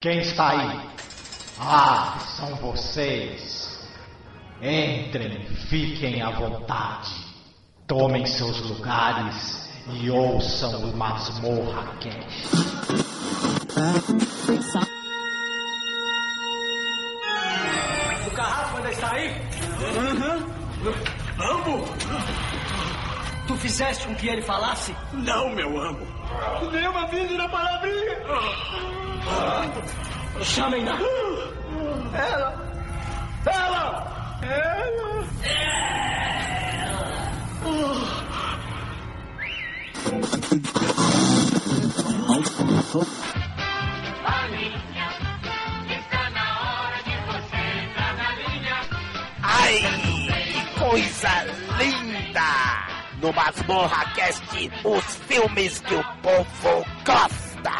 Quem 0.00 0.20
está 0.20 0.50
aí? 0.50 0.90
Ah, 1.58 2.20
são 2.36 2.54
vocês. 2.54 3.84
Entrem, 4.62 5.44
fiquem 5.68 6.22
à 6.22 6.30
vontade. 6.30 7.10
Tomem 7.88 8.24
seus 8.24 8.60
lugares 8.60 9.68
e 9.94 10.08
ouçam 10.08 10.84
o 10.84 10.96
Masmorra 10.96 11.96
Cast. 11.96 12.48
O 18.24 18.30
carrasco 18.30 18.76
ainda 18.76 18.90
está 18.92 19.10
aí? 19.10 19.30
Uhum. 19.96 20.94
Ambo? 21.40 21.84
Tu 23.48 23.56
fizeste 23.56 24.06
com 24.06 24.14
que 24.14 24.28
ele 24.28 24.42
falasse? 24.42 24.94
Não, 25.12 25.50
meu 25.50 25.76
amo. 25.76 26.17
Dei 26.70 26.86
uma 26.86 27.06
vida 27.06 27.34
na 27.36 27.48
palavrinha. 27.48 28.16
Chamem-na. 30.42 30.98
Ela. 32.14 32.68
Ela. 33.46 34.40
Ela. 34.42 34.88
Ai, 49.42 49.80
que 50.52 50.80
coisa 50.80 51.44
linda! 51.78 52.87
No 53.20 53.32
Masmorra 53.32 54.04
Cast, 54.14 54.70
os 54.84 55.04
filmes 55.26 55.80
que 55.80 55.94
o 55.94 56.04
povo 56.22 56.86
gosta! 57.04 57.72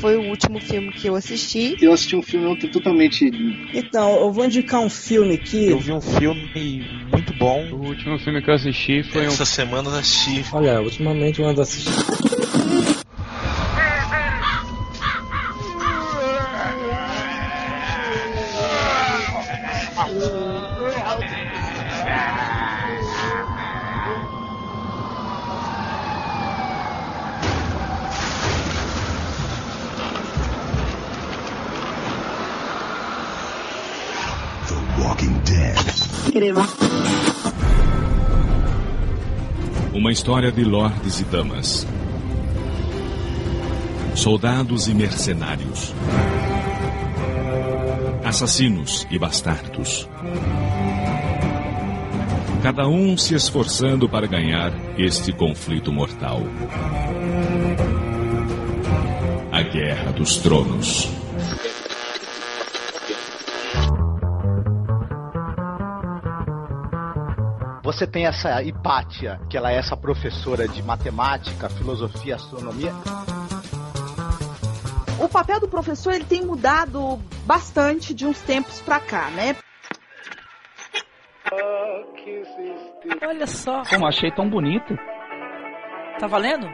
Foi 0.00 0.16
o 0.16 0.22
último 0.22 0.60
filme 0.60 0.92
que 0.92 1.08
eu 1.08 1.14
assisti. 1.14 1.76
Eu 1.80 1.92
assisti 1.92 2.16
um 2.16 2.22
filme 2.22 2.46
ontem 2.46 2.68
totalmente. 2.68 3.30
Então, 3.74 4.16
eu 4.20 4.32
vou 4.32 4.44
indicar 4.44 4.80
um 4.80 4.88
filme 4.90 5.34
aqui. 5.34 5.70
Eu 5.70 5.78
vi 5.78 5.92
um 5.92 6.00
filme 6.00 6.48
muito 7.12 7.34
bom. 7.34 7.64
O 7.72 7.88
último 7.88 8.18
filme 8.18 8.42
que 8.42 8.50
eu 8.50 8.54
assisti 8.54 9.02
foi 9.02 9.24
Essa 9.24 9.42
um. 9.42 9.46
semana 9.46 9.90
eu 9.90 9.94
assisti. 9.96 10.44
Olha, 10.52 10.80
ultimamente 10.80 11.40
eu 11.40 11.48
ando 11.48 11.60
assistindo. 11.60 12.97
Uma 39.92 40.12
história 40.12 40.52
de 40.52 40.62
lordes 40.62 41.18
e 41.18 41.24
damas. 41.24 41.84
Soldados 44.14 44.86
e 44.86 44.94
mercenários. 44.94 45.92
Assassinos 48.24 49.04
e 49.10 49.18
bastardos. 49.18 50.08
Cada 52.62 52.86
um 52.86 53.16
se 53.16 53.34
esforçando 53.34 54.08
para 54.08 54.28
ganhar 54.28 54.72
este 54.96 55.32
conflito 55.32 55.90
mortal. 55.90 56.40
A 59.50 59.62
Guerra 59.62 60.12
dos 60.12 60.36
Tronos. 60.36 61.17
Você 67.88 68.06
tem 68.06 68.26
essa 68.26 68.62
Hipátia, 68.62 69.40
que 69.48 69.56
ela 69.56 69.72
é 69.72 69.76
essa 69.76 69.96
professora 69.96 70.68
de 70.68 70.82
matemática, 70.82 71.70
filosofia, 71.70 72.34
astronomia. 72.34 72.92
O 75.18 75.26
papel 75.26 75.58
do 75.58 75.66
professor 75.66 76.12
ele 76.12 76.26
tem 76.26 76.44
mudado 76.44 77.18
bastante 77.46 78.12
de 78.12 78.26
uns 78.26 78.42
tempos 78.42 78.82
pra 78.82 79.00
cá, 79.00 79.30
né? 79.30 79.56
Olha 83.26 83.46
só. 83.46 83.82
Como 83.88 84.06
achei 84.06 84.30
tão 84.32 84.50
bonito. 84.50 84.94
Tá 86.20 86.26
valendo? 86.26 86.66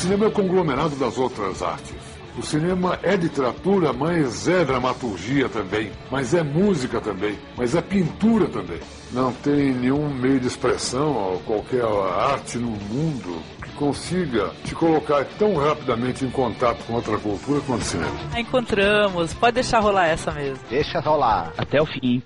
Cinema 0.00 0.24
é 0.24 0.28
o 0.28 0.32
conglomerado 0.32 0.96
das 0.96 1.18
outras 1.18 1.62
artes. 1.62 1.94
O 2.38 2.42
cinema 2.42 2.98
é 3.02 3.16
literatura, 3.16 3.92
mas 3.92 4.48
é 4.48 4.64
dramaturgia 4.64 5.48
também, 5.48 5.90
mas 6.10 6.32
é 6.32 6.42
música 6.42 7.00
também, 7.00 7.38
mas 7.56 7.74
é 7.74 7.82
pintura 7.82 8.46
também. 8.46 8.78
Não 9.12 9.32
tem 9.32 9.74
nenhum 9.74 10.08
meio 10.08 10.40
de 10.40 10.46
expressão 10.46 11.12
ou 11.12 11.38
qualquer 11.40 11.84
arte 11.84 12.56
no 12.56 12.70
mundo 12.70 13.42
que 13.62 13.70
consiga 13.72 14.50
te 14.64 14.74
colocar 14.74 15.24
tão 15.38 15.56
rapidamente 15.56 16.24
em 16.24 16.30
contato 16.30 16.82
com 16.86 16.94
outra 16.94 17.18
cultura 17.18 17.60
quanto 17.66 17.82
o 17.82 17.84
cinema. 17.84 18.16
Encontramos. 18.38 19.34
Pode 19.34 19.54
deixar 19.54 19.80
rolar 19.80 20.06
essa 20.06 20.30
mesmo. 20.30 20.64
Deixa 20.70 21.00
rolar. 21.00 21.52
Até 21.58 21.82
o 21.82 21.84
fim. 21.84 22.22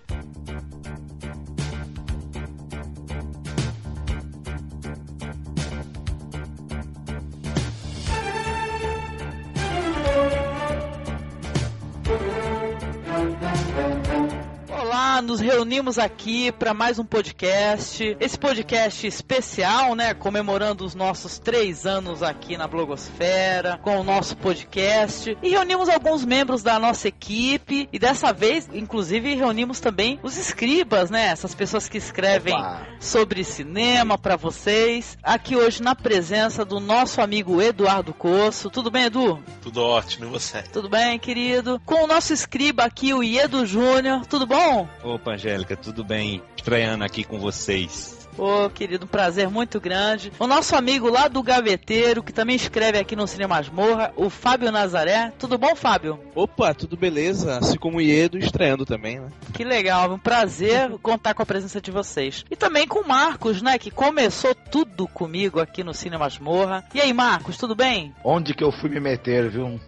Nos 15.24 15.40
reunimos 15.40 15.98
aqui 15.98 16.52
para 16.52 16.74
mais 16.74 16.98
um 16.98 17.04
podcast. 17.04 18.16
Esse 18.20 18.38
podcast 18.38 19.06
especial, 19.06 19.94
né? 19.94 20.12
Comemorando 20.12 20.84
os 20.84 20.94
nossos 20.94 21.38
três 21.38 21.86
anos 21.86 22.22
aqui 22.22 22.56
na 22.56 22.68
Blogosfera, 22.68 23.78
com 23.82 23.98
o 23.98 24.04
nosso 24.04 24.36
podcast. 24.36 25.36
E 25.42 25.48
reunimos 25.48 25.88
alguns 25.88 26.24
membros 26.24 26.62
da 26.62 26.78
nossa 26.78 27.08
equipe. 27.08 27.88
E 27.92 27.98
dessa 27.98 28.32
vez, 28.32 28.68
inclusive, 28.72 29.34
reunimos 29.34 29.80
também 29.80 30.20
os 30.22 30.36
escribas, 30.36 31.10
né? 31.10 31.26
Essas 31.26 31.54
pessoas 31.54 31.88
que 31.88 31.98
escrevem 31.98 32.54
Opa. 32.54 32.86
sobre 33.00 33.42
cinema 33.44 34.18
para 34.18 34.36
vocês. 34.36 35.16
Aqui 35.22 35.56
hoje 35.56 35.82
na 35.82 35.94
presença 35.94 36.64
do 36.64 36.78
nosso 36.78 37.20
amigo 37.20 37.62
Eduardo 37.62 38.12
Coço. 38.12 38.68
Tudo 38.68 38.90
bem, 38.90 39.04
Edu? 39.04 39.42
Tudo 39.62 39.82
ótimo, 39.82 40.26
e 40.26 40.28
você? 40.28 40.62
Tudo 40.62 40.88
bem, 40.88 41.18
querido? 41.18 41.80
Com 41.86 42.04
o 42.04 42.06
nosso 42.06 42.32
escriba 42.32 42.84
aqui, 42.84 43.14
o 43.14 43.22
Iedo 43.22 43.64
Júnior. 43.64 44.26
Tudo 44.26 44.46
bom? 44.46 44.86
Opa, 45.14 45.34
Angélica, 45.34 45.76
tudo 45.76 46.02
bem? 46.02 46.42
Estreando 46.56 47.04
aqui 47.04 47.22
com 47.22 47.38
vocês. 47.38 48.28
Ô, 48.36 48.68
querido, 48.68 49.04
um 49.04 49.08
prazer 49.08 49.48
muito 49.48 49.80
grande. 49.80 50.32
O 50.40 50.46
nosso 50.48 50.74
amigo 50.74 51.08
lá 51.08 51.28
do 51.28 51.40
Gaveteiro, 51.40 52.20
que 52.20 52.32
também 52.32 52.56
escreve 52.56 52.98
aqui 52.98 53.14
no 53.14 53.24
Cinema 53.28 53.54
Masmorra, 53.54 54.12
o 54.16 54.28
Fábio 54.28 54.72
Nazaré. 54.72 55.32
Tudo 55.38 55.56
bom, 55.56 55.76
Fábio? 55.76 56.18
Opa, 56.34 56.74
tudo 56.74 56.96
beleza? 56.96 57.58
Assim 57.58 57.78
como 57.78 57.98
o 57.98 58.00
Iedo, 58.00 58.36
estreando 58.36 58.84
também, 58.84 59.20
né? 59.20 59.28
Que 59.52 59.62
legal, 59.62 60.12
um 60.12 60.18
prazer 60.18 60.90
contar 61.00 61.32
com 61.32 61.44
a 61.44 61.46
presença 61.46 61.80
de 61.80 61.92
vocês. 61.92 62.44
E 62.50 62.56
também 62.56 62.88
com 62.88 62.98
o 62.98 63.06
Marcos, 63.06 63.62
né, 63.62 63.78
que 63.78 63.92
começou 63.92 64.52
tudo 64.52 65.06
comigo 65.06 65.60
aqui 65.60 65.84
no 65.84 65.94
Cinema 65.94 66.24
Masmorra. 66.24 66.82
E 66.92 67.00
aí, 67.00 67.12
Marcos, 67.12 67.56
tudo 67.56 67.76
bem? 67.76 68.12
Onde 68.24 68.52
que 68.52 68.64
eu 68.64 68.72
fui 68.72 68.90
me 68.90 68.98
meter, 68.98 69.48
viu? 69.48 69.78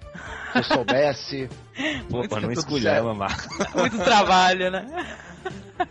Se 0.63 0.73
eu 0.73 0.77
soubesse. 0.77 1.49
Opa, 2.11 2.41
não 2.41 2.49
certo. 2.55 3.15
Marco. 3.15 3.79
Muito 3.79 3.99
trabalho, 3.99 4.71
né? 4.71 4.87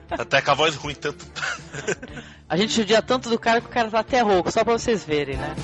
Até 0.10 0.42
com 0.42 0.52
a 0.52 0.54
voz 0.54 0.76
ruim, 0.76 0.96
tanto. 0.96 1.26
A 2.50 2.58
gente 2.58 2.74
judia 2.74 3.02
tanto 3.02 3.30
do 3.30 3.40
cara 3.40 3.62
que 3.62 3.68
o 3.68 3.70
cara 3.70 3.90
tá 3.90 4.00
até 4.00 4.22
rouco, 4.22 4.52
só 4.52 4.64
pra 4.64 4.74
vocês 4.74 5.04
verem, 5.04 5.38
né? 5.38 5.56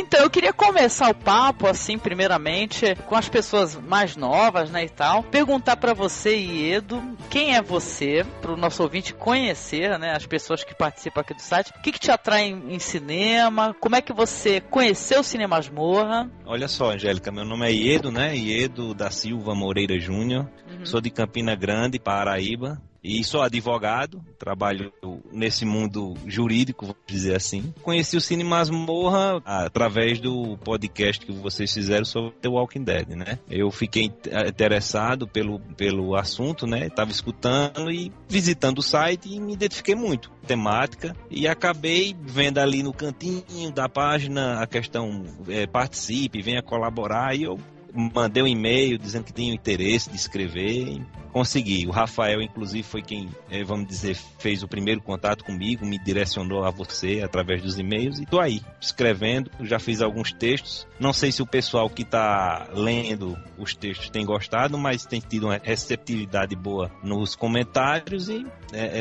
Então, 0.00 0.20
eu 0.20 0.30
queria 0.30 0.52
começar 0.52 1.10
o 1.10 1.14
papo, 1.14 1.66
assim, 1.66 1.98
primeiramente, 1.98 2.94
com 3.06 3.14
as 3.14 3.28
pessoas 3.28 3.76
mais 3.76 4.16
novas, 4.16 4.70
né, 4.70 4.84
e 4.84 4.88
tal. 4.88 5.22
Perguntar 5.22 5.76
para 5.76 5.92
você, 5.92 6.34
Iedo, 6.34 7.02
quem 7.28 7.54
é 7.54 7.60
você, 7.60 8.24
pro 8.40 8.56
nosso 8.56 8.82
ouvinte 8.82 9.12
conhecer, 9.12 9.98
né, 9.98 10.14
as 10.16 10.24
pessoas 10.24 10.64
que 10.64 10.74
participam 10.74 11.20
aqui 11.20 11.34
do 11.34 11.42
site. 11.42 11.70
O 11.76 11.82
que, 11.82 11.92
que 11.92 12.00
te 12.00 12.10
atrai 12.10 12.48
em, 12.48 12.74
em 12.74 12.78
cinema? 12.78 13.76
Como 13.78 13.94
é 13.94 14.00
que 14.00 14.14
você 14.14 14.62
conheceu 14.62 15.20
o 15.20 15.24
Cinema 15.24 15.56
Masmorra? 15.56 16.30
Olha 16.46 16.66
só, 16.66 16.92
Angélica, 16.92 17.30
meu 17.30 17.44
nome 17.44 17.66
é 17.66 17.72
Iedo, 17.72 18.10
né? 18.10 18.34
Iedo 18.34 18.94
da 18.94 19.10
Silva 19.10 19.54
Moreira 19.54 19.98
Júnior. 20.00 20.48
Uhum. 20.66 20.86
Sou 20.86 21.00
de 21.00 21.10
Campina 21.10 21.54
Grande, 21.54 21.98
Paraíba. 21.98 22.80
E 23.02 23.24
sou 23.24 23.40
advogado, 23.40 24.22
trabalho 24.38 24.92
nesse 25.32 25.64
mundo 25.64 26.14
jurídico, 26.26 26.86
vamos 26.86 27.00
dizer 27.06 27.34
assim. 27.34 27.72
Conheci 27.82 28.16
o 28.16 28.20
Cine 28.20 28.44
Masmorra 28.44 29.40
através 29.44 30.20
do 30.20 30.58
podcast 30.58 31.24
que 31.24 31.32
vocês 31.32 31.72
fizeram 31.72 32.04
sobre 32.04 32.32
The 32.42 32.48
Walking 32.48 32.84
Dead, 32.84 33.08
né? 33.08 33.38
Eu 33.48 33.70
fiquei 33.70 34.12
interessado 34.46 35.26
pelo, 35.26 35.58
pelo 35.76 36.14
assunto, 36.14 36.66
né? 36.66 36.86
Estava 36.86 37.10
escutando 37.10 37.90
e 37.90 38.12
visitando 38.28 38.78
o 38.78 38.82
site 38.82 39.34
e 39.34 39.40
me 39.40 39.54
identifiquei 39.54 39.94
muito 39.94 40.30
temática 40.46 41.16
e 41.30 41.46
acabei 41.48 42.14
vendo 42.20 42.58
ali 42.58 42.82
no 42.82 42.92
cantinho 42.92 43.70
da 43.72 43.88
página 43.88 44.60
a 44.60 44.66
questão 44.66 45.24
é, 45.48 45.66
participe, 45.66 46.42
venha 46.42 46.62
colaborar 46.62 47.34
e 47.34 47.44
eu 47.44 47.58
mandei 47.94 48.42
um 48.42 48.46
e-mail 48.46 48.98
dizendo 48.98 49.24
que 49.24 49.32
tinha 49.32 49.52
interesse 49.52 50.10
de 50.10 50.16
escrever 50.16 51.00
consegui. 51.32 51.86
O 51.86 51.90
Rafael, 51.90 52.42
inclusive, 52.42 52.82
foi 52.82 53.02
quem, 53.02 53.28
eh, 53.50 53.64
vamos 53.64 53.86
dizer, 53.86 54.16
fez 54.38 54.62
o 54.62 54.68
primeiro 54.68 55.00
contato 55.00 55.44
comigo, 55.44 55.86
me 55.86 55.98
direcionou 55.98 56.64
a 56.64 56.70
você 56.70 57.22
através 57.24 57.62
dos 57.62 57.78
e-mails 57.78 58.18
e 58.18 58.26
tô 58.26 58.40
aí, 58.40 58.60
escrevendo. 58.80 59.50
Já 59.60 59.78
fiz 59.78 60.02
alguns 60.02 60.32
textos. 60.32 60.86
Não 60.98 61.12
sei 61.12 61.32
se 61.32 61.42
o 61.42 61.46
pessoal 61.46 61.88
que 61.88 62.02
está 62.02 62.68
lendo 62.74 63.38
os 63.58 63.74
textos 63.74 64.10
tem 64.10 64.24
gostado, 64.24 64.76
mas 64.76 65.06
tem 65.06 65.20
tido 65.20 65.46
uma 65.46 65.60
receptividade 65.62 66.54
boa 66.54 66.90
nos 67.02 67.34
comentários 67.34 68.28
e 68.28 68.46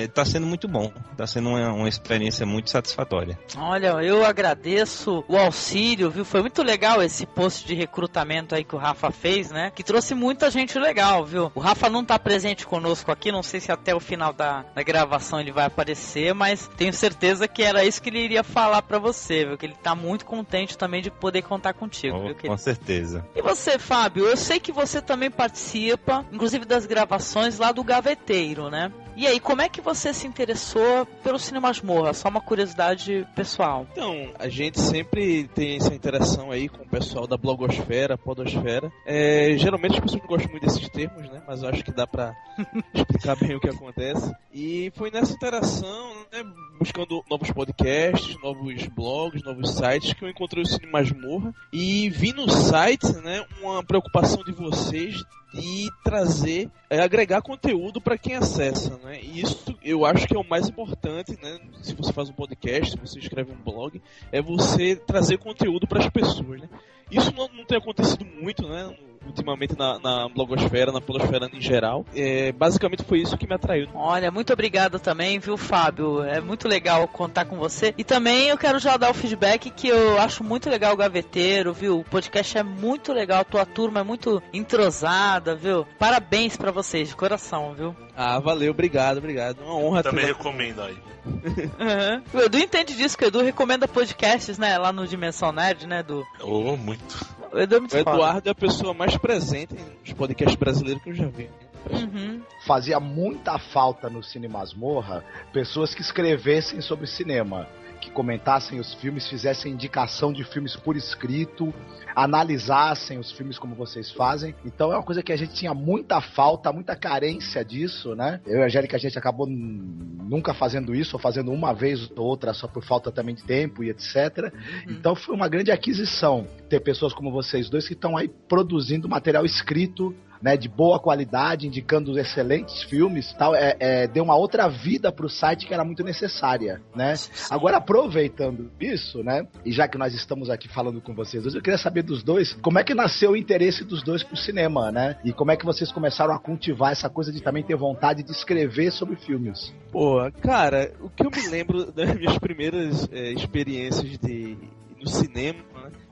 está 0.04 0.22
eh, 0.22 0.26
sendo 0.26 0.46
muito 0.46 0.68
bom. 0.68 0.92
Está 1.12 1.28
sendo 1.28 1.50
uma, 1.50 1.74
uma 1.74 1.90
experiência 1.90 2.46
muito 2.46 2.70
satisfatória. 2.70 3.38
Olha, 3.58 3.88
eu 4.04 4.26
agradeço 4.26 5.24
o 5.28 5.38
auxílio, 5.38 6.10
viu? 6.10 6.24
Foi 6.24 6.42
muito 6.42 6.64
legal 6.64 7.02
esse 7.02 7.26
post 7.26 7.68
de 7.68 7.74
recrutamento 7.74 8.56
aí 8.56 8.64
que 8.64 8.76
o 8.76 8.79
Rafa 8.80 9.12
fez, 9.12 9.52
né? 9.52 9.72
Que 9.74 9.84
trouxe 9.84 10.14
muita 10.16 10.50
gente 10.50 10.78
legal, 10.80 11.26
viu? 11.26 11.52
O 11.54 11.60
Rafa 11.60 11.90
não 11.90 12.04
tá 12.04 12.18
presente 12.18 12.66
conosco 12.66 13.12
aqui, 13.12 13.32
não 13.32 13.44
sei 13.44 13.60
se 13.60 13.72
até 13.72 13.94
o 13.94 14.00
final 14.00 14.34
da, 14.34 14.66
da 14.74 14.84
gravação 14.84 15.40
ele 15.40 15.52
vai 15.52 15.66
aparecer, 15.66 16.34
mas 16.34 16.70
tenho 16.78 16.94
certeza 16.94 17.48
que 17.48 17.64
era 17.64 17.84
isso 17.86 18.02
que 18.02 18.10
ele 18.10 18.20
iria 18.20 18.44
falar 18.44 18.82
para 18.82 19.00
você, 19.00 19.46
viu? 19.46 19.58
Que 19.58 19.66
ele 19.66 19.76
tá 19.76 19.96
muito 19.96 20.26
contente 20.26 20.78
também 20.78 21.02
de 21.02 21.12
poder 21.12 21.42
contar 21.44 21.74
contigo, 21.74 22.18
oh, 22.18 22.26
viu? 22.28 22.36
Com 22.36 22.58
certeza. 22.58 23.26
E 23.36 23.42
você, 23.42 23.78
Fábio, 23.78 24.26
eu 24.26 24.38
sei 24.38 24.60
que 24.60 24.72
você 24.72 25.02
também 25.02 25.30
participa, 25.30 26.26
inclusive 26.32 26.66
das 26.66 26.86
gravações 26.86 27.58
lá 27.58 27.72
do 27.72 27.84
Gaveteiro, 27.84 28.70
né? 28.70 28.92
E 29.20 29.28
aí, 29.28 29.38
como 29.38 29.62
é 29.62 29.68
que 29.68 29.82
você 29.82 30.14
se 30.14 30.26
interessou 30.26 31.06
pelo 31.22 31.38
Cinema 31.38 31.68
Masmorra? 31.68 32.14
Só 32.14 32.30
uma 32.30 32.40
curiosidade 32.40 33.28
pessoal. 33.36 33.86
Então, 33.92 34.32
a 34.40 34.48
gente 34.48 34.80
sempre 34.80 35.46
tem 35.50 35.76
essa 35.76 35.94
interação 35.94 36.52
aí 36.52 36.70
com 36.70 36.84
o 36.84 36.88
pessoal 36.88 37.28
da 37.28 37.36
blogosfera, 37.36 38.18
podosfera. 38.18 38.90
É, 39.06 39.58
geralmente 39.58 39.96
as 39.96 40.00
pessoas 40.00 40.22
não 40.22 40.30
gostam 40.30 40.50
muito 40.50 40.66
desses 40.66 40.88
termos, 40.88 41.30
né? 41.30 41.44
Mas 41.46 41.62
eu 41.62 41.68
acho 41.68 41.84
que 41.84 41.92
dá 41.92 42.08
pra 42.08 42.34
explicar 42.96 43.36
bem 43.36 43.58
o 43.58 43.60
que 43.60 43.68
acontece. 43.68 44.34
E 44.54 44.90
foi 44.96 45.12
nessa 45.12 45.34
interação, 45.34 46.14
né, 46.32 46.42
buscando 46.80 47.22
novos 47.30 47.52
podcasts, 47.52 48.42
novos 48.42 48.88
blogs, 48.88 49.44
novos 49.44 49.76
sites, 49.76 50.14
que 50.14 50.24
eu 50.24 50.30
encontrei 50.30 50.64
o 50.64 50.66
Cine 50.66 50.90
Masmorra. 50.90 51.54
E 51.74 52.10
vi 52.10 52.32
no 52.32 52.48
site, 52.50 53.12
né, 53.18 53.46
uma 53.62 53.84
preocupação 53.84 54.42
de 54.46 54.54
vocês 54.54 55.22
de 55.54 55.90
trazer, 56.04 56.70
é, 56.90 57.00
agregar 57.00 57.42
conteúdo 57.42 58.00
para 58.00 58.18
quem 58.18 58.36
acessa, 58.36 58.98
né? 59.04 59.20
E 59.22 59.42
isso 59.42 59.78
eu 59.84 60.06
acho 60.06 60.28
que 60.28 60.36
é 60.36 60.40
o 60.40 60.48
mais 60.48 60.68
importante, 60.68 61.38
né? 61.42 61.60
Se 61.82 61.96
você 61.96 62.14
faz 62.14 62.30
um 62.30 62.34
podcast, 62.34 62.92
se 62.92 62.98
você 62.98 63.20
escreve 63.20 63.52
um 63.52 63.64
blog, 63.64 64.02
é 64.32 64.42
você 64.42 64.96
trazer 64.96 65.38
conteúdo 65.38 65.88
para 65.88 66.00
as 66.00 66.10
pessoas, 66.10 66.62
né? 66.62 66.70
Isso 67.10 67.34
não, 67.36 67.48
não 67.50 67.66
tem 67.66 67.78
acontecido 67.78 68.26
muito, 68.26 68.68
né? 68.68 68.96
Ultimamente 69.26 69.78
na, 69.78 70.00
na 70.00 70.30
blogosfera, 70.30 70.92
na 70.92 71.02
polosfera 71.02 71.50
em 71.54 71.62
geral. 71.62 72.06
É, 72.16 72.52
basicamente 72.52 73.04
foi 73.04 73.20
isso 73.22 73.38
que 73.38 73.48
me 73.48 73.56
atraiu. 73.56 73.88
Olha, 73.94 74.32
muito 74.32 74.52
obrigado 74.54 75.00
também, 75.00 75.40
viu, 75.40 75.58
Fábio? 75.58 76.24
É 76.24 76.40
muito 76.42 76.68
legal 76.68 77.08
contar 77.08 77.46
com 77.46 77.58
você. 77.58 77.94
E 77.98 78.04
também 78.04 78.48
eu 78.48 78.58
quero 78.58 78.80
já 78.80 78.98
dar 78.98 79.10
o 79.10 79.14
feedback 79.14 79.70
que 79.70 79.88
eu 79.88 80.20
acho 80.20 80.44
muito 80.44 80.70
legal 80.70 80.94
o 80.94 80.98
Gaveteiro, 80.98 81.74
viu? 81.74 82.00
O 82.00 82.04
podcast 82.04 82.58
é 82.58 82.64
muito 82.64 83.14
legal, 83.14 83.46
tua 83.46 83.66
turma 83.66 84.00
é 84.02 84.04
muito 84.04 84.42
entrosada, 84.54 85.56
viu? 85.56 85.86
Parabéns 85.98 86.58
para 86.58 86.72
vocês, 86.72 87.10
de 87.10 87.16
coração, 87.16 87.74
viu? 87.74 87.96
Ah, 88.22 88.38
valeu, 88.38 88.72
obrigado, 88.72 89.20
obrigado. 89.20 89.62
Uma 89.62 89.76
honra. 89.76 90.04
Também 90.04 90.26
ter... 90.26 90.34
recomendo 90.34 90.82
aí. 90.82 90.98
uhum. 91.26 92.22
O 92.34 92.42
Edu 92.42 92.58
entende 92.58 92.94
disso, 92.94 93.18
que 93.18 93.24
o 93.24 93.28
Edu 93.28 93.42
recomenda 93.42 93.88
podcasts, 93.88 94.58
né? 94.58 94.78
Lá 94.78 94.92
no 94.92 95.08
Dimensão 95.08 95.54
Nerd, 95.54 95.88
né, 95.88 96.02
Edu? 96.02 96.28
Oh, 96.42 96.76
muito. 96.76 97.26
O, 97.50 97.58
Edu 97.58 97.78
é 97.78 97.80
muito 97.80 97.96
o 97.96 97.98
Eduardo 97.98 98.50
é 98.50 98.52
a 98.52 98.56
pessoa 98.56 98.94
mais 98.94 99.16
presente 99.16 99.74
nos 99.74 100.12
podcasts 100.12 100.58
brasileiros 100.58 101.02
que 101.02 101.12
eu 101.12 101.16
já 101.16 101.28
vi. 101.28 101.50
Uhum. 101.90 102.42
Fazia 102.68 103.00
muita 103.00 103.58
falta 103.58 104.10
no 104.10 104.22
Cine 104.22 104.50
Masmorra 104.50 105.24
pessoas 105.54 105.96
que 105.96 106.02
escrevessem 106.02 106.82
sobre 106.82 107.08
cinema 107.08 107.70
que 108.10 108.16
comentassem 108.16 108.80
os 108.80 108.94
filmes, 108.96 109.28
fizessem 109.28 109.72
indicação 109.72 110.34
de 110.34 110.44
filmes 110.44 110.76
por 110.76 110.98
escrito, 110.98 111.74
analisassem 112.16 113.20
os 113.20 113.32
filmes 113.32 113.58
como 113.58 113.76
vocês 113.76 114.12
fazem. 114.12 114.56
Então 114.66 114.92
é 114.92 114.96
uma 114.96 115.04
coisa 115.04 115.22
que 115.22 115.32
a 115.32 115.38
gente 115.38 115.54
tinha 115.54 115.74
muita 115.74 116.20
falta, 116.20 116.74
muita 116.74 116.96
carência 116.96 117.64
disso, 117.64 118.16
né? 118.16 118.42
Eu 118.46 118.60
e 118.60 118.64
a 118.64 118.66
Angélica, 118.66 118.98
a 118.98 119.00
gente 119.00 119.18
acabou 119.18 119.48
nunca 119.48 120.54
fazendo 120.54 120.94
isso, 120.94 121.16
ou 121.16 121.20
fazendo 121.20 121.52
uma 121.52 121.74
vez 121.74 122.10
ou 122.18 122.26
outra 122.26 122.54
só 122.54 122.68
por 122.68 122.84
falta 122.84 123.12
também 123.12 123.36
de 123.36 123.44
tempo 123.44 123.84
e 123.84 123.90
etc. 123.90 124.16
Uhum. 124.52 124.94
Então 124.94 125.16
foi 125.16 125.36
uma 125.36 125.48
grande 125.48 125.72
aquisição 125.72 126.48
ter 126.68 126.80
pessoas 126.80 127.14
como 127.14 127.32
vocês 127.32 127.70
dois 127.70 127.88
que 127.88 127.94
estão 127.94 128.18
aí 128.18 128.28
produzindo 128.48 129.08
material 129.08 129.46
escrito 129.46 130.16
né, 130.42 130.58
de 130.58 130.68
boa 130.68 131.00
qualidade, 131.00 131.68
indicando 131.68 132.18
excelentes 132.18 132.84
filmes, 132.84 133.34
tal, 133.34 133.56
é, 133.56 133.76
é, 133.80 134.08
deu 134.08 134.24
uma 134.24 134.36
outra 134.36 134.68
vida 134.68 135.12
para 135.12 135.26
o 135.26 135.30
site 135.30 135.66
que 135.68 135.74
era 135.74 135.84
muito 135.84 136.04
necessária, 136.04 136.82
né? 136.96 137.14
Agora 137.50 137.78
aproveitando 137.78 138.72
isso, 138.80 139.24
né, 139.24 139.46
e 139.66 139.72
já 139.72 139.88
que 139.88 139.98
nós 139.98 140.14
estamos 140.14 140.50
aqui 140.50 140.68
falando 140.68 141.02
com 141.02 141.14
vocês, 141.14 141.46
eu 141.46 141.62
queria 141.62 141.78
saber 141.78 142.04
dos 142.04 142.24
dois, 142.24 142.54
como 142.62 142.80
é 142.80 142.84
que 142.84 142.94
nasceu 142.94 143.32
o 143.32 143.38
interesse 143.38 143.84
dos 143.84 144.04
dois 144.04 144.24
pro 144.24 144.38
cinema, 144.38 144.92
né? 144.92 145.18
E 145.24 145.34
como 145.34 145.52
é 145.52 145.58
que 145.58 145.66
vocês 145.66 145.92
começaram 145.92 146.34
a 146.34 146.40
cultivar 146.40 146.92
essa 146.92 147.10
coisa 147.10 147.32
de 147.32 147.42
também 147.42 147.64
ter 147.64 147.76
vontade 147.76 148.24
de 148.24 148.32
escrever 148.32 148.92
sobre 148.92 149.16
filmes? 149.16 149.74
Pô, 149.92 150.20
cara, 150.42 150.94
o 151.02 151.10
que 151.10 151.26
eu 151.26 151.32
me 151.32 151.48
lembro 151.48 151.92
das 151.92 152.14
minhas 152.16 152.38
primeiras 152.38 153.08
é, 153.12 153.32
experiências 153.34 154.18
de 154.20 154.58
no 155.00 155.08
cinema 155.08 155.64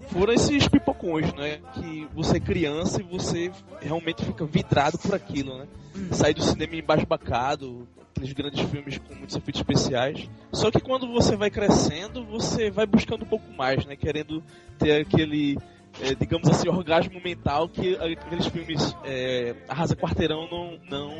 foram 0.07 0.33
esses 0.33 0.67
pipocões, 0.67 1.33
né? 1.33 1.59
Que 1.73 2.07
você 2.13 2.37
é 2.37 2.39
criança 2.39 3.01
e 3.01 3.03
você 3.03 3.51
realmente 3.81 4.23
fica 4.23 4.45
vidrado 4.45 4.97
por 4.97 5.15
aquilo, 5.15 5.57
né? 5.57 5.67
Hum. 5.95 6.07
Sai 6.11 6.33
do 6.33 6.41
cinema 6.41 6.75
embasbacado, 6.75 7.87
aqueles 8.15 8.33
grandes 8.33 8.61
filmes 8.69 8.97
com 8.97 9.15
muitos 9.15 9.35
efeitos 9.35 9.61
especiais. 9.61 10.29
Só 10.51 10.71
que 10.71 10.79
quando 10.79 11.07
você 11.07 11.35
vai 11.35 11.49
crescendo, 11.49 12.23
você 12.25 12.69
vai 12.69 12.85
buscando 12.85 13.23
um 13.23 13.27
pouco 13.27 13.51
mais, 13.53 13.85
né? 13.85 13.95
Querendo 13.95 14.43
ter 14.79 15.01
aquele, 15.01 15.57
é, 16.01 16.15
digamos 16.15 16.49
assim, 16.49 16.67
orgasmo 16.67 17.21
mental 17.23 17.69
que 17.69 17.95
aqueles 17.95 18.47
filmes 18.47 18.95
é, 19.03 19.55
Arrasa 19.67 19.95
Quarteirão 19.95 20.47
não, 20.49 20.79
não, 20.89 21.13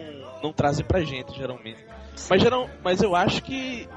não 0.44 0.54
trazem 0.54 0.86
pra 0.86 1.02
gente, 1.02 1.38
geralmente. 1.38 1.86
Mas, 2.30 2.42
geral, 2.42 2.70
mas 2.84 3.02
eu 3.02 3.16
acho 3.16 3.44
que 3.44 3.88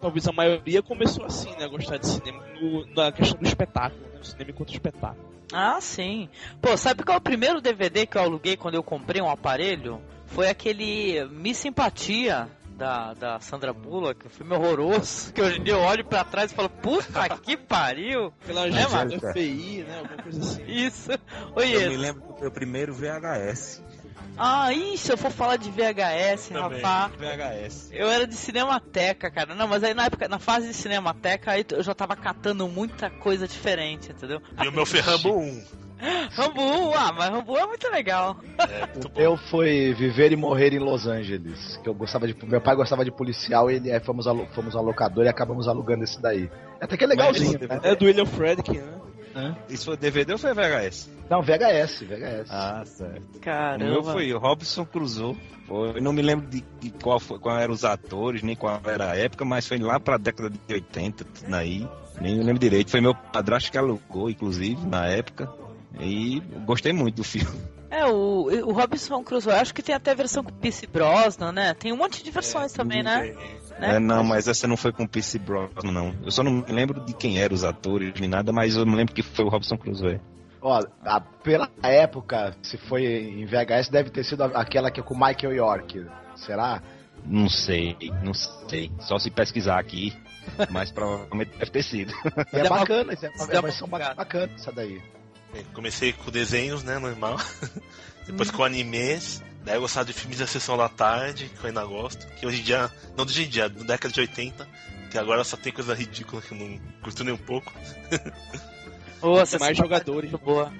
talvez 0.00 0.26
a 0.26 0.32
maioria 0.32 0.82
começou 0.82 1.24
assim, 1.24 1.50
né? 1.50 1.64
A 1.64 1.68
gostar 1.68 1.98
de 1.98 2.06
cinema 2.06 2.42
no, 2.60 2.86
na 2.94 3.12
questão 3.12 3.38
do 3.38 3.46
espetáculo? 3.46 4.11
O 4.22 4.24
cinema 4.24 4.50
enquanto 4.50 4.72
espetáculo. 4.72 5.32
Ah, 5.52 5.80
sim. 5.80 6.28
Pô, 6.60 6.76
sabe 6.76 7.02
qual 7.02 7.16
é 7.16 7.18
o 7.18 7.22
primeiro 7.22 7.60
DVD 7.60 8.06
que 8.06 8.16
eu 8.16 8.22
aluguei 8.22 8.56
quando 8.56 8.76
eu 8.76 8.82
comprei 8.82 9.20
um 9.20 9.28
aparelho? 9.28 10.00
Foi 10.28 10.48
aquele 10.48 11.24
Miss 11.26 11.58
Simpatia 11.58 12.48
da, 12.76 13.12
da 13.14 13.40
Sandra 13.40 13.72
Bullock, 13.72 14.26
um 14.26 14.30
filme 14.30 14.54
horroroso, 14.54 15.32
que 15.32 15.42
hoje 15.42 15.60
em 15.60 15.62
dia 15.64 15.74
eu 15.74 15.80
olho 15.80 16.04
pra 16.04 16.24
trás 16.24 16.50
e 16.50 16.54
falo, 16.54 16.70
puta 16.70 17.28
que 17.42 17.56
pariu! 17.56 18.32
Aquela 18.42 18.66
é, 18.66 18.88
mano? 18.88 19.32
FI, 19.32 19.84
né? 19.86 19.98
Alguma 19.98 20.22
coisa 20.22 20.40
assim. 20.40 20.64
Isso. 20.66 21.10
Oi, 21.54 21.76
eu 21.76 21.90
me 21.90 21.96
lembro 21.96 22.22
do 22.22 22.40
meu 22.40 22.50
primeiro 22.50 22.94
VHS. 22.94 23.82
Ah, 24.36 24.72
isso, 24.72 25.12
eu 25.12 25.16
vou 25.16 25.30
falar 25.30 25.56
de 25.56 25.70
VHS, 25.70 26.48
Também, 26.48 26.80
rapaz. 26.80 27.12
VHS. 27.16 27.90
Eu 27.92 28.10
era 28.10 28.26
de 28.26 28.34
Cinemateca, 28.34 29.30
cara. 29.30 29.54
Não, 29.54 29.68
mas 29.68 29.84
aí 29.84 29.94
na 29.94 30.06
época, 30.06 30.28
na 30.28 30.38
fase 30.38 30.68
de 30.68 30.74
Cinemateca, 30.74 31.52
aí 31.52 31.64
eu 31.70 31.82
já 31.82 31.94
tava 31.94 32.16
catando 32.16 32.66
muita 32.68 33.10
coisa 33.10 33.46
diferente, 33.46 34.10
entendeu? 34.10 34.40
E 34.62 34.68
o 34.68 34.72
meu 34.72 34.86
Ferrambo 34.86 35.38
1. 35.38 35.82
Rambu, 36.32 36.92
ah, 36.94 37.12
mas 37.12 37.30
Rambu 37.30 37.56
é 37.56 37.66
muito 37.66 37.88
legal. 37.88 38.36
É, 38.58 38.88
Eu 39.22 39.36
fui 39.36 39.94
viver 39.94 40.32
e 40.32 40.36
morrer 40.36 40.72
em 40.72 40.78
Los 40.78 41.06
Angeles. 41.06 41.78
Que 41.82 41.88
eu 41.88 41.94
gostava 41.94 42.26
de. 42.26 42.36
Meu 42.44 42.60
pai 42.60 42.74
gostava 42.74 43.04
de 43.04 43.12
policial 43.12 43.70
e 43.70 43.76
ele, 43.76 43.92
aí 43.92 44.00
fomos, 44.00 44.26
alu, 44.26 44.46
fomos 44.54 44.74
ao 44.74 44.82
locador 44.82 45.24
e 45.24 45.28
acabamos 45.28 45.68
alugando 45.68 46.04
esse 46.04 46.20
daí. 46.20 46.50
Até 46.80 46.96
que 46.96 47.04
é 47.04 47.06
legalzinho. 47.06 47.58
Mas 47.68 47.82
né? 47.82 47.90
É 47.90 47.94
do 47.94 48.06
William 48.06 48.26
Fredkin, 48.26 48.78
né? 48.78 48.94
Isso 49.68 49.86
foi 49.86 49.96
DVD 49.96 50.32
ou 50.32 50.38
foi 50.38 50.52
VHS? 50.54 51.10
Não, 51.30 51.40
VHS, 51.42 52.02
VHS. 52.02 52.50
Ah, 52.50 52.82
certo. 52.84 53.16
O 53.16 53.32
meu 53.32 53.40
Caramba. 53.40 54.12
foi 54.12 54.32
o 54.32 54.38
Robson 54.38 54.84
Crusoe. 54.84 55.36
Foi, 55.66 55.96
eu 55.96 56.02
não 56.02 56.12
me 56.12 56.22
lembro 56.22 56.46
de, 56.46 56.62
de 56.80 56.90
qual, 56.90 57.18
foi, 57.18 57.38
qual 57.38 57.56
eram 57.58 57.72
os 57.72 57.84
atores, 57.84 58.42
nem 58.42 58.54
qual 58.54 58.80
era 58.84 59.12
a 59.12 59.16
época, 59.16 59.44
mas 59.44 59.66
foi 59.66 59.78
lá 59.78 59.98
pra 59.98 60.18
década 60.18 60.50
de 60.50 60.74
80, 60.74 61.24
tudo 61.24 61.54
aí. 61.54 61.88
Nem 62.20 62.36
me 62.36 62.44
lembro 62.44 62.58
direito. 62.58 62.90
Foi 62.90 63.00
meu 63.00 63.14
padrasto 63.14 63.70
que 63.70 63.78
alugou, 63.78 64.28
inclusive, 64.28 64.86
na 64.86 65.06
época. 65.06 65.50
E 65.98 66.40
gostei 66.64 66.92
muito 66.92 67.16
do 67.16 67.24
filme. 67.24 67.60
É, 67.92 68.06
o, 68.06 68.46
o 68.46 68.72
Robinson 68.72 69.22
Crusoe, 69.22 69.52
eu 69.52 69.58
acho 69.58 69.74
que 69.74 69.82
tem 69.82 69.94
até 69.94 70.12
a 70.12 70.14
versão 70.14 70.42
com 70.42 70.50
Pierce 70.50 70.86
Brosnan, 70.86 71.52
né? 71.52 71.74
Tem 71.74 71.92
um 71.92 71.96
monte 71.96 72.24
de 72.24 72.30
versões 72.30 72.72
também, 72.72 73.02
né? 73.02 73.34
Né? 73.80 73.96
É, 73.96 73.98
não, 73.98 74.22
mas 74.22 74.46
essa 74.48 74.66
não 74.68 74.76
foi 74.76 74.92
com 74.92 75.04
o 75.04 75.08
P.C. 75.08 75.38
Brosnan, 75.38 75.92
não. 75.92 76.14
Eu 76.24 76.30
só 76.30 76.42
não 76.42 76.52
me 76.52 76.72
lembro 76.72 77.00
de 77.04 77.12
quem 77.14 77.38
eram 77.40 77.54
os 77.54 77.64
atores 77.64 78.12
nem 78.20 78.28
nada, 78.28 78.52
mas 78.52 78.76
eu 78.76 78.86
me 78.86 78.94
lembro 78.94 79.14
que 79.14 79.22
foi 79.22 79.44
o 79.44 79.48
Robson 79.48 79.76
Crusoe. 79.76 80.20
Ó, 80.60 80.80
a- 81.04 81.20
pela 81.20 81.68
época, 81.82 82.54
se 82.62 82.76
foi 82.78 83.04
em 83.04 83.44
VHS, 83.46 83.88
deve 83.90 84.10
ter 84.10 84.24
sido 84.24 84.44
aquela 84.44 84.90
que 84.90 85.00
é 85.00 85.02
com 85.02 85.14
o 85.14 85.18
Michael 85.18 85.52
York. 85.54 86.06
Será? 86.36 86.80
Não 87.24 87.48
sei, 87.48 87.96
não 88.22 88.32
sei. 88.34 88.90
Só 89.00 89.18
se 89.18 89.30
pesquisar 89.30 89.78
aqui. 89.78 90.12
Mas 90.70 90.90
provavelmente 90.90 91.52
deve 91.58 91.70
ter 91.70 91.82
sido. 91.82 92.12
E 92.52 92.58
é 92.58 92.68
bacana, 92.68 93.12
isso 93.12 93.26
é 93.26 93.30
uma 93.30 93.46
dá 93.46 93.54
uma 93.54 93.62
versão 93.62 93.88
bacana 93.88 94.50
essa 94.56 94.72
daí. 94.72 95.00
É, 95.54 95.62
Comecei 95.74 96.12
com 96.12 96.30
desenhos, 96.30 96.82
né, 96.82 96.98
normal. 96.98 97.36
Depois 98.26 98.50
com 98.50 98.64
animes. 98.64 99.42
Daí 99.64 99.76
eu 99.76 99.80
gostava 99.80 100.06
de 100.06 100.12
filmes 100.12 100.38
da 100.38 100.46
sessão 100.46 100.76
da 100.76 100.88
tarde, 100.88 101.48
que 101.48 101.64
eu 101.64 101.68
ainda 101.68 101.84
gosto. 101.84 102.26
Que 102.34 102.46
hoje 102.46 102.60
em 102.60 102.64
dia, 102.64 102.90
não 103.16 103.24
de 103.24 103.32
hoje 103.32 103.44
em 103.44 103.48
dia, 103.48 103.68
da 103.68 103.84
década 103.84 104.12
de 104.12 104.20
80. 104.20 104.68
Que 105.10 105.18
agora 105.18 105.44
só 105.44 105.56
tem 105.56 105.72
coisa 105.72 105.94
ridícula 105.94 106.42
que 106.42 106.52
eu 106.52 106.58
não 106.58 106.80
curto 107.02 107.22
nem 107.22 107.34
um 107.34 107.38
pouco. 107.38 107.72
Nossa, 109.22 109.58
mais 109.60 109.76
jogadores. 109.76 110.32
é 110.32 110.36
boa. 110.36 110.72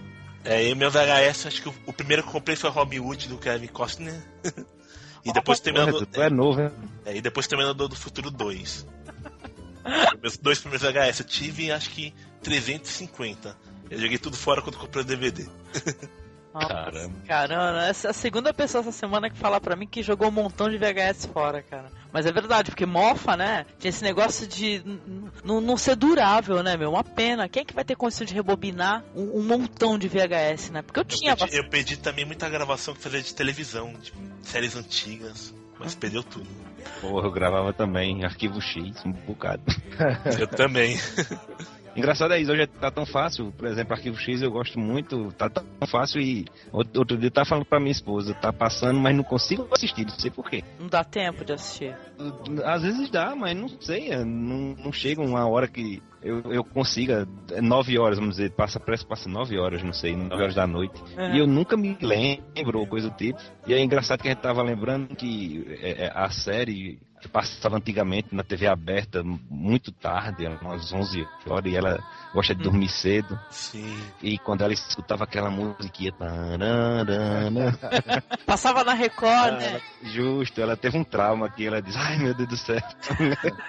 É, 0.44 0.68
e 0.68 0.74
meu 0.74 0.90
VHS, 0.90 1.46
acho 1.46 1.62
que 1.62 1.68
o, 1.68 1.74
o 1.86 1.92
primeiro 1.92 2.22
que 2.22 2.28
eu 2.28 2.32
comprei 2.32 2.56
foi 2.56 2.70
Robin 2.70 2.98
Hood 2.98 3.28
do 3.28 3.38
Kevin 3.38 3.68
Costner. 3.68 4.20
e 5.24 5.32
depois 5.32 5.60
terminando. 5.60 6.04
Tu 6.04 6.20
é 6.20 6.28
novo, 6.28 6.58
né? 6.58 6.72
É, 7.04 7.16
e 7.16 7.20
depois 7.20 7.46
Terminador 7.46 7.88
do 7.88 7.94
Futuro 7.94 8.30
2. 8.30 8.86
Meus 10.20 10.36
dois 10.36 10.60
primeiros 10.60 10.88
VHS 10.88 11.20
eu 11.20 11.26
tive 11.26 11.70
acho 11.70 11.90
que 11.90 12.14
350. 12.42 13.56
Eu 13.90 14.00
joguei 14.00 14.18
tudo 14.18 14.36
fora 14.36 14.62
quando 14.62 14.78
comprei 14.78 15.02
o 15.02 15.06
DVD. 15.06 15.46
Nossa, 16.52 16.66
Caramba. 16.68 17.14
Caramba, 17.26 17.86
essa 17.86 18.08
é 18.08 18.10
a 18.10 18.14
segunda 18.14 18.52
pessoa 18.52 18.82
essa 18.82 18.92
semana 18.92 19.30
que 19.30 19.36
fala 19.38 19.60
pra 19.60 19.74
mim 19.76 19.86
que 19.86 20.02
jogou 20.02 20.28
um 20.28 20.32
montão 20.32 20.68
de 20.68 20.76
VHS 20.76 21.26
fora, 21.32 21.62
cara. 21.62 21.90
Mas 22.12 22.26
é 22.26 22.32
verdade, 22.32 22.70
porque 22.70 22.84
mofa, 22.84 23.36
né? 23.36 23.64
Tinha 23.78 23.88
esse 23.88 24.02
negócio 24.02 24.46
de 24.46 24.82
não 25.42 25.76
ser 25.76 25.96
durável, 25.96 26.62
né, 26.62 26.76
meu? 26.76 26.90
Uma 26.90 27.02
pena. 27.04 27.48
Quem 27.48 27.62
é 27.62 27.64
que 27.64 27.74
vai 27.74 27.84
ter 27.84 27.96
condição 27.96 28.26
de 28.26 28.34
rebobinar 28.34 29.02
um, 29.16 29.38
um 29.38 29.42
montão 29.42 29.98
de 29.98 30.08
VHS, 30.08 30.70
né? 30.70 30.82
Porque 30.82 31.00
eu 31.00 31.04
tinha 31.04 31.32
Eu 31.32 31.36
perdi, 31.36 31.50
bastante. 31.52 31.64
eu 31.64 31.70
perdi 31.70 31.96
também 31.96 32.24
muita 32.26 32.48
gravação 32.50 32.94
que 32.94 33.00
fazia 33.00 33.22
de 33.22 33.34
televisão, 33.34 33.94
de 33.94 34.12
séries 34.42 34.76
antigas. 34.76 35.54
Mas 35.78 35.94
perdeu 35.94 36.22
tudo. 36.22 36.46
Porra, 37.00 37.26
eu 37.26 37.30
gravava 37.32 37.72
também 37.72 38.24
arquivo 38.24 38.60
X, 38.60 39.04
um 39.04 39.12
bocado. 39.12 39.62
Eu 40.38 40.46
também. 40.46 40.96
Engraçado 41.94 42.32
é 42.32 42.40
isso, 42.40 42.50
hoje 42.50 42.66
tá 42.66 42.90
tão 42.90 43.04
fácil. 43.04 43.52
Por 43.52 43.66
exemplo, 43.66 43.92
arquivo 43.92 44.16
X 44.16 44.42
eu 44.42 44.50
gosto 44.50 44.78
muito, 44.78 45.30
tá 45.32 45.48
tão 45.48 45.64
fácil 45.86 46.20
e 46.20 46.46
outro, 46.72 47.00
outro 47.00 47.16
dia 47.16 47.26
eu 47.26 47.30
tava 47.30 47.48
falando 47.48 47.66
pra 47.66 47.78
minha 47.78 47.92
esposa, 47.92 48.34
tá 48.34 48.52
passando, 48.52 48.98
mas 48.98 49.14
não 49.14 49.24
consigo 49.24 49.68
assistir, 49.72 50.06
não 50.06 50.18
sei 50.18 50.30
porquê. 50.30 50.64
Não 50.78 50.86
dá 50.86 51.04
tempo 51.04 51.44
de 51.44 51.52
assistir. 51.52 51.96
Às 52.64 52.82
vezes 52.82 53.10
dá, 53.10 53.34
mas 53.34 53.56
não 53.56 53.68
sei, 53.68 54.10
é, 54.10 54.24
não, 54.24 54.74
não 54.76 54.92
chega 54.92 55.20
uma 55.20 55.46
hora 55.46 55.68
que 55.68 56.02
eu, 56.22 56.40
eu 56.52 56.64
consiga, 56.64 57.26
é 57.50 57.60
nove 57.60 57.98
horas, 57.98 58.18
vamos 58.18 58.36
dizer, 58.36 58.52
passa, 58.52 58.78
parece 58.78 59.02
que 59.02 59.08
passa 59.08 59.28
nove 59.28 59.58
horas, 59.58 59.82
não 59.82 59.92
sei, 59.92 60.14
nove 60.14 60.42
horas 60.42 60.54
da 60.54 60.66
noite. 60.66 61.00
Uhum. 61.16 61.34
E 61.34 61.38
eu 61.38 61.46
nunca 61.46 61.76
me 61.76 61.96
lembro, 62.00 62.78
ou 62.78 62.86
coisa 62.86 63.10
do 63.10 63.16
tipo. 63.16 63.38
E 63.66 63.74
é 63.74 63.82
engraçado 63.82 64.22
que 64.22 64.28
a 64.28 64.30
gente 64.30 64.40
tava 64.40 64.62
lembrando 64.62 65.14
que 65.16 65.66
é, 65.82 66.04
é, 66.04 66.12
a 66.14 66.30
série 66.30 67.00
que 67.22 67.28
passava 67.28 67.76
antigamente 67.76 68.28
na 68.34 68.42
TV 68.42 68.66
aberta 68.66 69.22
muito 69.48 69.92
tarde, 69.92 70.44
umas 70.60 70.92
11 70.92 71.24
horas, 71.46 71.72
e 71.72 71.76
ela 71.76 72.02
gosta 72.34 72.54
de 72.54 72.62
dormir 72.64 72.88
cedo. 72.88 73.38
Sim. 73.50 73.96
E 74.20 74.36
quando 74.38 74.62
ela 74.62 74.72
escutava 74.72 75.24
aquela 75.24 75.48
musiquinha. 75.50 76.12
tararana, 76.12 77.78
Passava 78.44 78.82
na 78.82 78.92
Record, 78.92 79.54
né? 79.58 79.68
ela- 79.68 79.80
justo, 80.12 80.60
ela 80.60 80.76
teve 80.76 80.98
um 80.98 81.04
trauma 81.04 81.48
que 81.48 81.64
ela 81.66 81.80
diz: 81.80 81.94
Ai 81.96 82.18
meu 82.18 82.34
Deus 82.34 82.48
do 82.48 82.56
céu. 82.56 82.80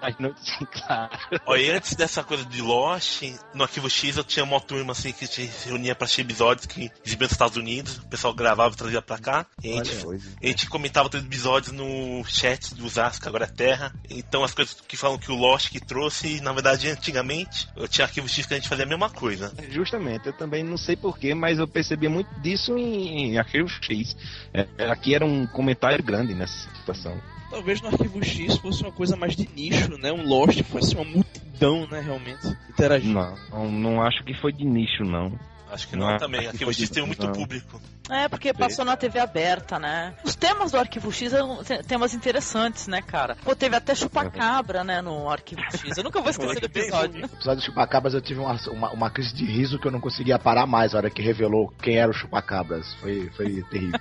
Das 0.00 0.16
noites 0.18 0.42
em 0.62 0.64
claro. 0.64 1.10
E 1.58 1.70
antes 1.70 1.94
dessa 1.94 2.24
coisa 2.24 2.42
de 2.46 2.62
Lost, 2.62 3.22
no 3.52 3.64
Arquivo 3.64 3.90
X 3.90 4.16
eu 4.16 4.24
tinha 4.24 4.42
uma 4.42 4.58
turma 4.58 4.92
assim 4.92 5.12
que 5.12 5.26
se 5.26 5.44
reunia 5.66 5.94
pra 5.94 6.06
assistir 6.06 6.22
episódios 6.22 6.64
que 6.64 6.90
exibiam 7.04 7.26
nos 7.26 7.32
Estados 7.32 7.58
Unidos, 7.58 7.98
o 7.98 8.06
pessoal 8.06 8.32
gravava 8.32 8.72
e 8.72 8.78
trazia 8.78 9.02
pra 9.02 9.18
cá. 9.18 9.44
E 9.62 9.78
a 9.78 9.84
gente, 9.84 10.06
Olha, 10.06 10.18
a 10.42 10.46
gente 10.46 10.70
comentava 10.70 11.10
todos 11.10 11.20
os 11.20 11.26
episódios 11.30 11.72
no 11.72 12.24
chat 12.24 12.63
do 12.70 12.88
Zasca, 12.88 13.28
agora 13.28 13.44
é 13.44 13.48
Terra. 13.48 13.92
Então 14.08 14.44
as 14.44 14.54
coisas 14.54 14.74
que 14.86 14.96
falam 14.96 15.18
que 15.18 15.30
o 15.30 15.34
Lost 15.34 15.70
que 15.70 15.80
trouxe, 15.80 16.40
na 16.40 16.52
verdade 16.52 16.88
antigamente, 16.88 17.68
eu 17.76 17.88
tinha 17.88 18.06
Arquivo 18.06 18.28
X 18.28 18.46
que 18.46 18.54
a 18.54 18.56
gente 18.56 18.68
fazia 18.68 18.84
a 18.84 18.88
mesma 18.88 19.10
coisa. 19.10 19.52
Justamente, 19.70 20.26
eu 20.26 20.32
também 20.32 20.62
não 20.62 20.76
sei 20.76 20.96
porquê, 20.96 21.34
mas 21.34 21.58
eu 21.58 21.66
percebia 21.66 22.08
muito 22.08 22.28
disso 22.40 22.76
em, 22.76 23.32
em 23.32 23.38
Arquivo 23.38 23.68
X. 23.68 24.16
É, 24.52 24.66
aqui 24.90 25.14
era 25.14 25.24
um 25.24 25.46
comentário 25.46 26.02
grande 26.02 26.34
nessa 26.34 26.70
situação. 26.74 27.20
Talvez 27.50 27.80
no 27.80 27.88
Arquivo 27.88 28.22
X 28.24 28.56
fosse 28.58 28.82
uma 28.82 28.92
coisa 28.92 29.16
mais 29.16 29.36
de 29.36 29.48
nicho, 29.54 29.96
né? 29.98 30.12
Um 30.12 30.26
Lost 30.26 30.60
fosse 30.64 30.94
uma 30.94 31.04
multidão, 31.04 31.86
né, 31.88 32.00
realmente, 32.00 32.46
interagindo. 32.68 33.14
Não, 33.14 33.36
não, 33.50 33.72
não 33.72 34.02
acho 34.02 34.24
que 34.24 34.34
foi 34.34 34.52
de 34.52 34.64
nicho, 34.64 35.04
não. 35.04 35.38
Acho 35.74 35.88
que 35.88 35.96
Não, 35.96 36.06
não, 36.06 36.14
é- 36.14 36.18
também. 36.18 36.46
Arquivo 36.46 36.72
X 36.72 36.88
tem 36.88 37.04
muito 37.04 37.26
não. 37.26 37.32
público. 37.32 37.80
É, 38.08 38.28
porque 38.28 38.52
passou 38.52 38.84
na 38.84 38.96
TV 38.96 39.18
aberta, 39.18 39.78
né? 39.78 40.14
Os 40.22 40.36
temas 40.36 40.70
do 40.70 40.78
Arquivo 40.78 41.10
X 41.10 41.32
eram 41.32 41.64
te- 41.64 41.82
temas 41.82 42.14
interessantes, 42.14 42.86
né, 42.86 43.00
cara? 43.02 43.34
Pô, 43.42 43.56
teve 43.56 43.74
até 43.74 43.94
chupacabra, 43.94 44.84
né, 44.84 45.00
no 45.02 45.28
Arquivo 45.28 45.62
X. 45.72 45.96
Eu 45.96 46.04
nunca 46.04 46.20
vou 46.20 46.30
esquecer 46.30 46.60
do 46.60 46.66
episódio. 46.66 47.20
No 47.20 47.24
episódio 47.26 47.60
do 47.62 47.64
Chupacabras 47.64 48.14
eu 48.14 48.20
tive 48.20 48.40
uma, 48.40 48.54
uma, 48.68 48.90
uma 48.92 49.10
crise 49.10 49.34
de 49.34 49.44
riso 49.46 49.78
que 49.78 49.86
eu 49.88 49.90
não 49.90 50.00
conseguia 50.00 50.38
parar 50.38 50.66
mais 50.66 50.92
na 50.92 50.98
hora 50.98 51.10
que 51.10 51.22
revelou 51.22 51.72
quem 51.82 51.96
era 51.96 52.10
o 52.10 52.14
Chupacabras. 52.14 52.94
Foi, 53.00 53.30
foi 53.36 53.62
terrível. 53.70 53.98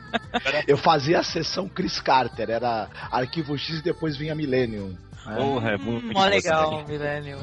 eu 0.67 0.77
fazia 0.77 1.19
a 1.19 1.23
sessão 1.23 1.67
Chris 1.67 1.99
Carter, 1.99 2.49
era 2.49 2.89
Arquivo 3.11 3.57
X 3.57 3.79
e 3.79 3.81
depois 3.81 4.15
vinha 4.17 4.35
Millennium. 4.35 4.95
né? 5.25 5.35
Porra, 5.37 5.69
é 5.71 5.77
muito 5.77 6.13
Mó 6.13 6.25
legal, 6.25 6.85
Milênio. 6.85 7.37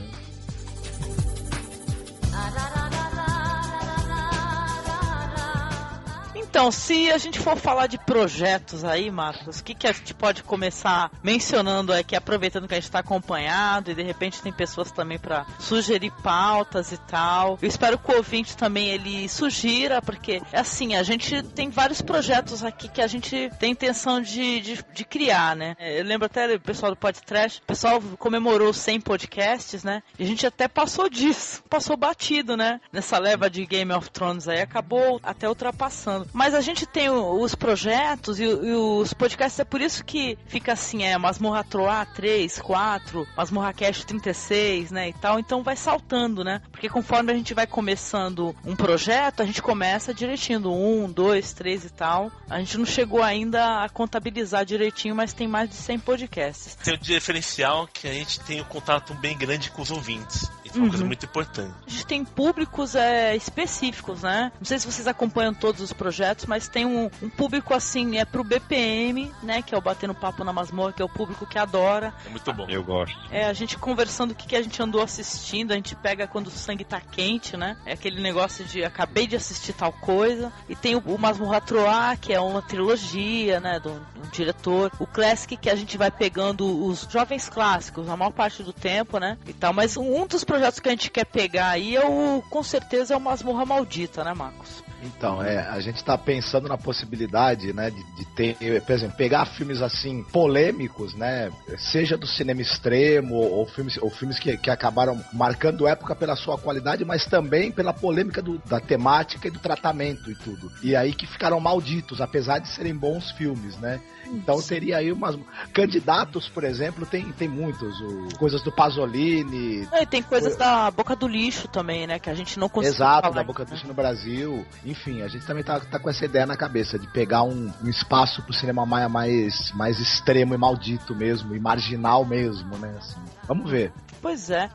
Então, 6.51 6.73
se 6.73 7.13
a 7.13 7.17
gente 7.17 7.39
for 7.39 7.57
falar 7.57 7.87
de 7.87 7.97
projetos 7.97 8.83
aí, 8.83 9.09
Marcos, 9.09 9.61
o 9.61 9.65
que, 9.65 9.73
que 9.73 9.87
a 9.87 9.93
gente 9.93 10.13
pode 10.13 10.43
começar 10.43 11.09
mencionando 11.23 11.93
aqui, 11.93 12.17
aproveitando 12.17 12.67
que 12.67 12.75
a 12.75 12.77
gente 12.77 12.87
está 12.87 12.99
acompanhado 12.99 13.93
e 13.93 13.95
de 13.95 14.03
repente 14.03 14.43
tem 14.43 14.53
pessoas 14.53 14.91
também 14.91 15.17
para 15.17 15.47
sugerir 15.61 16.11
pautas 16.25 16.91
e 16.91 16.97
tal. 16.99 17.57
Eu 17.63 17.69
espero 17.69 17.97
que 17.97 18.11
o 18.11 18.17
ouvinte 18.17 18.57
também 18.57 18.89
ele 18.89 19.29
sugira, 19.29 20.03
porque 20.03 20.43
é 20.53 20.59
assim, 20.59 20.97
a 20.97 21.05
gente 21.05 21.41
tem 21.41 21.71
vários 21.71 22.03
projetos 22.03 22.65
aqui 22.65 22.89
que 22.89 23.01
a 23.01 23.07
gente 23.07 23.49
tem 23.61 23.71
intenção 23.71 24.21
de, 24.21 24.61
de, 24.61 24.85
de 24.93 25.05
criar, 25.05 25.55
né? 25.55 25.77
Eu 25.79 26.05
lembro 26.05 26.27
até 26.27 26.53
o 26.53 26.61
pessoal 26.61 26.91
do 26.91 26.97
podcast, 26.97 27.61
o 27.61 27.67
pessoal 27.67 28.03
comemorou 28.19 28.73
100 28.73 29.03
podcasts, 29.03 29.85
né? 29.85 30.03
E 30.19 30.25
a 30.25 30.27
gente 30.27 30.45
até 30.45 30.67
passou 30.67 31.09
disso, 31.09 31.63
passou 31.71 31.97
batido, 31.97 32.57
né? 32.57 32.81
Nessa 32.93 33.21
leva 33.21 33.49
de 33.49 33.65
Game 33.65 33.93
of 33.93 34.11
Thrones 34.11 34.49
aí, 34.49 34.61
acabou 34.61 35.21
até 35.23 35.49
ultrapassando. 35.49 36.29
Mas 36.41 36.55
a 36.55 36.63
gente 36.63 36.87
tem 36.87 37.11
os 37.11 37.55
projetos 37.55 38.41
e, 38.41 38.45
e 38.45 38.73
os 38.73 39.13
podcasts, 39.13 39.61
é 39.61 39.65
por 39.65 39.79
isso 39.79 40.03
que 40.03 40.39
fica 40.47 40.73
assim, 40.73 41.03
é 41.03 41.19
Masmorra 41.19 41.63
Troá 41.63 42.07
3, 42.07 42.59
4, 42.63 43.29
Masmorra 43.37 43.75
Cast 43.75 44.07
36, 44.07 44.91
né, 44.91 45.11
e 45.11 45.13
tal. 45.13 45.39
Então 45.39 45.63
vai 45.63 45.77
saltando, 45.77 46.43
né? 46.43 46.63
Porque 46.73 46.89
conforme 46.89 47.31
a 47.31 47.35
gente 47.35 47.53
vai 47.53 47.67
começando 47.67 48.57
um 48.65 48.75
projeto, 48.75 49.43
a 49.43 49.45
gente 49.45 49.61
começa 49.61 50.15
direitinho, 50.15 50.61
do 50.61 50.73
1, 50.73 51.13
2, 51.13 51.53
3 51.53 51.85
e 51.85 51.91
tal. 51.91 52.33
A 52.49 52.59
gente 52.59 52.79
não 52.79 52.87
chegou 52.87 53.23
ainda 53.23 53.85
a 53.85 53.91
contabilizar 53.91 54.65
direitinho, 54.65 55.15
mas 55.15 55.35
tem 55.35 55.47
mais 55.47 55.69
de 55.69 55.75
100 55.75 55.99
podcasts. 55.99 56.75
Tem 56.77 56.95
o 56.95 56.99
diferencial 56.99 57.87
que 57.87 58.09
a 58.09 58.15
gente 58.15 58.41
tem 58.41 58.63
um 58.63 58.65
contato 58.65 59.13
bem 59.13 59.37
grande 59.37 59.71
com 59.71 59.83
os 59.83 59.91
ouvintes. 59.91 60.51
Isso 60.71 60.79
é 60.79 60.83
uma 60.83 60.89
coisa 60.89 61.05
muito 61.05 61.27
importante. 61.27 61.75
A 61.85 61.91
gente 61.91 62.07
tem 62.07 62.25
públicos 62.25 62.95
é, 62.95 63.35
específicos, 63.35 64.23
né? 64.23 64.53
Não 64.59 64.65
sei 64.65 64.79
se 64.79 64.87
vocês 64.87 65.09
acompanham 65.09 65.53
todos 65.53 65.81
os 65.81 65.93
projetos, 65.93 66.47
mas 66.47 66.69
tem 66.69 66.87
um, 66.87 67.11
um 67.21 67.29
público 67.29 67.75
assim, 67.75 68.19
é 68.19 68.25
pro 68.25 68.45
BPM, 68.45 69.33
né? 69.43 69.63
Que 69.63 69.75
é 69.75 69.79
o 69.79 69.81
Batendo 69.81 70.15
Papo 70.15 70.45
na 70.45 70.53
Masmorra, 70.53 70.93
que 70.93 71.03
é 71.03 71.05
o 71.05 71.09
público 71.09 71.47
que 71.47 71.59
adora. 71.59 72.15
É 72.25 72.29
muito 72.29 72.53
bom. 72.53 72.67
Eu 72.69 72.85
gosto. 72.85 73.19
É, 73.31 73.47
a 73.47 73.53
gente 73.53 73.77
conversando 73.77 74.31
o 74.31 74.35
que, 74.35 74.47
que 74.47 74.57
a 74.57 74.63
gente 74.63 74.81
andou 74.81 75.03
assistindo, 75.03 75.73
a 75.73 75.75
gente 75.75 75.97
pega 75.97 76.27
quando 76.27 76.47
o 76.47 76.51
sangue 76.51 76.85
tá 76.85 77.01
quente, 77.01 77.57
né? 77.57 77.77
É 77.85 77.93
aquele 77.93 78.21
negócio 78.21 78.65
de 78.65 78.85
acabei 78.85 79.27
de 79.27 79.35
assistir 79.35 79.73
tal 79.73 79.93
coisa. 79.93 80.53
E 80.69 80.77
tem 80.77 80.95
o, 80.95 81.01
o 81.01 81.19
Masmorra 81.19 81.61
Troar, 81.61 82.17
que 82.19 82.33
é 82.33 82.41
uma 82.41 82.63
trilogia, 82.63 83.59
né? 83.59 83.81
Do, 83.81 83.91
do 83.91 84.29
diretor. 84.31 84.93
O 85.01 85.07
Classic, 85.07 85.57
que 85.57 85.69
a 85.69 85.75
gente 85.75 85.99
vai 85.99 86.13
pegando 86.13 86.87
os 86.87 87.09
jovens 87.11 87.49
clássicos, 87.49 88.09
a 88.09 88.17
maior 88.17 88.31
parte 88.31 88.63
do 88.63 88.73
tempo, 88.73 89.19
né? 89.19 89.37
E 89.47 89.53
tal. 89.53 89.73
Mas 89.73 89.97
um 89.97 90.27
dos 90.27 90.45
projetos 90.45 90.60
que 90.83 90.89
a 90.89 90.93
gente 90.93 91.11
quer 91.11 91.25
pegar 91.25 91.71
aí 91.71 91.97
é 91.97 92.05
o, 92.05 92.43
com 92.51 92.63
certeza, 92.63 93.15
é 93.15 93.17
o 93.17 93.21
Masmorra 93.21 93.65
Maldita, 93.65 94.25
né, 94.25 94.35
Marcos? 94.35 94.83
Então, 95.03 95.43
é, 95.43 95.59
a 95.69 95.81
gente 95.81 96.03
tá 96.05 96.17
pensando 96.17 96.69
na 96.69 96.77
possibilidade, 96.77 97.73
né, 97.73 97.91
de, 97.91 98.03
de 98.17 98.25
ter, 98.27 98.83
por 98.83 98.93
exemplo, 98.93 99.17
pegar 99.17 99.47
filmes 99.47 99.81
assim 99.81 100.23
polêmicos, 100.25 101.15
né, 101.15 101.51
seja 101.79 102.17
do 102.17 102.27
cinema 102.27 102.61
extremo 102.61 103.35
ou, 103.35 103.51
ou 103.53 103.67
filmes, 103.67 103.97
ou 103.99 104.11
filmes 104.11 104.39
que, 104.39 104.57
que 104.57 104.71
acabaram 104.71 105.23
marcando 105.33 105.87
época 105.87 106.15
pela 106.15 106.37
sua 106.37 106.59
qualidade, 106.59 107.05
mas 107.05 107.25
também 107.27 107.73
pela 107.73 107.93
polêmica 107.93 108.43
do, 108.43 108.59
da 108.67 108.81
temática 108.81 109.49
e 109.49 109.51
do 109.51 109.59
tratamento 109.59 110.31
e 110.31 110.35
tudo. 110.35 110.71
E 110.83 110.95
aí 110.95 111.13
que 111.13 111.27
ficaram 111.27 111.59
malditos, 111.61 112.21
apesar 112.21 112.59
de 112.59 112.69
serem 112.69 112.95
bons 112.95 113.31
filmes, 113.33 113.77
né? 113.79 114.01
Então 114.33 114.63
teria 114.63 114.99
aí 114.99 115.11
umas 115.11 115.37
candidatos, 115.73 116.49
por 116.49 116.65
exemplo, 116.65 117.05
tem, 117.05 117.31
tem 117.33 117.49
muitos, 117.49 118.01
o, 118.01 118.39
coisas 118.39 118.63
do 118.63 118.71
Pasolini. 118.71 119.89
É, 119.93 120.03
e 120.03 120.07
tem 120.07 120.23
coisas 120.23 120.57
da 120.57 120.91
Boca 120.91 121.17
do 121.17 121.27
Lixo 121.27 121.69
também, 121.69 122.07
né, 122.07 122.19
que 122.19 122.31
a 122.31 122.35
gente 122.35 122.59
não 122.59 122.69
conseguiu 122.69 122.97
Exato, 122.97 123.23
falar, 123.23 123.35
da 123.35 123.45
Boca 123.45 123.65
do 123.65 123.73
Lixo 123.73 123.87
no 123.87 123.95
Brasil. 123.95 124.65
Enfim, 124.91 125.23
a 125.23 125.29
gente 125.29 125.47
também 125.47 125.63
tá, 125.63 125.79
tá 125.79 126.01
com 126.01 126.11
essa 126.11 126.25
ideia 126.25 126.45
na 126.45 126.57
cabeça 126.57 126.99
de 126.99 127.07
pegar 127.07 127.45
um, 127.45 127.73
um 127.81 127.89
espaço 127.89 128.43
pro 128.43 128.53
cinema 128.53 128.85
maia 128.85 129.09
mais, 129.09 129.71
mais 129.71 130.01
extremo 130.01 130.53
e 130.53 130.59
maldito 130.59 131.15
mesmo, 131.15 131.55
e 131.55 131.61
marginal 131.61 132.25
mesmo, 132.25 132.77
né? 132.77 132.93
Assim. 132.99 133.21
Vamos 133.45 133.71
ver. 133.71 133.93
Pois 134.21 134.51
é. 134.51 134.69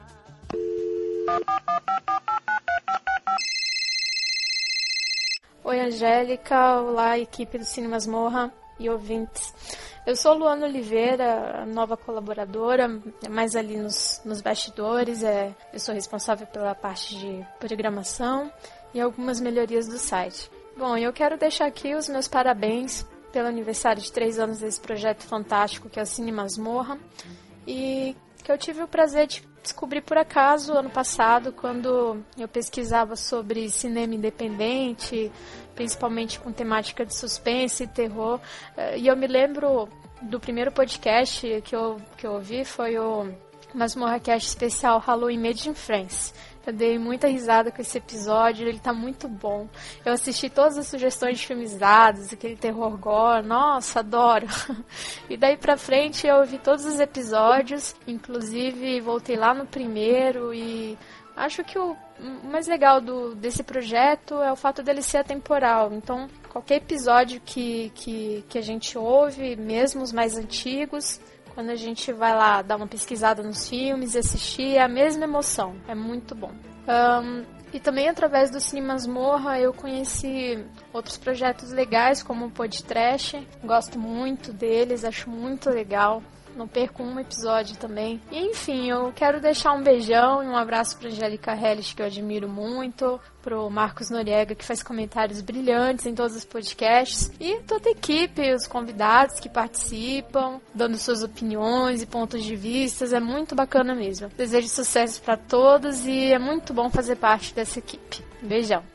Oi, 5.65 5.79
Angélica. 5.81 6.79
Olá, 6.79 7.19
equipe 7.19 7.57
do 7.57 7.65
Cinemas 7.65 8.07
Morra 8.07 8.50
e 8.79 8.89
ouvintes. 8.89 9.53
Eu 10.07 10.15
sou 10.15 10.34
Luana 10.34 10.65
Oliveira, 10.65 11.65
nova 11.65 11.98
colaboradora, 11.98 13.01
mais 13.29 13.53
ali 13.53 13.75
nos, 13.75 14.22
nos 14.24 14.39
bastidores. 14.39 15.24
É, 15.24 15.53
eu 15.74 15.79
sou 15.79 15.93
responsável 15.93 16.48
pela 16.48 16.74
parte 16.74 17.17
de 17.17 17.45
programação 17.60 18.50
e 18.96 19.02
algumas 19.02 19.42
melhorias 19.42 19.88
do 19.88 20.00
site. 20.00 20.50
Bom, 20.78 20.98
eu 20.98 21.12
quero 21.14 21.38
deixar 21.38 21.66
aqui 21.68 21.94
os 21.94 22.08
meus 22.10 22.28
parabéns 22.28 23.06
pelo 23.32 23.48
aniversário 23.48 24.02
de 24.02 24.12
três 24.12 24.40
anos 24.40 24.60
desse 24.60 24.80
projeto 24.80 25.24
fantástico 25.24 25.90
que 25.90 26.00
é 26.00 26.04
o 26.04 26.06
Cine 26.06 26.32
Masmorra 26.32 26.98
e 27.68 28.16
que 28.42 28.52
eu 28.52 28.58
tive 28.58 28.82
o 28.82 28.88
prazer 28.88 29.28
de 29.28 29.44
descobrir 29.62 30.02
por 30.02 30.18
acaso 30.18 30.74
ano 30.74 30.90
passado 30.90 31.52
quando 31.52 32.24
eu 32.38 32.48
pesquisava 32.48 33.16
sobre 33.16 33.70
cinema 33.70 34.16
independente, 34.16 35.32
principalmente 35.74 36.40
com 36.40 36.52
temática 36.52 37.06
de 37.06 37.14
suspense 37.14 37.84
e 37.84 37.88
terror. 37.88 38.40
Eh, 38.78 39.00
E 39.00 39.08
eu 39.08 39.18
me 39.18 39.28
lembro 39.28 39.90
do 40.22 40.40
primeiro 40.40 40.72
podcast 40.72 41.62
que 41.66 41.75
eu, 41.75 41.98
que 42.16 42.25
eu 42.25 42.34
ouvi 42.34 42.64
foi 42.64 42.98
o 42.98 43.28
Masmorra 43.74 44.20
Cast 44.20 44.48
especial 44.48 45.00
Halloween 45.00 45.40
Made 45.40 45.70
in 45.70 45.74
France. 45.74 46.34
Eu 46.65 46.74
dei 46.74 46.98
muita 46.98 47.27
risada 47.27 47.72
com 47.72 47.81
esse 47.81 47.98
episódio, 47.98 48.67
ele 48.67 48.79
tá 48.79 48.93
muito 48.93 49.27
bom. 49.27 49.67
Eu 50.03 50.13
assisti 50.13 50.50
todas 50.50 50.77
as 50.77 50.88
sugestões 50.88 51.39
de 51.39 51.45
filmes 51.45 51.77
dados, 51.77 52.34
aquele 52.34 52.55
terror 52.55 52.98
gore, 52.98 53.45
nossa, 53.45 54.00
adoro. 54.00 54.48
E 55.29 55.38
daí 55.38 55.57
pra 55.57 55.75
frente 55.75 56.27
eu 56.27 56.38
ouvi 56.38 56.57
todos 56.57 56.86
os 56.86 57.00
episódios, 57.00 57.95
inclusive 58.07 59.01
voltei 59.01 59.36
lá 59.36 59.53
no 59.53 59.65
primeiro 59.65 60.53
e 60.53 60.98
acho 61.36 61.63
que 61.63 61.77
o 61.77 61.95
mais 62.43 62.67
legal 62.67 63.01
do, 63.01 63.36
desse 63.36 63.63
projeto 63.63 64.41
é 64.41 64.51
o 64.51 64.55
fato 64.55 64.81
dele 64.81 65.01
ser 65.01 65.17
atemporal. 65.17 65.91
Então, 65.93 66.27
qualquer 66.50 66.75
episódio 66.75 67.41
que, 67.43 67.91
que, 67.93 68.43
que 68.48 68.57
a 68.57 68.62
gente 68.62 68.98
ouve, 68.98 69.55
mesmo 69.55 70.01
os 70.01 70.13
mais 70.13 70.38
antigos, 70.38 71.19
quando 71.55 71.69
a 71.69 71.75
gente 71.75 72.12
vai 72.12 72.35
lá 72.35 72.62
dar 72.62 72.75
uma 72.75 72.85
pesquisada 72.85 73.41
nos 73.41 73.67
filmes 73.67 74.13
e 74.13 74.19
assistir, 74.19 74.75
é 74.75 74.83
a 74.83 74.88
mesma 74.88 75.24
emoção. 75.24 75.75
É 75.88 75.95
muito 75.95 76.35
bom. 76.35 76.51
Ahn, 76.85 77.43
e 77.74 77.79
também 77.79 78.07
através 78.07 78.51
do 78.51 78.59
Cine 78.59 78.81
Masmorra 78.81 79.59
eu 79.59 79.74
conheci 79.74 80.63
outros 80.93 81.17
projetos 81.17 81.71
legais, 81.71 82.21
como 82.21 82.45
o 82.45 82.51
Podtrash. 82.51 83.35
Gosto 83.63 83.97
muito 83.97 84.53
deles, 84.53 85.03
acho 85.03 85.29
muito 85.29 85.69
legal. 85.69 86.21
Não 86.55 86.67
perco 86.67 87.03
um 87.03 87.19
episódio 87.19 87.75
também. 87.77 88.21
E, 88.31 88.39
enfim, 88.39 88.89
eu 88.89 89.12
quero 89.13 89.41
deixar 89.41 89.74
um 89.74 89.83
beijão 89.83 90.43
e 90.43 90.47
um 90.47 90.55
abraço 90.55 90.97
pra 90.97 91.09
Angélica 91.09 91.53
Hellis, 91.53 91.93
que 91.93 92.01
eu 92.01 92.05
admiro 92.05 92.47
muito, 92.47 93.19
pro 93.41 93.69
Marcos 93.69 94.09
Noriega, 94.09 94.55
que 94.55 94.63
faz 94.65 94.81
comentários 94.81 95.41
brilhantes 95.41 96.05
em 96.05 96.15
todos 96.15 96.35
os 96.35 96.45
podcasts, 96.45 97.31
e 97.39 97.59
toda 97.62 97.89
a 97.89 97.91
equipe, 97.91 98.53
os 98.53 98.67
convidados 98.67 99.39
que 99.39 99.50
participam, 99.50 100.59
dando 100.74 100.97
suas 100.97 101.21
opiniões 101.21 102.01
e 102.01 102.05
pontos 102.05 102.43
de 102.43 102.55
vista. 102.55 103.05
É 103.05 103.19
muito 103.19 103.53
bacana 103.53 103.94
mesmo. 103.94 104.29
Desejo 104.29 104.68
sucesso 104.68 105.22
para 105.22 105.37
todos 105.37 106.05
e 106.05 106.31
é 106.31 106.39
muito 106.39 106.74
bom 106.74 106.89
fazer 106.89 107.18
parte 107.18 107.53
dessa 107.53 107.79
equipe. 107.79 108.24
Beijão. 108.41 108.95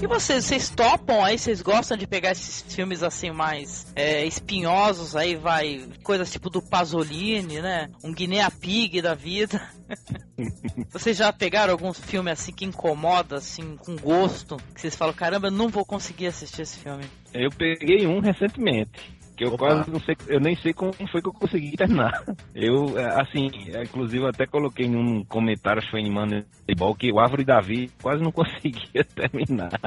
E 0.00 0.06
vocês, 0.06 0.44
vocês 0.44 0.68
topam 0.68 1.24
aí? 1.24 1.38
Vocês 1.38 1.62
gostam 1.62 1.96
de 1.96 2.06
pegar 2.06 2.32
esses 2.32 2.62
filmes 2.74 3.02
assim 3.02 3.30
mais 3.30 3.90
é, 3.96 4.26
espinhosos 4.26 5.16
aí, 5.16 5.34
vai, 5.34 5.88
coisas 6.02 6.30
tipo 6.30 6.50
do 6.50 6.60
Pasolini, 6.60 7.62
né? 7.62 7.88
Um 8.04 8.12
Guinea 8.12 8.50
Pig 8.50 9.00
da 9.00 9.14
vida. 9.14 9.60
vocês 10.92 11.16
já 11.16 11.32
pegaram 11.32 11.72
algum 11.72 11.94
filme 11.94 12.30
assim 12.30 12.52
que 12.52 12.66
incomoda, 12.66 13.36
assim, 13.36 13.76
com 13.76 13.96
gosto? 13.96 14.58
Que 14.74 14.82
vocês 14.82 14.94
falam, 14.94 15.14
caramba, 15.14 15.46
eu 15.46 15.52
não 15.52 15.68
vou 15.68 15.84
conseguir 15.84 16.26
assistir 16.26 16.62
esse 16.62 16.78
filme. 16.78 17.04
Eu 17.32 17.50
peguei 17.50 18.06
um 18.06 18.20
recentemente. 18.20 19.15
Que 19.36 19.44
eu 19.44 19.56
quase 19.58 19.90
não 19.90 20.00
sei, 20.00 20.16
eu 20.28 20.40
nem 20.40 20.56
sei 20.56 20.72
como 20.72 20.92
foi 21.10 21.20
que 21.20 21.28
eu 21.28 21.32
consegui 21.32 21.76
terminar. 21.76 22.24
Eu, 22.54 22.98
é, 22.98 23.20
assim, 23.20 23.50
é, 23.74 23.82
inclusive 23.82 24.22
eu 24.22 24.28
até 24.28 24.46
coloquei 24.46 24.88
num 24.88 25.22
comentário, 25.24 25.78
acho 25.78 25.88
que 25.88 25.90
foi 25.90 26.00
em 26.00 26.10
Moneyball, 26.10 26.94
que 26.94 27.12
o 27.12 27.20
Árvore 27.20 27.44
da 27.44 27.60
Vida 27.60 27.92
quase 28.00 28.22
não 28.22 28.32
conseguia 28.32 29.04
terminar. 29.04 29.70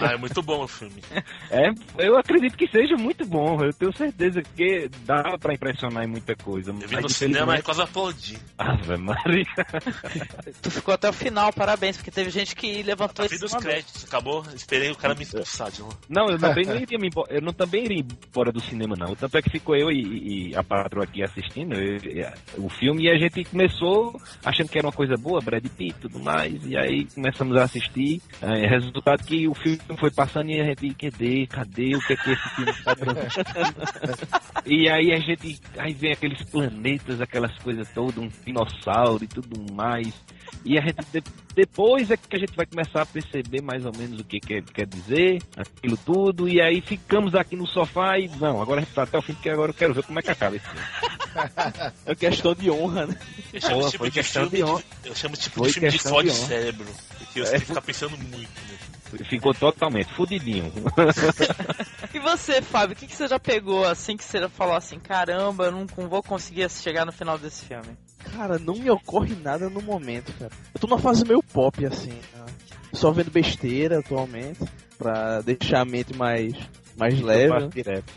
Ah, 0.00 0.12
é 0.12 0.16
muito 0.16 0.42
bom 0.42 0.64
o 0.64 0.68
filme. 0.68 1.02
É, 1.50 1.70
eu 1.98 2.16
acredito 2.16 2.56
que 2.56 2.68
seja 2.68 2.96
muito 2.96 3.24
bom, 3.26 3.62
eu 3.64 3.72
tenho 3.72 3.96
certeza 3.96 4.42
que 4.42 4.88
dá 5.04 5.36
pra 5.38 5.54
impressionar 5.54 6.04
em 6.04 6.06
muita 6.06 6.36
coisa. 6.36 6.70
Eu 6.70 6.88
vi 6.88 6.96
no 7.00 7.08
cinema 7.08 7.56
e 7.58 7.62
quase 7.62 7.82
aplaudi. 7.82 8.38
Ave 8.58 8.96
Maria. 8.96 9.44
Tu 10.62 10.70
ficou 10.70 10.94
até 10.94 11.08
o 11.08 11.12
final, 11.12 11.52
parabéns, 11.52 11.96
porque 11.96 12.10
teve 12.10 12.30
gente 12.30 12.54
que 12.54 12.82
levantou 12.82 13.24
Eu 13.24 13.26
esse 13.26 13.36
vi 13.36 13.40
dos 13.40 13.54
créditos, 13.54 14.04
acabou, 14.04 14.44
esperei 14.54 14.90
o 14.90 14.96
cara 14.96 15.14
me 15.14 15.22
expulsar 15.22 15.70
de 15.70 15.82
lá. 15.82 15.88
Não, 16.08 16.28
eu 16.28 16.38
também 16.38 16.66
não 16.66 16.76
iria 16.76 16.98
me 16.98 17.08
embora, 17.08 17.32
eu 17.32 17.40
não 17.40 17.52
também 17.66 17.84
iria 17.84 18.04
embora 18.28 18.52
do 18.52 18.60
cinema, 18.60 18.94
não. 18.96 19.14
Tanto 19.14 19.36
é 19.36 19.42
que 19.42 19.50
ficou 19.50 19.76
eu 19.76 19.90
e, 19.90 20.50
e 20.50 20.56
a 20.56 20.62
patroa 20.62 21.04
aqui 21.04 21.22
assistindo 21.22 21.74
eu- 21.74 22.32
o 22.58 22.68
filme 22.68 23.04
e 23.04 23.10
a 23.10 23.18
gente 23.18 23.44
começou 23.44 24.18
achando 24.44 24.68
que 24.68 24.78
era 24.78 24.86
uma 24.86 24.92
coisa 24.92 25.16
boa, 25.16 25.40
Brad 25.40 25.64
Pitt 25.66 25.96
e 25.96 26.00
tudo 26.00 26.18
mais, 26.20 26.64
e 26.64 26.76
aí 26.76 27.04
começamos 27.06 27.56
a 27.56 27.64
assistir. 27.64 28.20
É, 28.40 28.66
resultado 28.66 29.24
que 29.24 29.46
o 29.48 29.54
filme 29.54 29.78
foi 29.98 30.10
passando 30.10 30.50
e 30.50 30.60
a 30.60 30.64
gente, 30.64 30.94
cadê, 30.94 31.46
cadê, 31.46 31.96
o 31.96 32.00
que 32.00 32.12
é 32.12 32.16
que 32.16 32.30
esse 32.30 32.48
filme 32.54 32.70
está? 32.70 32.94
E 34.66 34.88
aí 34.88 35.12
a 35.12 35.20
gente, 35.20 35.60
aí 35.78 35.92
vem 35.92 36.12
aqueles 36.12 36.42
planetas, 36.44 37.20
aquelas 37.20 37.56
coisas 37.58 37.88
todas, 37.92 38.16
um 38.18 38.28
dinossauro 38.44 39.22
e 39.22 39.28
tudo 39.28 39.72
mais. 39.72 40.12
E 40.64 40.78
a 40.78 40.80
gente 40.82 40.96
de- 41.12 41.22
depois 41.54 42.10
é 42.10 42.16
que 42.16 42.34
a 42.36 42.38
gente 42.38 42.54
vai 42.56 42.66
começar 42.66 43.02
a 43.02 43.06
perceber 43.06 43.62
mais 43.62 43.84
ou 43.86 43.92
menos 43.96 44.20
o 44.20 44.24
que 44.24 44.40
quer, 44.40 44.62
quer 44.62 44.86
dizer, 44.86 45.42
aquilo 45.56 45.96
tudo, 45.96 46.48
e 46.48 46.60
aí 46.60 46.80
ficamos 46.80 47.34
aqui 47.34 47.56
no 47.56 47.66
sofá 47.66 48.18
e 48.18 48.28
não, 48.38 48.60
agora 48.60 48.80
a 48.80 48.84
gente 48.84 48.92
tá 48.94 49.04
até 49.04 49.16
o 49.16 49.22
fim, 49.22 49.32
porque 49.34 49.48
agora 49.50 49.70
eu 49.70 49.74
quero 49.74 49.94
ver 49.94 50.02
como 50.02 50.18
é 50.18 50.22
que 50.22 50.30
acaba 50.30 50.56
esse 50.56 50.66
filme. 50.66 50.80
É 52.06 52.14
questão 52.14 52.54
de 52.54 52.70
honra, 52.70 53.06
né? 53.06 53.16
Eu 53.52 53.60
chamo 53.60 53.80
Pô, 53.82 53.86
tipo 53.86 53.98
foi 53.98 54.08
de 54.10 54.14
questão 54.14 54.42
filme 54.50 54.56
de 54.56 54.64
honra. 54.64 54.82
Eu 55.04 55.14
chamo 55.14 55.36
tipo 55.36 55.58
Foi 55.58 55.68
de 55.68 55.72
filme 55.74 55.88
de 55.88 55.94
questão 55.94 56.12
fode 56.12 56.30
cérebro. 56.32 56.86
Porque 57.18 57.40
você 57.40 57.48
É. 57.48 57.50
tem 57.52 57.60
que 57.60 57.66
ficar 57.66 57.82
pensando 57.82 58.16
muito, 58.18 58.32
né? 58.38 59.24
Ficou 59.30 59.54
totalmente 59.54 60.12
fudidinho. 60.14 60.72
E 62.12 62.18
você, 62.18 62.60
Fábio, 62.60 62.94
o 62.96 62.98
que, 62.98 63.06
que 63.06 63.14
você 63.14 63.28
já 63.28 63.38
pegou 63.38 63.84
assim 63.86 64.16
que 64.16 64.24
você 64.24 64.48
falou 64.48 64.74
assim, 64.74 64.98
caramba, 64.98 65.66
eu 65.66 65.72
não 65.72 65.86
vou 66.08 66.22
conseguir 66.22 66.68
chegar 66.70 67.04
no 67.04 67.12
final 67.12 67.38
desse 67.38 67.64
filme? 67.66 67.96
Cara, 68.34 68.58
não 68.58 68.74
me 68.74 68.90
ocorre 68.90 69.34
nada 69.34 69.68
no 69.70 69.80
momento, 69.80 70.32
cara. 70.38 70.50
Eu 70.74 70.80
tô 70.80 70.86
numa 70.86 70.98
fase 70.98 71.24
meio 71.24 71.42
pop, 71.42 71.84
assim. 71.86 72.10
né? 72.10 72.46
Só 72.92 73.10
vendo 73.10 73.30
besteira 73.30 73.98
atualmente, 73.98 74.60
pra 74.98 75.40
deixar 75.40 75.80
a 75.80 75.84
mente 75.84 76.14
mais, 76.16 76.54
mais 76.96 77.20
leve. 77.20 77.52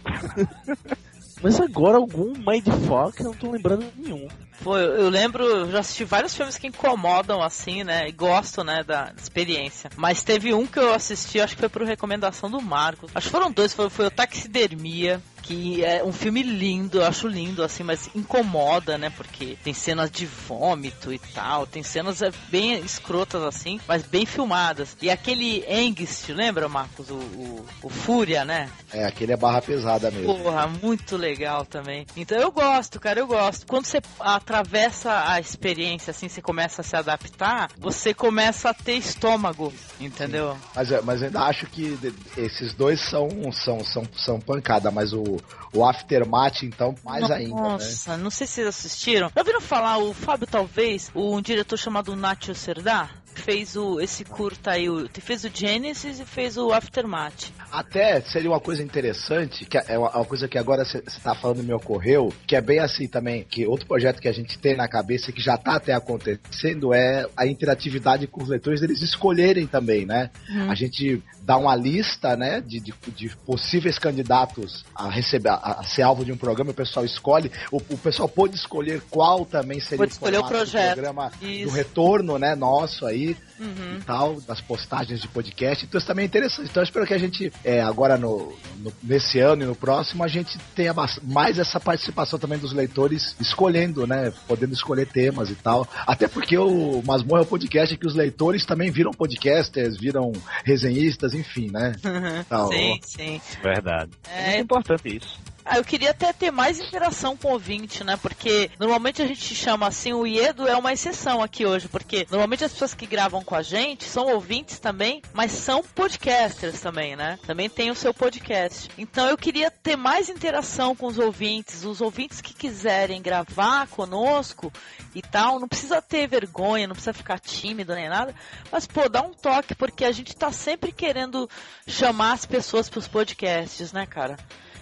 Mas 1.42 1.60
agora 1.60 1.98
algum 1.98 2.34
Mindfuck 2.34 3.20
eu 3.20 3.28
não 3.28 3.34
tô 3.34 3.52
lembrando 3.52 3.86
nenhum. 3.96 4.28
Pô, 4.62 4.78
eu, 4.78 5.04
eu 5.04 5.10
lembro, 5.10 5.44
eu 5.44 5.72
já 5.72 5.80
assisti 5.80 6.04
vários 6.04 6.36
filmes 6.36 6.58
que 6.58 6.68
incomodam 6.68 7.42
assim, 7.42 7.84
né? 7.84 8.10
E 8.10 8.12
gosto, 8.12 8.62
né, 8.62 8.84
da 8.84 9.14
experiência. 9.18 9.90
Mas 9.96 10.22
teve 10.22 10.54
um 10.54 10.66
que 10.68 10.78
eu 10.78 10.94
assisti, 10.94 11.40
acho 11.40 11.56
que 11.56 11.62
foi 11.62 11.70
por 11.70 11.84
recomendação 11.84 12.52
do 12.52 12.62
Marcos. 12.62 13.10
Acho 13.16 13.28
que 13.28 13.32
foram 13.32 13.52
dois, 13.52 13.74
foi, 13.74 13.90
foi 13.90 14.08
o 14.08 14.12
Taxidermia, 14.12 15.22
que 15.50 15.84
é 15.84 16.04
um 16.04 16.14
filme 16.14 16.44
lindo, 16.44 17.00
eu 17.00 17.06
acho 17.08 17.28
lindo, 17.28 17.64
assim, 17.64 17.82
mas 17.82 18.08
incomoda, 18.14 19.00
né? 19.00 19.10
Porque 19.10 19.58
tem 19.64 19.74
cenas 19.74 20.12
de 20.12 20.28
vômito 20.28 21.12
e 21.12 21.18
tal, 21.18 21.66
tem 21.66 21.82
cenas 21.82 22.22
é, 22.22 22.30
bem 22.52 22.78
escrotas, 22.82 23.42
assim, 23.42 23.82
mas 23.88 24.04
bem 24.04 24.28
filmadas. 24.28 24.96
E 25.02 25.10
aquele 25.10 25.66
Engst, 25.68 26.30
lembra, 26.30 26.70
Marcos? 26.70 27.10
O, 27.10 27.16
o, 27.16 27.66
o 27.82 27.90
Fúria, 27.90 28.46
né? 28.46 28.70
É, 28.94 29.06
aquele 29.06 29.32
é 29.32 29.38
barra 29.38 29.60
pesada 29.60 30.12
mesmo. 30.12 30.38
Porra, 30.38 30.68
muito 30.68 31.18
legal 31.18 31.66
também. 31.66 32.06
Então 32.16 32.38
eu 32.38 32.52
gosto, 32.52 33.00
cara, 33.00 33.20
eu 33.20 33.26
gosto. 33.26 33.66
Quando 33.66 33.86
você 33.86 34.00
atravessa 34.20 35.32
a 35.32 35.40
experiência, 35.40 36.12
assim, 36.12 36.30
você 36.30 36.44
começa 36.44 36.82
a 36.82 36.84
se 36.84 36.96
adaptar, 36.96 37.72
você 37.76 38.14
começa 38.14 38.70
a 38.70 38.74
ter 38.76 38.98
estômago, 38.98 39.74
entendeu? 40.00 40.56
Mas, 40.76 40.92
é, 40.92 41.02
mas 41.02 41.22
eu 41.22 41.28
ainda 41.28 41.42
acho 41.42 41.66
que 41.66 41.98
esses 42.38 42.76
dois 42.76 43.02
são, 43.10 43.28
são, 43.52 43.84
são, 43.84 44.04
são 44.16 44.40
pancada, 44.40 44.92
mas 44.92 45.12
o, 45.12 45.39
o 45.74 45.86
Aftermath, 45.86 46.64
então, 46.64 46.96
mais 47.04 47.22
Nossa, 47.22 47.34
ainda. 47.36 47.56
Né? 47.56 47.62
Nossa, 47.62 48.18
não 48.18 48.30
sei 48.30 48.48
se 48.48 48.54
vocês 48.54 48.68
assistiram. 48.68 49.32
Já 49.36 49.42
ouviram 49.42 49.62
falar, 49.62 49.98
o 49.98 50.14
Fábio, 50.14 50.48
talvez, 50.48 51.12
um 51.16 51.42
diretor 51.42 51.78
chamado 51.78 52.16
Nacho 52.16 52.54
Serdar? 52.56 53.12
Fez 53.34 53.76
o, 53.76 54.00
esse 54.00 54.24
curta 54.24 54.72
aí, 54.72 54.90
o, 54.90 55.10
fez 55.22 55.44
o 55.44 55.50
Genesis 55.54 56.20
e 56.20 56.26
fez 56.26 56.58
o 56.58 56.72
Aftermath. 56.72 57.52
Até 57.72 58.22
seria 58.22 58.50
uma 58.50 58.60
coisa 58.60 58.84
interessante, 58.84 59.66
que 59.66 59.78
é 59.78 59.98
uma, 59.98 60.10
uma 60.10 60.26
coisa 60.26 60.48
que 60.48 60.58
agora 60.58 60.84
você 60.84 61.00
está 61.00 61.36
falando 61.36 61.64
me 61.64 61.74
ocorreu, 61.74 62.34
que 62.48 62.56
é 62.56 62.62
bem 62.62 62.80
assim 62.80 63.08
também, 63.08 63.44
que 63.44 63.66
outro 63.66 63.88
projeto 63.88 64.20
que 64.20 64.28
a 64.28 64.32
gente 64.32 64.58
tem 64.58 64.76
na 64.76 64.88
cabeça 64.88 65.32
que 65.32 65.42
já 65.42 65.56
está 65.56 65.76
até 65.76 65.94
acontecendo 65.94 66.94
é 66.94 67.28
a 67.36 67.46
interatividade 67.46 68.28
com 68.28 68.42
os 68.42 68.50
leitores, 68.50 68.82
eles 68.82 69.02
escolherem 69.02 69.68
também, 69.68 70.06
né? 70.06 70.30
Hum. 70.50 70.70
A 70.70 70.76
gente 70.76 71.22
dá 71.42 71.58
uma 71.58 71.76
lista, 71.76 72.36
né, 72.36 72.62
de, 72.62 72.80
de, 72.80 72.94
de, 73.16 73.36
possíveis 73.38 73.98
candidatos 73.98 74.86
a 74.94 75.10
receber, 75.10 75.50
a, 75.50 75.80
a, 75.80 75.84
ser 75.84 76.04
alvo 76.04 76.24
de 76.24 76.32
um 76.32 76.38
programa, 76.38 76.70
o 76.70 76.76
pessoal 76.76 77.04
escolhe, 77.04 77.52
o, 77.72 77.78
o 77.78 77.98
pessoal 77.98 78.30
pode 78.30 78.56
escolher 78.56 79.02
qual 79.10 79.46
também 79.46 79.80
seria 79.80 79.98
pode 79.98 80.12
escolher 80.12 80.38
o 80.38 80.48
projeto. 80.48 80.94
programa 80.94 81.32
Isso. 81.42 81.66
do 81.66 81.72
retorno, 81.72 82.38
né, 82.38 82.54
nosso 82.54 83.06
aí 83.06 83.29
uhum. 83.60 83.98
e 83.98 84.04
tal, 84.04 84.42
das 84.42 84.62
postagens 84.62 85.22
de 85.22 85.28
podcast. 85.28 85.86
Então 85.86 85.98
isso 85.98 86.08
também 86.08 86.24
é 86.24 86.28
interessante. 86.28 86.70
Então 86.70 86.82
eu 86.82 86.86
espero 86.86 87.06
que 87.06 87.14
a 87.14 87.18
gente, 87.18 87.52
é, 87.64 87.82
agora 87.82 88.18
no, 88.18 88.56
no, 88.78 88.94
nesse 89.04 89.40
ano 89.40 89.64
e 89.64 89.66
no 89.66 89.76
próximo, 89.76 90.24
a 90.24 90.28
gente 90.28 90.58
tenha 90.76 90.94
mais 91.24 91.60
essa 91.60 91.80
participação 91.80 92.40
também 92.40 92.58
dos 92.58 92.74
leitores 92.74 93.36
escolhendo, 93.40 94.06
né, 94.06 94.32
podendo 94.48 94.74
escolher 94.74 95.08
temas 95.08 95.50
e 95.50 95.56
tal. 95.56 95.88
Até 96.06 96.28
porque 96.28 96.58
o 96.58 97.02
Masmorra 97.06 97.42
é 97.42 97.44
um 97.44 97.48
podcast 97.48 97.96
que 97.98 98.08
os 98.08 98.16
leitores 98.16 98.66
também 98.66 98.92
viram 98.92 99.12
podcasters, 99.12 99.98
viram 99.98 100.32
resenhistas, 100.64 101.34
enfim, 101.34 101.70
né? 101.72 101.94
Uhum. 102.06 102.72
sim, 102.72 103.00
sim. 103.04 103.42
Verdade. 103.62 104.12
É, 104.32 104.56
é 104.56 104.60
importante 104.60 105.18
isso. 105.18 105.40
Ah, 105.72 105.78
eu 105.78 105.86
queria 105.86 106.10
até 106.10 106.34
ter 106.34 106.50
mais 106.50 106.80
interação 106.80 107.38
com 107.38 107.50
o 107.50 107.52
ouvinte, 107.52 108.04
né? 108.04 108.18
Porque 108.18 108.72
normalmente 108.80 109.22
a 109.22 109.28
gente 109.28 109.54
chama 109.54 109.86
assim, 109.86 110.12
o 110.12 110.26
Iedo 110.26 110.68
é 110.68 110.76
uma 110.76 110.92
exceção 110.92 111.44
aqui 111.44 111.64
hoje, 111.64 111.88
porque 111.88 112.26
normalmente 112.28 112.66
as 112.66 112.72
pessoas 112.72 112.96
que 112.96 113.06
gravam 113.06 113.44
com 113.44 113.54
a 113.54 113.62
gente 113.62 114.04
são 114.06 114.34
ouvintes 114.34 114.80
também, 114.80 115.22
mas 115.32 115.52
são 115.52 115.84
podcasters 115.84 116.82
também, 116.82 117.16
né? 117.16 117.38
Também 117.46 117.70
tem 117.70 117.92
o 117.92 117.96
seu 117.96 118.12
podcast. 118.12 118.90
Então 118.98 119.30
eu 119.30 119.38
queria 119.38 119.70
ter 119.70 119.96
mais 119.96 120.28
interação 120.28 120.96
com 120.96 121.06
os 121.06 121.20
ouvintes, 121.20 121.84
os 121.84 122.02
ouvintes 122.02 122.42
que 122.42 122.56
quiserem 122.56 123.22
gravar 123.22 123.86
conosco 123.90 124.74
e 125.14 125.22
tal, 125.22 125.60
não 125.60 125.68
precisa 125.68 126.02
ter 126.02 126.28
vergonha, 126.28 126.88
não 126.88 126.96
precisa 126.96 127.14
ficar 127.14 127.38
tímido 127.40 127.94
nem 127.94 128.10
nada, 128.10 128.34
mas 128.72 128.88
pô, 128.88 129.08
dá 129.08 129.22
um 129.22 129.36
toque, 129.36 129.76
porque 129.76 130.04
a 130.04 130.12
gente 130.12 130.36
tá 130.36 130.52
sempre 130.52 130.92
querendo 130.92 131.48
chamar 131.86 132.32
as 132.32 132.44
pessoas 132.44 132.90
pros 132.90 133.08
podcasts, 133.08 133.94
né, 133.94 134.08
cara? 134.08 134.36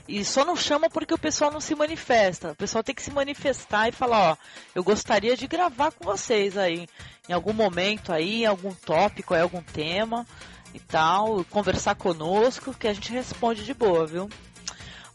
E 0.08 0.24
só 0.24 0.46
não 0.46 0.56
chama 0.56 0.90
porque 0.90 1.14
o 1.14 1.18
pessoal 1.18 1.52
não 1.52 1.60
se 1.60 1.76
manifesta. 1.76 2.52
O 2.52 2.56
pessoal 2.56 2.84
tem 2.84 2.96
que 2.96 3.02
se 3.02 3.12
manifestar 3.12 3.90
e 3.90 3.92
falar, 3.92 4.32
ó, 4.32 4.38
eu 4.74 4.84
gostaria 4.84 5.36
de 5.36 5.48
gravar 5.48 5.92
com 5.92 6.06
vocês 6.06 6.58
aí, 6.58 6.88
em 7.28 7.34
algum 7.34 7.52
momento 7.52 8.14
aí, 8.14 8.44
em 8.44 8.46
algum 8.46 8.74
tópico, 8.74 9.34
aí, 9.34 9.42
algum 9.42 9.62
tema 9.62 10.26
e 10.74 10.80
tal, 10.80 11.44
conversar 11.46 11.96
conosco, 11.96 12.74
que 12.74 12.88
a 12.88 12.94
gente 12.94 13.12
responde 13.12 13.66
de 13.66 13.74
boa, 13.74 14.06
viu? 14.06 14.30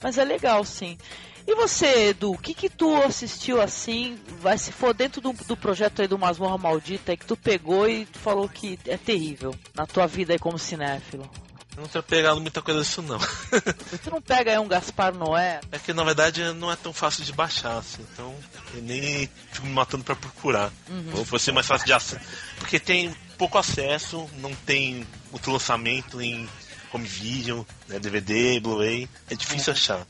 Mas 0.02 0.18
é 0.18 0.24
legal, 0.24 0.64
sim. 0.64 0.98
E 1.46 1.54
você, 1.54 2.08
Edu, 2.08 2.32
o 2.32 2.38
que 2.38 2.54
que 2.54 2.68
tu 2.68 2.94
assistiu 3.02 3.60
assim, 3.60 4.18
vai 4.40 4.56
se 4.58 4.70
for 4.70 4.94
dentro 4.94 5.20
do, 5.20 5.32
do 5.32 5.56
projeto 5.56 6.02
aí 6.02 6.08
do 6.08 6.18
Masmorra 6.18 6.58
Maldita, 6.58 7.16
que 7.16 7.26
tu 7.26 7.36
pegou 7.36 7.88
e 7.88 8.04
tu 8.04 8.18
falou 8.18 8.48
que 8.48 8.78
é 8.86 8.96
terrível 8.96 9.54
na 9.74 9.86
tua 9.86 10.06
vida 10.06 10.32
aí 10.32 10.38
como 10.38 10.58
cinéfilo? 10.58 11.28
Eu 11.76 11.82
não 11.82 11.88
tenho 11.88 12.02
pegado 12.02 12.40
muita 12.40 12.60
coisa 12.60 12.80
disso, 12.80 13.00
não. 13.00 13.18
Você 13.90 14.10
não 14.10 14.20
pega 14.20 14.50
aí 14.50 14.58
um 14.58 14.68
Gaspar 14.68 15.14
Noé? 15.14 15.60
É 15.70 15.78
que 15.78 15.92
na 15.92 16.04
verdade 16.04 16.42
não 16.52 16.70
é 16.70 16.76
tão 16.76 16.92
fácil 16.92 17.24
de 17.24 17.32
baixar, 17.32 17.78
assim, 17.78 18.04
então 18.12 18.34
eu 18.74 18.82
nem 18.82 19.28
fico 19.52 19.66
me 19.66 19.72
matando 19.72 20.04
pra 20.04 20.14
procurar. 20.14 20.70
Uhum. 20.88 21.12
Ou 21.16 21.24
fosse 21.24 21.50
mais 21.50 21.66
fácil 21.66 21.86
de 21.86 21.92
acesso. 21.94 22.24
Porque 22.58 22.78
tem 22.78 23.14
pouco 23.38 23.56
acesso, 23.56 24.28
não 24.38 24.54
tem 24.54 25.06
muito 25.30 25.50
lançamento 25.50 26.20
em 26.20 26.46
home 26.92 27.06
video, 27.06 27.66
né, 27.88 27.98
DVD, 27.98 28.60
Blu-ray. 28.60 29.08
É 29.30 29.34
difícil 29.34 29.72
uhum. 29.72 29.78
achar. 29.78 30.06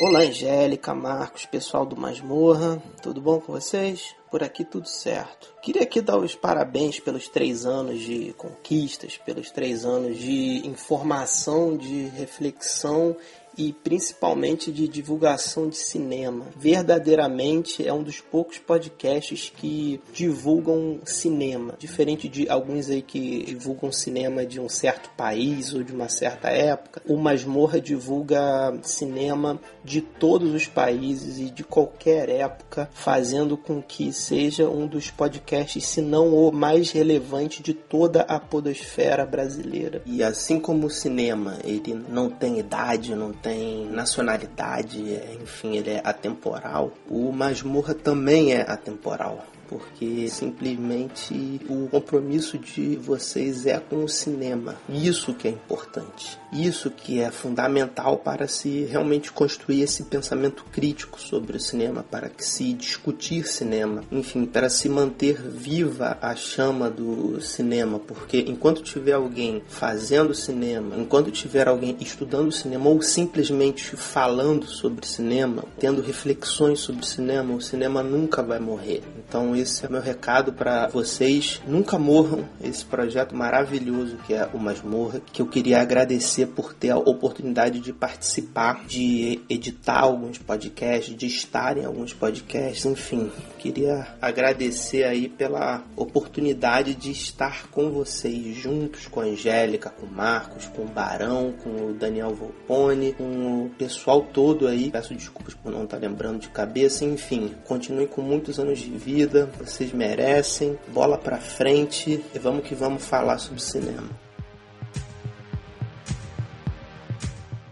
Olá, 0.00 0.20
Angélica, 0.20 0.92
Marcos, 0.92 1.46
pessoal 1.46 1.86
do 1.86 1.96
Masmorra, 1.96 2.82
tudo 3.00 3.20
bom 3.20 3.40
com 3.40 3.52
vocês? 3.52 4.16
Por 4.34 4.42
aqui 4.42 4.64
tudo 4.64 4.88
certo. 4.88 5.54
Queria 5.62 5.82
aqui 5.82 6.00
dar 6.00 6.18
os 6.18 6.34
parabéns 6.34 6.98
pelos 6.98 7.28
três 7.28 7.64
anos 7.64 8.00
de 8.00 8.32
conquistas, 8.32 9.16
pelos 9.16 9.48
três 9.52 9.84
anos 9.84 10.18
de 10.18 10.66
informação, 10.66 11.76
de 11.76 12.06
reflexão 12.06 13.16
e 13.56 13.72
principalmente 13.72 14.72
de 14.72 14.88
divulgação 14.88 15.68
de 15.68 15.76
cinema. 15.76 16.46
Verdadeiramente 16.56 17.86
é 17.86 17.92
um 17.92 18.02
dos 18.02 18.20
poucos 18.20 18.58
podcasts 18.58 19.52
que 19.54 20.00
divulgam 20.12 21.00
cinema, 21.04 21.74
diferente 21.78 22.28
de 22.28 22.48
alguns 22.48 22.90
aí 22.90 23.02
que 23.02 23.44
divulgam 23.44 23.92
cinema 23.92 24.44
de 24.44 24.60
um 24.60 24.68
certo 24.68 25.10
país 25.16 25.72
ou 25.74 25.82
de 25.82 25.92
uma 25.92 26.08
certa 26.08 26.48
época. 26.48 27.02
O 27.06 27.16
Masmorra 27.16 27.80
divulga 27.80 28.78
cinema 28.82 29.60
de 29.84 30.00
todos 30.00 30.52
os 30.52 30.66
países 30.66 31.38
e 31.38 31.50
de 31.50 31.62
qualquer 31.62 32.28
época, 32.28 32.88
fazendo 32.92 33.56
com 33.56 33.82
que 33.82 34.12
seja 34.12 34.68
um 34.68 34.86
dos 34.86 35.10
podcasts, 35.10 35.86
se 35.86 36.00
não 36.00 36.34
o 36.34 36.52
mais 36.52 36.90
relevante 36.90 37.62
de 37.62 37.74
toda 37.74 38.22
a 38.22 38.38
podosfera 38.38 39.26
brasileira. 39.26 40.02
E 40.06 40.22
assim 40.22 40.58
como 40.58 40.86
o 40.86 40.90
cinema, 40.90 41.58
ele 41.64 41.94
não 42.08 42.30
tem 42.30 42.58
idade, 42.58 43.14
não 43.14 43.32
tem 43.44 43.84
nacionalidade, 43.90 45.14
é, 45.14 45.36
enfim, 45.42 45.76
ele 45.76 45.90
é 45.90 46.00
atemporal. 46.02 46.92
O 47.08 47.30
Masmorra 47.30 47.94
também 47.94 48.54
é 48.54 48.62
atemporal 48.62 49.44
porque 49.68 50.28
simplesmente 50.28 51.60
o 51.68 51.88
compromisso 51.88 52.58
de 52.58 52.96
vocês 52.96 53.66
é 53.66 53.78
com 53.78 54.04
o 54.04 54.08
cinema. 54.08 54.76
Isso 54.88 55.34
que 55.34 55.48
é 55.48 55.50
importante. 55.50 56.38
Isso 56.52 56.90
que 56.90 57.20
é 57.20 57.30
fundamental 57.30 58.18
para 58.18 58.46
se 58.46 58.84
realmente 58.84 59.32
construir 59.32 59.82
esse 59.82 60.04
pensamento 60.04 60.64
crítico 60.70 61.20
sobre 61.20 61.56
o 61.56 61.60
cinema, 61.60 62.04
para 62.08 62.28
que 62.28 62.44
se 62.44 62.72
discutir 62.72 63.46
cinema, 63.46 64.04
enfim, 64.10 64.44
para 64.44 64.68
se 64.68 64.88
manter 64.88 65.40
viva 65.40 66.16
a 66.20 66.34
chama 66.36 66.88
do 66.88 67.40
cinema, 67.40 67.98
porque 67.98 68.44
enquanto 68.46 68.82
tiver 68.82 69.12
alguém 69.12 69.62
fazendo 69.68 70.34
cinema, 70.34 70.96
enquanto 70.96 71.30
tiver 71.30 71.66
alguém 71.66 71.96
estudando 72.00 72.52
cinema 72.52 72.88
ou 72.88 73.02
simplesmente 73.02 73.96
falando 73.96 74.66
sobre 74.66 75.06
cinema, 75.06 75.64
tendo 75.78 76.02
reflexões 76.02 76.80
sobre 76.80 77.06
cinema, 77.06 77.54
o 77.54 77.60
cinema 77.60 78.02
nunca 78.02 78.42
vai 78.42 78.58
morrer. 78.58 79.02
Então 79.34 79.56
esse 79.56 79.84
é 79.84 79.88
meu 79.88 80.00
recado 80.00 80.52
para 80.52 80.86
vocês. 80.86 81.60
Nunca 81.66 81.98
morram 81.98 82.44
esse 82.62 82.84
projeto 82.84 83.34
maravilhoso 83.34 84.16
que 84.24 84.32
é 84.32 84.48
o 84.54 84.60
Masmorra, 84.60 85.20
que 85.32 85.42
eu 85.42 85.46
queria 85.48 85.80
agradecer 85.82 86.46
por 86.46 86.72
ter 86.72 86.90
a 86.90 86.98
oportunidade 86.98 87.80
de 87.80 87.92
participar, 87.92 88.84
de 88.86 89.40
editar 89.50 89.98
alguns 89.98 90.38
podcasts, 90.38 91.16
de 91.16 91.26
estar 91.26 91.76
em 91.76 91.84
alguns 91.84 92.14
podcasts, 92.14 92.86
enfim. 92.86 93.28
Queria 93.58 94.06
agradecer 94.22 95.02
aí 95.02 95.28
pela 95.28 95.82
oportunidade 95.96 96.94
de 96.94 97.10
estar 97.10 97.66
com 97.70 97.90
vocês, 97.90 98.54
juntos 98.54 99.08
com 99.08 99.20
a 99.20 99.24
Angélica, 99.24 99.90
com 99.90 100.06
o 100.06 100.12
Marcos, 100.12 100.66
com 100.66 100.82
o 100.82 100.86
Barão, 100.86 101.52
com 101.64 101.88
o 101.88 101.92
Daniel 101.92 102.34
Volpone, 102.34 103.14
com 103.14 103.64
o 103.64 103.70
pessoal 103.70 104.20
todo 104.20 104.68
aí. 104.68 104.92
Peço 104.92 105.12
desculpas 105.12 105.54
por 105.54 105.72
não 105.72 105.84
estar 105.84 105.96
lembrando 105.96 106.38
de 106.38 106.50
cabeça, 106.50 107.04
enfim. 107.04 107.52
Continuem 107.64 108.06
com 108.06 108.22
muitos 108.22 108.60
anos 108.60 108.78
de 108.78 108.90
vida, 108.90 109.23
vocês 109.58 109.92
merecem. 109.92 110.78
Bola 110.88 111.18
pra 111.18 111.38
frente 111.38 112.24
e 112.34 112.38
vamos 112.38 112.66
que 112.66 112.74
vamos 112.74 113.06
falar 113.06 113.38
sobre 113.38 113.60
cinema. 113.60 114.08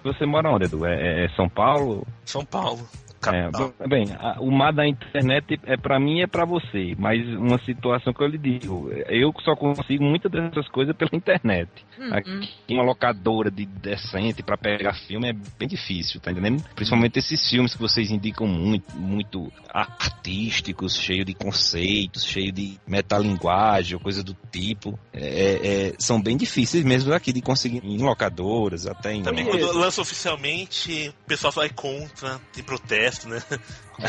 Você 0.05 0.27
mora 0.27 0.51
onde, 0.51 0.65
Edu? 0.65 0.85
É, 0.85 1.25
é 1.25 1.29
São 1.37 1.49
Paulo? 1.49 2.05
São 2.25 2.45
Paulo. 2.45 2.81
É, 3.31 3.87
bem, 3.87 4.07
a, 4.19 4.41
o 4.41 4.51
mar 4.51 4.73
da 4.73 4.87
internet 4.87 5.61
é 5.65 5.77
para 5.77 6.01
mim 6.01 6.19
e 6.19 6.23
é 6.23 6.27
para 6.27 6.45
você, 6.45 6.95
mas 6.99 7.27
uma 7.37 7.59
situação 7.59 8.13
que 8.13 8.23
eu 8.23 8.27
lhe 8.27 8.39
digo, 8.39 8.91
eu 9.09 9.33
só 9.45 9.55
consigo 9.55 10.03
muitas 10.03 10.31
dessas 10.31 10.69
coisas 10.69 10.97
pela 10.97 11.11
internet. 11.13 11.71
Uhum. 11.99 12.15
Aqui, 12.15 12.51
uma 12.71 12.83
locadora 12.83 13.51
de 13.51 13.65
decente 13.65 14.43
para 14.43 14.57
pegar 14.57 14.95
filme 14.95 15.29
é 15.29 15.33
bem 15.33 15.69
difícil, 15.69 16.21
tá 16.21 16.33
entendendo? 16.33 16.65
Principalmente 16.75 17.19
esses 17.19 17.49
filmes 17.49 17.75
que 17.75 17.81
vocês 17.81 18.11
indicam 18.11 18.47
muito, 18.47 18.97
muito 18.97 19.53
artísticos, 19.73 20.97
cheio 20.97 21.25
de 21.25 21.35
conceitos, 21.35 22.25
cheio 22.25 22.51
de 22.53 22.79
metalinguagem, 22.87 23.99
coisa 23.99 24.23
do 24.23 24.37
tipo, 24.51 24.99
é, 25.13 25.89
é, 25.89 25.95
são 25.99 26.21
bem 26.21 26.37
difíceis 26.37 26.85
mesmo 26.85 27.13
aqui 27.13 27.33
de 27.33 27.41
conseguir 27.41 27.83
em 27.85 27.99
locadoras, 27.99 28.87
até 28.87 29.15
em. 29.15 29.23
Também 29.23 29.45
quando 29.45 29.73
lança 29.79 30.01
oficialmente, 30.01 31.09
o 31.25 31.27
pessoal 31.27 31.53
vai 31.53 31.69
contra, 31.69 32.41
tem 32.53 32.65
protesto 32.65 33.12
resto, 33.13 33.29
né? 33.29 33.43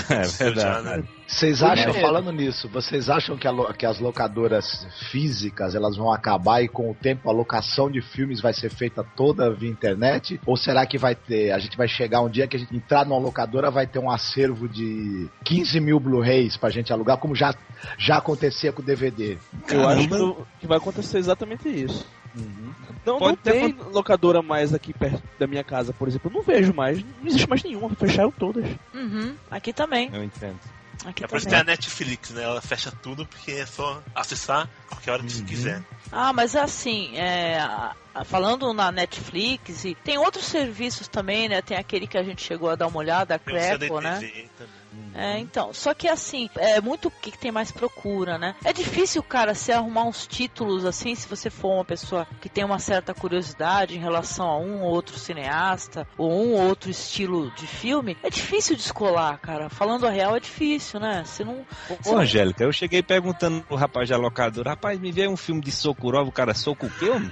É 0.10 0.24
verdade. 0.44 0.86
Né? 0.86 1.04
Vocês 1.28 1.62
acham, 1.62 1.94
falando 1.94 2.32
nisso, 2.32 2.68
vocês 2.70 3.10
acham 3.10 3.38
que, 3.38 3.48
a, 3.48 3.74
que, 3.74 3.86
as 3.86 4.00
locadoras 4.00 4.88
físicas 5.12 5.76
elas 5.76 5.98
vão 5.98 6.12
acabar 6.12 6.64
e 6.64 6.68
com 6.68 6.90
o 6.90 6.96
tempo 6.96 7.30
a 7.30 7.34
locação 7.34 7.92
de 7.92 8.02
filmes 8.02 8.42
vai 8.42 8.54
ser 8.54 8.72
feita 8.72 9.06
toda 9.16 9.54
via 9.54 9.70
internet? 9.70 10.40
Ou 10.48 10.56
será 10.56 10.86
que 10.86 10.98
vai 10.98 11.14
ter, 11.14 11.52
a 11.52 11.60
gente 11.60 11.78
vai 11.78 11.88
chegar 11.88 12.22
um 12.22 12.30
dia 12.30 12.48
que 12.48 12.56
a 12.56 12.60
gente 12.60 12.76
entrar 12.76 13.06
numa 13.06 13.20
locadora 13.20 13.70
vai 13.70 13.86
ter 13.86 14.00
um 14.00 14.10
acervo 14.10 14.68
de 14.68 15.30
15 15.44 15.80
mil 15.80 16.00
Blu-rays 16.00 16.58
pra 16.58 16.70
gente 16.70 16.92
alugar, 16.92 17.18
como 17.18 17.36
já, 17.36 17.54
já 17.98 18.18
acontecia 18.18 18.72
com 18.72 18.82
o 18.82 18.86
DVD? 18.86 19.38
Eu 19.70 19.88
acho 19.88 20.38
que 20.60 20.66
vai 20.66 20.78
acontecer 20.78 21.18
exatamente 21.20 21.68
isso. 21.70 22.06
Uhum. 22.36 22.74
Não, 23.06 23.20
Pode 23.20 23.38
não 23.38 23.44
tem 23.44 23.76
locadora 23.92 24.42
mais 24.42 24.74
aqui 24.74 24.94
perto 24.94 25.22
da 25.38 25.46
minha 25.46 25.64
casa, 25.64 25.94
por 25.94 26.08
exemplo. 26.08 26.32
Eu 26.32 26.36
não 26.36 26.42
vejo 26.42 26.74
mais. 26.74 27.04
Não 27.04 27.28
existe 27.28 27.48
mais 27.48 27.64
nenhuma. 27.64 27.90
Fecharam 27.96 28.32
todas. 28.32 28.66
Uhum. 28.94 29.36
Aqui 29.52 29.72
também. 29.72 30.10
Eu 30.14 30.24
entendo. 30.24 30.60
Aqui 31.06 31.24
é 31.24 31.28
por 31.28 31.38
isso 31.38 31.48
que 31.48 31.56
a 31.56 31.64
Netflix, 31.64 32.30
né? 32.30 32.44
Ela 32.44 32.62
fecha 32.62 32.92
tudo 32.92 33.26
porque 33.26 33.52
é 33.52 33.66
só 33.66 34.02
acessar 34.16 34.70
qualquer 34.88 35.12
hora 35.12 35.24
que 35.24 35.38
uhum. 35.38 35.46
quiser. 35.46 35.84
Ah, 36.12 36.32
mas 36.32 36.56
é 36.56 36.62
assim, 36.62 37.18
é, 37.18 37.60
falando 38.26 38.74
na 38.74 38.92
Netflix, 38.92 39.84
e 39.84 39.96
tem 39.96 40.18
outros 40.18 40.46
serviços 40.46 41.08
também, 41.08 41.50
né? 41.50 41.62
Tem 41.62 41.76
aquele 41.76 42.08
que 42.08 42.18
a 42.18 42.24
gente 42.24 42.42
chegou 42.42 42.70
a 42.70 42.76
dar 42.76 42.88
uma 42.88 43.00
olhada, 43.00 43.36
a 43.36 43.40
Crepo, 43.40 44.00
né? 44.00 44.14
Também. 44.14 44.50
É, 45.14 45.40
então, 45.40 45.74
só 45.74 45.94
que 45.94 46.08
assim, 46.08 46.50
é 46.56 46.82
muito 46.82 47.08
o 47.08 47.12
que 47.12 47.38
tem 47.38 47.52
mais 47.52 47.72
procura, 47.72 48.38
né? 48.38 48.56
É 48.64 48.74
difícil, 48.74 49.22
cara, 49.22 49.54
se 49.54 49.72
arrumar 49.72 50.04
uns 50.06 50.26
títulos 50.28 50.86
assim, 50.86 51.16
se 51.16 51.28
você 51.28 51.50
for 51.50 51.76
uma 51.76 51.86
pessoa 51.86 52.28
que 52.42 52.50
tem 52.50 52.64
uma 52.64 52.80
certa 52.80 53.14
curiosidade 53.14 53.96
em 53.96 54.00
relação 54.00 54.48
a 54.48 54.58
um 54.58 54.82
ou 54.82 54.92
outro 54.92 55.18
cineasta, 55.18 56.08
ou 56.18 56.32
um 56.32 56.54
ou 56.54 56.62
outro 56.68 56.90
estilo 56.90 57.52
de 57.52 57.68
filme, 57.68 58.18
é 58.24 58.30
difícil 58.30 58.76
descolar, 58.76 59.38
cara. 59.40 59.70
Falando 59.70 60.08
a 60.08 60.10
real, 60.10 60.36
é 60.36 60.40
difícil, 60.40 61.00
né? 61.00 61.24
Você 61.26 61.44
não. 61.44 61.66
Ô, 62.06 62.18
Angélica, 62.18 62.64
eu 62.64 62.72
cheguei 62.72 63.04
perguntando 63.04 63.62
pro 63.62 63.76
rapaz 63.76 64.10
da 64.10 64.18
locadora, 64.18 64.72
rapaz, 64.72 65.00
me 65.00 65.12
vê 65.12 65.28
um 65.28 65.38
filme 65.38 65.62
de 65.62 65.72
Sokurov, 65.72 66.28
o 66.28 66.32
cara 66.32 66.54
soco 66.54 66.88
o 66.88 66.90
quê, 66.90 67.10
homem? 67.10 67.32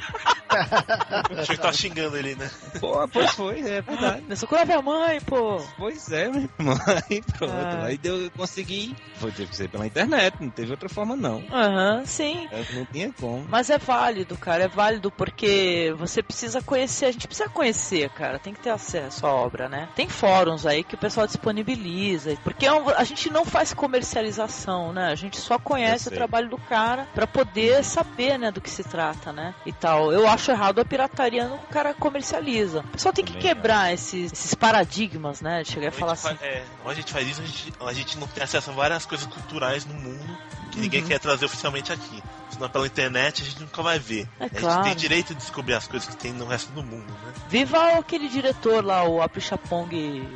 Achei 1.37 1.55
que 1.55 1.61
tava 1.61 1.73
xingando 1.73 2.17
ele, 2.17 2.35
né? 2.35 2.49
Pô, 2.79 3.07
pois 3.07 3.31
foi, 3.31 3.61
é 3.61 3.81
verdade. 3.81 4.23
Ah, 4.29 4.35
Sokurov 4.35 4.69
é 4.69 4.73
a 4.75 4.81
mãe, 4.81 5.21
pô. 5.21 5.57
Pois 5.77 6.11
é, 6.11 6.29
minha 6.29 6.49
mãe, 6.59 7.23
pronto. 7.37 7.70
Ah. 7.71 7.85
Aí 7.85 7.97
deu, 7.97 8.21
eu 8.21 8.31
consegui. 8.31 8.95
Foi, 9.15 9.31
teve 9.31 9.49
que 9.49 9.55
ser 9.55 9.69
pela 9.69 9.85
internet, 9.85 10.35
não 10.39 10.49
teve 10.49 10.71
outra 10.71 10.89
forma, 10.89 11.15
não. 11.15 11.43
Aham, 11.51 11.99
uhum, 11.99 12.05
sim. 12.05 12.47
É, 12.51 12.63
não 12.73 12.85
tinha 12.85 13.11
como. 13.13 13.45
Mas 13.49 13.69
é 13.69 13.77
válido, 13.77 14.37
cara, 14.37 14.63
é 14.63 14.67
válido 14.67 15.11
porque 15.11 15.93
você 15.97 16.23
precisa 16.23 16.61
conhecer, 16.61 17.05
a 17.05 17.11
gente 17.11 17.27
precisa 17.27 17.49
conhecer, 17.49 18.09
cara, 18.09 18.39
tem 18.39 18.53
que 18.53 18.59
ter 18.59 18.69
acesso 18.71 19.25
à 19.25 19.31
obra, 19.33 19.69
né? 19.69 19.89
Tem 19.95 20.09
fóruns 20.09 20.65
aí 20.65 20.83
que 20.83 20.95
o 20.95 20.97
pessoal 20.97 21.27
disponibiliza, 21.27 22.35
porque 22.43 22.65
é 22.65 22.69
a 22.69 23.03
gente 23.03 23.29
não 23.29 23.45
faz 23.45 23.73
comercialização, 23.73 24.93
né? 24.93 25.07
A 25.11 25.15
gente 25.15 25.37
só 25.39 25.57
conhece 25.57 26.07
o 26.09 26.11
trabalho 26.11 26.49
do 26.49 26.57
cara 26.57 27.07
para 27.13 27.27
poder 27.27 27.83
saber, 27.83 28.37
né, 28.37 28.51
do 28.51 28.61
que 28.61 28.69
se 28.69 28.83
trata, 28.83 29.31
né? 29.31 29.53
E 29.65 29.71
tal. 29.73 30.11
Eu 30.11 30.27
acho 30.27 30.51
errado 30.51 30.79
a 30.79 30.85
pirataria 30.85 31.47
no 31.47 31.57
cara 31.69 31.93
comercializa. 31.93 32.79
O 32.79 32.87
pessoal 32.89 33.13
tem 33.13 33.25
que 33.25 33.37
quebrar 33.37 33.93
esses, 33.93 34.31
esses 34.31 34.53
paradigmas, 34.53 35.41
né? 35.41 35.63
De 35.63 35.71
chegar 35.71 35.87
e 35.87 35.91
falar 35.91 36.13
assim. 36.13 36.37
é, 36.41 36.63
a 36.85 36.93
gente 36.93 37.11
faz 37.11 37.27
isso, 37.27 37.41
a 37.41 37.45
gente, 37.45 37.60
a 37.81 37.93
gente 37.93 38.17
não 38.17 38.27
tem 38.27 38.43
acesso 38.43 38.69
a 38.69 38.73
várias 38.73 39.05
coisas 39.05 39.27
culturais 39.27 39.85
no 39.85 39.93
mundo 39.93 40.37
que 40.71 40.77
uhum. 40.77 40.83
ninguém 40.83 41.03
quer 41.03 41.19
trazer 41.19 41.45
oficialmente 41.45 41.91
aqui. 41.91 42.23
Senão 42.49 42.69
pela 42.69 42.85
internet 42.85 43.41
a 43.41 43.45
gente 43.45 43.61
nunca 43.61 43.81
vai 43.81 43.99
ver. 43.99 44.27
É 44.39 44.45
a 44.45 44.49
claro. 44.49 44.83
gente 44.83 44.83
tem 44.83 44.95
direito 44.95 45.33
de 45.33 45.39
descobrir 45.39 45.73
as 45.73 45.87
coisas 45.87 46.07
que 46.07 46.15
tem 46.15 46.33
no 46.33 46.45
resto 46.45 46.71
do 46.71 46.83
mundo, 46.83 47.07
né? 47.07 47.33
Viva 47.49 47.97
aquele 47.97 48.27
diretor 48.27 48.83
lá, 48.83 49.03
o 49.03 49.21
Aprichapong 49.21 49.89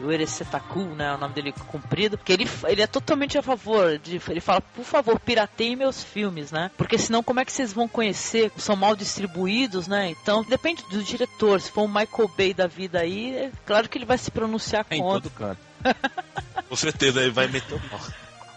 Ueresetaku, 0.03 0.79
né? 0.79 1.13
O 1.13 1.17
nome 1.17 1.33
dele 1.33 1.53
comprido. 1.67 2.17
Que 2.17 2.33
ele, 2.33 2.49
ele 2.67 2.81
é 2.81 2.87
totalmente 2.87 3.37
a 3.37 3.41
favor. 3.41 3.97
De, 3.97 4.21
ele 4.29 4.41
fala, 4.41 4.61
por 4.61 4.85
favor, 4.85 5.19
pirateiem 5.19 5.75
meus 5.75 6.03
filmes, 6.03 6.51
né? 6.51 6.71
Porque 6.77 6.97
senão 6.97 7.23
como 7.23 7.39
é 7.39 7.45
que 7.45 7.51
vocês 7.51 7.73
vão 7.73 7.87
conhecer? 7.87 8.51
São 8.57 8.75
mal 8.75 8.95
distribuídos, 8.95 9.87
né? 9.87 10.09
Então 10.09 10.43
depende 10.43 10.83
do 10.89 11.03
diretor. 11.03 11.59
Se 11.59 11.71
for 11.71 11.83
um 11.83 11.87
Michael 11.87 12.29
Bay 12.37 12.53
da 12.53 12.67
vida 12.67 12.99
aí, 12.99 13.35
é 13.35 13.51
claro 13.65 13.89
que 13.89 13.97
ele 13.97 14.05
vai 14.05 14.17
se 14.17 14.31
pronunciar 14.31 14.85
é 14.89 14.97
contra. 14.97 15.17
Em 15.17 15.21
todo 15.21 15.29
canto. 15.31 15.59
Com 16.69 16.75
certeza, 16.75 17.21
ele 17.21 17.31
vai 17.31 17.47
meter 17.47 17.75
o 17.75 17.79
pau. 17.89 17.99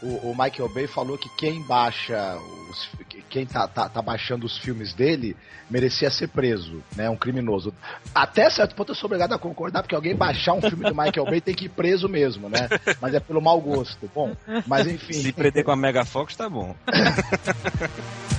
O, 0.00 0.30
o, 0.30 0.36
Michael 0.36 0.68
Bay 0.68 0.86
falou 0.86 1.18
que 1.18 1.28
quem 1.36 1.60
baixa 1.62 2.38
os, 2.70 2.88
quem 3.28 3.44
tá, 3.44 3.66
tá, 3.66 3.88
tá, 3.88 4.00
baixando 4.00 4.46
os 4.46 4.56
filmes 4.56 4.94
dele 4.94 5.36
merecia 5.68 6.08
ser 6.08 6.28
preso, 6.28 6.82
né? 6.94 7.10
Um 7.10 7.16
criminoso. 7.16 7.74
Até 8.14 8.48
certo 8.48 8.76
ponto 8.76 8.92
eu 8.92 8.94
sou 8.94 9.08
obrigado 9.08 9.32
a 9.32 9.38
concordar, 9.38 9.82
porque 9.82 9.96
alguém 9.96 10.14
baixar 10.14 10.52
um 10.52 10.60
filme 10.60 10.84
do 10.84 10.94
Michael 10.94 11.24
Bay 11.24 11.40
tem 11.40 11.54
que 11.54 11.64
ir 11.64 11.70
preso 11.70 12.08
mesmo, 12.08 12.48
né? 12.48 12.68
Mas 13.00 13.12
é 13.12 13.18
pelo 13.18 13.42
mau 13.42 13.60
gosto. 13.60 14.08
Bom, 14.14 14.36
mas 14.68 14.86
enfim. 14.86 15.14
Se 15.14 15.32
prender 15.32 15.64
com 15.64 15.72
a 15.72 15.76
Mega 15.76 16.04
Fox 16.04 16.36
tá 16.36 16.48
bom. 16.48 16.76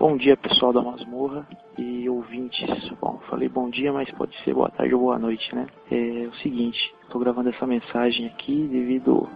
Bom 0.00 0.16
dia, 0.16 0.34
pessoal 0.34 0.72
da 0.72 0.80
Masmorra 0.80 1.46
e 1.76 2.08
ouvintes. 2.08 2.66
Bom, 2.98 3.20
falei 3.28 3.50
bom 3.50 3.68
dia, 3.68 3.92
mas 3.92 4.10
pode 4.12 4.34
ser 4.42 4.54
boa 4.54 4.70
tarde 4.70 4.94
ou 4.94 5.00
boa 5.02 5.18
noite, 5.18 5.54
né? 5.54 5.66
É 5.90 6.26
o 6.26 6.32
seguinte, 6.36 6.78
estou 7.02 7.20
gravando 7.20 7.50
essa 7.50 7.66
mensagem 7.66 8.26
aqui 8.28 8.66
devido 8.72 9.28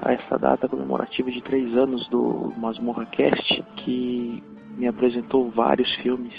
a 0.00 0.12
essa 0.12 0.38
data 0.38 0.68
comemorativa 0.68 1.32
de 1.32 1.42
três 1.42 1.76
anos 1.76 2.06
do 2.10 2.52
Masmorra 2.56 3.04
Cast, 3.06 3.60
que 3.78 4.40
me 4.78 4.86
apresentou 4.86 5.50
vários 5.50 5.92
filmes 5.96 6.32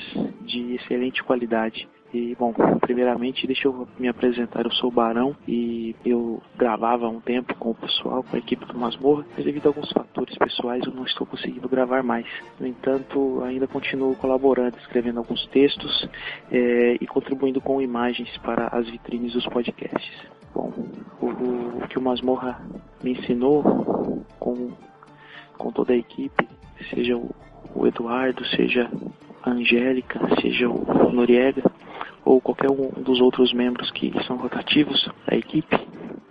de 0.44 0.76
excelente 0.76 1.22
qualidade. 1.22 1.86
E, 2.16 2.34
bom, 2.40 2.54
primeiramente, 2.80 3.46
deixa 3.46 3.68
eu 3.68 3.86
me 4.00 4.08
apresentar. 4.08 4.64
Eu 4.64 4.72
sou 4.72 4.90
o 4.90 4.94
Barão 4.94 5.36
e 5.46 5.94
eu 6.06 6.42
gravava 6.56 7.06
há 7.06 7.10
um 7.10 7.20
tempo 7.20 7.54
com 7.56 7.72
o 7.72 7.76
pessoal, 7.76 8.24
com 8.24 8.38
a 8.38 8.40
equipe 8.40 8.66
do 8.66 8.78
Masmorra, 8.78 9.26
mas 9.36 9.44
devido 9.44 9.66
a 9.66 9.70
alguns 9.72 9.92
fatores 9.92 10.38
pessoais 10.38 10.82
eu 10.86 10.94
não 10.94 11.04
estou 11.04 11.28
conseguindo 11.28 11.68
gravar 11.68 12.04
mais. 12.04 12.26
No 12.58 12.66
entanto, 12.66 13.44
ainda 13.44 13.68
continuo 13.68 14.16
colaborando, 14.16 14.78
escrevendo 14.78 15.18
alguns 15.18 15.46
textos 15.48 16.08
é, 16.50 16.96
e 17.02 17.06
contribuindo 17.06 17.60
com 17.60 17.82
imagens 17.82 18.30
para 18.38 18.68
as 18.68 18.90
vitrines 18.90 19.34
dos 19.34 19.46
podcasts. 19.48 20.26
Bom, 20.54 20.72
o, 21.20 21.26
o, 21.26 21.88
que 21.90 22.00
o 22.00 22.02
Masmorra 22.02 22.66
me 23.04 23.12
ensinou 23.12 24.24
com, 24.40 24.72
com 25.58 25.70
toda 25.70 25.92
a 25.92 25.98
equipe, 25.98 26.48
seja 26.90 27.18
o, 27.18 27.30
o 27.76 27.86
Eduardo, 27.86 28.46
seja 28.46 28.90
a 29.44 29.50
Angélica, 29.50 30.18
seja 30.40 30.70
o 30.70 31.12
Noriega, 31.12 31.62
ou 32.26 32.42
qualquer 32.42 32.72
um 32.72 32.90
dos 33.04 33.22
outros 33.22 33.54
membros 33.54 33.90
que 33.92 34.12
são 34.26 34.36
rotativos 34.36 35.08
da 35.28 35.38
equipe, 35.38 35.80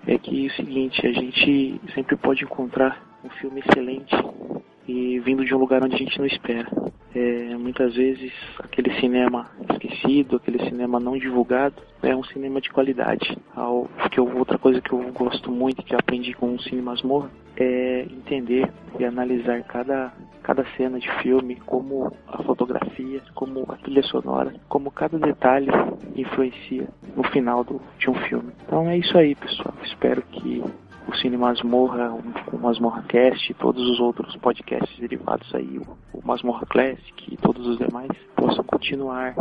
é 0.07 0.19
que 0.19 0.45
é 0.45 0.49
o 0.49 0.57
seguinte, 0.57 1.07
a 1.07 1.13
gente 1.13 1.81
sempre 1.95 2.17
pode 2.17 2.45
encontrar 2.45 3.01
um 3.25 3.31
filme 3.31 3.61
excelente 3.61 4.15
e 4.87 5.19
vindo 5.21 5.45
de 5.45 5.55
um 5.55 5.59
lugar 5.59 5.83
onde 5.83 5.95
a 5.95 5.99
gente 5.99 6.19
não 6.19 6.27
espera. 6.27 6.69
É, 7.15 7.57
muitas 7.57 7.95
vezes 7.95 8.33
aquele 8.59 8.93
cinema 9.01 9.49
esquecido, 9.71 10.37
aquele 10.37 10.59
cinema 10.69 10.99
não 10.99 11.17
divulgado, 11.17 11.77
é 12.03 12.15
um 12.15 12.25
cinema 12.25 12.61
de 12.61 12.71
qualidade. 12.71 13.39
Porque 13.97 14.21
outra 14.21 14.59
coisa 14.59 14.81
que 14.81 14.93
eu 14.93 15.13
gosto 15.13 15.51
muito, 15.51 15.83
que 15.83 15.95
aprendi 15.95 16.35
com 16.35 16.55
o 16.55 16.61
Cine 16.61 16.83
Masmorra, 16.83 17.31
é 17.57 18.03
entender 18.11 18.71
e 18.99 19.05
analisar 19.05 19.63
cada, 19.63 20.13
cada 20.43 20.65
cena 20.77 20.99
de 20.99 21.11
filme, 21.23 21.57
como 21.67 22.13
a 22.27 22.43
fotografia, 22.43 23.21
como 23.35 23.65
a 23.69 23.77
trilha 23.77 24.03
sonora, 24.03 24.53
como 24.69 24.91
cada 24.91 25.19
detalhe 25.19 25.71
influencia 26.17 26.89
no 27.17 27.23
final 27.25 27.63
do, 27.63 27.81
de 27.99 28.11
um 28.11 28.15
filme. 28.15 28.53
Então 28.67 28.89
é 28.89 28.99
isso 28.99 29.17
aí, 29.17 29.35
pessoal. 29.37 29.75
Espero 29.85 30.23
que 30.23 30.63
o 31.07 31.15
Cine 31.17 31.37
Masmorra, 31.37 32.13
o 32.53 32.59
Masmorra 32.59 33.03
Cast 33.03 33.53
todos 33.55 33.83
os 33.89 34.01
outros 34.01 34.35
podcasts 34.37 34.99
derivados 34.99 35.55
aí, 35.55 35.79
o, 35.79 36.19
o 36.19 36.27
Masmorra 36.27 36.67
Classic 36.67 37.33
e 37.33 37.37
todos 37.37 37.67
os 37.67 37.79
demais, 37.79 38.11
possam 38.37 38.65
continuar 38.65 39.35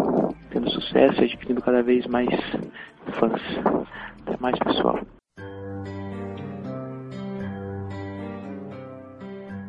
tendo 0.49 0.69
sucesso 0.69 1.21
e 1.21 1.25
adquirindo 1.25 1.61
cada 1.61 1.81
vez 1.81 2.05
mais 2.07 2.29
fãs. 3.19 3.41
Até 4.25 4.37
mais, 4.39 4.57
pessoal. 4.59 4.99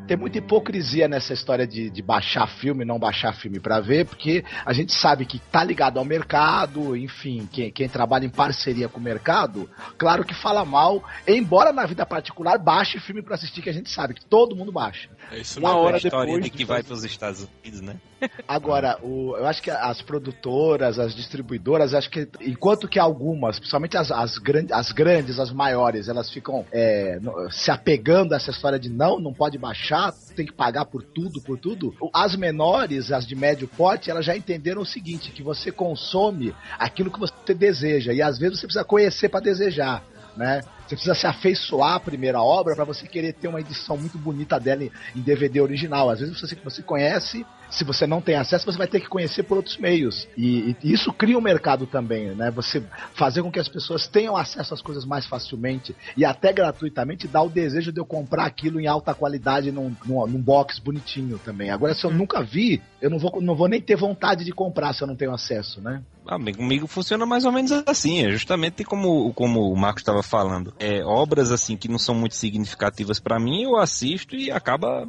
Tem 0.07 0.17
muita 0.17 0.38
hipocrisia 0.38 1.09
nessa 1.09 1.33
história 1.33 1.67
de, 1.67 1.90
de 1.90 2.03
baixar 2.03 2.47
filme, 2.47 2.85
não 2.85 2.99
baixar 2.99 3.33
filme 3.33 3.59
para 3.59 3.81
ver, 3.81 4.07
porque 4.07 4.45
a 4.64 4.73
gente 4.73 4.93
sabe 4.93 5.25
que 5.25 5.38
tá 5.38 5.64
ligado 5.64 5.99
ao 5.99 6.05
mercado, 6.05 6.97
enfim, 6.97 7.49
quem, 7.51 7.71
quem 7.71 7.88
trabalha 7.88 8.27
em 8.27 8.31
parceria 8.31 8.88
com 8.88 8.99
o 8.99 9.03
mercado, 9.03 9.69
claro 9.97 10.25
que 10.25 10.35
fala 10.35 10.64
mal, 10.64 11.03
embora 11.27 11.73
na 11.73 11.87
vida 11.87 12.05
particular 12.05 12.59
baixe 12.59 12.99
filme 13.01 13.23
para 13.23 13.35
assistir, 13.35 13.62
que 13.62 13.71
a 13.71 13.75
gente 13.75 13.90
sabe 13.90 14.14
que 14.14 14.25
todo 14.25 14.57
mundo 14.57 14.73
baixa. 14.73 15.09
É 15.31 15.39
isso 15.39 15.59
Uma 15.59 15.77
hora 15.77 15.97
a 15.97 15.99
história 15.99 16.27
depois, 16.27 16.45
de 16.45 16.51
que 16.51 16.65
vai 16.65 16.83
para 16.83 16.95
os 16.95 17.05
Estados 17.05 17.49
Unidos, 17.63 17.81
né? 17.81 17.97
Agora, 18.47 18.99
o, 19.03 19.37
eu 19.37 19.47
acho 19.47 19.63
que 19.63 19.71
as 19.71 20.01
produtoras, 20.03 20.99
as 20.99 21.15
distribuidoras, 21.15 21.95
acho 21.95 22.11
que 22.11 22.29
enquanto 22.41 22.89
que 22.89 22.99
algumas, 22.99 23.59
principalmente 23.59 23.97
as, 23.97 24.11
as, 24.11 24.39
as 24.71 24.93
grandes, 24.93 25.39
as 25.39 25.53
maiores, 25.53 26.09
elas 26.09 26.31
ficam 26.31 26.65
é, 26.73 27.19
se 27.51 27.71
apegando 27.71 28.33
a 28.33 28.37
essa 28.37 28.51
história 28.51 28.79
de 28.79 28.89
não, 28.89 29.19
não 29.19 29.33
pode 29.33 29.59
baixar, 29.59 30.13
tem 30.37 30.47
que 30.47 30.53
pagar 30.53 30.85
por 30.87 31.03
tudo, 31.03 31.41
por 31.41 31.59
tudo. 31.59 31.95
As 32.13 32.37
menores, 32.37 33.13
as 33.13 33.27
de 33.27 33.35
médio 33.35 33.69
porte, 33.69 34.11
elas 34.11 34.25
já 34.25 34.37
entenderam 34.37 34.83
o 34.83 34.87
seguinte, 34.87 35.31
que 35.33 35.43
você 35.43 35.71
consome 35.71 36.55
aquilo 36.79 37.11
que 37.11 37.19
você 37.19 37.55
deseja 37.55 38.13
e 38.13 38.23
às 38.23 38.39
vezes 38.39 38.61
você 38.61 38.67
precisa 38.67 38.85
conhecer 38.85 39.29
para 39.29 39.41
desejar, 39.41 40.03
né? 40.37 40.61
Você 40.87 40.97
precisa 40.97 41.14
se 41.14 41.27
afeiçoar 41.27 41.94
à 41.94 42.01
primeira 42.01 42.42
obra 42.42 42.75
para 42.75 42.85
você 42.85 43.07
querer 43.07 43.33
ter 43.33 43.49
uma 43.49 43.61
edição 43.61 43.97
muito 43.97 44.18
bonita 44.18 44.59
dela 44.61 44.83
em 44.83 45.23
DVD 45.23 45.61
original. 45.61 46.11
Às 46.11 46.20
vezes 46.20 46.38
você, 46.38 46.55
você 46.57 46.83
conhece, 46.83 47.44
se 47.70 47.85
você 47.85 48.07
não 48.07 48.20
tem 48.20 48.37
acesso, 48.37 48.64
você 48.64 48.79
vai 48.79 48.87
ter 48.87 49.00
que 49.00 49.09
conhecer 49.09 49.42
por 49.42 49.57
outros 49.57 49.77
meios. 49.77 50.29
E, 50.37 50.77
e, 50.83 50.92
isso 50.92 51.12
cria 51.12 51.38
um 51.38 51.40
mercado 51.40 51.87
também, 51.87 52.35
né? 52.35 52.50
Você 52.50 52.83
fazer 53.14 53.42
com 53.42 53.50
que 53.50 53.59
as 53.59 53.68
pessoas 53.68 54.07
tenham 54.07 54.37
acesso 54.37 54.74
às 54.74 54.83
coisas 54.83 55.05
mais 55.05 55.27
facilmente 55.27 55.94
e 56.16 56.24
até 56.24 56.53
gratuitamente 56.53 57.27
dá 57.27 57.42
o 57.42 57.48
desejo 57.48 57.92
de 57.92 58.00
eu 58.00 58.07
comprar 58.07 58.46
aquilo 58.46 58.81
em 58.81 58.87
alta 58.87 59.14
qualidade 59.14 59.72
num, 59.72 59.94
num, 60.07 60.27
num 60.27 60.40
box 60.40 60.79
bonitinho 60.79 61.38
também. 61.38 61.70
Agora, 61.70 61.94
se 61.94 62.05
eu 62.05 62.11
nunca 62.11 62.42
vi, 62.42 62.83
eu 63.00 63.11
não 63.11 63.18
vou, 63.18 63.40
não 63.40 63.55
vou 63.55 63.68
nem 63.68 63.81
ter 63.81 63.96
vontade 63.96 64.44
de 64.44 64.53
comprar 64.53 64.92
se 64.92 65.03
eu 65.03 65.07
não 65.07 65.16
tenho 65.16 65.33
acesso, 65.33 65.81
né? 65.81 66.03
Ah, 66.27 66.38
comigo 66.38 66.87
funciona 66.87 67.27
mais 67.27 67.44
ou 67.44 67.53
menos 67.53 67.70
assim, 67.87 68.24
é 68.24 68.31
justamente 68.31 68.83
como, 68.83 69.31
como 69.35 69.70
o 69.70 69.77
Marcos 69.77 70.00
estava 70.00 70.22
falando 70.22 70.72
é, 70.79 71.05
obras 71.05 71.53
assim 71.53 71.77
que 71.77 71.87
não 71.87 71.98
são 71.98 72.14
muito 72.14 72.35
significativas 72.35 73.20
para 73.20 73.38
mim, 73.38 73.64
eu 73.64 73.77
assisto 73.77 74.35
e 74.35 74.50
acaba 74.50 75.07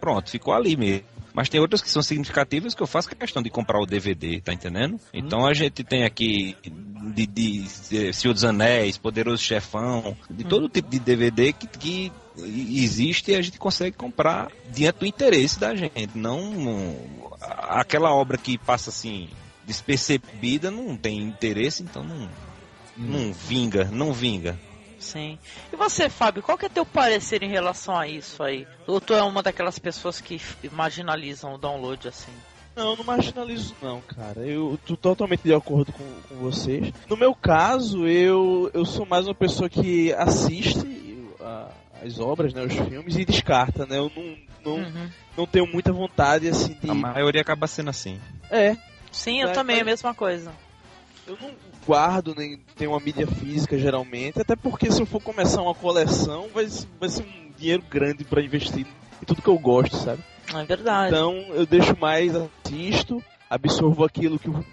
pronto, 0.00 0.30
ficou 0.30 0.54
ali 0.54 0.76
mesmo. 0.76 1.04
Mas 1.34 1.48
tem 1.48 1.60
outras 1.60 1.80
que 1.80 1.90
são 1.90 2.02
significativas 2.02 2.74
que 2.74 2.82
eu 2.82 2.86
faço 2.86 3.08
questão 3.08 3.42
de 3.42 3.50
comprar 3.50 3.80
o 3.80 3.86
DVD, 3.86 4.40
tá 4.40 4.52
entendendo? 4.52 5.00
Então 5.12 5.46
a 5.46 5.54
gente 5.54 5.82
tem 5.84 6.04
aqui 6.04 6.56
de, 7.14 7.26
de, 7.26 7.62
de 7.90 8.12
Senhor 8.12 8.34
dos 8.34 8.44
Anéis, 8.44 8.98
Poderoso 8.98 9.42
Chefão, 9.42 10.16
de 10.30 10.44
todo 10.44 10.68
tipo 10.68 10.90
de 10.90 10.98
DVD 10.98 11.52
que, 11.52 11.66
que 11.66 12.12
existe 12.36 13.30
e 13.30 13.36
a 13.36 13.42
gente 13.42 13.58
consegue 13.58 13.96
comprar 13.96 14.50
diante 14.70 15.00
do 15.00 15.06
interesse 15.06 15.58
da 15.58 15.74
gente. 15.74 16.10
Não 16.14 16.96
aquela 17.68 18.12
obra 18.14 18.38
que 18.38 18.58
passa 18.58 18.90
assim 18.90 19.28
despercebida 19.66 20.70
não 20.70 20.96
tem 20.96 21.18
interesse, 21.18 21.82
então 21.82 22.02
não, 22.02 22.28
não 22.96 23.32
vinga, 23.32 23.84
não 23.84 24.12
vinga. 24.12 24.58
Sim. 25.02 25.38
E 25.72 25.76
você, 25.76 26.08
Fábio, 26.08 26.42
qual 26.42 26.56
que 26.56 26.66
é 26.66 26.68
teu 26.68 26.86
parecer 26.86 27.42
em 27.42 27.50
relação 27.50 27.98
a 27.98 28.06
isso 28.06 28.42
aí? 28.42 28.66
Ou 28.86 29.00
tu 29.00 29.12
é 29.12 29.22
uma 29.22 29.42
daquelas 29.42 29.78
pessoas 29.78 30.20
que 30.20 30.40
marginalizam 30.70 31.54
o 31.54 31.58
download 31.58 32.06
assim? 32.06 32.32
Não, 32.74 32.96
não 32.96 33.04
marginalizo 33.04 33.74
não, 33.82 34.00
cara. 34.00 34.40
Eu 34.40 34.78
tô 34.86 34.96
totalmente 34.96 35.42
de 35.42 35.52
acordo 35.52 35.92
com, 35.92 36.04
com 36.28 36.34
vocês. 36.36 36.92
No 37.08 37.16
meu 37.16 37.34
caso, 37.34 38.06
eu, 38.06 38.70
eu 38.72 38.84
sou 38.86 39.04
mais 39.04 39.26
uma 39.26 39.34
pessoa 39.34 39.68
que 39.68 40.12
assiste 40.14 41.36
a, 41.40 41.68
as 42.02 42.18
obras, 42.18 42.54
né, 42.54 42.64
os 42.64 42.72
filmes 42.72 43.16
e 43.16 43.24
descarta, 43.24 43.84
né? 43.84 43.98
Eu 43.98 44.10
não, 44.16 44.36
não, 44.64 44.82
uhum. 44.84 45.10
não 45.36 45.46
tenho 45.46 45.66
muita 45.66 45.92
vontade 45.92 46.48
assim 46.48 46.74
de. 46.80 46.88
A 46.88 46.94
maioria 46.94 47.42
acaba 47.42 47.66
sendo 47.66 47.90
assim. 47.90 48.18
É. 48.50 48.76
Sim, 49.10 49.42
eu 49.42 49.48
é, 49.48 49.52
também, 49.52 49.78
é 49.78 49.82
a 49.82 49.84
mesma 49.84 50.14
coisa. 50.14 50.52
Eu 51.26 51.36
não 51.40 51.50
guardo 51.86 52.34
nem 52.36 52.58
tenho 52.76 52.92
uma 52.92 53.00
mídia 53.00 53.26
física 53.26 53.78
geralmente, 53.78 54.40
até 54.40 54.56
porque 54.56 54.90
se 54.90 55.00
eu 55.00 55.06
for 55.06 55.20
começar 55.20 55.62
uma 55.62 55.74
coleção, 55.74 56.48
vai, 56.52 56.66
vai 56.98 57.08
ser 57.08 57.22
um 57.22 57.50
dinheiro 57.56 57.82
grande 57.90 58.24
para 58.24 58.42
investir 58.42 58.86
em 59.20 59.24
tudo 59.24 59.42
que 59.42 59.48
eu 59.48 59.58
gosto, 59.58 59.96
sabe? 59.96 60.22
É 60.54 60.64
verdade. 60.64 61.08
Então 61.08 61.34
eu 61.54 61.66
deixo 61.66 61.96
mais, 61.98 62.32
assisto, 62.34 63.22
absorvo 63.48 64.04
aquilo 64.04 64.38
que 64.38 64.50
o, 64.50 64.64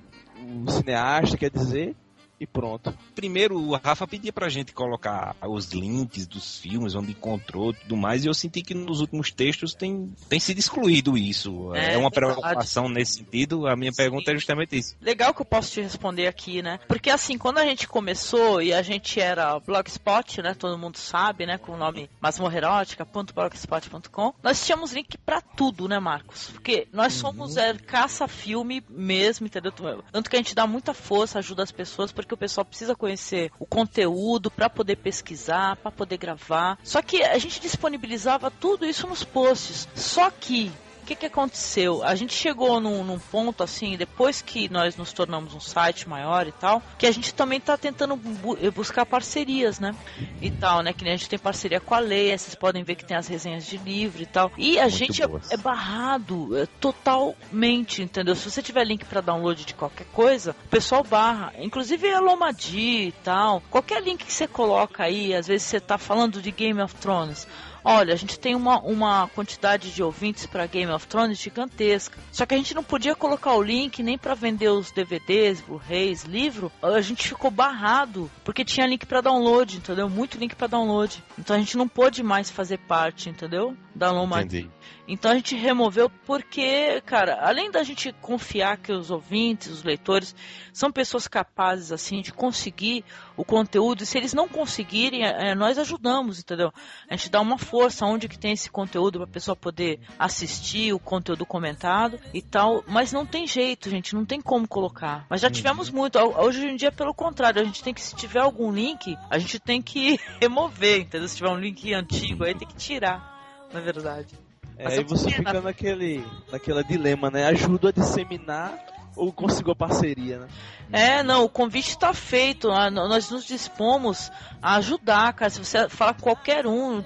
o 0.65 0.71
cineasta 0.71 1.37
quer 1.37 1.49
dizer 1.49 1.95
e 2.39 2.47
pronto. 2.47 2.97
Primeiro, 3.13 3.59
o 3.59 3.75
Rafa 3.75 4.07
pedia 4.07 4.31
pra 4.31 4.47
gente 4.49 4.73
colocar 4.73 5.35
os 5.41 5.71
links 5.71 6.25
dos 6.25 6.59
filmes, 6.59 6.95
onde 6.95 7.11
encontrou 7.11 7.73
tudo 7.73 7.97
mais, 7.97 8.23
e 8.23 8.27
eu 8.27 8.33
senti 8.33 8.61
que 8.61 8.73
nos 8.73 9.01
últimos 9.01 9.29
textos 9.31 9.73
tem, 9.73 10.13
tem 10.27 10.39
sido 10.39 10.57
excluído 10.57 11.17
isso. 11.17 11.75
É, 11.75 11.95
é 11.95 11.97
uma 11.97 12.09
preocupação 12.09 12.87
nesse 12.87 13.15
sentido. 13.15 13.67
A 13.67 13.75
minha 13.75 13.91
Sim. 13.91 13.97
pergunta 13.97 14.31
é 14.31 14.35
justamente 14.35 14.77
isso. 14.77 14.95
Legal 15.01 15.33
que 15.33 15.41
eu 15.41 15.45
posso 15.45 15.71
te 15.71 15.81
responder 15.81 16.27
aqui, 16.27 16.61
né? 16.61 16.79
Porque 16.87 17.09
assim, 17.09 17.37
quando 17.37 17.57
a 17.57 17.65
gente 17.65 17.87
começou 17.87 18.61
e 18.61 18.73
a 18.73 18.81
gente 18.81 19.19
era 19.19 19.59
Blogspot, 19.59 20.41
né? 20.41 20.53
Todo 20.53 20.77
mundo 20.77 20.97
sabe, 20.97 21.45
né? 21.45 21.57
Com 21.57 21.73
o 21.73 21.77
nome 21.77 22.09
masmorrerótica.blogspot.com, 22.21 24.33
nós 24.41 24.65
tínhamos 24.65 24.93
link 24.93 25.17
para 25.17 25.41
tudo, 25.41 25.87
né, 25.87 25.99
Marcos? 25.99 26.51
Porque 26.51 26.87
nós 26.93 27.15
uhum. 27.15 27.19
somos 27.19 27.57
é, 27.57 27.73
caça-filme 27.73 28.81
mesmo, 28.89 29.45
entendeu? 29.45 29.73
Tanto 30.11 30.29
que 30.29 30.35
a 30.35 30.39
gente 30.39 30.55
dá 30.55 30.65
muita 30.65 30.93
força, 30.93 31.39
ajuda 31.39 31.63
as 31.63 31.71
pessoas, 31.71 32.11
porque 32.11 32.28
que 32.29 32.33
o 32.35 32.37
pessoal 32.37 32.63
precisa 32.63 32.95
conhecer 32.95 33.51
o 33.59 33.65
conteúdo 33.65 34.49
para 34.49 34.69
poder 34.69 34.97
pesquisar, 34.97 35.75
para 35.77 35.91
poder 35.91 36.17
gravar. 36.17 36.77
Só 36.83 37.01
que 37.01 37.23
a 37.23 37.37
gente 37.37 37.59
disponibilizava 37.59 38.51
tudo 38.51 38.85
isso 38.85 39.07
nos 39.07 39.23
posts. 39.23 39.87
Só 39.95 40.29
que 40.29 40.71
que, 41.09 41.15
que 41.15 41.25
aconteceu? 41.25 42.03
A 42.03 42.13
gente 42.13 42.33
chegou 42.33 42.79
num, 42.79 43.03
num, 43.03 43.17
ponto 43.17 43.63
assim, 43.63 43.97
depois 43.97 44.41
que 44.43 44.69
nós 44.69 44.95
nos 44.95 45.11
tornamos 45.11 45.55
um 45.55 45.59
site 45.59 46.07
maior 46.07 46.45
e 46.47 46.51
tal, 46.51 46.83
que 46.99 47.07
a 47.07 47.11
gente 47.11 47.33
também 47.33 47.59
tá 47.59 47.75
tentando 47.75 48.15
bu 48.15 48.57
buscar 48.71 49.05
parcerias, 49.05 49.79
né? 49.79 49.95
E 50.39 50.51
tal, 50.51 50.83
né? 50.83 50.93
Que 50.93 51.03
nem 51.03 51.13
a 51.13 51.15
gente 51.15 51.29
tem 51.29 51.39
parceria 51.39 51.79
com 51.79 51.95
a 51.95 51.99
Leia, 51.99 52.37
vocês 52.37 52.53
podem 52.53 52.83
ver 52.83 52.95
que 52.95 53.05
tem 53.05 53.17
as 53.17 53.27
resenhas 53.27 53.65
de 53.65 53.77
livro 53.77 54.21
e 54.21 54.25
tal. 54.25 54.51
E 54.55 54.77
a 54.77 54.83
Muito 54.83 54.95
gente 54.97 55.23
é, 55.23 55.27
é, 55.49 55.57
barrado 55.57 56.55
é, 56.55 56.67
totalmente, 56.79 58.03
entendeu? 58.03 58.35
Se 58.35 58.49
você 58.49 58.61
tiver 58.61 58.83
link 58.83 59.03
para 59.05 59.21
download 59.21 59.65
de 59.65 59.73
qualquer 59.73 60.05
coisa, 60.13 60.55
o 60.65 60.69
pessoal 60.69 61.03
barra. 61.03 61.53
Inclusive 61.57 62.11
a 62.11 62.19
Lomadi 62.19 63.07
e 63.07 63.11
tal. 63.23 63.63
Qualquer 63.71 64.03
link 64.03 64.25
que 64.25 64.33
você 64.33 64.47
coloca 64.47 65.03
aí, 65.03 65.33
às 65.33 65.47
vezes 65.47 65.65
você 65.65 65.79
tá 65.79 65.97
falando 65.97 66.39
de 66.41 66.51
Game 66.51 66.79
of 66.81 66.93
Thrones 66.95 67.47
olha, 67.83 68.13
a 68.13 68.17
gente 68.17 68.39
tem 68.39 68.55
uma, 68.55 68.79
uma 68.79 69.27
quantidade 69.29 69.91
de 69.91 70.03
ouvintes 70.03 70.45
para 70.45 70.65
Game 70.65 70.91
of 70.91 71.07
Thrones 71.07 71.39
gigantesca. 71.39 72.17
Só 72.31 72.45
que 72.45 72.53
a 72.53 72.57
gente 72.57 72.73
não 72.73 72.83
podia 72.83 73.15
colocar 73.15 73.53
o 73.53 73.61
link 73.61 74.01
nem 74.03 74.17
para 74.17 74.35
vender 74.35 74.69
os 74.69 74.91
DVDs, 74.91 75.61
Blu-rays, 75.61 76.23
livro. 76.23 76.71
A 76.81 77.01
gente 77.01 77.27
ficou 77.27 77.51
barrado 77.51 78.29
porque 78.43 78.65
tinha 78.65 78.87
link 78.87 79.05
para 79.05 79.21
download, 79.21 79.77
entendeu? 79.77 80.09
Muito 80.09 80.37
link 80.37 80.55
para 80.55 80.67
download. 80.67 81.23
Então 81.37 81.55
a 81.55 81.59
gente 81.59 81.77
não 81.77 81.87
pôde 81.87 82.23
mais 82.23 82.49
fazer 82.49 82.77
parte, 82.79 83.29
entendeu? 83.29 83.75
Da 83.95 84.11
Loma. 84.11 84.41
Entendi. 84.41 84.69
Então 85.09 85.31
a 85.31 85.35
gente 85.35 85.55
removeu 85.55 86.07
porque, 86.07 87.01
cara, 87.01 87.39
além 87.41 87.71
da 87.71 87.81
gente 87.81 88.13
confiar 88.21 88.77
que 88.77 88.93
os 88.93 89.09
ouvintes, 89.09 89.71
os 89.71 89.83
leitores, 89.83 90.35
são 90.71 90.91
pessoas 90.91 91.27
capazes, 91.27 91.91
assim, 91.91 92.21
de 92.21 92.31
conseguir 92.31 93.03
o 93.35 93.43
conteúdo, 93.43 94.03
e 94.03 94.05
se 94.05 94.19
eles 94.19 94.33
não 94.33 94.47
conseguirem, 94.47 95.25
é, 95.25 95.55
nós 95.55 95.79
ajudamos, 95.79 96.39
entendeu? 96.39 96.71
A 97.09 97.15
gente 97.15 97.31
dá 97.31 97.41
uma 97.41 97.57
força 97.57 98.05
onde 98.05 98.29
que 98.29 98.37
tem 98.37 98.51
esse 98.51 98.69
conteúdo 98.69 99.17
para 99.17 99.27
a 99.27 99.31
pessoa 99.31 99.55
poder 99.55 99.99
assistir 100.19 100.93
o 100.93 100.99
conteúdo 100.99 101.43
comentado 101.43 102.19
e 102.31 102.41
tal, 102.41 102.83
mas 102.87 103.11
não 103.11 103.25
tem 103.25 103.47
jeito, 103.47 103.89
gente, 103.89 104.13
não 104.13 104.25
tem 104.25 104.39
como 104.39 104.67
colocar. 104.67 105.25
Mas 105.27 105.41
já 105.41 105.47
uhum. 105.47 105.53
tivemos 105.53 105.89
muito, 105.89 106.19
hoje 106.19 106.67
em 106.67 106.75
dia, 106.75 106.91
pelo 106.91 107.15
contrário, 107.15 107.59
a 107.59 107.65
gente 107.65 107.83
tem 107.83 107.95
que, 107.95 108.01
se 108.01 108.15
tiver 108.15 108.41
algum 108.41 108.71
link, 108.71 109.17
a 109.27 109.39
gente 109.39 109.59
tem 109.59 109.81
que 109.81 110.19
remover, 110.39 111.01
entendeu? 111.01 111.27
Se 111.27 111.37
tiver 111.37 111.49
um 111.49 111.57
link 111.57 111.91
antigo 111.95 112.43
aí, 112.43 112.53
tem 112.53 112.67
que 112.67 112.75
tirar, 112.75 113.67
na 113.73 113.79
verdade. 113.79 114.48
É, 114.79 114.87
aí 114.87 115.03
você 115.03 115.29
fica 115.29 115.59
naquele, 115.59 116.25
naquele 116.49 116.81
dilema, 116.85 117.29
né? 117.29 117.45
Ajuda 117.47 117.89
a 117.89 117.91
disseminar 117.91 118.79
ou 119.19 119.33
conseguiu 119.33 119.73
a 119.73 119.75
parceria, 119.75 120.39
né? 120.39 120.47
É, 120.91 121.21
não, 121.21 121.43
o 121.43 121.49
convite 121.49 121.89
está 121.89 122.13
feito. 122.13 122.71
Ah, 122.71 122.89
nós 122.89 123.29
nos 123.29 123.45
dispomos 123.45 124.31
a 124.61 124.75
ajudar, 124.75 125.33
cara. 125.33 125.49
Se 125.49 125.63
você 125.63 125.87
falar 125.87 126.15
qualquer 126.15 126.65
um, 126.65 127.03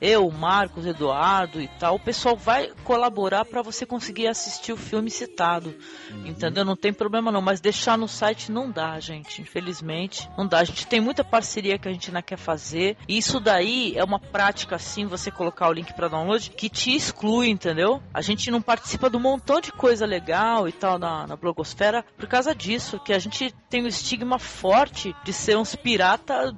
eu, 0.00 0.30
Marcos, 0.30 0.86
Eduardo 0.86 1.60
e 1.60 1.68
tal, 1.78 1.96
o 1.96 2.00
pessoal 2.00 2.36
vai 2.36 2.70
colaborar 2.84 3.44
para 3.44 3.62
você 3.62 3.84
conseguir 3.84 4.26
assistir 4.26 4.72
o 4.72 4.76
filme 4.76 5.10
citado. 5.10 5.74
Uhum. 6.10 6.26
Entendeu? 6.26 6.64
Não 6.64 6.76
tem 6.76 6.92
problema 6.92 7.30
não, 7.30 7.42
mas 7.42 7.60
deixar 7.60 7.98
no 7.98 8.08
site 8.08 8.50
não 8.50 8.70
dá, 8.70 8.98
gente. 9.00 9.42
Infelizmente, 9.42 10.28
não 10.36 10.46
dá. 10.46 10.60
A 10.60 10.64
gente 10.64 10.86
tem 10.86 11.00
muita 11.00 11.22
parceria 11.22 11.78
que 11.78 11.88
a 11.88 11.92
gente 11.92 12.08
ainda 12.08 12.22
quer 12.22 12.38
fazer. 12.38 12.96
E 13.06 13.18
isso 13.18 13.38
daí 13.38 13.92
é 13.96 14.04
uma 14.04 14.18
prática, 14.18 14.76
assim, 14.76 15.04
você 15.04 15.30
colocar 15.30 15.68
o 15.68 15.72
link 15.72 15.92
para 15.92 16.08
download, 16.08 16.50
que 16.50 16.70
te 16.70 16.94
exclui, 16.96 17.50
entendeu? 17.50 18.02
A 18.14 18.22
gente 18.22 18.50
não 18.50 18.62
participa 18.62 19.10
de 19.10 19.16
um 19.16 19.20
montão 19.20 19.60
de 19.60 19.72
coisa 19.72 20.06
legal 20.06 20.66
e 20.66 20.72
tal 20.72 20.98
na, 20.98 21.26
na 21.26 21.36
blogosfera 21.56 22.04
por 22.16 22.28
causa 22.28 22.54
disso, 22.54 23.00
que 23.00 23.12
a 23.12 23.18
gente 23.18 23.52
tem 23.70 23.82
um 23.82 23.88
estigma 23.88 24.38
forte 24.38 25.16
de 25.24 25.32
ser 25.32 25.56
uns 25.56 25.74
pirata 25.74 26.54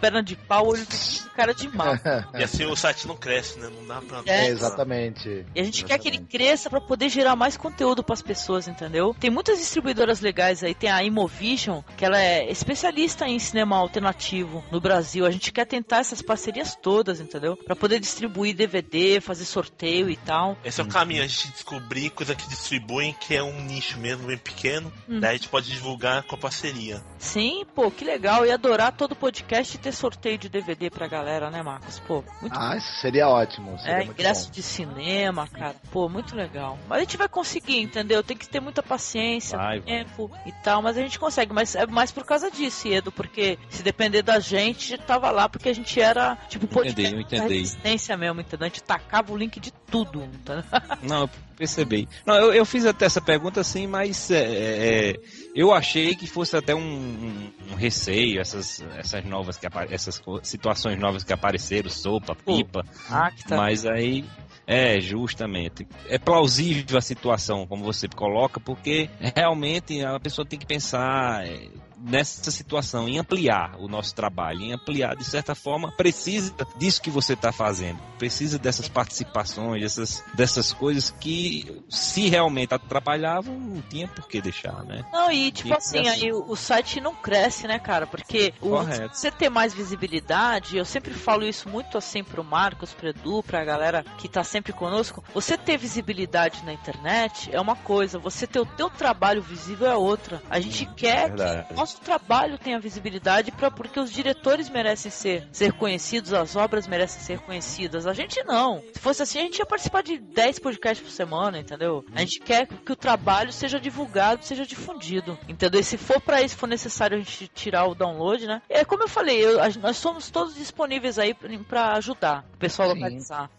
perna 0.00 0.22
de 0.22 0.36
pau, 0.36 0.68
olho 0.68 0.84
de 0.86 1.28
cara 1.30 1.54
de 1.54 1.68
mal. 1.68 1.94
E 2.34 2.42
assim 2.42 2.64
o 2.64 2.76
site 2.76 3.06
não 3.06 3.16
cresce, 3.16 3.58
né? 3.58 3.70
Não 3.74 3.86
dá 3.86 4.00
pra. 4.00 4.22
É, 4.26 4.48
exatamente. 4.48 5.46
E 5.54 5.60
a 5.60 5.64
gente 5.64 5.84
quer 5.84 5.98
que 5.98 6.08
ele 6.08 6.18
cresça 6.18 6.68
para 6.68 6.80
poder 6.80 7.08
gerar 7.08 7.36
mais 7.36 7.56
conteúdo 7.56 8.02
para 8.02 8.14
as 8.14 8.22
pessoas, 8.22 8.66
entendeu? 8.66 9.14
Tem 9.18 9.30
muitas 9.30 9.58
distribuidoras 9.58 10.20
legais 10.20 10.62
aí, 10.64 10.74
tem 10.74 10.90
a 10.90 11.02
Imovision, 11.02 11.80
que 11.96 12.04
ela 12.04 12.20
é 12.20 12.50
especialista 12.50 13.26
em 13.26 13.38
cinema 13.38 13.76
alternativo 13.76 14.64
no 14.70 14.80
Brasil. 14.80 15.26
A 15.26 15.30
gente 15.30 15.52
quer 15.52 15.66
tentar 15.66 15.98
essas 15.98 16.22
parcerias 16.22 16.74
todas, 16.74 17.20
entendeu? 17.20 17.56
Para 17.56 17.76
poder 17.76 18.00
distribuir 18.00 18.54
DVD, 18.54 19.20
fazer 19.20 19.44
sorteio 19.44 20.10
e 20.10 20.16
tal. 20.16 20.56
Esse 20.64 20.80
é 20.80 20.84
o 20.84 20.88
caminho, 20.88 21.22
a 21.22 21.26
gente 21.26 21.52
descobrir 21.52 22.10
coisa 22.10 22.34
que 22.34 22.48
distribuem 22.48 23.14
que 23.20 23.34
é 23.34 23.42
um 23.42 23.62
nicho 23.62 23.98
mesmo 23.98 24.26
bem 24.26 24.38
pequeno. 24.38 24.92
Hum. 25.08 25.20
Daí 25.20 25.30
a 25.30 25.34
gente 25.34 25.48
pode 25.48 25.70
divulgar 25.70 26.22
com 26.24 26.34
a 26.34 26.38
parceria. 26.38 27.02
Sim, 27.18 27.64
pô, 27.74 27.90
que 27.90 28.04
legal. 28.04 28.44
Ia 28.46 28.54
adorar 28.54 28.92
todo 28.92 29.16
podcast 29.16 29.57
ter 29.64 29.92
sorteio 29.92 30.38
de 30.38 30.48
DVD 30.48 30.88
pra 30.90 31.08
galera, 31.08 31.50
né, 31.50 31.62
Marcos? 31.62 31.98
Pô, 32.00 32.22
muito 32.40 32.56
Ah, 32.56 32.76
isso 32.76 33.00
seria 33.00 33.28
ótimo. 33.28 33.76
Seria 33.78 33.92
É, 33.92 33.96
muito 34.04 34.12
ingresso 34.12 34.46
bom. 34.46 34.52
de 34.52 34.62
cinema, 34.62 35.48
cara. 35.48 35.74
Pô, 35.90 36.08
muito 36.08 36.36
legal. 36.36 36.78
Mas 36.88 36.98
a 36.98 37.00
gente 37.00 37.16
vai 37.16 37.28
conseguir, 37.28 37.80
entendeu? 37.80 38.22
Tem 38.22 38.36
que 38.36 38.48
ter 38.48 38.60
muita 38.60 38.82
paciência, 38.82 39.58
Vai, 39.58 39.80
vai. 39.80 39.86
tempo 40.04 40.30
e 40.46 40.52
tal, 40.62 40.80
mas 40.80 40.96
a 40.96 41.00
gente 41.00 41.18
consegue. 41.18 41.52
Mas 41.52 41.74
é 41.74 41.86
mais 41.86 42.12
por 42.12 42.24
causa 42.24 42.50
disso, 42.50 42.86
Edo, 42.88 43.10
porque 43.10 43.58
se 43.68 43.82
depender 43.82 44.22
da 44.22 44.38
gente, 44.38 44.96
tava 44.98 45.30
lá 45.30 45.48
porque 45.48 45.68
a 45.68 45.74
gente 45.74 46.00
era, 46.00 46.36
tipo, 46.48 46.66
podcast 46.68 47.00
Entendi, 47.00 47.16
eu 47.16 47.20
entendi. 47.20 47.54
resistência 47.60 48.16
mesmo, 48.16 48.40
entendeu? 48.40 48.66
A 48.66 48.68
gente 48.68 48.82
tacava 48.82 49.32
o 49.32 49.36
link 49.36 49.58
de 49.58 49.72
tudo, 49.72 50.22
entendeu? 50.22 50.62
Não, 51.02 51.20
eu 51.22 51.30
percebi. 51.58 52.08
Não, 52.24 52.34
eu, 52.36 52.54
eu 52.54 52.64
fiz 52.64 52.86
até 52.86 53.04
essa 53.06 53.20
pergunta 53.20 53.60
assim, 53.60 53.86
mas 53.86 54.30
é, 54.30 55.10
é, 55.10 55.20
eu 55.54 55.72
achei 55.72 56.14
que 56.14 56.26
fosse 56.26 56.56
até 56.56 56.74
um, 56.74 56.78
um- 56.80 57.52
um 57.72 57.74
receio, 57.74 58.40
essas, 58.40 58.82
essas 58.96 59.24
novas 59.24 59.56
que 59.58 59.66
essas 59.90 60.22
situações 60.42 60.98
novas 60.98 61.24
que 61.24 61.32
apareceram, 61.32 61.90
sopa, 61.90 62.34
pipa. 62.34 62.84
Ah, 63.10 63.30
que 63.30 63.44
tá. 63.44 63.56
Mas 63.56 63.84
aí 63.84 64.24
é 64.66 65.00
justamente. 65.00 65.86
É 66.08 66.18
plausível 66.18 66.96
a 66.96 67.02
situação, 67.02 67.66
como 67.66 67.84
você 67.84 68.06
coloca, 68.08 68.60
porque 68.60 69.10
realmente 69.34 70.02
a 70.04 70.18
pessoa 70.20 70.46
tem 70.46 70.58
que 70.58 70.66
pensar 70.66 71.46
é, 71.46 71.68
nessa 72.00 72.50
situação, 72.50 73.08
em 73.08 73.18
ampliar 73.18 73.76
o 73.78 73.88
nosso 73.88 74.14
trabalho, 74.14 74.60
em 74.60 74.72
ampliar, 74.72 75.16
de 75.16 75.24
certa 75.24 75.54
forma, 75.54 75.92
precisa 75.92 76.54
disso 76.76 77.00
que 77.02 77.10
você 77.10 77.32
está 77.32 77.52
fazendo, 77.52 77.98
precisa 78.18 78.58
dessas 78.58 78.88
participações, 78.88 79.82
dessas, 79.82 80.24
dessas 80.34 80.72
coisas 80.72 81.10
que, 81.10 81.82
se 81.88 82.28
realmente 82.28 82.74
atrapalhavam, 82.74 83.58
não 83.58 83.80
tinha 83.82 84.06
por 84.08 84.26
que 84.28 84.40
deixar, 84.40 84.84
né? 84.84 85.04
Não, 85.12 85.30
e 85.30 85.50
tipo 85.50 85.74
assim, 85.74 86.00
assim- 86.08 86.24
aí 86.24 86.32
o, 86.32 86.56
site 86.56 87.00
não 87.00 87.14
cresce, 87.14 87.66
né, 87.66 87.78
cara? 87.78 88.06
Porque 88.06 88.52
o, 88.60 88.70
você 89.12 89.30
ter 89.30 89.48
mais 89.48 89.72
visibilidade, 89.72 90.76
eu 90.76 90.84
sempre 90.84 91.14
falo 91.14 91.44
isso 91.44 91.68
muito 91.68 91.96
assim 91.96 92.22
pro 92.22 92.44
Marcos, 92.44 92.92
pro 92.92 93.08
Edu, 93.08 93.42
pra 93.42 93.64
galera 93.64 94.04
que 94.18 94.28
tá 94.28 94.44
sempre 94.44 94.72
conosco. 94.72 95.22
Você 95.34 95.56
ter 95.56 95.76
visibilidade 95.76 96.64
na 96.64 96.72
internet 96.72 97.48
é 97.52 97.60
uma 97.60 97.76
coisa, 97.76 98.18
você 98.18 98.46
ter 98.46 98.60
o 98.60 98.66
teu 98.66 98.90
trabalho 98.90 99.42
visível 99.42 99.86
é 99.86 99.96
outra. 99.96 100.42
A 100.50 100.60
gente 100.60 100.86
quer 100.94 101.28
verdade. 101.28 101.68
que 101.68 101.74
nosso 101.88 102.00
trabalho 102.02 102.58
tenha 102.58 102.78
visibilidade 102.78 103.50
pra, 103.50 103.70
porque 103.70 103.98
os 103.98 104.12
diretores 104.12 104.68
merecem 104.68 105.10
ser, 105.10 105.48
ser 105.50 105.72
conhecidos, 105.72 106.34
as 106.34 106.54
obras 106.54 106.86
merecem 106.86 107.22
ser 107.22 107.38
conhecidas. 107.40 108.06
A 108.06 108.12
gente 108.12 108.42
não. 108.44 108.82
Se 108.92 108.98
fosse 109.00 109.22
assim, 109.22 109.38
a 109.38 109.42
gente 109.42 109.58
ia 109.58 109.64
participar 109.64 110.02
de 110.02 110.18
10 110.18 110.58
podcasts 110.58 111.02
por 111.06 111.10
semana, 111.10 111.58
entendeu? 111.58 112.04
A 112.14 112.20
gente 112.20 112.40
quer 112.40 112.66
que 112.66 112.92
o 112.92 112.96
trabalho 112.96 113.50
seja 113.52 113.80
divulgado, 113.80 114.44
seja 114.44 114.66
difundido, 114.66 115.38
entendeu? 115.48 115.80
E 115.80 115.84
se 115.84 115.96
for 115.96 116.20
pra 116.20 116.42
isso, 116.42 116.58
for 116.58 116.66
necessário 116.66 117.16
a 117.16 117.20
gente 117.20 117.48
tirar 117.48 117.86
o 117.86 117.94
download, 117.94 118.46
né? 118.46 118.60
É 118.68 118.84
como 118.84 119.04
eu 119.04 119.08
falei, 119.08 119.42
eu- 119.42 119.58
a- 119.62 119.70
nós 119.80 119.96
somos 119.96 120.30
todos 120.30 120.54
disponíveis 120.54 121.18
aí 121.18 121.32
pra- 121.32 121.48
pra 121.66 121.92
ajudar 121.94 122.44
o 122.52 122.58
pessoal 122.58 122.90
a 122.90 122.92
localizar. 122.92 123.50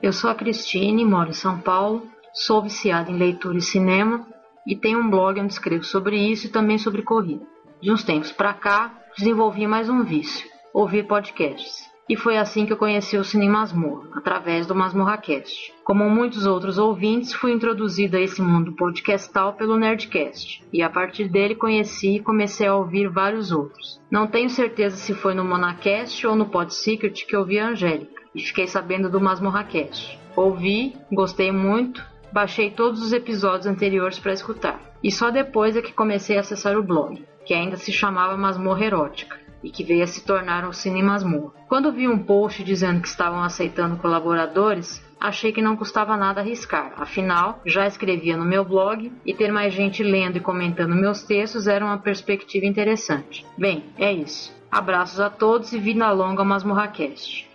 Eu 0.00 0.12
sou 0.12 0.30
a 0.30 0.34
Cristine, 0.36 1.04
moro 1.04 1.30
em 1.30 1.34
São 1.34 1.58
Paulo, 1.60 2.06
sou 2.32 2.62
viciada 2.62 3.10
em 3.10 3.16
leitura 3.18 3.58
e 3.58 3.62
cinema 3.62 4.28
e 4.66 4.74
tenho 4.74 4.98
um 4.98 5.10
blog 5.10 5.40
onde 5.40 5.52
escrevo 5.52 5.84
sobre 5.84 6.16
isso 6.16 6.46
e 6.46 6.50
também 6.50 6.78
sobre 6.78 7.02
corrida. 7.02 7.44
De 7.80 7.90
uns 7.90 8.02
tempos 8.02 8.32
pra 8.32 8.54
cá, 8.54 8.92
desenvolvi 9.16 9.66
mais 9.66 9.88
um 9.88 10.02
vício, 10.02 10.48
ouvir 10.72 11.06
podcasts. 11.06 11.92
E 12.06 12.16
foi 12.16 12.36
assim 12.36 12.66
que 12.66 12.72
eu 12.72 12.76
conheci 12.76 13.16
o 13.16 13.24
Cine 13.24 13.48
Masmorra, 13.48 14.10
através 14.14 14.66
do 14.66 14.74
MasmorraCast. 14.74 15.72
Como 15.84 16.08
muitos 16.10 16.44
outros 16.44 16.76
ouvintes, 16.76 17.32
fui 17.32 17.50
introduzida 17.50 18.18
a 18.18 18.20
esse 18.20 18.42
mundo 18.42 18.72
podcastal 18.72 19.54
pelo 19.54 19.78
Nerdcast, 19.78 20.62
e 20.70 20.82
a 20.82 20.90
partir 20.90 21.28
dele 21.28 21.54
conheci 21.54 22.16
e 22.16 22.20
comecei 22.20 22.66
a 22.66 22.74
ouvir 22.74 23.08
vários 23.08 23.50
outros. 23.50 24.02
Não 24.10 24.26
tenho 24.26 24.50
certeza 24.50 24.96
se 24.96 25.14
foi 25.14 25.32
no 25.32 25.44
Monacast 25.44 26.26
ou 26.26 26.36
no 26.36 26.46
Podsecret 26.46 27.24
que 27.24 27.34
eu 27.34 27.44
vi 27.44 27.58
a 27.58 27.68
Angélica, 27.68 28.22
e 28.34 28.42
fiquei 28.42 28.66
sabendo 28.66 29.08
do 29.08 29.20
MasmorraCast. 29.20 30.18
Ouvi, 30.36 30.94
gostei 31.10 31.50
muito, 31.50 32.04
baixei 32.34 32.68
todos 32.68 33.00
os 33.00 33.12
episódios 33.12 33.64
anteriores 33.64 34.18
para 34.18 34.32
escutar. 34.32 34.80
E 35.00 35.12
só 35.12 35.30
depois 35.30 35.76
é 35.76 35.80
que 35.80 35.92
comecei 35.92 36.36
a 36.36 36.40
acessar 36.40 36.76
o 36.76 36.82
blog, 36.82 37.24
que 37.46 37.54
ainda 37.54 37.76
se 37.76 37.92
chamava 37.92 38.36
Masmorra 38.36 38.84
Erótica, 38.84 39.38
e 39.62 39.70
que 39.70 39.84
veio 39.84 40.02
a 40.02 40.06
se 40.08 40.24
tornar 40.24 40.68
o 40.68 40.72
Cine 40.72 41.00
Masmorra. 41.00 41.52
Quando 41.68 41.92
vi 41.92 42.08
um 42.08 42.18
post 42.18 42.64
dizendo 42.64 43.00
que 43.00 43.06
estavam 43.06 43.40
aceitando 43.40 43.98
colaboradores, 43.98 45.00
achei 45.20 45.52
que 45.52 45.62
não 45.62 45.76
custava 45.76 46.16
nada 46.16 46.40
arriscar. 46.40 46.94
Afinal, 46.96 47.60
já 47.64 47.86
escrevia 47.86 48.36
no 48.36 48.44
meu 48.44 48.64
blog 48.64 49.12
e 49.24 49.32
ter 49.32 49.52
mais 49.52 49.72
gente 49.72 50.02
lendo 50.02 50.38
e 50.38 50.40
comentando 50.40 50.96
meus 50.96 51.22
textos 51.22 51.68
era 51.68 51.84
uma 51.84 51.98
perspectiva 51.98 52.66
interessante. 52.66 53.46
Bem, 53.56 53.84
é 53.96 54.12
isso. 54.12 54.52
Abraços 54.72 55.20
a 55.20 55.30
todos 55.30 55.72
e 55.72 55.78
vida 55.78 56.10
longa 56.10 56.42
MasmorraCast. 56.42 57.48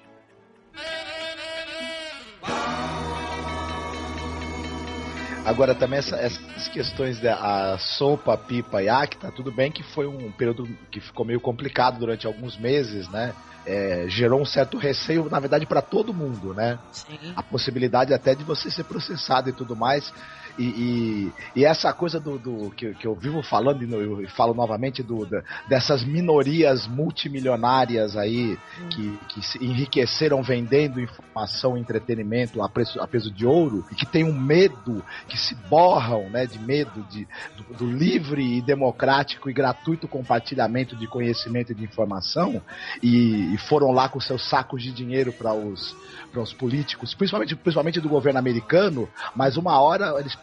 Agora 5.49 5.73
também 5.73 5.97
essa- 5.97 6.15
essas 6.15 6.67
questões 6.67 7.19
da 7.19 7.75
sopa, 7.79 8.37
pipa 8.37 8.83
e 8.83 8.87
acta, 8.87 9.31
tudo 9.31 9.51
bem 9.51 9.71
que 9.71 9.81
foi 9.81 10.05
um 10.05 10.31
período 10.31 10.63
que 10.91 11.01
ficou 11.01 11.25
meio 11.25 11.41
complicado 11.41 11.97
durante 11.97 12.27
alguns 12.27 12.55
meses, 12.55 13.09
né? 13.09 13.33
É, 13.65 14.05
gerou 14.07 14.39
um 14.39 14.45
certo 14.45 14.77
receio, 14.77 15.27
na 15.27 15.39
verdade, 15.39 15.65
para 15.65 15.81
todo 15.81 16.13
mundo, 16.13 16.53
né? 16.53 16.77
Sim. 16.91 17.33
A 17.35 17.41
possibilidade 17.41 18.13
até 18.13 18.35
de 18.35 18.43
você 18.43 18.69
ser 18.69 18.83
processado 18.83 19.49
e 19.49 19.53
tudo 19.53 19.75
mais. 19.75 20.13
E, 20.59 20.63
e, 20.63 21.33
e 21.61 21.65
essa 21.65 21.93
coisa 21.93 22.19
do, 22.19 22.37
do- 22.37 22.69
que, 22.71 22.93
que 22.95 23.07
eu 23.07 23.15
vivo 23.15 23.41
falando, 23.41 23.81
e 24.21 24.27
falo 24.27 24.53
novamente, 24.53 25.01
do, 25.01 25.25
da- 25.25 25.41
dessas 25.69 26.03
minorias 26.03 26.85
multimilionárias 26.87 28.17
aí 28.17 28.57
que, 28.89 29.17
que 29.29 29.41
se 29.41 29.63
enriqueceram 29.63 30.43
vendendo 30.43 30.99
informação 30.99 31.77
e 31.77 31.79
entretenimento 31.79 32.61
a, 32.61 32.67
preço, 32.67 32.99
a 33.01 33.07
peso 33.07 33.31
de 33.31 33.45
ouro 33.45 33.85
e 33.91 33.95
que 33.95 34.05
tem 34.05 34.23
um 34.25 34.37
medo, 34.37 35.03
que 35.29 35.37
se 35.37 35.55
borram 35.69 36.29
né, 36.29 36.45
de 36.45 36.59
medo 36.59 37.05
de, 37.09 37.25
do, 37.55 37.73
do 37.75 37.85
livre 37.89 38.57
e 38.57 38.61
democrático 38.61 39.49
e 39.49 39.53
gratuito 39.53 40.07
compartilhamento 40.07 40.95
de 40.95 41.07
conhecimento 41.07 41.71
e 41.71 41.75
de 41.75 41.83
informação 41.85 42.61
e, 43.01 43.53
e 43.53 43.57
foram 43.57 43.91
lá 43.91 44.09
com 44.09 44.19
seus 44.19 44.47
sacos 44.49 44.83
de 44.83 44.91
dinheiro 44.91 45.31
para 45.31 45.53
os 45.53 45.95
os 46.35 46.53
políticos, 46.53 47.13
principalmente, 47.13 47.55
principalmente 47.55 47.99
do 47.99 48.07
governo 48.07 48.39
americano, 48.39 49.09
mas 49.35 49.57
uma 49.57 49.79
hora 49.81 50.13
eles, 50.19 50.37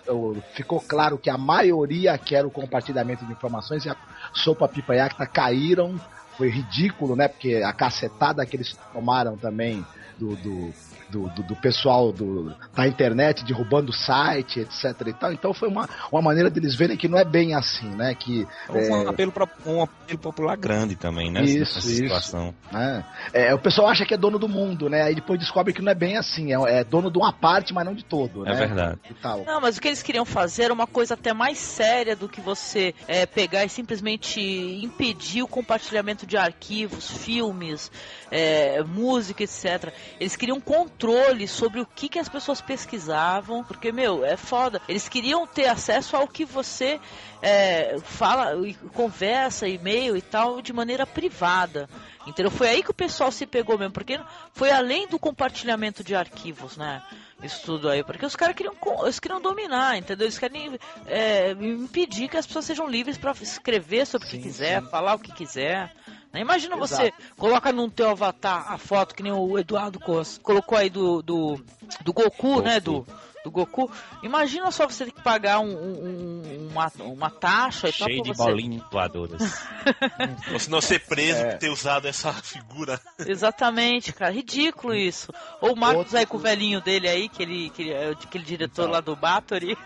ficou 0.54 0.80
claro 0.80 1.18
que 1.18 1.30
a 1.30 1.38
maioria 1.38 2.16
quer 2.18 2.44
o 2.44 2.50
compartilhamento 2.50 3.24
de 3.24 3.32
informações 3.32 3.84
e 3.84 3.88
a 3.88 3.96
sopa 4.32 4.68
pipa 4.68 4.94
e 4.94 5.00
acta 5.00 5.26
caíram. 5.26 5.98
Foi 6.36 6.48
ridículo, 6.48 7.16
né? 7.16 7.28
Porque 7.28 7.62
a 7.64 7.72
cacetada 7.72 8.44
que 8.44 8.56
eles 8.56 8.76
tomaram 8.92 9.36
também 9.36 9.84
do, 10.18 10.36
do, 10.36 10.72
do, 11.10 11.28
do- 11.30 11.42
do 11.42 11.56
pessoal 11.56 12.12
do, 12.12 12.54
da 12.74 12.86
internet 12.86 13.44
derrubando 13.44 13.90
o 13.90 13.94
site, 13.94 14.60
etc 14.60 14.84
e 15.06 15.12
tal. 15.12 15.32
Então 15.32 15.54
foi 15.54 15.68
uma, 15.68 15.88
uma 16.10 16.22
maneira 16.22 16.50
deles 16.50 16.74
verem 16.74 16.96
que 16.96 17.08
não 17.08 17.18
é 17.18 17.24
bem 17.24 17.54
assim, 17.54 17.88
né? 17.88 18.14
Que 18.14 18.46
Houve 18.68 18.90
um 18.90 19.02
é, 19.02 19.08
apelo, 19.08 19.32
pra- 19.32 19.48
um 19.64 19.82
apelo 19.82 20.18
popular 20.18 20.56
grande 20.56 20.96
também, 20.96 21.30
né? 21.30 21.42
Isso, 21.42 21.78
isso. 21.78 21.88
situação. 21.96 22.54
né? 22.72 23.04
É, 23.32 23.54
o 23.54 23.58
pessoal 23.58 23.88
acha 23.88 24.04
que 24.04 24.14
é 24.14 24.16
dono 24.16 24.38
do 24.38 24.48
mundo, 24.48 24.88
né? 24.88 25.02
Aí 25.02 25.14
depois 25.14 25.38
descobre 25.38 25.72
que 25.72 25.82
não 25.82 25.92
é 25.92 25.94
bem 25.94 26.16
assim. 26.16 26.52
É, 26.52 26.78
é 26.80 26.84
dono 26.84 27.10
de 27.10 27.18
uma 27.18 27.32
parte, 27.32 27.72
mas 27.72 27.84
não 27.84 27.94
de 27.94 28.04
todo, 28.04 28.42
né? 28.44 28.52
É 28.52 28.54
verdade. 28.54 28.98
E 29.10 29.14
tal. 29.14 29.44
Não, 29.44 29.60
mas 29.60 29.76
o 29.76 29.80
que 29.80 29.88
eles 29.88 30.02
queriam 30.02 30.24
fazer 30.24 30.64
era 30.64 30.74
uma 30.74 30.86
coisa 30.86 31.14
até 31.14 31.32
mais 31.32 31.58
séria 31.58 32.16
do 32.16 32.28
que 32.28 32.40
você 32.40 32.94
é, 33.06 33.26
pegar 33.26 33.64
e 33.64 33.68
simplesmente 33.68 34.40
impedir 34.82 35.42
o 35.42 35.48
compartilhamento 35.48 36.26
de 36.26 36.36
arquivos, 36.36 37.10
filmes, 37.10 37.90
é, 38.30 38.82
música, 38.82 39.42
etc. 39.44 39.92
eles 40.18 40.36
queriam 40.36 40.60
controle 40.96 41.46
sobre 41.46 41.80
o 41.80 41.86
que, 41.86 42.08
que 42.08 42.18
as 42.18 42.28
pessoas 42.28 42.60
pesquisavam, 42.60 43.62
porque, 43.62 43.92
meu, 43.92 44.24
é 44.24 44.36
foda. 44.36 44.80
Eles 44.88 45.08
queriam 45.08 45.46
ter 45.46 45.66
acesso 45.66 46.16
ao 46.16 46.26
que 46.26 46.44
você 46.44 46.98
é, 47.42 47.98
fala, 48.02 48.52
conversa, 48.94 49.68
e-mail 49.68 50.16
e 50.16 50.22
tal, 50.22 50.62
de 50.62 50.72
maneira 50.72 51.06
privada. 51.06 51.88
Entendeu? 52.26 52.50
Foi 52.50 52.68
aí 52.68 52.82
que 52.82 52.90
o 52.90 52.94
pessoal 52.94 53.30
se 53.30 53.46
pegou 53.46 53.78
mesmo, 53.78 53.92
porque 53.92 54.18
foi 54.52 54.70
além 54.70 55.06
do 55.06 55.18
compartilhamento 55.18 56.02
de 56.02 56.14
arquivos, 56.14 56.76
né? 56.76 57.02
Isso 57.42 57.62
tudo 57.64 57.88
aí, 57.88 58.02
porque 58.02 58.24
os 58.24 58.34
caras 58.34 58.56
queriam, 58.56 58.74
eles 59.02 59.20
queriam 59.20 59.40
dominar, 59.40 59.98
entendeu? 59.98 60.24
Eles 60.26 60.38
querem 60.38 60.78
é, 61.06 61.52
impedir 61.52 62.28
que 62.28 62.36
as 62.36 62.46
pessoas 62.46 62.64
sejam 62.64 62.88
livres 62.88 63.18
para 63.18 63.32
escrever 63.32 64.06
sobre 64.06 64.26
o 64.26 64.30
que 64.30 64.38
quiser, 64.38 64.82
sim. 64.82 64.88
falar 64.88 65.14
o 65.14 65.18
que 65.18 65.32
quiser. 65.32 65.94
Né? 66.36 66.42
Imagina 66.42 66.76
Exato. 66.76 67.02
você 67.02 67.12
coloca 67.36 67.72
no 67.72 67.90
teu 67.90 68.10
avatar 68.10 68.70
a 68.70 68.76
foto 68.76 69.14
que 69.14 69.22
nem 69.22 69.32
o 69.32 69.58
Eduardo 69.58 69.98
Costa 69.98 70.40
colocou 70.42 70.76
aí 70.76 70.90
do, 70.90 71.22
do, 71.22 71.64
do 72.02 72.12
Goku, 72.12 72.30
Goku. 72.30 72.62
né? 72.62 72.78
Do, 72.78 73.06
do 73.42 73.50
Goku. 73.50 73.90
Imagina 74.22 74.70
só 74.70 74.86
você 74.86 75.06
ter 75.06 75.12
que 75.12 75.22
pagar 75.22 75.60
um, 75.60 75.70
um, 75.70 76.68
uma, 76.70 76.92
uma 77.00 77.30
taxa 77.30 77.88
e 77.88 77.92
Cheio 77.92 78.22
de 78.22 78.34
você... 78.34 78.42
bolinhas 78.42 78.82
voadoras. 78.90 79.66
Ou 80.52 80.58
se 80.58 80.70
não 80.70 80.80
ser 80.82 81.00
preso 81.06 81.38
é. 81.38 81.52
por 81.52 81.58
ter 81.58 81.70
usado 81.70 82.06
essa 82.06 82.32
figura. 82.34 83.00
Exatamente, 83.18 84.12
cara. 84.12 84.30
Ridículo 84.30 84.94
isso. 84.94 85.32
Ou 85.62 85.72
o 85.72 85.76
Marcos 85.76 86.04
Outro... 86.04 86.18
aí 86.18 86.26
com 86.26 86.36
o 86.36 86.40
velhinho 86.40 86.82
dele 86.82 87.08
aí, 87.08 87.28
que 87.30 87.42
ele, 87.42 87.70
que 87.70 87.82
ele 87.82 87.92
é 87.92 88.10
aquele 88.10 88.44
diretor 88.44 88.82
então. 88.82 88.92
lá 88.92 89.00
do 89.00 89.16
Bathory. 89.16 89.78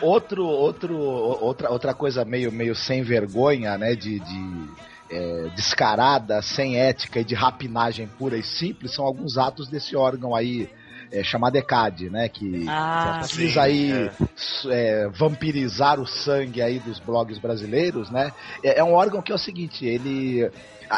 outro, 0.00 0.44
outro, 0.44 0.96
outra, 0.96 1.70
outra 1.70 1.94
coisa 1.94 2.24
meio, 2.24 2.52
meio 2.52 2.76
sem 2.76 3.02
vergonha, 3.02 3.76
né? 3.76 3.96
De, 3.96 4.20
de 4.20 4.91
é, 5.12 5.48
descarada, 5.54 6.40
sem 6.40 6.78
ética 6.78 7.20
e 7.20 7.24
de 7.24 7.34
rapinagem 7.34 8.06
pura 8.18 8.36
e 8.36 8.42
simples, 8.42 8.94
são 8.94 9.04
alguns 9.04 9.36
atos 9.36 9.68
desse 9.68 9.94
órgão 9.94 10.34
aí 10.34 10.68
é, 11.12 11.22
chamada 11.22 11.58
ECAD, 11.58 12.08
né? 12.08 12.28
Que 12.28 12.64
ah, 12.66 13.20
quis 13.28 13.58
aí 13.58 13.92
é. 13.92 14.10
É, 14.70 15.08
vampirizar 15.10 16.00
o 16.00 16.06
sangue 16.06 16.62
aí 16.62 16.78
dos 16.78 16.98
blogs 16.98 17.38
brasileiros, 17.38 18.10
né? 18.10 18.32
É, 18.64 18.80
é, 18.80 18.84
um 18.84 18.94
órgão 18.94 19.20
que 19.20 19.30
é 19.30 19.34
o 19.34 19.38
seguinte, 19.38 19.84
ele 19.84 20.50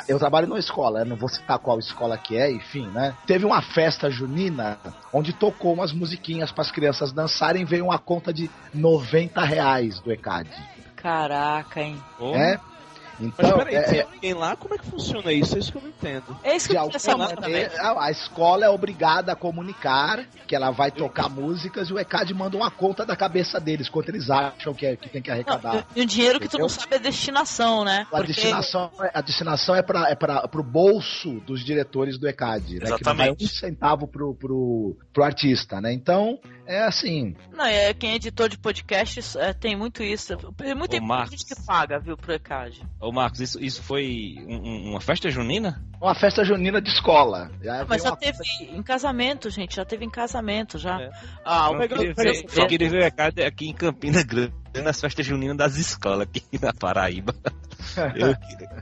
eu 0.09 0.19
trabalho 0.19 0.49
numa 0.49 0.59
escola, 0.59 1.01
eu 1.01 1.07
não 1.07 1.17
vou 1.17 1.29
citar 1.29 1.59
qual 1.59 1.79
escola 1.79 2.17
que 2.17 2.37
é, 2.37 2.51
enfim, 2.51 2.87
né? 2.89 3.15
Teve 3.27 3.45
uma 3.45 3.61
festa 3.61 4.09
junina 4.09 4.79
onde 5.13 5.33
tocou 5.33 5.73
umas 5.73 5.93
musiquinhas 5.93 6.53
para 6.53 6.63
as 6.63 6.71
crianças 6.71 7.13
dançarem, 7.13 7.65
veio 7.65 7.85
uma 7.85 7.99
conta 7.99 8.33
de 8.33 8.49
90 8.73 9.41
reais 9.43 10.01
do 10.01 10.13
ECAD. 10.13 10.51
Caraca, 10.97 11.81
hein? 11.81 12.03
É? 12.35 12.59
Então, 13.21 13.57
Mas 13.57 13.65
peraí, 13.65 13.99
é, 13.99 14.03
alguém 14.03 14.35
lá, 14.35 14.57
como 14.57 14.75
é 14.75 14.79
que 14.79 14.87
funciona 14.87 15.33
isso? 15.33 15.57
É 15.57 15.59
isso 15.59 15.73
que 15.73 15.79
eu 15.79 15.83
não 15.83 15.89
entendo. 15.89 16.37
É 16.43 16.57
isso 16.57 16.69
que 16.69 16.77
eu 16.77 16.91
essa 16.93 17.37
também. 17.37 17.67
A 17.81 18.11
escola 18.11 18.65
é 18.65 18.69
obrigada 18.69 19.33
a 19.33 19.37
comunicar 19.37 20.25
que 20.47 20.55
ela 20.55 20.71
vai 20.71 20.91
tocar 20.91 21.29
músicas 21.29 21.89
e 21.89 21.93
o 21.93 21.99
ECAD 21.99 22.35
manda 22.35 22.57
uma 22.57 22.71
conta 22.71 23.05
da 23.07 23.17
cabeça 23.17 23.61
deles, 23.61 23.89
quanto 23.89 24.09
eles 24.11 24.31
acham 24.31 24.75
que, 24.75 24.87
é, 24.87 24.97
que 24.97 25.09
tem 25.09 25.23
que 25.23 25.31
arrecadar. 25.31 25.75
Não, 25.75 25.85
e 25.97 26.03
o 26.03 26.07
dinheiro 26.07 26.41
que 26.41 26.49
tu 26.49 26.59
não 26.59 26.69
sabe 26.69 26.97
a 26.97 26.99
destinação, 26.99 27.85
né? 27.85 28.07
A, 28.13 28.17
Porque... 28.17 28.33
destinação, 28.33 28.91
a 29.13 29.21
destinação 29.21 29.75
é 29.75 29.83
para 29.83 30.11
é 30.11 30.15
pra, 30.15 30.47
pro 30.49 30.63
bolso 30.63 31.41
dos 31.41 31.65
diretores 31.65 32.19
do 32.19 32.29
ECAD, 32.29 32.81
né? 32.81 32.97
Que 32.97 33.05
não 33.05 33.17
vai 33.17 33.31
um 33.31 33.47
centavo 33.47 34.07
pro, 34.07 34.35
pro, 34.35 34.97
pro 35.13 35.25
artista, 35.25 35.81
né? 35.81 35.93
Então, 35.93 36.39
é 36.67 36.83
assim. 36.83 37.35
Não, 37.53 37.65
é 37.65 37.93
quem 37.95 38.13
é 38.13 38.15
editor 38.17 38.49
de 38.49 38.59
podcast 38.59 39.39
é, 39.39 39.53
tem 39.53 39.77
muito 39.77 40.03
isso. 40.03 40.37
Muita 40.77 40.97
gente 41.27 41.45
que 41.45 41.63
paga, 41.67 41.99
viu, 41.99 42.17
pro 42.17 42.33
ECAD. 42.33 42.83
Ô 43.01 43.13
Marcos, 43.13 43.41
isso, 43.41 43.63
isso 43.63 43.83
foi 43.83 44.37
um, 44.47 44.91
uma 44.91 45.01
festa 45.01 45.31
junina? 45.31 45.83
Uma 46.01 46.15
festa 46.15 46.45
junina 46.45 46.81
de 46.81 46.91
escola. 46.91 47.51
Já 47.63 47.85
mas 47.87 48.03
já 48.03 48.11
uma... 48.11 48.17
teve 48.17 48.39
em 48.61 48.83
casamento, 48.83 49.51
gente. 49.51 49.77
Já 49.77 49.85
teve 49.85 50.05
em 50.05 50.11
casamento, 50.11 50.79
já. 50.79 51.01
É. 51.01 51.11
Ah, 51.45 51.71
o 51.71 51.79
queria 51.79 52.15
ver, 52.15 52.45
eu 52.57 52.67
queria 52.67 52.91
ver 52.91 53.15
aqui 53.47 53.69
em 53.69 53.75
Campina 53.75 54.23
Grande, 54.23 54.55
nas 54.83 55.01
festas 55.01 55.25
juninas 55.25 55.57
das 55.57 55.77
escolas 55.77 56.23
aqui 56.23 56.43
na 56.61 56.73
Paraíba. 56.73 57.35
Eu 58.17 58.35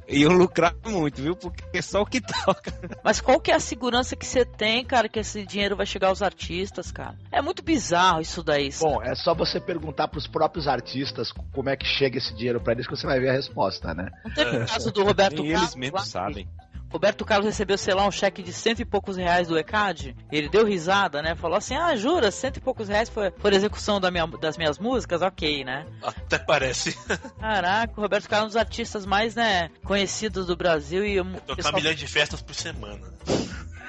iam 0.09 0.33
lucrar 0.33 0.75
muito, 0.85 1.21
viu? 1.21 1.37
Porque 1.37 1.65
é 1.77 1.83
só 1.83 2.03
o 2.03 2.07
que 2.07 2.21
toca. 2.21 2.73
Mas 3.03 3.21
qual 3.21 3.41
que 3.41 3.51
é 3.51 3.55
a 3.55 3.61
segurança 3.61 4.17
que 4.17 4.25
você 4.25 4.45
tem, 4.45 4.85
cara, 4.85 5.09
que 5.09 5.19
esse 5.19 5.45
dinheiro 5.45 5.77
vai 5.77 5.87
chegar 5.87 6.09
aos 6.09 6.23
artistas, 6.23 6.91
cara? 6.91 7.17
É 7.31 7.43
muito 7.43 7.63
bizarro 7.63 8.21
isso 8.21 8.43
daí. 8.43 8.71
Bom, 8.81 9.03
é 9.03 9.15
só 9.15 9.35
você 9.35 9.61
perguntar 9.61 10.09
pros 10.09 10.27
próprios 10.27 10.67
artistas 10.67 11.33
como 11.53 11.69
é 11.69 11.77
que 11.77 11.87
chega 11.87 12.19
esse 12.19 12.35
dinheiro 12.35 12.61
para 12.61 12.73
eles 12.73 12.87
que 12.87 12.97
você 12.97 13.07
vai 13.07 13.21
ver 13.21 13.31
a 13.31 13.33
resposta, 13.33 13.93
né? 13.95 14.11
Não 14.25 14.33
teve 14.33 14.57
o 14.57 14.67
caso 14.67 14.93
do 14.93 15.05
Roberto 15.05 15.37
Carlos? 15.37 15.63
Eles 15.63 15.75
mesmos 15.75 16.09
sabem. 16.09 16.49
Roberto 16.93 17.25
Carlos 17.25 17.47
recebeu, 17.47 17.79
sei 17.79 17.95
lá, 17.95 18.07
um 18.07 18.11
cheque 18.11 18.43
de 18.43 18.53
cento 18.53 18.81
e 18.81 18.85
poucos 18.85 19.17
reais 19.17 19.49
do 19.49 19.59
ECAD. 19.59 20.15
Ele 20.31 20.49
deu 20.49 20.67
risada, 20.67 21.23
né? 21.23 21.35
Falou 21.35 21.57
assim: 21.57 21.75
ah, 21.75 21.97
jura, 21.97 22.31
cento 22.31 22.59
e 22.59 22.61
poucos 22.61 22.89
reais 22.89 23.09
foi 23.09 23.31
por 23.31 23.53
execução 23.53 23.99
da 23.99 24.11
minha, 24.11 24.27
das 24.27 24.59
minhas 24.59 24.79
músicas? 24.79 25.23
Ok, 25.23 25.65
né? 25.65 25.87
Até 26.03 26.39
parece. 26.39 26.97
Caraca, 27.41 27.95
o 27.97 28.03
Roberto 28.03 28.29
Carlos 28.29 28.43
é 28.43 28.45
um 28.45 28.49
dos 28.49 28.57
artistas 28.57 29.07
mais, 29.07 29.35
né, 29.35 29.71
conhecidos 29.85 30.47
do 30.47 30.55
Brasil 30.55 31.05
e. 31.05 31.23
Tocar 31.23 31.57
pessoal... 31.57 31.75
milhões 31.75 31.97
de 31.97 32.07
festas 32.07 32.43
por 32.43 32.55
semana. 32.55 33.01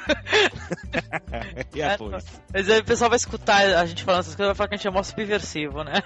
e 1.75 1.81
é, 1.81 1.97
Mas 2.53 2.69
aí 2.69 2.79
o 2.79 2.85
pessoal 2.85 3.09
vai 3.09 3.17
escutar 3.17 3.77
a 3.77 3.85
gente 3.85 4.03
falando 4.03 4.21
essas 4.21 4.35
coisas 4.35 4.49
vai 4.49 4.55
falar 4.55 4.69
que 4.69 4.75
a 4.75 4.77
gente 4.77 4.87
é 4.87 4.91
mó 4.91 5.03
subversivo, 5.03 5.83
né? 5.83 6.01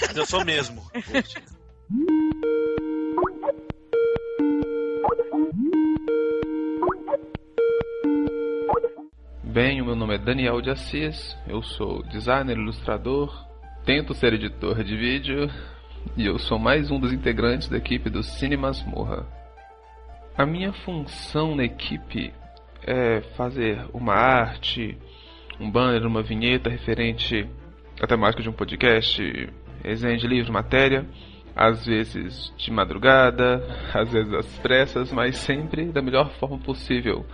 Mas 0.00 0.16
eu 0.16 0.26
sou 0.26 0.44
mesmo. 0.44 0.84
Bem, 9.54 9.80
o 9.80 9.84
meu 9.84 9.94
nome 9.94 10.16
é 10.16 10.18
Daniel 10.18 10.60
de 10.60 10.68
Assis, 10.68 11.38
eu 11.46 11.62
sou 11.62 12.02
designer, 12.08 12.58
ilustrador, 12.58 13.46
tento 13.84 14.12
ser 14.12 14.32
editor 14.32 14.82
de 14.82 14.96
vídeo 14.96 15.48
e 16.16 16.26
eu 16.26 16.40
sou 16.40 16.58
mais 16.58 16.90
um 16.90 16.98
dos 16.98 17.12
integrantes 17.12 17.68
da 17.68 17.76
equipe 17.76 18.10
do 18.10 18.20
Cine 18.20 18.56
Masmorra. 18.56 19.24
A 20.36 20.44
minha 20.44 20.72
função 20.72 21.54
na 21.54 21.62
equipe 21.62 22.34
é 22.84 23.20
fazer 23.36 23.86
uma 23.92 24.14
arte, 24.14 24.98
um 25.60 25.70
banner, 25.70 26.04
uma 26.04 26.20
vinheta 26.20 26.68
referente 26.68 27.48
à 28.02 28.08
temática 28.08 28.42
de 28.42 28.48
um 28.48 28.52
podcast, 28.52 29.22
resenha 29.84 30.16
de 30.16 30.26
livro, 30.26 30.52
matéria, 30.52 31.06
às 31.54 31.86
vezes 31.86 32.52
de 32.56 32.72
madrugada, 32.72 33.62
às 33.94 34.12
vezes 34.12 34.34
às 34.34 34.58
pressas, 34.58 35.12
mas 35.12 35.36
sempre 35.36 35.92
da 35.92 36.02
melhor 36.02 36.32
forma 36.40 36.58
possível, 36.58 37.24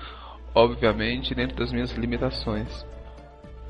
obviamente 0.54 1.34
dentro 1.34 1.56
das 1.56 1.72
minhas 1.72 1.92
limitações. 1.92 2.86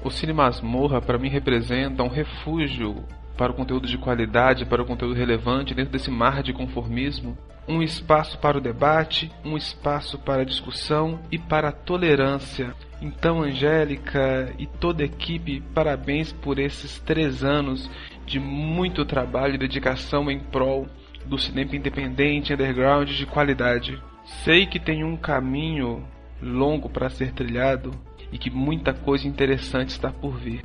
O 0.02 0.10
Cine 0.10 0.32
Masmorra 0.32 1.00
para 1.00 1.18
mim 1.18 1.28
representa 1.28 2.02
um 2.02 2.08
refúgio 2.08 3.04
para 3.36 3.52
o 3.52 3.54
conteúdo 3.54 3.86
de 3.86 3.98
qualidade, 3.98 4.66
para 4.66 4.82
o 4.82 4.86
conteúdo 4.86 5.14
relevante 5.14 5.74
dentro 5.74 5.92
desse 5.92 6.10
mar 6.10 6.42
de 6.42 6.52
conformismo, 6.52 7.36
um 7.66 7.82
espaço 7.82 8.38
para 8.38 8.58
o 8.58 8.60
debate, 8.60 9.30
um 9.44 9.56
espaço 9.56 10.18
para 10.18 10.42
a 10.42 10.44
discussão 10.44 11.20
e 11.30 11.38
para 11.38 11.68
a 11.68 11.72
tolerância. 11.72 12.74
Então, 13.00 13.42
Angélica 13.42 14.52
e 14.58 14.66
toda 14.66 15.02
a 15.02 15.06
equipe, 15.06 15.62
parabéns 15.74 16.32
por 16.32 16.58
esses 16.58 16.98
três 16.98 17.44
anos 17.44 17.88
de 18.26 18.38
muito 18.38 19.04
trabalho 19.04 19.54
e 19.54 19.58
dedicação 19.58 20.30
em 20.30 20.38
prol 20.38 20.86
do 21.24 21.38
cinema 21.38 21.76
independente, 21.76 22.52
underground 22.52 23.08
de 23.08 23.26
qualidade. 23.26 24.02
Sei 24.44 24.66
que 24.66 24.78
tem 24.78 25.04
um 25.04 25.16
caminho 25.16 26.04
longo 26.42 26.88
para 26.88 27.10
ser 27.10 27.32
trilhado 27.32 27.92
e 28.32 28.38
que 28.38 28.50
muita 28.50 28.92
coisa 28.92 29.26
interessante 29.26 29.90
está 29.90 30.10
por 30.10 30.36
vir. 30.38 30.64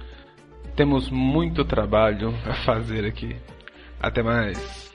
Temos 0.76 1.09
muito 1.09 1.63
trabalho 1.63 2.34
a 2.45 2.53
fazer 2.53 3.05
aqui. 3.05 3.36
Até 3.99 4.21
mais. 4.21 4.86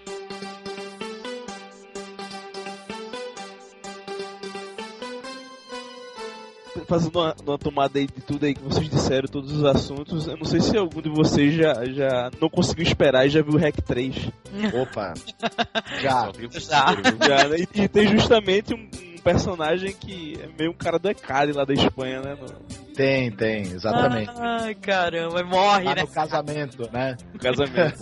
Fazendo 6.87 7.19
uma, 7.21 7.37
uma, 7.47 7.59
tomada 7.59 7.99
aí 7.99 8.07
de 8.07 8.21
tudo 8.21 8.47
aí 8.47 8.55
que 8.55 8.63
vocês 8.63 8.89
disseram, 8.89 9.29
todos 9.29 9.53
os 9.53 9.65
assuntos, 9.65 10.27
eu 10.27 10.37
não 10.37 10.45
sei 10.45 10.61
se 10.61 10.77
algum 10.77 11.01
de 11.01 11.09
vocês 11.09 11.55
já, 11.55 11.85
já 11.85 12.31
não 12.41 12.51
conseguiu 12.51 12.83
esperar 12.83 13.27
e 13.27 13.31
já 13.31 13.43
viu 13.43 13.55
o 13.55 13.59
Hack 13.59 13.77
3. 13.81 14.29
Opa! 14.75 15.15
já. 16.03 16.33
já. 16.53 16.97
já 17.27 17.49
né? 17.49 17.59
e, 17.75 17.83
e 17.83 17.89
tem 17.89 18.09
justamente 18.09 18.75
um 18.75 19.10
personagem 19.21 19.93
que 19.93 20.39
é 20.43 20.49
meio 20.59 20.71
um 20.71 20.75
cara 20.75 20.99
do 20.99 21.09
ECAD 21.09 21.53
lá 21.53 21.65
da 21.65 21.75
Espanha, 21.75 22.21
né? 22.21 22.37
No... 22.41 22.47
Tem, 22.95 23.31
tem, 23.31 23.63
exatamente. 23.63 24.31
Ai, 24.37 24.75
caramba, 24.75 25.43
morre, 25.45 25.85
lá 25.85 25.95
né? 25.95 26.03
no 26.03 26.09
casamento, 26.09 26.91
né? 26.93 27.17
No 27.33 27.39
casamento. 27.39 27.99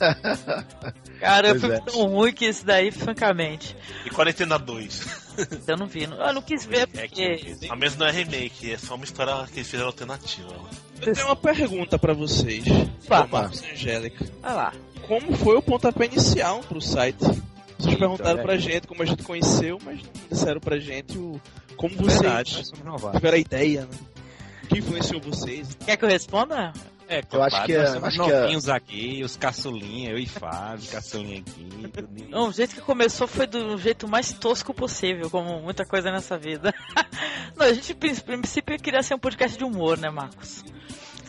cara, 1.20 1.48
eu 1.48 1.60
fui 1.60 1.72
é. 1.72 1.80
tão 1.80 2.06
ruim 2.06 2.32
que 2.32 2.46
esse 2.46 2.64
daí, 2.64 2.90
francamente. 2.90 3.76
E 4.04 4.10
Quarentena 4.10 4.58
2. 4.58 5.28
Eu 5.68 5.76
não 5.76 5.86
vi, 5.86 6.02
eu 6.02 6.32
não 6.32 6.42
quis 6.42 6.66
ver 6.66 6.88
porque... 6.88 7.56
A 7.68 7.76
mesma 7.76 8.00
não 8.00 8.06
é 8.06 8.10
remake, 8.10 8.72
é 8.72 8.78
só 8.78 8.96
uma 8.96 9.04
história 9.04 9.32
que 9.46 9.58
eles 9.58 9.68
fizeram 9.68 9.86
alternativa. 9.86 10.52
Eu 11.00 11.14
tenho 11.14 11.26
uma 11.26 11.36
pergunta 11.36 11.98
pra 11.98 12.12
vocês, 12.12 12.64
Pá, 13.06 13.26
Marcos 13.26 13.62
Angélica. 13.62 14.24
Vai 14.42 14.54
lá. 14.54 14.72
Como 15.06 15.36
foi 15.36 15.56
o 15.56 15.62
pontapé 15.62 16.06
inicial 16.06 16.60
pro 16.60 16.80
site? 16.80 17.24
Vocês 17.78 17.96
perguntaram 17.96 18.42
pra 18.42 18.56
gente 18.56 18.86
como 18.86 19.02
a 19.02 19.06
gente 19.06 19.22
conheceu, 19.22 19.78
mas 19.84 20.02
não 20.02 20.10
disseram 20.30 20.60
pra 20.60 20.78
gente 20.78 21.16
o, 21.16 21.40
Como 21.76 21.94
vocês 21.96 22.20
Verdade, 22.20 22.62
novatos. 22.84 23.18
tiveram 23.18 23.36
a 23.36 23.40
ideia, 23.40 23.80
né? 23.82 23.98
O 24.64 24.66
que 24.66 24.78
influenciou 24.80 25.20
vocês? 25.20 25.76
Quer 25.86 25.96
que 25.96 26.04
eu 26.04 26.08
responda? 26.08 26.72
É, 27.10 27.22
Eu 27.32 27.42
acho 27.42 27.64
que 27.64 27.74
nós 27.78 27.88
é- 27.88 27.92
somos 27.92 28.04
acho 28.08 28.22
que 28.24 28.30
é- 28.30 28.40
novinhos 28.40 28.68
aqui, 28.68 29.22
os 29.24 29.34
caçulinha, 29.36 30.10
eu 30.10 30.18
e 30.18 30.26
Fábio, 30.26 30.86
caçulinha 30.90 31.38
aqui. 31.40 31.66
tudo. 31.90 32.08
Não, 32.28 32.48
o 32.48 32.52
jeito 32.52 32.74
que 32.74 32.82
começou 32.82 33.26
foi 33.26 33.46
do 33.46 33.78
jeito 33.78 34.06
mais 34.06 34.30
tosco 34.34 34.74
possível, 34.74 35.30
como 35.30 35.58
muita 35.62 35.86
coisa 35.86 36.10
nessa 36.10 36.36
vida. 36.36 36.74
Não, 37.56 37.64
a 37.64 37.72
gente, 37.72 37.92
em 37.92 38.14
princípio, 38.16 38.78
queria 38.78 39.02
ser 39.02 39.14
um 39.14 39.18
podcast 39.18 39.56
de 39.56 39.64
humor, 39.64 39.96
né, 39.96 40.10
Marcos? 40.10 40.62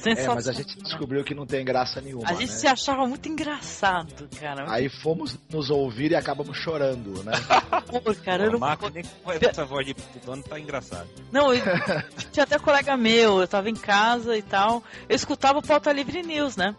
É, 0.06 0.28
mas 0.28 0.48
a 0.48 0.52
gente 0.52 0.78
descobriu 0.82 1.24
que 1.24 1.34
não 1.34 1.46
tem 1.46 1.64
graça 1.64 2.02
nenhuma. 2.02 2.28
A 2.28 2.34
gente 2.34 2.52
né? 2.52 2.56
se 2.56 2.68
achava 2.68 3.06
muito 3.06 3.28
engraçado, 3.28 4.30
cara. 4.40 4.66
Aí 4.72 4.90
fomos 4.90 5.38
nos 5.50 5.70
ouvir 5.70 6.12
e 6.12 6.16
acabamos 6.16 6.58
chorando, 6.58 7.24
né? 7.24 7.34
Pô, 7.88 8.02
cara, 8.16 8.46
eu 8.46 8.50
O 8.50 8.54
não... 8.54 8.60
Marco 8.60 8.90
nem 8.90 9.04
com 9.04 9.32
essa 9.32 9.66
voz 9.66 9.86
de 9.86 9.96
dono 10.26 10.44
tá 10.44 10.60
engraçado. 10.60 11.08
Não, 11.32 11.54
e 11.54 11.62
tinha 12.32 12.44
até 12.44 12.60
colega 12.60 12.96
meu, 12.96 13.42
eu 13.42 13.48
tava 13.48 13.70
em 13.70 13.76
casa 13.76 14.38
e 14.38 14.42
tal. 14.42 14.84
Eu 15.08 15.16
escutava 15.16 15.60
o 15.60 15.64
Pauta 15.64 15.92
Livre 15.92 16.22
News, 16.22 16.56
né? 16.56 16.76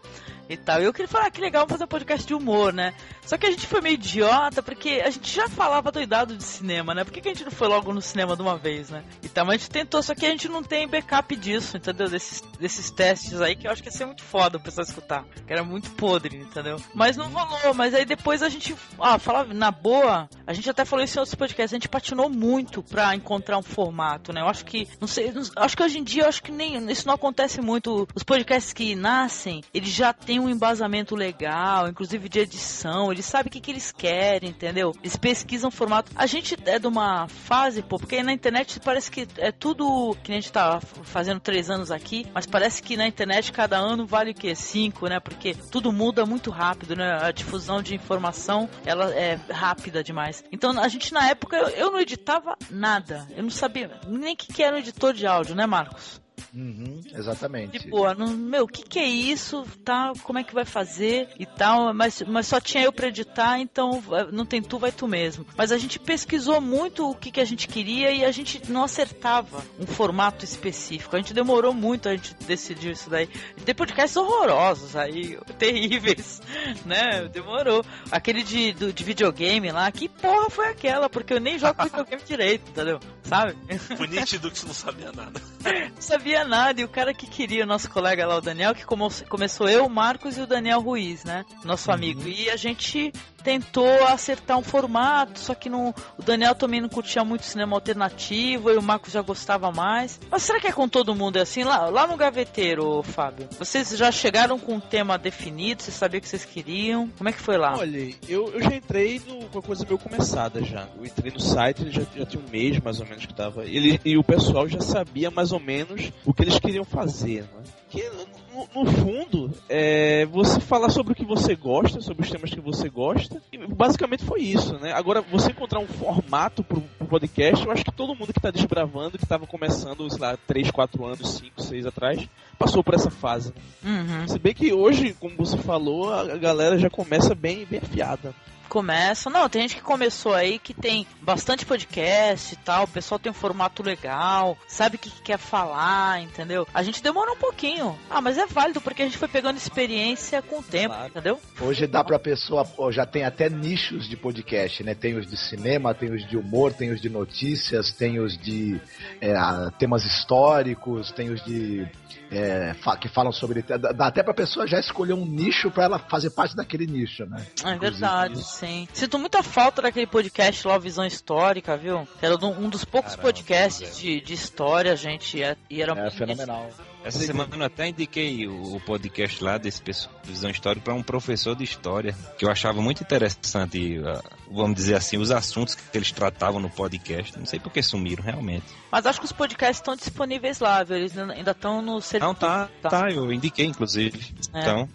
E 0.51 0.57
tal. 0.57 0.81
Eu 0.81 0.91
queria 0.91 1.07
falar 1.07 1.27
ah, 1.27 1.31
que 1.31 1.39
legal 1.39 1.65
fazer 1.65 1.85
um 1.85 1.87
podcast 1.87 2.27
de 2.27 2.33
humor, 2.33 2.73
né? 2.73 2.93
Só 3.25 3.37
que 3.37 3.45
a 3.45 3.51
gente 3.51 3.65
foi 3.65 3.79
meio 3.79 3.93
idiota, 3.93 4.61
porque 4.61 5.01
a 5.01 5.09
gente 5.09 5.33
já 5.33 5.47
falava 5.47 5.93
doidado 5.93 6.35
de 6.35 6.43
cinema, 6.43 6.93
né? 6.93 7.05
Por 7.05 7.13
que, 7.13 7.21
que 7.21 7.29
a 7.29 7.33
gente 7.33 7.45
não 7.45 7.51
foi 7.53 7.69
logo 7.69 7.93
no 7.93 8.01
cinema 8.01 8.35
de 8.35 8.41
uma 8.41 8.57
vez, 8.57 8.89
né? 8.89 9.01
E 9.23 9.29
tal, 9.29 9.45
mas 9.45 9.55
a 9.55 9.57
gente 9.59 9.69
tentou, 9.69 10.03
só 10.03 10.13
que 10.13 10.25
a 10.25 10.29
gente 10.29 10.49
não 10.49 10.61
tem 10.61 10.89
backup 10.89 11.33
disso, 11.37 11.77
entendeu? 11.77 12.09
Desses, 12.09 12.41
desses 12.59 12.91
testes 12.91 13.39
aí, 13.39 13.55
que 13.55 13.65
eu 13.65 13.71
acho 13.71 13.81
que 13.81 13.87
ia 13.87 13.93
ser 13.93 14.05
muito 14.05 14.23
foda 14.23 14.57
o 14.57 14.59
pessoal 14.59 14.85
escutar. 14.85 15.23
Que 15.47 15.53
era 15.53 15.63
muito 15.63 15.89
podre, 15.91 16.35
entendeu? 16.35 16.75
Mas 16.93 17.15
não 17.15 17.29
rolou, 17.29 17.73
mas 17.73 17.93
aí 17.93 18.03
depois 18.03 18.43
a 18.43 18.49
gente. 18.49 18.75
Ah, 18.99 19.17
falava 19.17 19.53
na 19.53 19.71
boa, 19.71 20.29
a 20.45 20.51
gente 20.51 20.69
até 20.69 20.83
falou 20.83 21.05
isso 21.05 21.17
em 21.17 21.21
outros 21.21 21.35
podcasts, 21.35 21.71
a 21.71 21.77
gente 21.77 21.87
patinou 21.87 22.29
muito 22.29 22.83
pra 22.83 23.15
encontrar 23.15 23.57
um 23.57 23.63
formato, 23.63 24.33
né? 24.33 24.41
Eu 24.41 24.49
acho 24.49 24.65
que. 24.65 24.85
Não 24.99 25.07
sei, 25.07 25.31
acho 25.55 25.77
que 25.77 25.83
hoje 25.83 25.97
em 25.97 26.03
dia 26.03 26.23
eu 26.23 26.27
acho 26.27 26.43
que 26.43 26.51
nem 26.51 26.91
isso 26.91 27.07
não 27.07 27.13
acontece 27.13 27.61
muito. 27.61 28.05
Os 28.13 28.23
podcasts 28.23 28.73
que 28.73 28.95
nascem, 28.95 29.63
eles 29.73 29.89
já 29.89 30.11
têm 30.11 30.40
um 30.41 30.49
embasamento 30.49 31.15
legal, 31.15 31.87
inclusive 31.87 32.27
de 32.27 32.39
edição, 32.39 33.11
eles 33.11 33.25
sabem 33.25 33.49
o 33.49 33.51
que, 33.51 33.59
que 33.59 33.71
eles 33.71 33.91
querem, 33.91 34.49
entendeu? 34.49 34.93
Eles 35.01 35.15
pesquisam 35.15 35.71
formato. 35.71 36.11
A 36.15 36.25
gente 36.25 36.57
é 36.65 36.79
de 36.79 36.87
uma 36.87 37.27
fase, 37.27 37.81
pô, 37.81 37.97
porque 37.97 38.21
na 38.23 38.33
internet 38.33 38.79
parece 38.79 39.09
que 39.11 39.27
é 39.37 39.51
tudo 39.51 40.15
que 40.23 40.31
a 40.31 40.35
gente 40.35 40.51
tá 40.51 40.79
fazendo 41.03 41.39
três 41.39 41.69
anos 41.69 41.91
aqui, 41.91 42.27
mas 42.33 42.45
parece 42.45 42.81
que 42.81 42.97
na 42.97 43.07
internet 43.07 43.51
cada 43.51 43.77
ano 43.77 44.05
vale 44.05 44.31
o 44.31 44.35
quê? 44.35 44.55
Cinco, 44.55 45.07
né? 45.07 45.19
Porque 45.19 45.53
tudo 45.71 45.91
muda 45.91 46.25
muito 46.25 46.49
rápido, 46.49 46.95
né? 46.95 47.19
A 47.21 47.31
difusão 47.31 47.81
de 47.81 47.95
informação, 47.95 48.69
ela 48.85 49.13
é 49.13 49.39
rápida 49.49 50.03
demais. 50.03 50.43
Então 50.51 50.77
a 50.79 50.87
gente 50.87 51.13
na 51.13 51.27
época, 51.29 51.57
eu, 51.57 51.69
eu 51.69 51.91
não 51.91 51.99
editava 51.99 52.55
nada. 52.69 53.27
Eu 53.35 53.43
não 53.43 53.49
sabia 53.49 53.91
nem 54.07 54.33
o 54.33 54.37
que, 54.37 54.53
que 54.53 54.63
era 54.63 54.75
um 54.75 54.79
editor 54.79 55.13
de 55.13 55.25
áudio, 55.25 55.55
né, 55.55 55.65
Marcos? 55.65 56.20
Uhum, 56.53 57.01
exatamente. 57.13 57.89
Boa, 57.89 58.13
não, 58.13 58.27
meu, 58.27 58.65
o 58.65 58.67
que, 58.67 58.83
que 58.83 58.99
é 58.99 59.05
isso? 59.05 59.65
Tá, 59.83 60.13
como 60.23 60.39
é 60.39 60.43
que 60.43 60.53
vai 60.53 60.65
fazer 60.65 61.29
e 61.39 61.45
tal? 61.45 61.93
Mas, 61.93 62.21
mas 62.23 62.47
só 62.47 62.59
tinha 62.59 62.83
eu 62.83 62.91
pra 62.91 63.07
editar, 63.07 63.59
então 63.59 64.03
eh, 64.11 64.27
não 64.31 64.45
tem 64.45 64.61
tu, 64.61 64.77
vai 64.77 64.91
tu 64.91 65.07
mesmo. 65.07 65.45
Mas 65.55 65.71
a 65.71 65.77
gente 65.77 65.99
pesquisou 65.99 66.59
muito 66.61 67.09
o 67.09 67.15
que, 67.15 67.31
que 67.31 67.39
a 67.39 67.45
gente 67.45 67.67
queria 67.67 68.11
e 68.11 68.25
a 68.25 68.31
gente 68.31 68.61
não 68.71 68.83
acertava 68.83 69.63
um 69.79 69.85
formato 69.85 70.45
específico. 70.45 71.15
A 71.15 71.19
gente 71.19 71.33
demorou 71.33 71.73
muito 71.73 72.09
a 72.09 72.15
gente 72.15 72.33
decidir 72.45 72.91
isso 72.91 73.09
daí. 73.09 73.27
Tem 73.65 73.75
podcasts 73.75 74.15
horrorosos 74.15 74.95
aí, 74.95 75.37
terríveis, 75.57 76.41
né? 76.85 77.27
Demorou. 77.31 77.83
Aquele 78.11 78.43
de, 78.43 78.73
do, 78.73 78.93
de 78.93 79.03
videogame 79.03 79.71
lá, 79.71 79.91
que 79.91 80.09
porra 80.09 80.49
foi 80.49 80.67
aquela? 80.67 81.09
Porque 81.09 81.33
eu 81.33 81.39
nem 81.39 81.57
jogo 81.57 81.81
videogame 81.83 82.23
direito, 82.23 82.69
entendeu? 82.69 82.99
Sabe? 83.23 83.55
Foi 83.97 84.07
nítido 84.07 84.51
que 84.51 84.59
você 84.59 84.65
não 84.65 84.73
sabia 84.73 85.11
nada. 85.11 85.41
não 85.95 86.01
nada. 86.45 86.81
E 86.81 86.83
o 86.83 86.89
cara 86.89 87.13
que 87.13 87.27
queria, 87.27 87.63
o 87.63 87.67
nosso 87.67 87.89
colega 87.89 88.25
lá, 88.25 88.35
o 88.37 88.41
Daniel, 88.41 88.73
que 88.75 88.85
como- 88.85 89.09
começou 89.29 89.67
eu, 89.69 89.85
o 89.85 89.89
Marcos 89.89 90.37
e 90.37 90.41
o 90.41 90.47
Daniel 90.47 90.81
Ruiz, 90.81 91.23
né? 91.23 91.45
Nosso 91.63 91.91
amigo. 91.91 92.27
E 92.27 92.49
a 92.49 92.55
gente 92.55 93.11
tentou 93.43 94.05
acertar 94.05 94.55
um 94.57 94.61
formato, 94.63 95.39
só 95.39 95.55
que 95.55 95.67
não, 95.67 95.89
o 96.15 96.21
Daniel 96.21 96.53
também 96.53 96.79
não 96.79 96.87
curtia 96.87 97.23
muito 97.23 97.43
cinema 97.43 97.75
alternativo, 97.75 98.69
e 98.69 98.77
o 98.77 98.81
Marcos 98.83 99.11
já 99.13 99.21
gostava 99.23 99.71
mais. 99.71 100.19
Mas 100.29 100.43
será 100.43 100.59
que 100.59 100.67
é 100.67 100.71
com 100.71 100.87
todo 100.87 101.15
mundo 101.15 101.37
é 101.37 101.41
assim? 101.41 101.63
Lá, 101.63 101.89
lá 101.89 102.05
no 102.05 102.15
gaveteiro, 102.15 103.01
Fábio, 103.01 103.49
vocês 103.57 103.89
já 103.97 104.11
chegaram 104.11 104.59
com 104.59 104.75
um 104.75 104.79
tema 104.79 105.17
definido? 105.17 105.81
Vocês 105.81 105.95
sabiam 105.95 106.19
o 106.19 106.21
que 106.21 106.27
vocês 106.29 106.45
queriam? 106.45 107.07
Como 107.17 107.29
é 107.29 107.33
que 107.33 107.41
foi 107.41 107.57
lá? 107.57 107.75
Olha, 107.77 108.13
eu, 108.29 108.51
eu 108.53 108.61
já 108.61 108.75
entrei 108.75 109.19
no- 109.27 109.45
com 109.49 109.57
a 109.57 109.61
coisa 109.63 109.85
meio 109.85 109.97
começada 109.97 110.63
já. 110.63 110.87
Eu 110.95 111.03
entrei 111.05 111.31
no 111.31 111.39
site, 111.39 111.81
ele 111.81 111.91
já, 111.91 112.03
já 112.15 112.25
tinha 112.27 112.43
um 112.45 112.49
mês 112.51 112.79
mais 112.79 112.99
ou 112.99 113.07
menos 113.07 113.25
que 113.25 113.33
tava. 113.33 113.65
Ele, 113.65 113.99
e 114.05 114.17
o 114.19 114.23
pessoal 114.23 114.67
já 114.67 114.81
sabia 114.81 115.31
mais 115.31 115.51
ou 115.51 115.59
menos 115.59 116.11
o 116.25 116.33
que 116.33 116.43
eles 116.43 116.59
queriam 116.59 116.83
fazer, 116.83 117.43
né? 117.43 117.63
Que 117.89 118.09
no, 118.09 118.83
no 118.83 118.91
fundo, 118.91 119.51
é 119.67 120.25
você 120.27 120.59
falar 120.59 120.89
sobre 120.89 121.13
o 121.13 121.15
que 121.15 121.25
você 121.25 121.55
gosta, 121.55 122.01
sobre 122.01 122.23
os 122.23 122.29
temas 122.29 122.49
que 122.49 122.59
você 122.59 122.89
gosta. 122.89 123.41
E 123.51 123.57
basicamente 123.57 124.23
foi 124.23 124.41
isso, 124.41 124.77
né? 124.79 124.93
Agora, 124.93 125.21
você 125.21 125.51
encontrar 125.51 125.79
um 125.79 125.87
formato 125.87 126.63
pro, 126.63 126.81
pro 126.81 127.07
podcast, 127.07 127.65
eu 127.65 127.71
acho 127.71 127.83
que 127.83 127.91
todo 127.91 128.15
mundo 128.15 128.33
que 128.33 128.39
tá 128.39 128.51
desbravando, 128.51 129.17
que 129.17 129.25
tava 129.25 129.47
começando, 129.47 130.09
sei 130.09 130.19
lá, 130.19 130.37
3, 130.47 130.71
4 130.71 131.05
anos, 131.05 131.29
5, 131.37 131.61
6 131.61 131.85
atrás, 131.85 132.29
passou 132.57 132.83
por 132.83 132.93
essa 132.93 133.09
fase. 133.09 133.53
né? 133.83 134.05
Uhum. 134.21 134.27
Se 134.27 134.39
bem 134.39 134.53
que 134.53 134.71
hoje, 134.71 135.13
como 135.19 135.35
você 135.35 135.57
falou, 135.57 136.13
a 136.13 136.37
galera 136.37 136.77
já 136.77 136.89
começa 136.89 137.33
bem, 137.33 137.65
bem 137.65 137.79
afiada. 137.79 138.33
Começa. 138.71 139.29
Não, 139.29 139.49
tem 139.49 139.63
gente 139.63 139.75
que 139.75 139.81
começou 139.81 140.33
aí 140.33 140.57
que 140.57 140.73
tem 140.73 141.05
bastante 141.21 141.65
podcast 141.65 142.53
e 142.53 142.55
tal. 142.55 142.85
O 142.85 142.87
pessoal 142.87 143.19
tem 143.19 143.29
um 143.29 143.35
formato 143.35 143.83
legal, 143.83 144.57
sabe 144.65 144.95
o 144.95 144.99
que, 144.99 145.09
que 145.09 145.21
quer 145.21 145.37
falar, 145.37 146.21
entendeu? 146.21 146.65
A 146.73 146.81
gente 146.81 147.03
demorou 147.03 147.35
um 147.35 147.37
pouquinho. 147.37 147.99
Ah, 148.09 148.21
mas 148.21 148.37
é 148.37 148.45
válido 148.45 148.79
porque 148.79 149.01
a 149.01 149.05
gente 149.05 149.17
foi 149.17 149.27
pegando 149.27 149.57
experiência 149.57 150.41
com 150.41 150.59
o 150.59 150.63
tempo, 150.63 150.95
entendeu? 151.05 151.37
Hoje 151.59 151.85
dá 151.85 152.01
pra 152.01 152.17
pessoa, 152.17 152.65
já 152.93 153.05
tem 153.05 153.25
até 153.25 153.49
nichos 153.49 154.07
de 154.07 154.15
podcast, 154.15 154.81
né? 154.85 154.95
Tem 154.95 155.17
os 155.17 155.27
de 155.27 155.35
cinema, 155.35 155.93
tem 155.93 156.09
os 156.09 156.25
de 156.25 156.37
humor, 156.37 156.71
tem 156.71 156.91
os 156.91 157.01
de 157.01 157.09
notícias, 157.09 157.91
tem 157.91 158.21
os 158.21 158.37
de 158.37 158.79
é, 159.19 159.33
temas 159.77 160.05
históricos, 160.05 161.11
tem 161.11 161.29
os 161.29 161.43
de 161.43 161.85
é, 162.31 162.73
que 162.99 163.09
falam 163.09 163.33
sobre. 163.33 163.61
Dá 163.61 164.07
até 164.07 164.23
pra 164.23 164.33
pessoa 164.33 164.65
já 164.65 164.79
escolher 164.79 165.13
um 165.13 165.25
nicho 165.25 165.69
pra 165.69 165.83
ela 165.83 165.99
fazer 165.99 166.29
parte 166.29 166.55
daquele 166.55 166.87
nicho, 166.87 167.25
né? 167.25 167.45
É 167.63 167.73
Inclusive 167.73 167.99
verdade, 167.99 168.39
isso. 168.39 168.60
Sinto 168.93 169.17
muita 169.19 169.41
falta 169.43 169.81
daquele 169.81 170.07
podcast 170.07 170.67
lá, 170.67 170.77
Visão 170.77 171.05
Histórica, 171.05 171.77
viu? 171.77 172.07
Era 172.21 172.35
um 172.35 172.69
dos 172.69 172.85
poucos 172.85 173.15
Caramba, 173.15 173.33
podcasts 173.33 173.97
de, 173.97 174.21
de 174.21 174.33
história, 174.33 174.95
gente. 174.95 175.39
E, 175.39 175.57
e 175.69 175.81
era 175.81 175.93
É 175.93 176.11
fenomenal. 176.11 176.69
Essa 177.03 177.19
semana 177.19 177.55
eu 177.55 177.63
até 177.63 177.87
indiquei 177.87 178.47
o, 178.47 178.75
o 178.75 178.79
podcast 178.81 179.43
lá 179.43 179.57
desse 179.57 179.81
pessoal 179.81 180.13
de 180.23 180.31
visão 180.31 180.49
histórica 180.49 180.85
para 180.85 180.93
um 180.93 181.01
professor 181.01 181.55
de 181.55 181.63
história, 181.63 182.15
que 182.37 182.45
eu 182.45 182.51
achava 182.51 182.81
muito 182.81 183.01
interessante, 183.01 183.99
ah, 184.05 184.21
vamos 184.51 184.75
dizer 184.75 184.95
assim, 184.95 185.17
os 185.17 185.31
assuntos 185.31 185.75
que 185.75 185.97
eles 185.97 186.11
tratavam 186.11 186.59
no 186.59 186.69
podcast. 186.69 187.37
Não 187.37 187.45
sei 187.45 187.59
por 187.59 187.71
que 187.71 187.81
sumiram, 187.81 188.23
realmente. 188.23 188.65
Mas 188.91 189.05
acho 189.05 189.19
que 189.19 189.25
os 189.25 189.31
podcasts 189.31 189.77
estão 189.77 189.95
disponíveis 189.95 190.59
lá, 190.59 190.83
viu? 190.83 190.97
Eles 190.97 191.17
ainda 191.17 191.51
estão 191.51 191.81
no 191.81 191.99
servidor. 192.01 192.33
Não, 192.33 192.35
tá, 192.35 192.69
tá, 192.81 193.09
eu 193.09 193.31
indiquei, 193.31 193.65
inclusive. 193.65 194.33
É. 194.53 194.61
Então, 194.61 194.87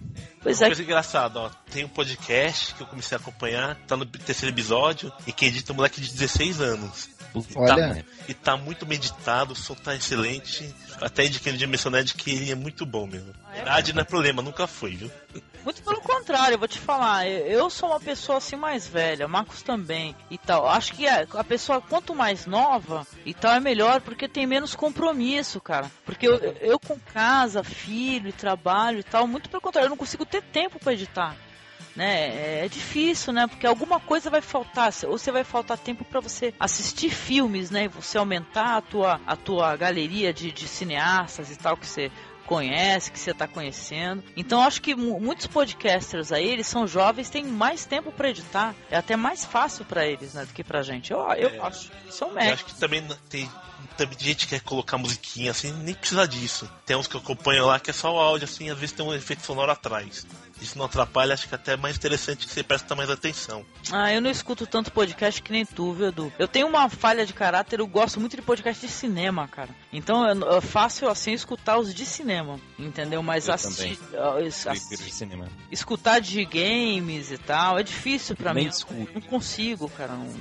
Pois 0.47 0.61
Uma 0.61 0.67
é. 0.67 0.69
coisa 0.69 0.83
engraçada, 0.85 1.41
ó. 1.41 1.51
Tem 1.73 1.85
um 1.85 1.89
podcast 1.89 2.73
que 2.77 2.81
eu 2.81 2.87
comecei 2.87 3.17
a 3.17 3.21
acompanhar, 3.21 3.75
tá 3.85 3.97
no 3.97 4.07
terceiro 4.07 4.55
episódio, 4.55 5.13
e 5.27 5.33
quem 5.33 5.49
edita 5.49 5.73
é 5.73 5.75
um 5.75 5.77
moleque 5.77 6.01
de 6.01 6.09
16 6.13 6.61
anos. 6.61 7.11
Olha. 7.55 7.95
Tá, 7.95 8.05
e 8.29 8.35
tá 8.35 8.57
muito 8.57 8.87
meditado, 8.87 9.53
o 9.53 9.57
som 9.57 9.75
tá 9.75 9.95
excelente. 9.95 10.75
Até 11.01 11.27
indiquei 11.27 11.53
no 11.53 11.59
Dimensão 11.59 11.91
Nerd 11.91 12.15
que 12.15 12.31
ele 12.31 12.51
é 12.51 12.55
muito 12.55 12.87
bom 12.87 13.07
mesmo. 13.07 13.33
Idade 13.57 13.93
não 13.93 14.03
é 14.03 14.05
problema, 14.05 14.43
nunca 14.43 14.67
foi, 14.67 14.97
viu? 14.97 15.11
Muito 15.65 15.83
pelo 15.83 16.01
contrário, 16.01 16.55
eu 16.55 16.59
vou 16.59 16.69
te 16.69 16.79
falar. 16.79 17.27
eu- 17.27 17.69
sou 17.71 17.89
uma 17.91 17.99
pessoa 18.01 18.39
assim 18.39 18.55
mais 18.57 18.87
velha, 18.87 19.27
Marcos 19.27 19.63
também 19.63 20.15
e 20.31 20.39
tal. 20.39 20.69
Acho 20.69 20.93
que 20.95 21.09
a, 21.09 21.27
pessoa 21.45 21.81
quanto 21.81 22.15
mais 22.15 22.47
nova 22.47 23.07
e 23.25 23.35
tal 23.35 23.53
é 23.53 23.61
melhor 23.61 24.01
porque 24.01 24.29
tem 24.29 24.47
menos 24.47 24.75
compromisso, 24.75 25.61
cara. 25.61 25.91
Porque 26.05 26.27
eu, 26.29 26.37
eu 26.61 26.79
com 26.79 26.99
casa, 27.13 27.65
filho, 27.65 28.29
e 28.29 28.33
trabalho 28.33 29.01
e 29.01 29.03
tal, 29.03 29.27
muito 29.27 29.51
pelo 29.51 29.61
contrário, 29.61 29.87
eu 29.87 29.91
não 29.91 29.97
consigo 29.97 30.25
ter 30.25 30.43
tempo 30.43 30.79
pra 30.79 30.93
editar. 30.93 31.35
Né? 31.95 32.61
É, 32.61 32.67
é 32.67 32.69
difícil, 32.69 33.33
né? 33.33 33.47
Porque 33.47 33.67
alguma 33.67 33.99
coisa 33.99 34.29
vai 34.29 34.43
faltar, 34.43 34.93
ou 35.07 35.17
você 35.17 35.33
vai 35.33 35.45
faltar 35.45 35.79
tempo 35.79 36.05
pra 36.05 36.21
você 36.21 36.53
assistir 36.61 37.09
filmes, 37.11 37.71
né? 37.71 37.89
Você 37.89 38.19
aumentar 38.19 38.77
a 38.77 38.81
tua, 38.83 39.19
a 39.27 39.35
tua 39.35 39.75
galeria 39.77 40.33
de, 40.33 40.53
de 40.53 40.69
cineastas 40.69 41.51
e 41.51 41.57
tal 41.57 41.75
que 41.77 41.87
você 41.87 42.11
conhece, 42.45 43.11
que 43.11 43.19
você 43.19 43.31
está 43.33 43.49
conhecendo. 43.49 44.23
Então 44.37 44.61
acho 44.63 44.81
que 44.81 44.95
mu- 44.95 45.19
muitos 45.19 45.47
podcasters 45.47 46.31
aí, 46.33 46.47
eles 46.47 46.67
são 46.67 46.87
jovens, 46.87 47.29
têm 47.31 47.45
mais 47.45 47.85
tempo 47.87 48.13
para 48.13 48.29
editar. 48.31 48.75
É 48.91 48.97
até 48.97 49.17
mais 49.17 49.45
fácil 49.45 49.85
para 49.85 50.07
eles, 50.07 50.35
né, 50.35 50.45
do 50.45 50.53
que 50.53 50.63
pra 50.63 50.83
gente. 50.83 51.11
Eu, 51.13 51.19
eu 51.33 51.49
É. 51.49 51.59
acho. 51.61 51.91
São 52.11 52.29
Eu 52.29 52.35
médicos. 52.35 52.63
acho 52.67 52.75
que 52.75 52.79
também 52.81 53.03
tem, 53.29 53.51
também 53.97 54.17
gente 54.19 54.47
que 54.47 54.55
quer 54.55 54.61
colocar 54.61 54.97
musiquinha 54.97 55.51
assim, 55.51 55.73
nem 55.83 55.95
precisa 55.95 56.29
disso. 56.29 56.71
Tem 56.85 56.95
uns 56.97 57.09
que 57.09 57.17
eu 57.17 57.21
acompanho 57.21 57.67
lá 57.67 57.81
que 57.81 57.91
é 57.91 57.93
só 57.95 58.15
o 58.15 58.21
áudio, 58.21 58.45
assim, 58.45 58.71
às 58.71 58.79
vezes 58.79 58.95
tem 58.95 59.05
um 59.05 59.13
efeito 59.13 59.43
sonoro 59.45 59.73
atrás. 59.73 60.25
Isso 60.61 60.79
não 60.79 60.87
atrapalha, 60.87 61.35
acho 61.35 61.49
que 61.49 61.55
até 61.55 61.75
é 61.75 61.77
mais 61.77 61.97
interessante 61.97 62.47
que 62.47 62.53
você 62.53 62.63
presta 62.63 62.95
mais 62.95 63.11
atenção. 63.11 63.65
Ah, 63.93 64.13
eu 64.13 64.21
não 64.21 64.31
escuto 64.31 64.67
tanto 64.67 64.93
podcast 64.93 65.43
que 65.43 65.53
nem 65.53 65.65
tu, 65.65 65.93
viu, 65.93 66.09
Edu? 66.09 66.33
Eu 66.39 66.49
tenho 66.49 66.67
uma 66.67 66.89
falha 66.89 67.27
de 67.27 67.33
caráter, 67.33 67.81
eu 67.81 67.87
gosto 67.87 68.21
muito 68.21 68.37
de 68.37 68.43
podcast 68.43 68.85
de 68.85 68.93
cinema, 68.93 69.47
cara. 69.49 69.71
Então 69.93 70.27
é 70.29 70.61
fácil 70.61 71.09
assim 71.09 71.33
escutar 71.33 71.79
os 71.79 71.95
de 71.95 72.05
cinema, 72.07 72.59
entendeu? 72.79 73.23
Mas 73.23 73.49
assistir. 73.49 73.99
Assi. 74.69 74.69
Escutar 75.71 76.21
de 76.21 76.45
games 76.45 77.31
e 77.31 77.39
tal, 77.39 77.79
é 77.79 77.83
difícil 77.83 78.37
pra 78.37 78.53
Nem 78.55 78.65
mim. 78.65 78.71
Escuto. 78.71 79.13
Não 79.15 79.21
consigo, 79.21 79.89
cara. 79.91 80.13
Não... 80.13 80.35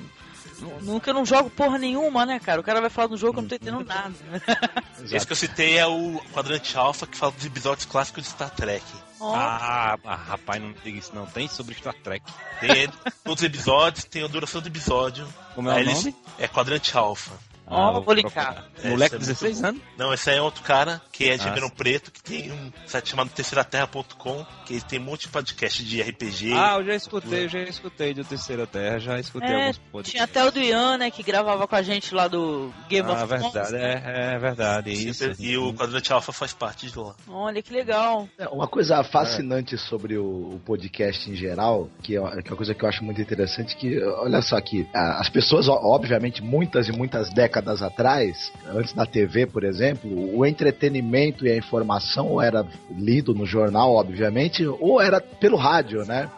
Nunca 0.81 1.13
não 1.13 1.25
jogo 1.25 1.49
porra 1.49 1.77
nenhuma, 1.77 2.25
né, 2.25 2.39
cara? 2.39 2.61
O 2.61 2.63
cara 2.63 2.81
vai 2.81 2.89
falar 2.89 3.07
do 3.07 3.17
jogo 3.17 3.33
que 3.33 3.39
eu 3.39 3.41
não 3.43 3.49
tô 3.49 3.55
entendendo 3.55 3.85
nada. 3.85 4.13
Esse 5.11 5.25
que 5.25 5.33
eu 5.33 5.37
citei 5.37 5.77
é 5.77 5.85
o 5.85 6.21
Quadrante 6.33 6.77
Alpha, 6.77 7.05
que 7.05 7.17
fala 7.17 7.31
dos 7.31 7.45
episódios 7.45 7.85
clássicos 7.85 8.23
de 8.23 8.29
Star 8.29 8.49
Trek. 8.49 8.85
Oh. 9.19 9.33
Ah, 9.33 9.97
rapaz, 10.05 10.61
não 10.61 10.73
diga 10.83 10.97
isso 10.97 11.11
não. 11.13 11.25
Tem 11.25 11.47
sobre 11.47 11.75
Star 11.75 11.93
Trek. 11.95 12.25
Tem 12.59 12.89
todos 13.23 13.41
os 13.41 13.47
episódios, 13.47 14.05
tem 14.05 14.23
a 14.23 14.27
duração 14.27 14.61
do 14.61 14.67
episódio. 14.67 15.27
Como 15.53 15.69
é 15.69 15.73
o 15.73 15.77
Aí 15.77 15.85
nome? 15.85 16.15
É 16.37 16.47
Quadrante 16.47 16.97
Alpha. 16.97 17.31
Ó, 17.67 17.99
vou 18.01 18.13
linkar. 18.13 18.65
É, 18.83 18.89
Moleque 18.89 19.15
esse 19.15 19.23
é 19.31 19.33
16 19.33 19.53
muito- 19.61 19.65
anos? 19.67 19.81
Não, 19.97 20.13
esse 20.13 20.29
aí 20.29 20.37
é 20.37 20.41
outro 20.41 20.61
cara 20.63 21.01
que 21.11 21.29
é 21.29 21.35
de 21.35 21.41
Ah, 21.41 21.45
Ribeirão 21.45 21.69
Preto, 21.69 22.11
que 22.11 22.21
tem 22.21 22.51
um 22.51 22.71
site 22.85 23.09
chamado 23.09 23.29
terceiraterra.com, 23.29 24.45
que 24.65 24.73
ele 24.73 24.81
tem 24.81 24.99
um 24.99 25.03
monte 25.03 25.21
de 25.21 25.29
podcast 25.29 25.83
de 25.83 26.01
RPG. 26.01 26.53
Ah, 26.53 26.75
eu 26.79 26.85
já 26.85 26.95
escutei, 26.95 27.45
eu 27.45 27.49
já 27.49 27.59
escutei 27.63 28.13
do 28.13 28.23
Terceira 28.23 28.67
Terra, 28.67 28.99
já 28.99 29.19
escutei 29.19 29.49
É, 29.49 29.55
alguns 29.61 29.77
podcasts. 29.77 30.11
tinha 30.11 30.23
até 30.23 30.45
o 30.45 30.51
do 30.51 30.59
Ian, 30.59 30.97
né, 30.97 31.09
que 31.11 31.23
gravava 31.23 31.67
com 31.67 31.75
a 31.75 31.81
gente 31.81 32.13
lá 32.13 32.27
do 32.27 32.71
Game 32.87 33.09
Ah, 33.09 33.13
of 33.13 33.27
Thrones. 33.27 33.51
verdade, 33.53 33.75
é, 33.75 34.33
é 34.35 34.37
verdade, 34.39 34.91
isso. 34.91 35.31
E 35.39 35.57
o 35.57 35.73
Quadrante 35.73 36.13
Alpha 36.13 36.31
faz 36.31 36.53
parte 36.53 36.87
de 36.91 36.97
lá. 36.99 37.15
Olha 37.27 37.61
que 37.61 37.73
legal. 37.73 38.27
É, 38.37 38.47
Uma 38.47 38.67
coisa 38.67 39.03
fascinante 39.03 39.77
sobre 39.77 40.17
o, 40.17 40.59
podcast 40.65 41.29
em 41.29 41.35
geral, 41.35 41.89
que 42.03 42.15
é, 42.15 42.17
é 42.17 42.21
uma 42.21 42.41
coisa 42.55 42.73
que 42.73 42.83
eu 42.83 42.89
acho 42.89 43.03
muito 43.03 43.21
interessante, 43.21 43.75
que, 43.75 44.01
olha 44.03 44.41
só 44.41 44.55
aqui, 44.57 44.87
as 44.93 45.29
pessoas, 45.29 45.67
obviamente, 45.67 46.41
muitas 46.41 46.87
e 46.87 46.91
muitas 46.91 47.29
décadas 47.33 47.54
atrás, 47.81 48.51
antes 48.67 48.93
da 48.93 49.05
TV, 49.05 49.45
por 49.45 49.63
exemplo, 49.63 50.09
o 50.35 50.45
entretenimento 50.45 51.45
e 51.45 51.51
a 51.51 51.57
informação 51.57 52.41
era 52.41 52.65
lido 52.89 53.33
no 53.33 53.45
jornal, 53.45 53.93
obviamente, 53.93 54.65
ou 54.65 55.01
era 55.01 55.19
pelo 55.21 55.57
rádio, 55.57 56.05
né? 56.05 56.29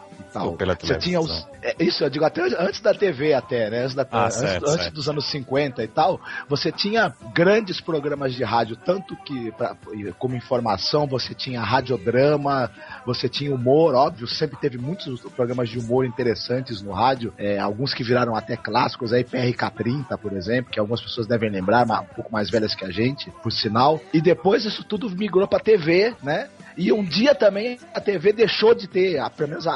Pela 0.56 0.74
Você 0.74 0.96
tinha 0.98 1.20
os, 1.20 1.46
é, 1.62 1.74
isso, 1.80 2.04
eu 2.04 2.10
digo 2.10 2.24
até 2.24 2.42
antes 2.42 2.80
da 2.80 2.94
TV 2.94 3.34
até, 3.34 3.68
né? 3.70 3.82
Antes, 3.82 3.94
da, 3.94 4.06
Ah, 4.10 4.24
antes, 4.26 4.38
certo, 4.38 4.64
antes 4.66 4.82
certo. 4.82 4.94
dos 4.94 5.08
anos 5.08 5.30
50 5.30 5.82
e 5.82 5.88
tal, 5.88 6.20
você 6.48 6.70
tinha 6.70 7.12
grandes 7.34 7.80
programas 7.80 8.34
de 8.34 8.44
rádio, 8.44 8.76
tanto 8.76 9.16
que 9.16 9.50
pra, 9.52 9.76
como 10.18 10.36
informação, 10.36 11.06
você 11.06 11.34
tinha 11.34 11.60
radiodrama, 11.60 12.70
você 13.04 13.28
tinha 13.28 13.54
humor, 13.54 13.94
óbvio, 13.94 14.26
sempre 14.26 14.56
teve 14.56 14.78
muitos 14.78 15.20
programas 15.36 15.68
de 15.68 15.78
humor 15.78 16.04
interessantes 16.04 16.80
no 16.82 16.92
rádio, 16.92 17.32
é, 17.36 17.58
alguns 17.58 17.92
que 17.92 18.04
viraram 18.04 18.34
até 18.34 18.56
clássicos, 18.56 19.12
aí 19.12 19.24
PRK30, 19.24 20.16
por 20.18 20.32
exemplo, 20.32 20.70
que 20.70 20.78
algumas 20.78 21.00
pessoas 21.00 21.26
devem 21.26 21.50
lembrar, 21.50 21.86
mas 21.86 22.00
um 22.00 22.14
pouco 22.14 22.32
mais 22.32 22.50
velhas 22.50 22.74
que 22.74 22.84
a 22.84 22.90
gente, 22.90 23.30
por 23.42 23.52
sinal. 23.52 24.00
E 24.12 24.20
depois 24.20 24.64
isso 24.64 24.84
tudo 24.84 25.10
migrou 25.10 25.46
pra 25.46 25.58
TV, 25.58 26.14
né? 26.22 26.48
E 26.76 26.92
um 26.92 27.02
dia 27.02 27.34
também 27.34 27.78
a 27.92 28.00
TV 28.00 28.32
deixou 28.32 28.72
de 28.72 28.86
ter, 28.86 29.20
pelo 29.36 29.48
menos 29.48 29.66
a 29.66 29.74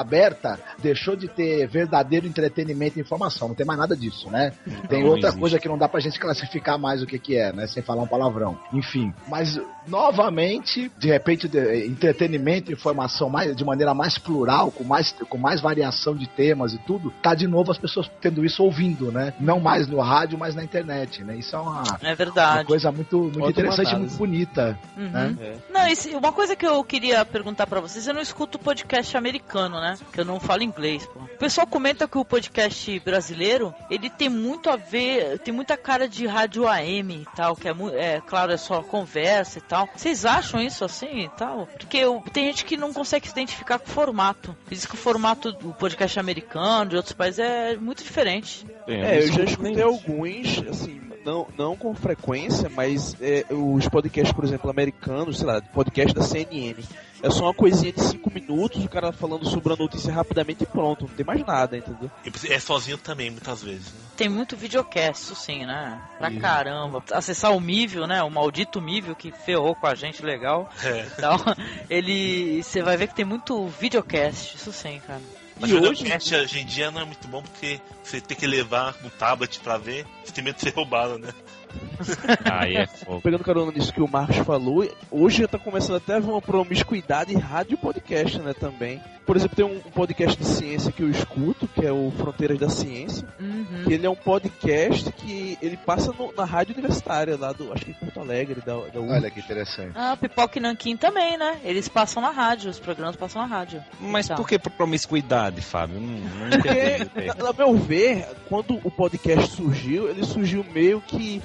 deixou 0.79 1.17
de 1.17 1.29
ter 1.29 1.67
verdadeiro 1.69 2.27
entretenimento 2.27 2.99
e 2.99 3.03
informação. 3.03 3.49
Não 3.49 3.55
tem 3.55 3.67
mais 3.67 3.79
nada 3.79 3.97
disso, 3.97 4.31
né? 4.31 4.53
Tem 4.89 5.03
Não 5.03 5.11
outra 5.11 5.29
existe. 5.29 5.41
coisa 5.41 5.59
que 5.59 5.69
não 5.69 5.79
dá 5.79 5.89
pra 5.89 6.01
gente 6.01 6.19
classificar 6.19 6.79
mais 6.79 7.03
o 7.03 7.07
que, 7.07 7.19
que 7.19 7.37
é, 7.37 7.53
né? 7.53 7.67
Sem 7.67 7.83
falar 7.83 8.03
um 8.03 8.07
palavrão. 8.07 8.59
Enfim. 8.73 9.13
Mas, 9.29 9.59
novamente, 10.07 10.91
de 10.99 11.09
repente, 11.09 11.49
de- 11.49 11.87
entretenimento 11.87 12.71
e 12.71 12.75
informação 12.75 13.29
mais, 13.29 13.55
de 13.55 13.65
maneira 13.65 13.95
mais 13.95 14.19
plural, 14.19 14.71
com 14.71 14.85
mais, 14.85 15.13
com 15.29 15.39
mais 15.39 15.61
variação 15.61 16.15
de 16.17 16.29
temas 16.29 16.73
e 16.75 16.79
tudo, 16.79 17.11
tá 17.23 17.35
de 17.35 17.47
novo 17.47 17.71
as 17.71 17.79
pessoas 17.79 18.11
tendo 18.21 18.45
isso 18.45 18.63
ouvindo, 18.63 19.11
né? 19.13 19.33
Não 19.41 19.61
mais 19.61 19.87
no 19.87 20.01
rádio, 20.01 20.39
mas 20.39 20.55
na 20.55 20.63
internet, 20.65 21.23
né? 21.25 21.37
Isso 21.37 21.55
é 21.55 21.59
uma, 21.59 21.83
É 22.03 22.15
verdade. 22.15 22.59
uma 22.61 22.65
coisa 22.65 22.91
muito, 22.93 23.19
muito 23.19 23.41
Outra 23.41 23.51
interessante 23.63 23.95
e 23.95 23.99
muito 23.99 24.15
bonita. 24.17 24.79
Uhum. 24.97 25.09
Né? 25.11 25.37
É. 25.41 25.55
Não, 25.73 25.87
esse- 25.89 26.15
uma 26.15 26.33
coisa 26.33 26.57
que 26.57 26.67
eu 26.67 26.83
queria 26.85 27.25
perguntar 27.25 27.67
pra 27.67 27.81
vocês, 27.81 28.07
eu 28.07 28.15
não 28.15 28.21
escuto 28.23 28.59
podcast 28.59 29.17
americano, 29.17 29.81
né? 29.81 29.95
Que 30.13 30.21
eu 30.21 30.25
não 30.25 30.32
falo 30.41 30.63
inglês, 30.63 31.07
pô. 31.07 31.21
O 31.21 31.39
pessoal 31.39 31.67
comenta 31.67 32.07
que 32.07 32.17
o 32.19 32.25
podcast 32.25 33.01
brasileiro, 33.01 33.75
ele 33.91 34.09
tem 34.09 34.29
muito 34.29 34.71
a 34.71 34.77
ver, 34.77 35.39
tem 35.41 35.53
muita 35.53 35.77
cara 35.77 36.09
de 36.09 36.27
rádio 36.27 36.67
AM 36.69 37.15
e 37.23 37.27
tal, 37.37 37.57
que 37.57 37.69
é, 37.69 37.73
é 37.97 38.21
claro, 38.21 38.53
é 38.53 38.57
só 38.57 38.83
conversa 38.83 39.59
e 39.59 39.63
tal. 39.63 39.89
Vocês 39.95 40.25
acham 40.25 40.61
isso 40.61 40.85
assim 40.85 41.25
e 41.25 41.29
tal? 41.31 41.67
Porque 41.67 41.97
eu- 41.99 42.23
tem 42.33 42.47
gente 42.47 42.65
que 42.65 42.77
não 42.77 42.93
consegue 42.93 43.27
se 43.27 43.33
identificar 43.33 43.79
com 43.79 43.87
o 43.87 43.93
formato. 43.93 44.57
Diz 44.69 44.87
que 44.87 44.95
o 44.95 44.99
formato 44.99 45.53
do 45.53 45.73
podcast 45.75 46.19
americano, 46.19 46.91
de 46.91 46.97
outros 46.97 47.15
países, 47.15 47.41
é 47.41 47.77
muito 47.77 48.03
diferente. 48.03 48.67
É, 48.87 49.19
eu 49.19 49.23
já 49.33 49.45
escuto 49.45 49.51
escutei 49.51 49.83
alguns, 49.83 50.63
assim, 50.69 51.01
não, 51.25 51.47
não 51.57 51.77
com 51.77 51.95
frequência, 51.95 52.69
mas 52.69 53.17
é, 53.21 53.45
os 53.51 53.89
podcasts, 53.89 54.33
por 54.33 54.45
exemplo, 54.45 54.71
americanos, 54.71 55.39
sei 55.39 55.47
lá, 55.47 55.61
podcast 55.61 56.15
da 56.15 56.23
CNN. 56.23 56.83
É 57.23 57.31
só 57.31 57.45
uma 57.45 57.55
coisinha 57.55 57.93
de 57.93 58.03
5 58.03 58.33
minutos, 58.35 58.85
o 58.85 58.89
cara 58.89 59.13
falando 59.13 59.49
sobre 59.49 59.73
a 59.73 59.77
notícia 59.77 60.13
rapidamente 60.13 60.65
e 60.65 60.67
pronto, 60.67 61.07
não 61.07 61.15
tem 61.15 61.25
mais 61.25 61.41
nada, 61.47 61.77
entendeu? 61.77 62.11
É 62.51 62.59
sozinho 62.59 62.99
também, 62.99 63.31
muitas 63.31 63.63
vezes. 63.63 63.93
Né? 63.93 64.01
Tem 64.17 64.29
muito 64.29 64.57
videocast, 64.57 65.23
isso 65.23 65.35
sim, 65.37 65.65
né? 65.65 66.03
Pra 66.19 66.37
caramba. 66.37 67.03
Acessar 67.13 67.55
o 67.57 67.61
Mívio, 67.61 68.09
né? 68.09 68.23
O 68.25 68.31
maldito 68.31 68.81
Mívio 68.81 69.15
que 69.15 69.31
ferrou 69.31 69.77
com 69.77 69.87
a 69.87 69.95
gente 69.95 70.25
legal. 70.25 70.69
É. 70.83 71.07
Então, 71.17 71.37
ele. 71.89 72.61
Você 72.63 72.83
vai 72.83 72.97
ver 72.97 73.07
que 73.07 73.15
tem 73.15 73.25
muito 73.25 73.69
videocast, 73.69 74.57
isso 74.57 74.73
sim, 74.73 75.01
cara. 75.07 75.21
Mas 75.61 75.71
E 75.71 75.75
hoje- 75.75 76.03
videocast 76.03 76.35
hoje 76.35 76.61
em 76.61 76.67
dia 76.67 76.91
não 76.91 77.01
é 77.01 77.05
muito 77.05 77.27
bom 77.29 77.43
porque 77.43 77.81
você 78.03 78.21
tem 78.21 78.37
que 78.37 78.47
levar 78.47 78.95
no 79.03 79.11
tablet 79.11 79.61
pra 79.61 79.77
ver, 79.79 80.05
você 80.25 80.33
tem 80.33 80.43
medo 80.45 80.57
de 80.57 80.63
ser 80.63 80.75
roubado, 80.75 81.19
né? 81.19 81.29
Aí 82.51 82.77
é 82.77 82.87
fogo. 82.87 83.21
Pegando 83.23 83.45
carona 83.45 83.73
nisso 83.73 83.93
que 83.93 84.01
o 84.03 84.09
Marcos 84.09 84.37
falou, 84.39 84.87
hoje 85.11 85.47
tá 85.47 85.59
começando 85.59 85.97
até 85.97 86.19
uma 86.19 86.41
promiscuidade 86.43 87.33
em 87.35 87.39
rádio 87.39 87.75
e 87.75 87.77
podcast, 87.77 88.39
né, 88.41 88.53
também. 88.53 89.01
Por 89.25 89.37
exemplo, 89.37 89.57
tem 89.57 89.65
um 89.65 89.79
podcast 89.81 90.37
de 90.37 90.45
ciência 90.45 90.93
que 90.93 91.03
eu 91.03 91.09
escuto, 91.09 91.67
que 91.69 91.87
é 91.87 91.93
o 91.93 92.13
Fronteiras 92.19 92.59
da 92.59 92.69
Ciência, 92.69 93.27
Uhum. 93.71 93.85
que 93.85 93.93
ele 93.95 94.07
é 94.07 94.11
um 94.11 94.15
podcast 94.17 95.13
que 95.13 95.59
ele 95.63 95.77
passa 95.77 96.13
no- 96.13 96.33
na 96.37 96.45
rádio 96.45 96.75
universitária 96.75 97.37
lá 97.37 97.53
do, 97.53 97.73
acho 97.73 97.85
que 97.85 97.91
em 97.91 97.95
Porto 97.95 98.21
Alegre, 98.21 98.61
da, 98.61 98.75
da 98.75 99.01
UF. 99.01 99.11
Olha 99.13 99.31
que 99.31 99.41
interessante. 99.41 99.93
Ah, 99.95 100.17
Pipoca 100.21 100.59
e 100.59 100.63
Nanquim 100.63 100.97
também, 100.97 101.37
né? 101.37 101.59
Eles 101.65 101.89
passam 101.89 102.23
na 102.23 102.31
rádio, 102.31 102.71
os 102.71 102.79
programas 102.79 103.17
passam 103.17 103.43
na 103.43 103.49
rádio. 103.49 103.83
Mas 104.01 104.27
Então. 104.27 104.37
por 104.37 104.49
que 104.49 104.59
promiscuidade, 104.59 105.61
Fábio? 105.61 106.01
Não, 106.01 106.09
não 106.09 106.47
entendi. 106.49 107.05
Porque, 107.07 107.31
a 107.31 107.53
meu 107.53 107.77
ver, 107.77 108.27
quando 108.49 108.81
o 108.85 108.91
podcast 108.91 109.55
surgiu, 109.57 110.09
ele 110.09 110.25
surgiu 110.25 110.65
meio 110.73 111.01
que 111.01 111.41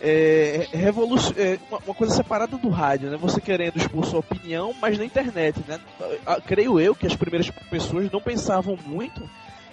é, 0.00 0.68
revolucion... 0.72 1.32
é, 1.38 1.58
uma, 1.70 1.78
uma 1.86 1.94
coisa 1.94 2.14
separada 2.14 2.56
do 2.58 2.68
rádio, 2.68 3.10
né? 3.10 3.16
Você 3.16 3.40
querendo 3.40 3.76
expor 3.78 4.04
sua 4.04 4.20
opinião, 4.20 4.74
mas 4.80 4.98
na 4.98 5.04
internet, 5.04 5.58
né? 5.66 5.80
Ah, 6.26 6.38
Creio 6.40 6.78
eu 6.78 6.94
que 6.94 7.06
as 7.06 7.16
primeiras 7.16 7.48
pessoas 7.70 8.10
não 8.10 8.20
pensavam 8.20 8.78
muito 8.86 9.22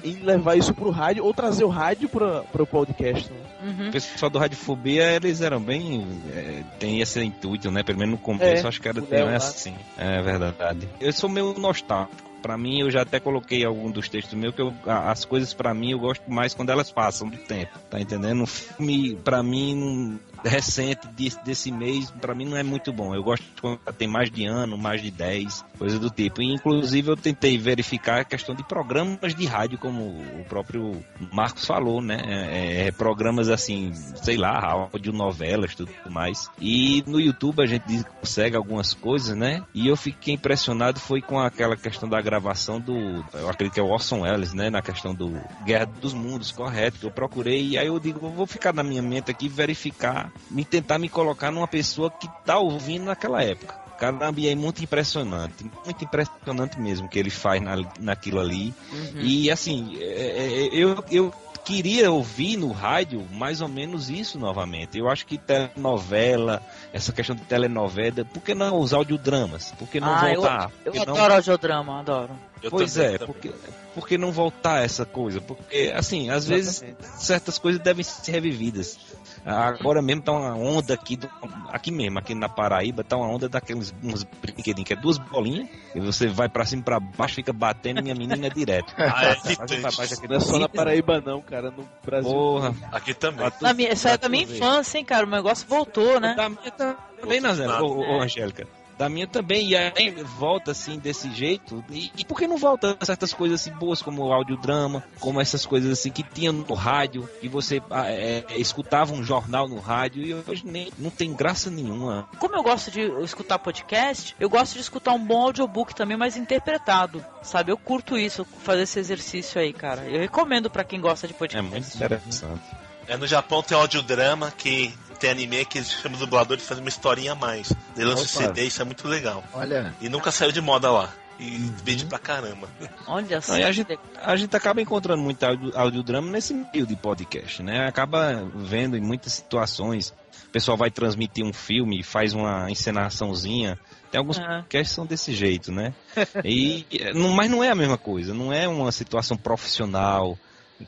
em 0.04 0.16
levar 0.24 0.56
isso 0.58 0.74
pro 0.74 0.90
rádio 0.90 1.24
ou 1.26 1.34
trazer 1.34 1.64
o 1.64 1.70
rádio 1.70 2.10
para 2.10 2.44
o 2.62 2.68
podcast. 2.68 3.32
Né? 3.32 3.40
Uhum. 3.64 3.90
O 3.90 3.92
pessoal 3.92 4.30
do 4.30 4.38
Radiofobia, 4.40 5.12
eles 5.16 5.42
eram 5.42 5.62
bem. 5.62 6.06
É, 6.36 6.64
tem 6.80 7.00
esse 7.02 7.22
intuito, 7.24 7.72
né? 7.72 7.84
Pelo 7.84 8.00
menos 8.00 8.14
no 8.14 8.18
começo, 8.20 8.66
É, 8.66 8.68
acho 8.68 8.82
que 8.82 8.88
era 8.88 9.36
assim. 9.36 9.74
É 9.98 10.22
verdade. 10.22 10.88
Eu 11.00 11.14
sou 11.14 11.30
meio 11.30 11.54
nostálgico. 11.58 12.34
Pra 12.42 12.58
mim, 12.58 12.82
eu 12.82 12.92
já 12.92 13.04
até 13.04 13.22
coloquei 13.22 13.64
algum 13.64 13.90
dos 13.90 14.10
textos 14.10 14.34
meus 14.34 14.54
que 14.54 14.62
eu- 14.62 14.74
as 14.86 15.24
coisas 15.24 15.54
pra 15.54 15.74
mim 15.74 15.92
eu 15.92 16.00
gosto 16.00 16.30
mais 16.30 16.54
quando 16.54 16.72
elas 16.72 16.92
passam 16.92 17.30
do 17.30 17.38
tempo, 17.38 17.72
tá 17.90 18.02
entendendo? 18.02 18.44
Um 18.44 18.46
filme 18.46 19.16
pra 19.16 19.42
mim 19.42 20.20
recente 20.44 21.08
desse, 21.44 21.72
mês, 21.72 22.12
pra 22.12 22.36
mim 22.36 22.46
não 22.46 22.58
é 22.58 22.64
muito 22.64 22.92
bom. 22.92 23.16
Eu 23.16 23.24
gosto 23.24 23.46
quando 23.62 23.80
tem 23.98 24.08
mais 24.08 24.30
de 24.30 24.46
ano, 24.46 24.78
mais 24.78 25.02
de 25.02 25.12
10, 25.12 25.64
coisa 25.78 26.00
do 26.00 26.10
tipo. 26.10 26.42
E, 26.42 26.54
inclusive 26.54 27.12
eu 27.12 27.18
tentei 27.18 27.58
verificar 27.58 28.22
a 28.22 28.26
questão 28.26 28.54
de 28.56 28.64
programas 28.64 29.34
de 29.36 29.46
rádio, 29.46 29.78
como 29.78 30.04
o 30.04 30.46
próprio 30.48 31.04
Marcos 31.32 31.66
falou, 31.66 32.02
né? 32.02 32.22
É, 32.26 32.88
é, 32.88 32.92
programas 32.92 33.50
assim, 33.50 33.94
sei 33.94 34.38
lá, 34.38 34.88
audionovelas, 34.92 35.76
tudo 35.76 35.92
mais. 36.10 36.50
E 36.60 37.04
no 37.08 37.20
YouTube 37.20 37.62
a 37.62 37.66
gente 37.66 38.04
consegue 38.20 38.56
algumas 38.56 38.94
coisas, 38.94 39.36
né? 39.36 39.64
E 39.74 39.88
eu 39.88 39.96
fiquei 39.96 40.34
impressionado 40.34 41.00
foi 41.00 41.22
com 41.22 41.40
aquela 41.40 41.76
questão 41.76 42.08
da 42.08 42.22
gravação 42.22 42.80
do, 42.80 43.24
eu 43.34 43.50
acredito 43.50 43.74
que 43.74 43.80
é 43.80 43.84
o 43.84 43.90
Orson 43.90 44.22
Welles, 44.22 44.54
né? 44.54 44.70
Na 44.70 44.82
questão 44.82 45.14
do 45.14 45.32
Guerra 45.66 45.86
dos 45.86 46.14
Mundos, 46.14 46.52
correto, 46.52 47.00
que 47.00 47.06
eu 47.06 47.12
procurei. 47.12 47.70
E 47.70 47.78
aí 47.78 47.88
eu 47.88 48.00
digo, 48.00 48.30
vou 48.30 48.48
ficar 48.48 48.74
na 48.74 48.84
minha 48.84 49.02
mente 49.02 49.32
aqui 49.32 49.48
verificar, 49.48 50.32
me 50.50 50.64
tentar 50.64 50.98
me 50.98 51.10
colocar 51.10 51.52
numa 51.52 51.68
pessoa 51.68 52.10
que 52.10 52.28
tá 52.46 52.58
ouvindo 52.58 53.06
naquela 53.06 53.44
época. 53.44 53.84
Caramba, 53.98 54.34
é 54.46 54.56
muito 54.56 54.84
impressionante, 54.84 55.66
muito 55.86 56.04
impressionante 56.04 56.80
mesmo 56.80 57.08
que 57.08 57.18
ele 57.18 57.30
faz 57.30 57.62
na, 57.62 57.76
naquilo 58.00 58.40
ali. 58.40 58.74
Uhum. 58.92 59.22
E 59.22 59.50
assim, 59.50 59.98
é, 60.00 60.04
é, 60.04 60.70
eu, 60.74 61.04
eu 61.10 61.34
queria 61.64 62.12
ouvir 62.12 62.58
no 62.58 62.72
rádio 62.72 63.26
mais 63.32 63.62
ou 63.62 63.68
menos 63.68 64.10
isso 64.10 64.38
novamente. 64.38 64.98
Eu 64.98 65.10
acho 65.10 65.26
que 65.26 65.40
novela, 65.76 66.62
essa 66.92 67.12
questão 67.14 67.36
de 67.36 67.44
telenovela, 67.44 68.26
por 68.26 68.42
que 68.42 68.54
não 68.54 68.80
os 68.80 68.94
audiodramas? 68.94 69.72
Por 69.72 69.88
que 69.88 70.00
não 70.00 70.14
ah, 70.14 70.34
voltar? 70.34 70.72
Eu, 70.86 70.94
eu 70.94 71.02
adoro 71.02 71.30
não... 71.30 71.36
audiodrama, 71.36 72.00
adoro. 72.00 72.32
Eu 72.62 72.70
Pois 72.70 72.94
também, 72.94 73.16
é, 73.16 73.18
também. 73.18 73.28
porque, 73.28 73.52
por 73.94 74.08
que 74.08 74.18
não 74.18 74.32
voltar 74.32 74.84
essa 74.84 75.06
coisa? 75.06 75.42
Porque, 75.42 75.94
assim, 75.96 76.30
às 76.30 76.48
vezes 76.48 76.84
certas 77.18 77.58
coisas 77.58 77.82
devem 77.82 78.04
ser 78.04 78.32
revividas. 78.32 78.98
Agora 79.46 80.02
mesmo 80.02 80.22
tá 80.22 80.32
uma 80.32 80.56
onda 80.56 80.94
aqui, 80.94 81.18
do- 81.18 81.30
aqui 81.70 81.92
mesmo, 81.92 82.18
aqui 82.20 82.34
na 82.34 82.48
Paraíba, 82.48 83.04
tá 83.04 83.18
uma 83.18 83.28
onda 83.28 83.50
daqueles 83.50 83.94
uns 84.04 84.24
brinquedinhos 84.24 84.88
que 84.88 84.94
é 84.94 84.96
duas 84.96 85.18
bolinhas, 85.18 85.68
e 85.94 86.00
você 86.00 86.28
vai 86.28 86.48
pra 86.48 86.66
cima 86.66 86.82
e 86.82 86.86
pra 86.86 87.00
baixo, 87.00 87.36
fica 87.36 87.52
batendo 87.52 88.02
minha 88.02 88.16
menina 88.16 88.50
direto. 88.50 88.94
Ah, 88.98 89.26
é 89.26 89.56
Pra 89.56 89.92
baixo, 89.92 90.02
aquele 90.14 90.28
Não 90.30 90.38
é 90.38 90.40
só 90.40 90.58
na 90.60 90.70
Paraíba 90.70 91.22
não, 91.22 91.42
cara, 91.42 91.72
no 91.72 91.88
Brasil. 92.06 92.32
Porra. 92.32 92.74
Aqui 92.92 93.14
também. 93.14 93.52
Na 93.62 93.74
minha, 93.74 93.90
é 93.92 94.18
da 94.18 94.30
minha 94.30 94.44
infância, 94.44 94.98
hein, 94.98 95.06
cara. 95.06 95.26
O 95.26 95.30
negócio 95.30 95.68
voltou, 95.68 96.20
né? 96.20 96.34
Da 96.36 96.50
minha 96.50 96.72
também, 96.72 97.40
Nazé, 97.42 97.68
ô, 97.68 98.00
ô, 98.18 98.22
Angélica. 98.22 98.68
Da 98.98 99.10
minha 99.10 99.28
também, 99.28 99.70
e 99.70 99.76
aí 99.76 100.12
volta 100.38 100.72
assim 100.72 101.00
desse 101.00 101.32
jeito. 101.32 101.84
E, 101.90 102.12
e 102.18 102.26
por 102.26 102.38
que 102.38 102.48
não 102.48 102.58
volta 102.58 102.98
certas 103.02 103.34
coisas 103.34 103.62
assim 103.62 103.72
boas, 103.72 104.02
como 104.02 104.24
o 104.24 104.34
audiodrama, 104.34 105.04
como 105.20 105.42
essas 105.42 105.66
coisas 105.66 105.92
assim 105.92 106.12
que 106.12 106.24
tinha 106.24 106.52
no 106.52 106.74
rádio, 106.74 107.28
que 107.42 107.50
você 107.50 107.82
ah, 107.90 108.10
é, 108.10 108.44
escutava 108.56 109.14
um 109.14 109.24
jornal 109.24 109.68
no 109.68 109.80
rádio, 109.80 110.24
e 110.24 110.34
hoje 110.34 110.64
nem, 110.66 110.92
não 110.98 111.10
tem 111.10 111.34
graça 111.34 111.70
nenhuma. 111.70 112.28
Como 112.40 112.56
eu 112.56 112.64
gosto 112.64 112.92
de 112.92 113.02
escutar 113.24 113.60
podcast, 113.60 114.36
eu 114.40 114.50
gosto 114.50 114.74
de 114.74 114.82
escutar 114.82 115.14
um 115.14 115.24
bom 115.26 115.42
audiobook 115.44 115.96
também, 115.96 116.18
mas 116.18 116.38
interpretado. 116.38 117.24
Sabe? 117.42 117.72
Eu 117.72 117.78
curto 117.78 118.18
isso, 118.18 118.46
fazer 118.64 118.84
esse 118.84 119.00
exercício 119.00 119.60
aí, 119.60 119.74
cara. 119.74 120.04
Eu 120.04 120.20
recomendo 120.20 120.70
pra 120.70 120.84
quem 120.84 121.02
gosta 121.02 121.28
de 121.28 121.34
É 121.34 121.38
podcast. 121.38 121.70
muito 121.70 121.96
interessante. 121.96 122.62
É, 123.08 123.18
no 123.18 123.28
Japão 123.28 123.62
tem 123.62 123.78
audiodrama 123.78 124.52
que 124.52 124.94
tem 125.24 125.32
anime 125.32 125.64
que 125.64 125.78
eles 125.78 125.90
chamam 125.90 126.18
o 126.18 126.20
dublador 126.20 126.58
de 126.58 126.64
fazer 126.64 126.82
uma 126.82 126.90
historinha 126.90 127.32
a 127.32 127.36
mais. 127.36 127.72
Ele 127.96 128.04
lança 128.06 128.24
o 128.24 128.26
Opa. 128.26 128.48
CD, 128.50 128.66
isso 128.68 128.82
é 128.82 128.86
muito 128.86 129.08
legal. 129.08 129.42
Olha. 129.54 129.96
E 130.02 130.10
nunca 130.10 130.32
saiu 130.32 130.52
de 130.52 130.60
moda 130.60 130.92
lá. 130.92 131.14
E 131.40 131.72
vende 131.82 132.06
pra 132.06 132.20
caramba. 132.20 132.68
Olha 133.08 133.40
só. 133.40 133.58
E 133.58 133.64
a, 133.64 133.72
gente, 133.72 133.98
a 134.22 134.36
gente 134.36 134.54
acaba 134.56 134.82
encontrando 134.82 135.24
muito 135.24 135.42
audio, 135.42 135.72
audiodrama 135.76 136.30
nesse 136.30 136.54
meio 136.54 136.86
de 136.86 136.96
podcast, 136.98 137.64
né? 137.64 137.88
Acaba 137.88 138.46
vendo 138.54 138.98
em 138.98 139.02
muitas 139.02 139.32
situações. 139.32 140.14
O 140.48 140.50
pessoal 140.52 140.76
vai 140.76 140.92
transmitir 140.92 141.44
um 141.46 141.54
filme, 141.54 142.04
faz 142.04 142.34
uma 142.34 142.70
encenaçãozinha. 142.70 143.80
Tem 144.12 144.20
alguns 144.20 144.38
É. 144.38 144.42
podcasts 144.42 144.90
que 144.90 144.96
são 144.96 145.06
desse 145.06 145.34
jeito, 145.34 145.72
né? 145.72 145.94
E, 146.44 146.86
eh, 146.92 147.14
mas 147.14 147.50
não 147.50 147.64
é 147.64 147.70
a 147.70 147.76
mesma 147.76 147.98
coisa. 147.98 148.34
Não 148.34 148.52
é 148.52 148.68
uma 148.68 148.92
situação 148.92 149.38
profissional 149.38 150.38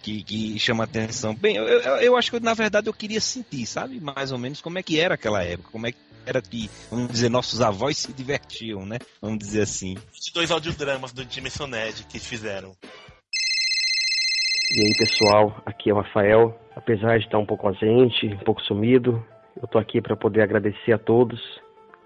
que, 0.02 0.24
que 0.24 0.60
chama 0.60 0.84
atenção. 0.84 1.34
Bem, 1.36 1.56
eu, 1.56 1.64
eu, 1.68 1.96
eu 1.98 2.18
acho 2.18 2.32
que, 2.32 2.40
na 2.40 2.54
verdade, 2.54 2.88
eu 2.88 2.94
queria 2.94 3.22
sentir, 3.22 3.66
sabe? 3.66 4.00
Mais 4.00 4.32
ou 4.32 4.38
menos 4.38 4.62
como 4.62 4.80
é 4.80 4.84
que 4.84 5.00
era 5.00 5.16
aquela 5.16 5.44
época. 5.44 5.70
Como 5.72 5.88
é 5.88 5.92
que 5.92 5.98
era 6.26 6.42
que, 6.42 6.70
vamos 6.90 7.12
dizer, 7.12 7.30
nossos 7.30 7.62
avós 7.62 7.98
se 7.98 8.12
divertiam, 8.12 8.86
né? 8.86 8.98
Vamos 9.22 9.38
dizer 9.38 9.62
assim. 9.62 9.96
22 10.14 10.52
audiodramas 10.52 11.14
do 11.14 11.24
Dimension 11.24 11.68
Ned 11.68 12.04
que 12.10 12.18
eles 12.18 12.28
fizeram. 12.28 12.76
E 14.72 14.82
aí 14.82 14.98
pessoal, 14.98 15.62
aqui 15.66 15.90
é 15.90 15.94
o 15.94 15.98
Rafael. 15.98 16.60
Apesar 16.76 17.20
de 17.20 17.26
estar 17.26 17.38
um 17.38 17.46
pouco 17.46 17.68
ausente, 17.68 18.28
um 18.28 18.44
pouco 18.44 18.62
sumido, 18.64 19.24
eu 19.62 19.68
tô 19.68 19.78
aqui 19.78 20.02
para 20.02 20.18
poder 20.18 20.42
agradecer 20.42 20.92
a 20.92 20.98
todos 20.98 21.40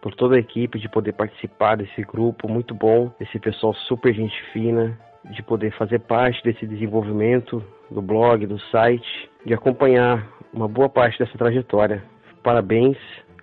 por 0.02 0.16
toda 0.16 0.36
a 0.36 0.40
equipe 0.40 0.80
de 0.80 0.90
poder 0.90 1.14
participar 1.14 1.78
desse 1.78 2.02
grupo 2.04 2.48
muito 2.48 2.74
bom, 2.74 3.12
esse 3.20 3.40
pessoal 3.40 3.74
super 3.88 4.14
gente 4.14 4.36
fina, 4.54 4.98
de 5.26 5.44
poder 5.44 5.72
fazer 5.78 6.00
parte 6.00 6.44
desse 6.44 6.66
desenvolvimento 6.66 7.64
do 7.90 8.02
blog, 8.02 8.46
do 8.46 8.60
site, 8.72 9.30
de 9.46 9.54
acompanhar 9.54 10.28
uma 10.54 10.68
boa 10.68 10.90
parte 10.90 11.20
dessa 11.20 11.38
trajetória. 11.38 12.04
Parabéns, 12.44 12.98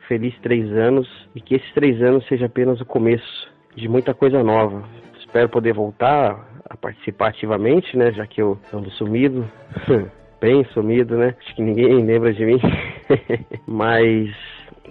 feliz 0.08 0.34
três 0.40 0.70
anos 0.72 1.08
e 1.34 1.40
que 1.40 1.54
esses 1.54 1.72
três 1.72 2.00
anos 2.02 2.26
seja 2.26 2.46
apenas 2.46 2.80
o 2.80 2.84
começo 2.84 3.48
de 3.74 3.88
muita 3.88 4.14
coisa 4.14 4.42
nova. 4.42 4.84
Espero 5.18 5.48
poder 5.48 5.74
voltar 5.74 6.48
a 6.68 6.76
participar 6.76 7.28
ativamente, 7.28 7.96
né? 7.96 8.12
Já 8.12 8.26
que 8.26 8.40
eu 8.40 8.58
ando 8.72 8.90
sumido, 8.92 9.44
bem 10.40 10.64
sumido, 10.72 11.16
né? 11.16 11.34
Acho 11.38 11.54
que 11.54 11.62
ninguém 11.62 12.02
lembra 12.04 12.32
de 12.32 12.44
mim, 12.44 12.60
mas 13.66 14.34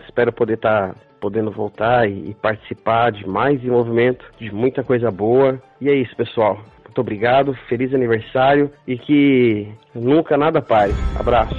espero 0.06 0.32
poder 0.32 0.54
estar 0.54 0.96
podendo 1.20 1.50
voltar 1.50 2.08
e, 2.08 2.30
e 2.30 2.34
participar 2.36 3.12
de 3.12 3.28
mais 3.28 3.60
desenvolvimento, 3.60 4.24
de 4.38 4.54
muita 4.54 4.84
coisa 4.84 5.10
boa. 5.10 5.60
E 5.82 5.90
é 5.90 5.96
isso, 5.96 6.16
pessoal. 6.16 6.60
Muito 6.96 7.02
obrigado, 7.02 7.54
feliz 7.68 7.94
aniversário 7.94 8.72
e 8.88 8.98
que 8.98 9.70
nunca 9.94 10.38
nada 10.38 10.62
pare. 10.62 10.94
Abraço. 11.20 11.54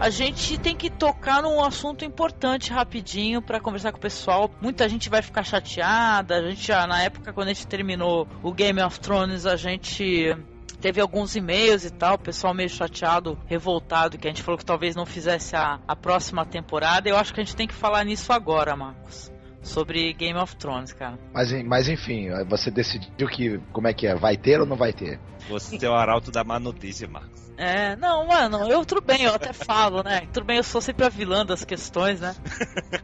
A 0.00 0.08
gente 0.08 0.58
tem 0.58 0.74
que 0.74 0.88
tocar 0.88 1.42
num 1.42 1.62
assunto 1.62 2.02
importante 2.02 2.72
rapidinho 2.72 3.42
pra 3.42 3.60
conversar 3.60 3.92
com 3.92 3.98
o 3.98 4.00
pessoal. 4.00 4.50
Muita 4.58 4.88
gente 4.88 5.10
vai 5.10 5.20
ficar 5.20 5.44
chateada. 5.44 6.36
A 6.38 6.48
gente 6.48 6.66
já 6.66 6.86
na 6.86 7.02
época 7.02 7.30
quando 7.34 7.48
a 7.48 7.52
gente 7.52 7.66
terminou 7.66 8.26
o 8.42 8.54
Game 8.54 8.80
of 8.80 8.98
Thrones, 9.00 9.44
a 9.44 9.56
gente 9.56 10.34
teve 10.80 11.00
alguns 11.00 11.36
e-mails 11.36 11.84
e 11.84 11.90
tal, 11.90 12.14
o 12.14 12.18
pessoal 12.18 12.54
meio 12.54 12.68
chateado, 12.68 13.38
revoltado, 13.46 14.18
que 14.18 14.26
a 14.26 14.30
gente 14.30 14.42
falou 14.42 14.58
que 14.58 14.64
talvez 14.64 14.94
não 14.94 15.06
fizesse 15.06 15.56
a, 15.56 15.80
a 15.86 15.96
próxima 15.96 16.44
temporada. 16.44 17.08
Eu 17.08 17.16
acho 17.16 17.32
que 17.34 17.40
a 17.40 17.44
gente 17.44 17.56
tem 17.56 17.66
que 17.66 17.74
falar 17.74 18.04
nisso 18.04 18.32
agora, 18.32 18.76
Marcos. 18.76 19.32
Sobre 19.62 20.12
Game 20.12 20.38
of 20.38 20.56
Thrones, 20.56 20.92
cara. 20.92 21.18
Mas, 21.32 21.52
mas 21.64 21.88
enfim, 21.88 22.28
você 22.48 22.70
decidiu 22.70 23.28
que 23.28 23.58
como 23.72 23.88
é 23.88 23.92
que 23.92 24.06
é? 24.06 24.14
Vai 24.14 24.36
ter 24.36 24.60
ou 24.60 24.66
não 24.66 24.76
vai 24.76 24.92
ter? 24.92 25.20
Você 25.48 25.84
é 25.84 25.90
o 25.90 25.94
arauto 25.94 26.30
da 26.30 26.44
má 26.44 26.58
notícia, 26.60 27.08
Marcos. 27.08 27.47
É, 27.58 27.96
não, 27.96 28.24
mano, 28.24 28.70
eu 28.70 28.84
tudo 28.84 29.00
bem, 29.00 29.24
eu 29.24 29.34
até 29.34 29.52
falo, 29.52 30.04
né? 30.04 30.28
Tudo 30.32 30.46
bem, 30.46 30.58
eu 30.58 30.62
sou 30.62 30.80
sempre 30.80 31.04
a 31.04 31.08
vilã 31.08 31.44
das 31.44 31.64
questões, 31.64 32.20
né? 32.20 32.36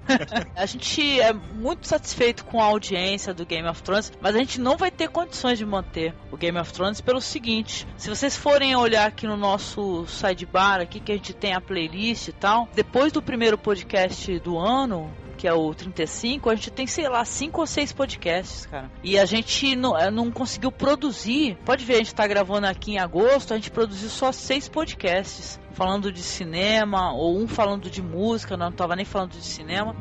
a 0.54 0.64
gente 0.64 1.20
é 1.20 1.32
muito 1.32 1.88
satisfeito 1.88 2.44
com 2.44 2.60
a 2.60 2.64
audiência 2.64 3.34
do 3.34 3.44
Game 3.44 3.68
of 3.68 3.82
Thrones, 3.82 4.12
mas 4.20 4.36
a 4.36 4.38
gente 4.38 4.60
não 4.60 4.76
vai 4.76 4.92
ter 4.92 5.08
condições 5.08 5.58
de 5.58 5.66
manter 5.66 6.14
o 6.30 6.36
Game 6.36 6.56
of 6.56 6.72
Thrones 6.72 7.00
pelo 7.00 7.20
seguinte: 7.20 7.84
se 7.96 8.08
vocês 8.08 8.36
forem 8.36 8.76
olhar 8.76 9.08
aqui 9.08 9.26
no 9.26 9.36
nosso 9.36 10.06
sidebar 10.06 10.80
aqui 10.80 11.00
que 11.00 11.10
a 11.10 11.16
gente 11.16 11.32
tem 11.32 11.52
a 11.52 11.60
playlist 11.60 12.28
e 12.28 12.32
tal, 12.32 12.68
depois 12.76 13.12
do 13.12 13.20
primeiro 13.20 13.58
podcast 13.58 14.38
do 14.38 14.56
ano, 14.56 15.12
que 15.34 15.46
é 15.46 15.52
o 15.52 15.74
35, 15.74 16.50
a 16.50 16.54
gente 16.54 16.70
tem, 16.70 16.86
sei 16.86 17.08
lá, 17.08 17.24
cinco 17.24 17.60
ou 17.60 17.66
seis 17.66 17.92
podcasts, 17.92 18.66
cara. 18.66 18.90
E 19.02 19.18
a 19.18 19.24
gente 19.24 19.74
não, 19.76 19.98
eh, 19.98 20.10
não 20.10 20.30
conseguiu 20.30 20.70
produzir. 20.70 21.56
Pode 21.64 21.84
ver, 21.84 21.94
a 21.94 21.98
gente 21.98 22.14
tá 22.14 22.26
gravando 22.26 22.66
aqui 22.66 22.92
em 22.92 22.98
agosto, 22.98 23.52
a 23.52 23.56
gente 23.56 23.70
produziu 23.70 24.08
só 24.08 24.32
seis 24.32 24.68
podcasts. 24.68 25.58
Falando 25.74 26.12
de 26.12 26.22
cinema, 26.22 27.12
ou 27.12 27.38
um 27.38 27.48
falando 27.48 27.90
de 27.90 28.00
música, 28.00 28.56
não 28.56 28.70
tava 28.70 28.94
nem 28.94 29.04
falando 29.04 29.32
de 29.32 29.42
cinema. 29.42 29.94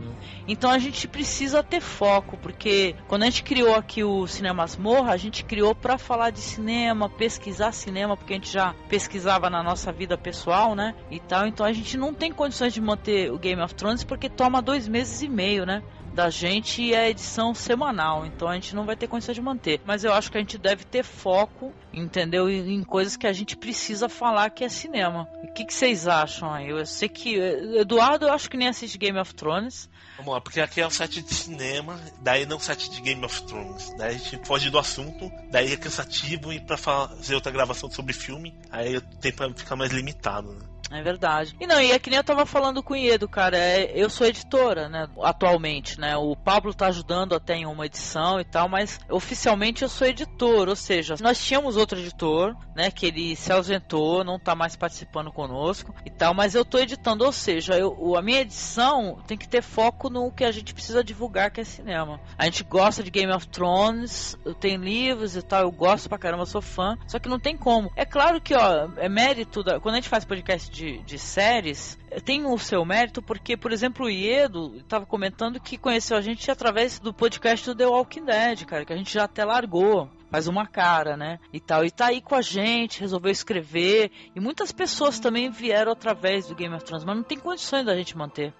Então 0.47 0.69
a 0.69 0.77
gente 0.77 1.07
precisa 1.07 1.63
ter 1.63 1.81
foco, 1.81 2.37
porque 2.37 2.95
quando 3.07 3.23
a 3.23 3.25
gente 3.25 3.43
criou 3.43 3.73
aqui 3.73 4.03
o 4.03 4.27
Cinemas 4.27 4.77
Morra, 4.77 5.13
a 5.13 5.17
gente 5.17 5.43
criou 5.43 5.73
para 5.73 5.97
falar 5.97 6.29
de 6.29 6.39
cinema, 6.39 7.09
pesquisar 7.09 7.71
cinema, 7.71 8.15
porque 8.15 8.33
a 8.33 8.35
gente 8.35 8.51
já 8.51 8.75
pesquisava 8.87 9.49
na 9.49 9.63
nossa 9.63 9.91
vida 9.91 10.17
pessoal, 10.17 10.75
né? 10.75 10.93
E 11.09 11.19
tal. 11.19 11.47
Então 11.47 11.65
a 11.65 11.73
gente 11.73 11.97
não 11.97 12.13
tem 12.13 12.31
condições 12.31 12.73
de 12.73 12.81
manter 12.81 13.31
o 13.31 13.39
Game 13.39 13.61
of 13.61 13.73
Thrones 13.73 14.03
porque 14.03 14.29
toma 14.29 14.61
dois 14.61 14.87
meses 14.87 15.21
e 15.21 15.29
meio, 15.29 15.65
né? 15.65 15.81
Da 16.13 16.29
gente 16.29 16.81
e 16.81 16.95
a 16.95 17.09
edição 17.09 17.55
semanal, 17.55 18.23
então 18.25 18.47
a 18.47 18.53
gente 18.53 18.75
não 18.75 18.85
vai 18.85 18.95
ter 18.95 19.07
condições 19.07 19.33
de 19.33 19.41
manter. 19.41 19.81
Mas 19.83 20.03
eu 20.03 20.13
acho 20.13 20.31
que 20.31 20.37
a 20.37 20.39
gente 20.39 20.59
deve 20.59 20.83
ter 20.83 21.03
foco, 21.03 21.73
entendeu? 21.91 22.47
Em 22.49 22.83
coisas 22.83 23.17
que 23.17 23.25
a 23.25 23.33
gente 23.33 23.57
precisa 23.57 24.07
falar 24.07 24.51
que 24.51 24.63
é 24.63 24.69
cinema. 24.69 25.27
O 25.43 25.51
que, 25.53 25.65
que 25.65 25.73
vocês 25.73 26.07
acham 26.07 26.53
aí? 26.53 26.69
Eu 26.69 26.85
sei 26.85 27.09
que. 27.09 27.35
Eduardo, 27.35 28.27
eu 28.27 28.33
acho 28.33 28.47
que 28.47 28.57
nem 28.57 28.67
assiste 28.67 28.97
Game 28.97 29.19
of 29.19 29.33
Thrones. 29.33 29.89
Vamos 30.17 30.33
lá, 30.33 30.41
porque 30.41 30.61
aqui 30.61 30.81
é 30.81 30.85
um 30.85 30.91
site 30.91 31.23
de 31.23 31.33
cinema, 31.33 31.99
daí 32.21 32.45
não 32.45 32.57
um 32.57 32.59
site 32.59 32.91
de 32.91 33.01
Game 33.01 33.25
of 33.25 33.43
Thrones. 33.43 33.91
Daí 33.97 34.15
a 34.15 34.17
gente 34.17 34.45
foge 34.45 34.69
do 34.69 34.77
assunto, 34.77 35.31
daí 35.49 35.73
é 35.73 35.77
cansativo 35.77 36.53
e 36.53 36.59
pra 36.59 36.77
fazer 36.77 37.33
outra 37.33 37.51
gravação 37.51 37.89
sobre 37.89 38.13
filme, 38.13 38.53
aí 38.69 38.95
o 38.95 39.01
tempo 39.01 39.51
fica 39.55 39.75
mais 39.75 39.91
limitado, 39.91 40.53
né? 40.53 40.72
É 40.91 41.01
verdade. 41.01 41.55
E 41.59 41.65
não, 41.65 41.81
e 41.81 41.91
é 41.91 41.99
que 41.99 42.09
nem 42.09 42.17
eu 42.17 42.23
tava 42.23 42.45
falando 42.45 42.83
com 42.83 42.93
o 42.93 42.97
Iedo, 42.97 43.27
cara. 43.27 43.57
É, 43.57 43.91
eu 43.95 44.09
sou 44.09 44.27
editora, 44.27 44.87
né? 44.89 45.07
Atualmente, 45.21 45.99
né? 45.99 46.15
O 46.17 46.35
Pablo 46.35 46.73
tá 46.73 46.87
ajudando 46.87 47.33
até 47.33 47.55
em 47.55 47.65
uma 47.65 47.85
edição 47.85 48.39
e 48.39 48.43
tal, 48.43 48.69
mas 48.69 48.99
oficialmente 49.09 49.81
eu 49.81 49.89
sou 49.89 50.07
editor. 50.07 50.69
Ou 50.69 50.75
seja, 50.75 51.15
nós 51.21 51.43
tínhamos 51.43 51.77
outro 51.77 51.99
editor, 51.99 52.55
né? 52.75 52.91
Que 52.91 53.07
ele 53.07 53.35
se 53.35 53.51
ausentou, 53.51 54.23
não 54.23 54.37
tá 54.37 54.55
mais 54.55 54.75
participando 54.75 55.31
conosco 55.31 55.93
e 56.05 56.09
tal, 56.09 56.33
mas 56.33 56.55
eu 56.55 56.63
tô 56.63 56.77
editando. 56.77 57.25
Ou 57.25 57.31
seja, 57.31 57.75
eu, 57.75 58.15
a 58.15 58.21
minha 58.21 58.41
edição 58.41 59.17
tem 59.25 59.37
que 59.37 59.47
ter 59.47 59.61
foco 59.61 60.09
no 60.09 60.31
que 60.31 60.43
a 60.43 60.51
gente 60.51 60.73
precisa 60.73 61.03
divulgar, 61.03 61.51
que 61.51 61.61
é 61.61 61.63
cinema. 61.63 62.19
A 62.37 62.45
gente 62.45 62.63
gosta 62.63 63.03
de 63.03 63.09
Game 63.09 63.31
of 63.31 63.47
Thrones, 63.47 64.37
tenho 64.59 64.81
livros 64.81 65.35
e 65.35 65.41
tal, 65.41 65.61
eu 65.61 65.71
gosto 65.71 66.09
pra 66.09 66.17
caramba, 66.17 66.45
sou 66.45 66.61
fã, 66.61 66.97
só 67.07 67.19
que 67.19 67.29
não 67.29 67.39
tem 67.39 67.57
como. 67.57 67.91
É 67.95 68.05
claro 68.05 68.41
que, 68.41 68.53
ó, 68.53 68.89
é 68.97 69.09
mérito 69.09 69.63
da. 69.63 69.79
Quando 69.79 69.95
a 69.95 69.97
gente 69.97 70.09
faz 70.09 70.25
podcast 70.25 70.69
de, 70.69 70.82
de 71.05 71.17
séries, 71.17 71.97
eh, 72.11 72.19
tem 72.19 72.45
o 72.45 72.57
seu 72.57 72.83
mérito, 72.85 73.21
porque, 73.21 73.55
por 73.55 73.71
exemplo, 73.71 74.05
o 74.05 74.09
Iedo 74.09 74.77
estava 74.77 75.05
comentando 75.05 75.59
que 75.59 75.77
conheceu 75.77 76.17
a 76.17 76.21
gente 76.21 76.49
através 76.49 76.99
do 76.99 77.13
podcast 77.13 77.65
do 77.65 77.75
The 77.75 77.87
Walking 77.87 78.25
Dead, 78.25 78.65
cara, 78.65 78.85
que 78.85 78.93
a 78.93 78.97
gente 78.97 79.13
já 79.13 79.23
até 79.23 79.43
largou. 79.43 80.09
faz 80.29 80.47
uma 80.47 80.65
cara, 80.65 81.15
né? 81.15 81.39
E 81.53 81.59
tal. 81.59 81.85
E 81.85 81.91
tá 81.91 82.07
aí 82.07 82.19
com 82.19 82.33
a 82.33 82.41
gente, 82.41 82.99
resolveu 82.99 83.31
escrever. 83.31 84.11
E 84.35 84.39
muitas 84.39 84.71
pessoas 84.71 85.19
também 85.19 85.51
vieram 85.51 85.91
através 85.91 86.47
do 86.47 86.55
Game 86.55 86.73
of 86.73 86.83
Thrones, 86.83 87.05
mas 87.05 87.15
não 87.15 87.23
tem 87.23 87.37
condições 87.37 87.85
da 87.85 87.95
gente 87.95 88.17
manter. 88.17 88.51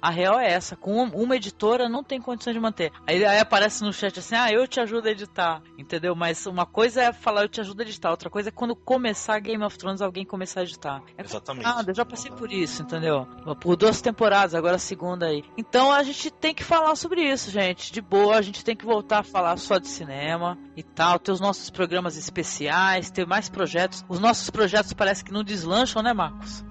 A 0.00 0.10
real 0.10 0.38
é 0.38 0.50
essa, 0.50 0.76
com 0.76 1.02
uma 1.02 1.36
editora 1.36 1.88
não 1.88 2.02
tem 2.02 2.20
condições 2.20 2.54
de 2.54 2.60
manter. 2.60 2.92
Aí, 3.06 3.24
aí, 3.24 3.38
aparece 3.38 3.82
no 3.82 3.92
chat 3.92 4.18
assim, 4.18 4.34
ah, 4.34 4.50
eu 4.50 4.66
te 4.66 4.80
ajudo 4.80 5.08
a 5.08 5.10
editar, 5.10 5.62
entendeu? 5.78 6.14
Mas 6.14 6.46
uma 6.46 6.64
coisa 6.64 7.02
é 7.02 7.12
falar 7.12 7.42
eu 7.42 7.48
te 7.48 7.60
ajudo 7.60 7.80
a 7.80 7.84
editar, 7.84 8.10
outra 8.10 8.30
coisa 8.30 8.48
é 8.48 8.52
quando 8.52 8.74
começar 8.74 9.38
Game 9.40 9.62
of 9.62 9.76
Thrones 9.76 10.00
alguém 10.00 10.24
começar 10.24 10.60
a 10.60 10.62
editar. 10.62 11.02
É 11.16 11.22
Exatamente. 11.22 11.66
Ah, 11.66 11.84
eu 11.86 11.94
já 11.94 12.04
passei 12.04 12.30
por 12.30 12.52
isso, 12.52 12.82
entendeu? 12.82 13.26
Por 13.60 13.76
duas 13.76 14.00
temporadas, 14.00 14.54
agora 14.54 14.76
a 14.76 14.78
segunda 14.78 15.26
aí. 15.26 15.44
Então 15.56 15.92
a 15.92 16.02
gente 16.02 16.30
tem 16.30 16.54
que 16.54 16.64
falar 16.64 16.94
sobre 16.96 17.22
isso, 17.22 17.50
gente. 17.50 17.92
De 17.92 18.00
boa, 18.00 18.36
a 18.36 18.42
gente 18.42 18.64
tem 18.64 18.76
que 18.76 18.84
voltar 18.84 19.20
a 19.20 19.22
falar 19.22 19.56
só 19.56 19.78
de 19.78 19.88
cinema 19.88 20.58
e 20.76 20.82
tal, 20.82 21.18
ter 21.18 21.32
os 21.32 21.40
nossos 21.40 21.70
programas 21.70 22.16
especiais, 22.16 23.10
ter 23.10 23.26
mais 23.26 23.48
projetos. 23.48 24.04
Os 24.08 24.18
nossos 24.18 24.48
projetos 24.50 24.92
parece 24.92 25.24
que 25.24 25.32
não 25.32 25.44
deslancham, 25.44 26.02
né, 26.02 26.12
Marcos? 26.12 26.64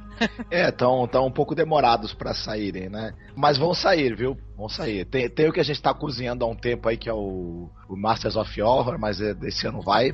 É, 0.49 0.69
estão 0.69 1.07
tão 1.07 1.27
um 1.27 1.31
pouco 1.31 1.53
demorados 1.53 2.13
para 2.13 2.33
saírem, 2.33 2.89
né? 2.89 3.13
Mas 3.39 3.57
vão 3.57 3.73
sair, 3.73 4.13
viu? 4.17 4.37
Vão 4.57 4.67
sair. 4.67 5.05
Tem, 5.05 5.29
tem 5.29 5.47
o 5.47 5.53
que 5.53 5.61
a 5.61 5.63
gente 5.63 5.81
tá 5.81 5.93
cozinhando 5.93 6.43
há 6.43 6.47
um 6.49 6.55
tempo 6.55 6.89
aí, 6.89 6.97
que 6.97 7.07
é 7.07 7.13
o, 7.13 7.69
o 7.87 7.95
Masters 7.95 8.35
of 8.35 8.61
Horror, 8.61 8.99
mas 8.99 9.21
é, 9.21 9.33
esse 9.43 9.65
ano 9.65 9.81
vai. 9.81 10.13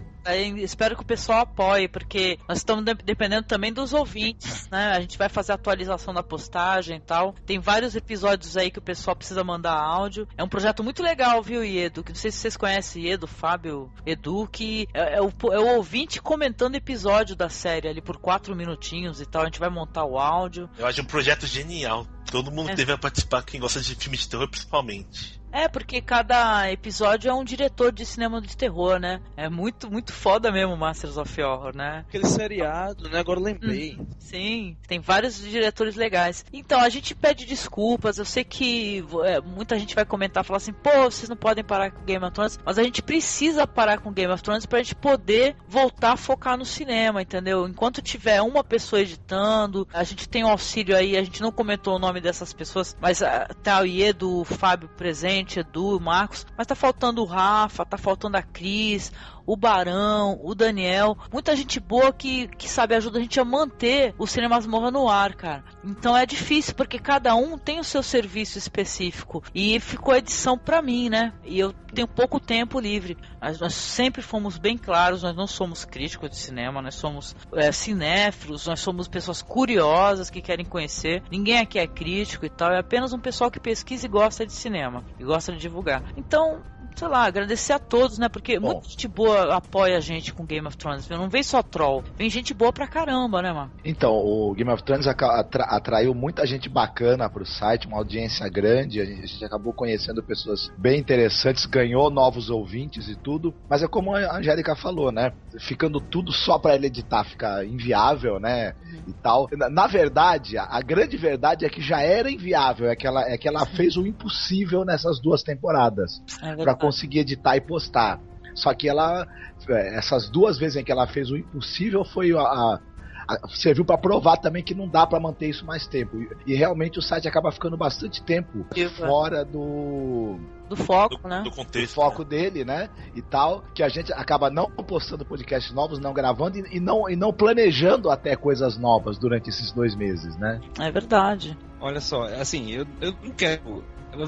espero 0.58 0.96
que 0.96 1.02
o 1.02 1.06
pessoal 1.06 1.40
apoie, 1.40 1.88
porque 1.88 2.38
nós 2.48 2.60
estamos 2.60 2.86
de 2.86 2.94
dependendo 2.94 3.48
também 3.48 3.74
dos 3.74 3.94
ouvintes, 3.94 4.70
né? 4.70 4.92
A 4.92 5.02
gente 5.02 5.18
vai 5.18 5.28
fazer 5.28 5.54
a 5.54 5.56
atualização 5.56 6.14
da 6.14 6.22
postagem 6.22 6.98
e 6.98 7.00
tal. 7.00 7.34
Tem 7.48 7.58
vários 7.58 7.96
episódios 7.96 8.56
aí 8.56 8.70
que 8.70 8.78
o 8.78 8.84
pessoal 8.84 9.16
precisa 9.16 9.44
mandar 9.44 9.74
áudio. 9.74 10.28
É 10.38 10.44
um 10.44 10.48
projeto 10.48 10.84
muito 10.84 11.02
legal, 11.02 11.42
viu, 11.42 11.66
Iedo? 11.66 12.04
Que 12.04 12.12
não 12.12 12.20
sei 12.20 12.30
se 12.30 12.38
vocês 12.38 12.56
conhecem 12.56 13.06
Iedo, 13.06 13.26
Fábio, 13.26 13.92
Edu, 14.06 14.48
que 14.52 14.88
é, 14.94 15.18
é, 15.18 15.22
o, 15.22 15.32
é 15.52 15.60
o 15.60 15.78
ouvinte 15.78 16.22
comentando 16.22 16.76
episódio 16.76 17.36
da 17.36 17.50
série 17.50 17.88
ali 17.88 18.02
por 18.02 18.18
quatro 18.18 18.56
minutinhos 18.56 19.20
e 19.20 19.26
tal. 19.26 19.42
A 19.42 19.46
gente 19.46 19.60
vai 19.60 19.70
montar 19.72 20.06
o 20.06 20.20
áudio. 20.20 20.70
Eu 20.78 20.86
acho 20.86 21.02
um 21.02 21.06
projeto 21.06 21.48
genial. 21.48 22.06
Todo 22.32 22.52
mundo 22.52 22.70
É. 22.72 22.76
deve 22.76 22.98
participar, 22.98 23.44
quem 23.44 23.60
gosta 23.60 23.80
de 23.80 23.96
filme 23.96 24.18
de 24.18 24.28
terror 24.28 24.50
principalmente. 24.50 25.42
É, 25.56 25.70
porque 25.70 26.02
cada 26.02 26.70
episódio 26.70 27.32
é 27.32 27.34
um 27.34 27.46
diretor 27.46 27.90
de 27.90 28.06
cinema 28.06 28.42
de 28.42 28.58
terror, 28.58 29.00
né? 29.00 29.22
É 29.38 29.48
muito, 29.48 29.90
muito 29.90 30.12
foda 30.12 30.52
mesmo 30.52 30.76
Masters 30.76 31.16
of 31.16 31.42
Horror, 31.42 31.74
né? 31.74 32.04
Aquele 32.10 32.26
seriado, 32.26 33.10
né? 33.10 33.20
Agora 33.20 33.40
lembrei. 33.40 33.98
Sim, 34.20 34.76
tem 34.86 35.00
vários 35.00 35.40
diretores 35.40 35.96
legais. 35.96 36.44
Então, 36.52 36.82
a 36.82 36.90
gente 36.90 37.16
pede 37.16 37.46
desculpas. 37.46 38.18
Eu 38.18 38.26
sei 38.26 38.44
que 38.44 39.02
é, 39.24 39.40
muita 39.40 39.80
gente 39.80 39.96
vai 39.96 40.04
comentar, 40.04 40.44
falar 40.44 40.58
assim, 40.58 40.74
pô, 40.74 41.04
vocês 41.04 41.30
não 41.30 41.38
podem 41.38 41.64
parar 41.64 41.90
com 41.90 42.04
Game 42.04 42.26
of 42.26 42.34
Thrones. 42.34 42.60
Mas 42.66 42.78
a 42.78 42.84
gente 42.84 43.02
precisa 43.02 43.66
parar 43.66 44.00
com 44.00 44.12
Game 44.12 44.34
of 44.34 44.44
Thrones 44.44 44.66
pra 44.66 44.80
gente 44.80 44.96
poder 44.96 45.56
voltar 45.70 46.12
a 46.12 46.18
focar 46.18 46.58
no 46.58 46.66
cinema, 46.66 47.22
entendeu? 47.22 47.66
Enquanto 47.66 48.02
tiver 48.02 48.42
uma 48.42 48.62
pessoa 48.62 49.02
editando, 49.02 49.88
a 49.94 50.04
gente 50.04 50.28
tem 50.28 50.44
um 50.44 50.50
auxílio 50.50 50.98
aí, 50.98 51.16
a 51.16 51.24
gente 51.24 51.42
não 51.42 51.52
comentou 51.52 51.96
o 51.96 52.00
nome 52.00 52.20
dessas 52.20 52.52
pessoas, 52.52 52.94
mas 53.00 53.24
ah, 53.24 53.48
tá 53.64 53.80
o 53.80 53.86
Iedo, 53.86 54.42
o 54.42 54.44
Fábio 54.44 54.90
presente, 54.90 55.45
Edu, 55.60 55.98
o 55.98 56.00
Marcos, 56.00 56.46
mas 56.58 56.68
tá 56.68 56.76
faltando 56.76 57.22
o 57.22 57.26
Rafa, 57.26 57.86
tá 57.86 57.98
faltando 57.98 58.38
a 58.38 58.42
Cris, 58.42 59.12
o 59.46 59.56
Barão, 59.56 60.40
o 60.44 60.56
Daniel, 60.56 61.18
muita 61.32 61.56
gente 61.56 61.80
boa 61.80 62.12
que, 62.12 62.48
que 62.48 62.68
sabe 62.68 62.96
ajuda 62.96 63.20
a 63.20 63.22
gente 63.22 63.40
a 63.40 63.46
manter 63.46 64.14
o 64.18 64.26
Cinema 64.26 64.56
Masmorra 64.56 64.90
no 64.90 65.10
ar, 65.10 65.34
cara. 65.36 65.64
Então 65.84 66.16
é 66.16 66.26
difícil 66.26 66.74
porque 66.76 66.98
cada 66.98 67.36
um 67.36 67.58
tem 67.58 67.80
o 67.80 67.84
seu 67.84 68.02
serviço 68.02 68.58
específico 68.58 69.44
e 69.54 69.80
ficou 69.80 70.14
a 70.14 70.18
edição 70.18 70.58
pra 70.58 70.82
mim, 70.82 71.10
né? 71.10 71.34
E 71.44 71.60
eu 71.60 71.74
tenho 71.94 72.08
pouco 72.08 72.40
tempo 72.40 72.80
livre. 72.80 73.18
Mas 73.40 73.60
nós 73.60 73.74
sempre 73.74 74.22
fomos 74.22 74.58
bem 74.58 74.78
claros, 74.78 75.24
nós 75.24 75.36
não 75.36 75.48
somos 75.48 75.86
críticos 75.86 76.30
de 76.30 76.38
cinema, 76.38 76.82
nós 76.82 76.96
somos 76.96 77.36
é, 77.54 77.72
cinéfilos, 77.72 78.66
nós 78.66 78.80
somos 78.80 79.08
pessoas 79.08 79.42
curiosas 79.42 80.30
que 80.30 80.42
querem 80.42 80.66
conhecer. 80.66 81.22
Ninguém 81.30 81.60
aqui 81.60 81.78
é 81.78 81.88
crítico 81.88 82.46
e 82.46 82.50
tal, 82.50 82.72
é 82.72 82.80
apenas 82.80 83.14
um 83.14 83.20
pessoal 83.20 83.52
que 83.52 83.60
pesquisa 83.60 84.06
e 84.06 84.10
gosta 84.10 84.46
de 84.46 84.54
cinema 84.54 85.04
e 85.20 85.24
gosta 85.24 85.52
de 85.52 85.60
divulgar. 85.60 86.04
Então, 86.18 86.62
sei 86.96 87.08
lá, 87.08 87.26
agradecer 87.26 87.74
a 87.74 87.80
todos, 87.80 88.18
né? 88.18 88.30
Porque 88.30 88.60
muita 88.60 88.90
gente 88.90 89.08
boa 89.08 89.35
apoia 89.38 89.98
a 89.98 90.00
gente 90.00 90.34
com 90.34 90.46
Game 90.46 90.68
of 90.68 90.78
Thrones. 90.78 91.08
Não 91.10 91.30
vem 91.30 91.44
só 91.44 91.62
troll, 91.62 92.04
vem 92.18 92.30
gente 92.30 92.54
boa 92.54 92.72
pra 92.74 92.88
caramba, 92.88 93.42
né, 93.42 93.52
mano? 93.52 93.72
Então, 93.84 94.14
o 94.14 94.54
Game 94.54 94.72
of 94.72 94.84
Thrones 94.84 95.08
atra- 95.08 95.66
atraiu 95.66 96.14
muita 96.14 96.46
gente 96.46 96.70
bacana 96.70 97.30
pro 97.30 97.46
site, 97.46 97.88
uma 97.88 97.98
audiência 97.98 98.48
grande, 98.50 99.00
a 99.02 99.06
gente, 99.06 99.24
a 99.24 99.28
gente 99.28 99.46
acabou 99.46 99.74
conhecendo 99.74 100.24
pessoas 100.24 100.70
bem 100.78 101.00
interessantes, 101.00 101.66
ganhou 101.66 102.10
novos 102.10 102.50
ouvintes 102.50 103.08
e 103.08 103.16
tudo, 103.16 103.54
mas 103.70 103.84
é 103.84 103.88
como 103.88 104.16
a 104.16 104.38
Angélica 104.38 104.76
falou, 104.76 105.12
né? 105.12 105.32
Ficando 105.60 106.00
tudo 106.02 106.32
só 106.32 106.58
pra 106.60 106.76
ele 106.76 106.88
editar 106.88 107.24
fica 107.24 107.64
inviável, 107.64 108.40
né? 108.40 108.74
E 109.08 109.14
tal. 109.14 109.48
Na, 109.54 109.70
na 109.70 109.88
verdade, 109.88 110.58
a, 110.58 110.64
a 110.66 110.82
grande 110.82 111.16
verdade 111.18 111.66
é 111.66 111.70
que 111.70 111.82
já 111.82 112.02
era 112.02 112.30
inviável, 112.30 112.90
é 112.90 112.96
que 112.96 113.08
ela, 113.08 113.22
é 113.30 113.38
que 113.38 113.48
ela 113.48 113.66
fez 113.66 113.96
o 113.98 114.06
impossível 114.06 114.84
nessas 114.84 115.20
duas 115.22 115.44
temporadas 115.44 116.22
É 116.38 116.48
pra 116.48 116.56
verdade. 116.56 116.80
conseguir 116.80 117.20
editar 117.20 117.56
e 117.56 117.62
postar. 117.62 118.20
Só 118.56 118.74
que 118.74 118.88
ela, 118.90 119.28
é, 119.70 119.98
essas 119.98 120.30
duas 120.30 120.58
vezes 120.58 120.78
em 120.78 120.84
que 120.84 120.92
ela 120.92 121.06
fez 121.06 121.30
o 121.30 121.38
impossível 121.38 122.04
foi 122.06 122.32
a, 122.32 122.40
a- 122.42 122.80
a- 123.28 123.48
serviu 123.50 123.84
pra 123.84 123.98
provar 123.98 124.38
também 124.38 124.64
que 124.64 124.74
não 124.76 124.88
dá 124.88 125.06
pra 125.06 125.20
manter 125.20 125.50
isso 125.50 125.66
mais 125.66 125.86
tempo. 125.88 126.18
E, 126.20 126.30
e 126.54 126.56
realmente 126.56 127.00
o 127.00 127.02
site 127.02 127.28
acaba 127.28 127.52
ficando 127.52 127.76
bastante 127.76 128.24
tempo 128.24 128.66
fora 129.08 129.44
do 129.44 130.40
do 130.70 130.76
foco, 130.76 131.28
né? 131.28 131.42
Do 131.44 131.52
contexto. 131.52 131.94
foco 131.94 132.24
dele, 132.26 132.66
né? 132.66 132.90
E 133.14 133.22
tal, 133.22 133.64
que 133.76 133.84
a 133.84 133.90
gente 133.90 134.12
acaba 134.14 134.50
não 134.50 134.66
postando 134.72 135.24
podcasts 135.26 135.72
novos, 135.74 136.00
não 136.00 136.12
gravando 136.14 136.58
e, 136.58 136.78
e 136.78 136.80
não 136.80 137.08
e 137.10 137.16
não 137.16 137.32
planejando 137.34 138.10
até 138.10 138.36
coisas 138.36 138.76
novas 138.78 139.18
durante 139.20 139.50
esses 139.50 139.72
dois 139.72 139.96
meses, 139.96 140.36
né? 140.38 140.60
É 140.80 140.90
verdade. 140.92 141.56
Olha 141.80 142.00
só, 142.02 142.24
assim, 142.24 142.72
eu, 142.72 142.86
eu 143.02 143.14
não 143.24 143.32
quero. 143.32 143.84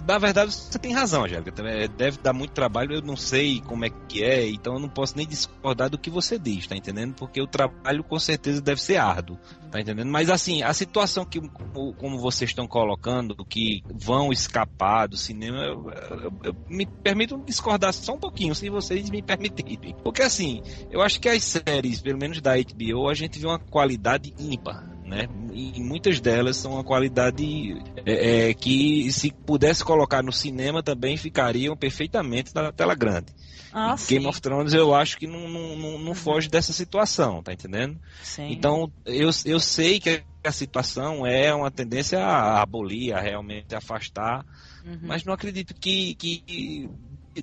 Na 0.07 0.17
verdade, 0.17 0.51
você 0.53 0.77
tem 0.79 0.93
razão, 0.93 1.23
Angélica. 1.25 1.51
também 1.51 1.87
Deve 1.89 2.17
dar 2.17 2.33
muito 2.33 2.51
trabalho, 2.51 2.93
eu 2.95 3.01
não 3.01 3.15
sei 3.15 3.61
como 3.61 3.85
é 3.85 3.89
que 4.07 4.23
é, 4.23 4.49
então 4.49 4.73
eu 4.75 4.79
não 4.79 4.89
posso 4.89 5.15
nem 5.17 5.25
discordar 5.27 5.89
do 5.89 5.97
que 5.97 6.09
você 6.09 6.37
diz, 6.37 6.67
tá 6.67 6.75
entendendo? 6.75 7.13
Porque 7.15 7.41
o 7.41 7.47
trabalho 7.47 8.03
com 8.03 8.19
certeza 8.19 8.61
deve 8.61 8.81
ser 8.81 8.97
árduo, 8.97 9.37
tá 9.71 9.79
entendendo? 9.79 10.09
Mas 10.09 10.29
assim, 10.29 10.63
a 10.63 10.73
situação 10.73 11.25
que, 11.25 11.39
como, 11.39 11.93
como 11.93 12.19
vocês 12.19 12.49
estão 12.51 12.67
colocando, 12.67 13.35
que 13.47 13.83
vão 13.93 14.31
escapar 14.31 15.07
do 15.07 15.17
cinema, 15.17 15.59
eu, 15.63 15.91
eu- 16.21 16.33
eu 16.43 16.55
me 16.69 16.85
permito 16.85 17.41
discordar 17.45 17.93
só 17.93 18.13
um 18.13 18.19
pouquinho, 18.19 18.53
se 18.55 18.69
vocês 18.69 19.09
me 19.09 19.21
permitirem. 19.21 19.95
Porque 20.03 20.21
assim, 20.21 20.61
eu 20.91 21.01
acho 21.01 21.19
que 21.19 21.29
as 21.29 21.43
séries, 21.43 22.01
pelo 22.01 22.17
menos 22.17 22.41
da 22.41 22.53
HBO, 22.57 23.09
a 23.09 23.13
gente 23.13 23.39
vê 23.39 23.45
uma 23.47 23.59
qualidade 23.59 24.33
ímpar 24.39 24.96
né? 25.07 25.27
E 25.53 25.81
muitas 25.81 26.19
delas 26.19 26.57
são 26.57 26.73
uma 26.73 26.83
qualidade 26.83 27.81
é, 28.05 28.49
é, 28.49 28.53
que 28.53 29.11
se 29.11 29.31
pudesse 29.31 29.83
colocar 29.83 30.21
no 30.21 30.31
cinema 30.31 30.83
também 30.83 31.17
ficariam 31.17 31.75
perfeitamente 31.75 32.53
na 32.53 32.71
tela 32.71 32.93
grande. 32.93 33.33
Ah, 33.73 33.95
Game 34.07 34.25
of 34.25 34.41
Thrones 34.41 34.73
eu 34.73 34.93
acho 34.93 35.17
que 35.17 35.27
não, 35.27 35.47
não, 35.47 35.75
não, 35.75 35.99
não 35.99 36.15
foge 36.15 36.49
dessa 36.49 36.73
situação, 36.73 37.41
tá 37.43 37.53
entendendo? 37.53 37.99
Sim. 38.23 38.51
Então 38.51 38.91
eu, 39.05 39.29
eu 39.45 39.59
sei 39.59 39.99
que 39.99 40.23
a 40.43 40.51
situação 40.51 41.25
é 41.25 41.53
uma 41.53 41.71
tendência 41.71 42.19
a 42.19 42.61
abolir, 42.61 43.13
a 43.13 43.19
realmente 43.19 43.75
afastar, 43.75 44.45
Uhum. 44.87 44.99
mas 45.01 45.25
não 45.25 45.33
acredito 45.33 45.73
que, 45.75 46.15
que 46.15 46.89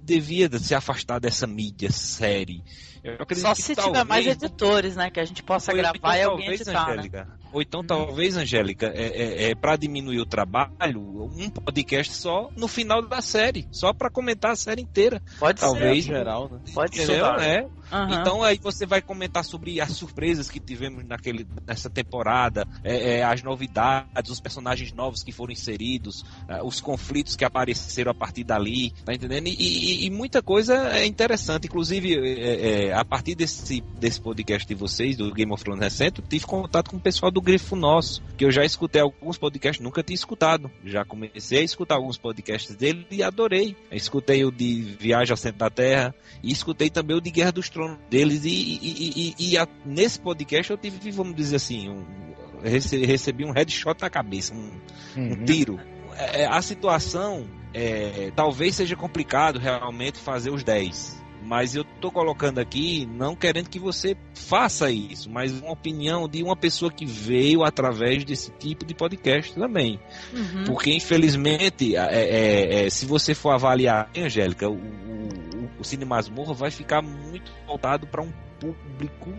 devia 0.02 0.50
se 0.58 0.74
afastar 0.74 1.20
dessa 1.20 1.46
mídia 1.46 1.90
série. 1.90 2.62
Só 3.36 3.54
que 3.54 3.62
se 3.62 3.76
tiver 3.76 4.04
mais 4.04 4.26
editores, 4.26 4.96
né? 4.96 5.10
Que 5.10 5.20
a 5.20 5.24
gente 5.24 5.42
possa 5.42 5.72
gravar 5.74 6.16
e 6.16 6.22
alguém 6.22 6.48
editar, 6.52 6.96
né? 6.96 7.26
Ou 7.55 7.62
então, 7.62 7.84
talvez, 7.84 8.36
Angélica, 8.36 8.92
é, 8.94 9.46
é, 9.46 9.50
é 9.50 9.55
para 9.55 9.76
diminuir 9.76 10.18
o 10.18 10.26
trabalho, 10.26 11.30
um 11.32 11.48
podcast 11.48 12.12
só 12.12 12.50
no 12.57 12.66
final 12.66 13.00
da 13.00 13.22
série, 13.22 13.66
só 13.70 13.92
para 13.92 14.11
comentar 14.11 14.50
a 14.50 14.57
série 14.57 14.82
inteira. 14.82 15.22
Pode 15.38 15.61
talvez, 15.61 16.05
ser. 16.05 16.14
Geral, 16.14 16.50
né? 16.50 16.59
Pode 16.74 16.96
ser. 17.00 17.22
É. 17.40 17.66
Aham. 17.92 18.20
Então 18.20 18.42
aí 18.42 18.59
você 18.61 18.84
vai 18.84 19.00
comentar 19.00 19.44
sobre 19.44 19.80
as 19.80 19.92
surpresas 19.92 20.50
que 20.50 20.59
tivemos 20.59 21.05
naquele, 21.05 21.46
nessa 21.64 21.88
temporada, 21.88 22.66
é, 22.82 23.18
é, 23.18 23.22
as 23.22 23.42
novidades, 23.42 24.30
os 24.30 24.40
personagens 24.40 24.92
novos 24.92 25.22
que 25.22 25.30
foram 25.30 25.52
inseridos, 25.52 26.24
é, 26.48 26.61
os 26.62 26.80
conflitos 26.80 27.36
que 27.36 27.44
apareceram 27.44 28.11
a 28.11 28.14
partir 28.14 28.42
dali, 28.42 28.90
tá 29.05 29.14
entendendo? 29.14 29.46
E, 29.46 29.52
e- 29.52 30.07
e 30.07 30.11
muita 30.11 30.42
coisa 30.42 30.74
é 30.96 31.07
interessante. 31.07 31.66
Inclusive, 31.66 32.14
é, 32.18 32.86
é, 32.88 32.92
a 32.94 33.05
partir 33.05 33.36
desse, 33.36 33.80
desse 34.00 34.20
podcast 34.20 34.66
de 34.66 34.74
vocês, 34.74 35.16
do 35.16 35.32
Game 35.32 35.52
of 35.52 35.62
Thrones 35.62 35.82
recente, 35.84 36.20
eu 36.20 36.26
tive 36.26 36.46
contato 36.46 36.90
com 36.90 36.96
o 36.96 37.00
pessoal 37.00 37.30
do 37.30 37.40
Grifo 37.45 37.76
Nosso, 37.76 38.22
que 38.36 38.45
eu 38.45 38.51
já 38.51 38.64
escutei 38.64 39.01
alguns 39.03 39.36
podcasts, 39.38 39.82
nunca 39.84 40.03
tinha 40.03 40.14
escutado. 40.14 40.70
Já 40.84 41.05
comecei 41.05 41.59
a 41.61 41.62
escutar 41.62 41.97
alguns 41.97 42.16
podcasts 42.16 42.74
dele 42.74 43.07
e 43.11 43.22
adorei. 43.22 43.76
Eu 43.90 43.97
escutei 43.97 44.45
o 44.45 44.51
de 44.51 44.97
Viagem 44.99 45.30
ao 45.32 45.36
Centro 45.36 45.59
da 45.59 45.70
Terra 45.70 46.14
e 46.42 46.51
escutei 46.51 46.88
também 46.90 47.16
o 47.16 47.20
de 47.20 47.30
Guerra 47.30 47.53
dos 47.53 47.68
Tronos 47.68 47.99
deles. 48.11 48.45
E, 48.45 48.49
e- 48.49 49.34
e- 49.38 49.51
e- 49.53 49.59
a- 49.59 49.68
nesse 49.84 50.18
podcast 50.18 50.70
eu 50.72 50.78
tive, 50.78 51.11
vamos 51.11 51.36
dizer 51.36 51.57
assim, 51.57 51.88
um, 51.88 52.05
rece- 52.62 53.05
recebi 53.05 53.45
um 53.45 53.53
headshot 53.53 54.01
na 54.01 54.09
cabeça, 54.11 54.55
um, 54.55 54.70
um 55.16 55.45
tiro. 55.45 55.78
É, 56.16 56.47
a 56.47 56.62
situação 56.62 57.47
é, 57.72 58.30
talvez 58.36 58.76
seja 58.76 58.95
complicado 58.97 59.59
realmente 59.59 60.18
fazer 60.18 60.51
os 60.51 60.62
10. 60.62 61.22
Mas 61.45 61.76
eu 61.76 61.84
tô 62.01 62.11
colocando 62.11 62.59
aqui, 62.59 63.05
não 63.07 63.36
querendo 63.36 63.68
que 63.68 63.78
você 63.78 64.16
faça 64.34 64.90
isso, 64.90 65.28
mas 65.30 65.53
uma 65.53 65.72
opinião 65.72 66.26
de 66.26 66.42
uma 66.42 66.57
pessoa 66.57 66.90
que 66.90 67.05
veio 67.05 67.62
através 67.62 68.24
desse 68.24 68.51
tipo 68.53 68.84
de 68.84 68.95
podcast 68.95 69.55
também. 69.55 70.01
Uhum. 70.32 70.64
Porque, 70.64 70.90
infelizmente, 70.92 71.97
é, 71.97 72.01
é, 72.01 72.86
é, 72.86 72.90
se 72.90 73.05
você 73.05 73.34
for 73.34 73.51
avaliar, 73.51 74.11
Angélica, 74.16 74.68
o, 74.68 74.74
o, 74.74 75.28
o 75.80 75.84
Cine 75.84 76.05
Masmorra 76.07 76.55
vai 76.55 76.70
ficar 76.70 77.03
muito 77.03 77.53
voltado 77.66 78.07
para 78.07 78.22
um 78.22 78.32
público 78.59 79.32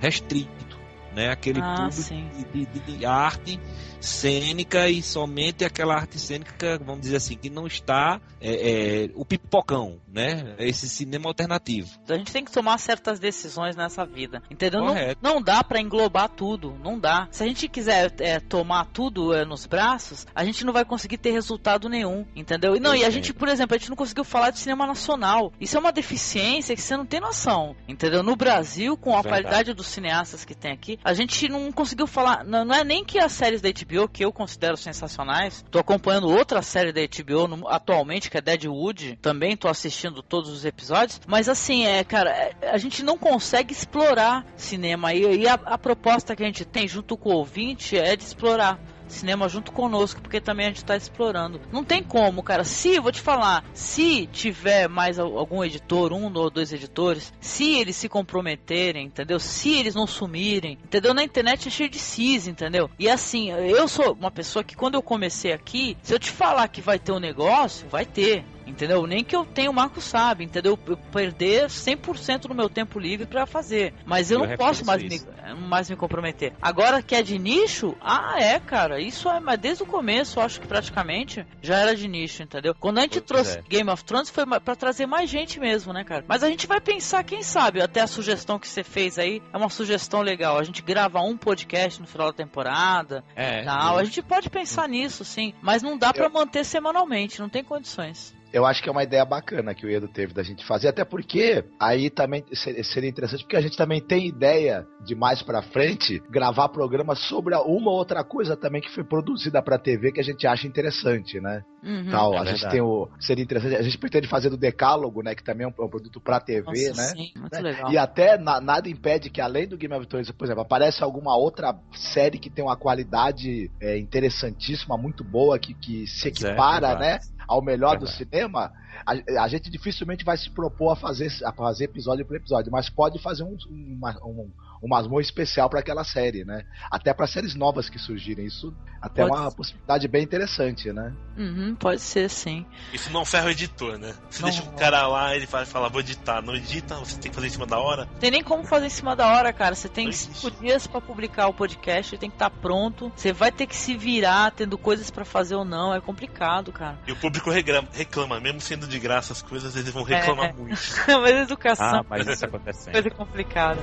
restrito. 0.00 0.80
Né? 1.14 1.28
Aquele 1.28 1.60
Ah, 1.60 1.88
público 1.90 2.48
de, 2.54 2.66
de- 2.66 2.98
de 2.98 3.04
arte 3.04 3.58
cênica 4.00 4.88
e 4.88 5.02
somente 5.02 5.64
aquela 5.64 5.94
arte 5.94 6.18
cênica, 6.18 6.78
vamos 6.78 7.02
dizer 7.02 7.16
assim, 7.16 7.36
que 7.36 7.50
não 7.50 7.66
está 7.66 8.20
é, 8.40 9.04
é, 9.06 9.10
o 9.14 9.24
pipocão, 9.24 9.98
né? 10.12 10.54
Esse 10.58 10.88
cinema 10.88 11.28
alternativo. 11.28 11.88
A 12.08 12.14
gente 12.14 12.32
tem 12.32 12.44
que 12.44 12.50
tomar 12.52 12.78
certas 12.78 13.18
decisões 13.20 13.76
nessa 13.76 14.04
vida, 14.04 14.42
entendeu? 14.50 14.80
Não, 14.80 14.88
Correto. 14.88 15.18
não 15.22 15.40
dá 15.42 15.62
pra 15.62 15.80
englobar 15.80 16.28
tudo, 16.28 16.76
não 16.82 16.98
dá. 16.98 17.28
Se 17.30 17.42
a 17.42 17.46
gente 17.46 17.68
quiser 17.68 18.12
é, 18.20 18.40
tomar 18.40 18.86
tudo 18.86 19.32
é, 19.34 19.44
nos 19.44 19.66
braços, 19.66 20.26
a 20.34 20.44
gente 20.44 20.64
não 20.64 20.72
vai 20.72 20.84
conseguir 20.84 21.18
ter 21.18 21.30
resultado 21.30 21.88
nenhum, 21.88 22.26
entendeu? 22.34 22.74
E 22.76 22.80
não, 22.80 22.94
e 22.94 23.04
a 23.04 23.10
gente, 23.10 23.32
por 23.32 23.48
exemplo, 23.48 23.74
a 23.74 23.78
gente 23.78 23.88
não 23.90 23.96
conseguiu 23.96 24.24
falar 24.24 24.50
de 24.50 24.58
cinema 24.58 24.86
nacional. 24.86 25.52
Isso 25.60 25.76
é 25.76 25.80
uma 25.80 25.92
deficiência 25.92 26.74
que 26.74 26.82
você 26.82 26.96
não 26.96 27.06
tem 27.06 27.20
noção, 27.20 27.76
entendeu? 27.86 28.22
No 28.22 28.34
Brasil, 28.36 28.96
com 28.96 29.10
a 29.16 29.22
Verdade. 29.22 29.42
qualidade 29.42 29.74
dos 29.74 29.86
cineastas 29.86 30.44
que 30.44 30.54
tem 30.54 30.72
aqui, 30.72 30.98
a 31.04 31.14
gente 31.14 31.48
não 31.48 31.70
conseguiu 31.70 32.06
falar. 32.06 32.44
Não, 32.44 32.64
não 32.64 32.74
é 32.74 32.82
nem 32.84 33.04
que 33.04 33.18
as 33.18 33.32
séries 33.32 33.60
da 33.60 33.68
HBO, 33.70 34.08
que 34.08 34.24
eu 34.24 34.32
considero 34.32 34.76
sensacionais, 34.76 35.64
tô 35.70 35.78
acompanhando 35.78 36.28
outra 36.28 36.62
série 36.62 36.92
da 36.92 37.00
HBO 37.02 37.46
no- 37.46 37.68
atualmente, 37.68 38.30
que 38.30 38.36
é 38.36 38.40
Deadwood, 38.40 39.18
também 39.22 39.56
tô 39.56 39.68
assistindo 39.68 39.99
todos 40.28 40.50
os 40.50 40.64
episódios, 40.64 41.20
mas 41.26 41.48
assim, 41.48 41.84
é, 41.84 42.02
cara, 42.04 42.30
é, 42.30 42.70
a 42.70 42.78
gente 42.78 43.02
não 43.02 43.18
consegue 43.18 43.72
explorar 43.72 44.44
cinema 44.56 45.12
e, 45.12 45.40
e 45.40 45.48
a, 45.48 45.54
a 45.54 45.78
proposta 45.78 46.34
que 46.34 46.42
a 46.42 46.46
gente 46.46 46.64
tem 46.64 46.86
junto 46.88 47.16
com 47.16 47.30
o 47.30 47.36
ouvinte 47.36 47.96
é 47.96 48.16
de 48.16 48.24
explorar 48.24 48.78
cinema 49.08 49.48
junto 49.48 49.72
conosco, 49.72 50.20
porque 50.20 50.40
também 50.40 50.66
a 50.66 50.68
gente 50.68 50.84
tá 50.84 50.96
explorando. 50.96 51.60
Não 51.72 51.82
tem 51.82 52.00
como, 52.00 52.44
cara. 52.44 52.62
Se, 52.62 53.00
vou 53.00 53.10
te 53.10 53.20
falar, 53.20 53.64
se 53.74 54.28
tiver 54.28 54.88
mais 54.88 55.18
al- 55.18 55.36
algum 55.36 55.64
editor, 55.64 56.12
um 56.12 56.32
ou 56.32 56.48
dois 56.48 56.72
editores, 56.72 57.32
se 57.40 57.76
eles 57.76 57.96
se 57.96 58.08
comprometerem, 58.08 59.06
entendeu? 59.06 59.40
Se 59.40 59.74
eles 59.76 59.96
não 59.96 60.06
sumirem, 60.06 60.78
entendeu? 60.84 61.12
Na 61.12 61.24
internet 61.24 61.66
é 61.66 61.70
cheio 61.72 61.90
de 61.90 61.98
cis, 61.98 62.46
entendeu? 62.46 62.88
E 63.00 63.08
assim, 63.08 63.50
eu 63.50 63.88
sou 63.88 64.12
uma 64.12 64.30
pessoa 64.30 64.62
que 64.62 64.76
quando 64.76 64.94
eu 64.94 65.02
comecei 65.02 65.52
aqui, 65.52 65.96
se 66.02 66.14
eu 66.14 66.18
te 66.20 66.30
falar 66.30 66.68
que 66.68 66.80
vai 66.80 66.98
ter 67.00 67.10
um 67.10 67.18
negócio, 67.18 67.88
vai 67.88 68.06
ter. 68.06 68.44
Entendeu? 68.70 69.06
Nem 69.06 69.24
que 69.24 69.34
eu 69.34 69.44
tenha 69.44 69.70
o 69.70 69.74
Marco 69.74 70.00
sabe, 70.00 70.44
entendeu? 70.44 70.78
Eu 70.86 70.96
perder 70.96 71.66
100% 71.66 72.42
do 72.48 72.54
meu 72.54 72.68
tempo 72.68 72.98
livre 72.98 73.26
pra 73.26 73.46
fazer. 73.46 73.94
Mas 74.04 74.30
eu, 74.30 74.40
Eu 74.40 74.48
não 74.48 74.56
posso 74.56 74.84
mais 74.84 75.02
me, 75.02 75.20
mais 75.68 75.90
me 75.90 75.96
comprometer. 75.96 76.52
Agora 76.60 77.02
que 77.02 77.14
é 77.14 77.22
de 77.22 77.38
nicho, 77.38 77.96
ah, 78.00 78.36
é, 78.38 78.58
cara. 78.58 79.00
Isso 79.00 79.28
é, 79.28 79.40
mas 79.40 79.58
desde 79.58 79.82
o 79.82 79.86
começo, 79.86 80.38
eu 80.38 80.42
acho 80.42 80.60
que 80.60 80.66
praticamente 80.66 81.46
já 81.60 81.78
era 81.78 81.94
de 81.94 82.06
nicho, 82.08 82.42
entendeu? 82.42 82.74
Quando 82.74 82.98
a 82.98 83.02
gente 83.02 83.20
Pois 83.20 83.26
trouxe 83.26 83.58
é. 83.58 83.62
Game 83.68 83.90
of 83.90 84.04
Thrones 84.04 84.30
foi 84.30 84.44
pra 84.46 84.76
trazer 84.76 85.06
mais 85.06 85.28
gente 85.28 85.58
mesmo, 85.58 85.92
né, 85.92 86.04
cara? 86.04 86.24
Mas 86.26 86.42
a 86.42 86.48
gente 86.48 86.66
vai 86.66 86.80
pensar, 86.80 87.24
quem 87.24 87.42
sabe, 87.42 87.82
até 87.82 88.00
a 88.00 88.06
sugestão 88.06 88.58
que 88.58 88.68
você 88.68 88.82
fez 88.82 89.18
aí 89.18 89.42
é 89.52 89.56
uma 89.56 89.68
sugestão 89.68 90.22
legal. 90.22 90.58
A 90.58 90.64
gente 90.64 90.82
grava 90.82 91.20
um 91.20 91.36
podcast 91.36 92.00
no 92.00 92.06
final 92.06 92.28
da 92.28 92.32
temporada. 92.32 93.24
É, 93.34 93.62
Tal. 93.62 93.98
A 93.98 94.04
gente 94.04 94.22
pode 94.22 94.50
pensar 94.50 94.88
nisso, 94.88 95.24
sim. 95.24 95.54
Mas 95.60 95.82
não 95.82 95.96
dá 95.96 96.12
pra 96.12 96.28
manter 96.28 96.64
semanalmente, 96.64 97.40
não 97.40 97.48
tem 97.48 97.62
condições. 97.62 98.34
Eu 98.52 98.66
acho 98.66 98.82
que 98.82 98.88
é 98.88 98.92
uma 98.92 99.02
ideia 99.02 99.24
bacana 99.24 99.74
que 99.74 99.86
o 99.86 99.90
Edo 99.90 100.08
teve 100.08 100.32
da 100.34 100.42
gente 100.42 100.64
fazer, 100.66 100.88
até 100.88 101.04
porque 101.04 101.64
aí 101.78 102.10
também 102.10 102.44
ser- 102.52 102.82
seria 102.84 103.08
interessante, 103.08 103.44
porque 103.44 103.56
a 103.56 103.60
gente 103.60 103.76
também 103.76 104.00
tem 104.00 104.26
ideia 104.26 104.86
de 105.04 105.14
mais 105.14 105.40
pra 105.42 105.62
frente 105.62 106.20
gravar 106.30 106.68
programas 106.68 107.18
sobre 107.20 107.54
uma 107.54 107.90
outra 107.92 108.24
coisa 108.24 108.56
também 108.56 108.80
que 108.82 108.90
foi 108.90 109.04
produzida 109.04 109.62
pra 109.62 109.78
TV 109.78 110.10
que 110.12 110.20
a 110.20 110.24
gente 110.24 110.46
acha 110.46 110.66
interessante, 110.66 111.40
né? 111.40 111.62
Uhum. 111.82 112.10
Tal, 112.10 112.34
É 112.34 112.38
a 112.38 112.44
gente 112.44 112.52
verdade. 112.60 112.72
tem 112.74 112.80
o. 112.82 113.08
Seria 113.18 113.42
interessante. 113.42 113.74
A 113.76 113.82
gente 113.82 113.96
pretende 113.96 114.28
fazer 114.28 114.50
do 114.50 114.56
Decálogo, 114.58 115.22
né? 115.22 115.34
Que 115.34 115.42
também 115.42 115.64
é 115.64 115.68
um, 115.68 115.72
é 115.82 115.86
um 115.86 115.88
produto 115.88 116.20
pra 116.20 116.38
TV, 116.38 116.66
Nossa, 116.88 117.02
né? 117.02 117.08
sim, 117.16 117.30
muito 117.38 117.52
né? 117.54 117.60
legal. 117.62 117.90
E 117.90 117.96
até 117.96 118.36
na- 118.36 118.60
nada 118.60 118.86
impede 118.90 119.30
que, 119.30 119.40
além 119.40 119.66
do 119.66 119.78
Game 119.78 119.94
of 119.94 120.06
Thrones, 120.06 120.30
por 120.30 120.44
exemplo, 120.44 120.60
apareça 120.60 121.04
alguma 121.06 121.34
outra 121.36 121.74
série 121.94 122.38
que 122.38 122.50
tem 122.50 122.62
uma 122.62 122.76
qualidade 122.76 123.70
é, 123.80 123.96
interessantíssima, 123.98 124.98
muito 124.98 125.24
boa, 125.24 125.58
que, 125.58 125.72
que 125.72 126.06
se 126.06 126.26
é, 126.26 126.30
equipara, 126.30 126.98
né? 126.98 127.18
Ao 127.46 127.62
melhor 127.62 127.98
do 127.98 128.06
cinema. 128.06 128.72
A, 129.06 129.42
a 129.42 129.48
gente 129.48 129.70
dificilmente 129.70 130.24
vai 130.24 130.36
se 130.36 130.50
propor 130.50 130.90
a 130.90 130.96
fazer, 130.96 131.30
a 131.44 131.52
fazer 131.52 131.84
episódio 131.84 132.24
por 132.24 132.36
episódio, 132.36 132.70
mas 132.70 132.88
pode 132.88 133.18
fazer 133.20 133.42
um, 133.42 133.56
uma, 133.68 134.16
um, 134.24 134.50
um 134.82 134.88
masmorra 134.88 135.20
especial 135.22 135.68
para 135.68 135.80
aquela 135.80 136.04
série, 136.04 136.44
né? 136.44 136.64
Até 136.90 137.12
para 137.12 137.26
séries 137.26 137.54
novas 137.54 137.88
que 137.90 137.98
surgirem. 137.98 138.46
Isso 138.46 138.74
até 139.00 139.22
é 139.22 139.24
uma 139.26 139.50
ser. 139.50 139.56
possibilidade 139.56 140.08
bem 140.08 140.22
interessante, 140.22 140.92
né? 140.92 141.12
Uhum, 141.36 141.74
pode 141.74 142.00
ser, 142.00 142.28
sim. 142.28 142.64
Isso 142.92 143.10
não 143.12 143.24
ferra 143.24 143.46
o 143.46 143.50
editor, 143.50 143.98
né? 143.98 144.14
Você 144.30 144.42
Não. 144.42 144.48
deixa 144.50 144.62
o 144.62 144.72
cara 144.72 145.06
lá, 145.06 145.34
ele 145.34 145.46
vai 145.46 145.64
falar, 145.66 145.88
vou 145.88 146.00
editar. 146.00 146.42
Não 146.42 146.54
edita, 146.54 146.94
você 146.96 147.18
tem 147.18 147.30
que 147.30 147.34
fazer 147.34 147.46
em 147.48 147.50
cima 147.50 147.66
da 147.66 147.78
hora. 147.78 148.06
Tem 148.18 148.30
nem 148.30 148.42
como 148.42 148.64
fazer 148.64 148.86
em 148.86 148.90
cima 148.90 149.14
da 149.16 149.26
hora, 149.28 149.52
cara. 149.52 149.74
Você 149.74 149.88
tem 149.88 150.06
Não 150.06 150.12
cinco 150.12 150.50
dias 150.50 150.86
pra 150.86 151.00
publicar 151.00 151.46
o 151.48 151.54
podcast, 151.54 152.16
tem 152.18 152.30
que 152.30 152.36
estar 152.36 152.50
pronto. 152.50 153.12
Você 153.16 153.32
vai 153.32 153.52
ter 153.52 153.66
que 153.66 153.76
se 153.76 153.96
virar, 153.96 154.50
tendo 154.52 154.76
coisas 154.78 155.10
pra 155.10 155.24
fazer 155.24 155.54
ou 155.54 155.64
não. 155.64 155.94
É 155.94 156.00
complicado, 156.00 156.72
cara. 156.72 156.98
E 157.06 157.12
o 157.12 157.16
público 157.16 157.50
reclama, 157.50 157.88
reclama, 157.92 158.40
mesmo 158.40 158.60
sendo 158.60 158.86
de 158.86 158.98
graça 158.98 159.32
as 159.32 159.42
coisas, 159.42 159.76
eles 159.76 159.90
vão 159.92 160.02
reclamar 160.02 160.46
É. 160.50 160.52
muito. 160.52 160.80
mas 161.20 161.36
educação 161.42 162.00
Ah, 162.00 162.04
mas 162.08 162.26
isso 162.26 162.44
acontece 162.44 162.80
é 162.80 162.82
sempre. 162.92 163.02
coisa 163.10 163.16
complicada. 163.16 163.80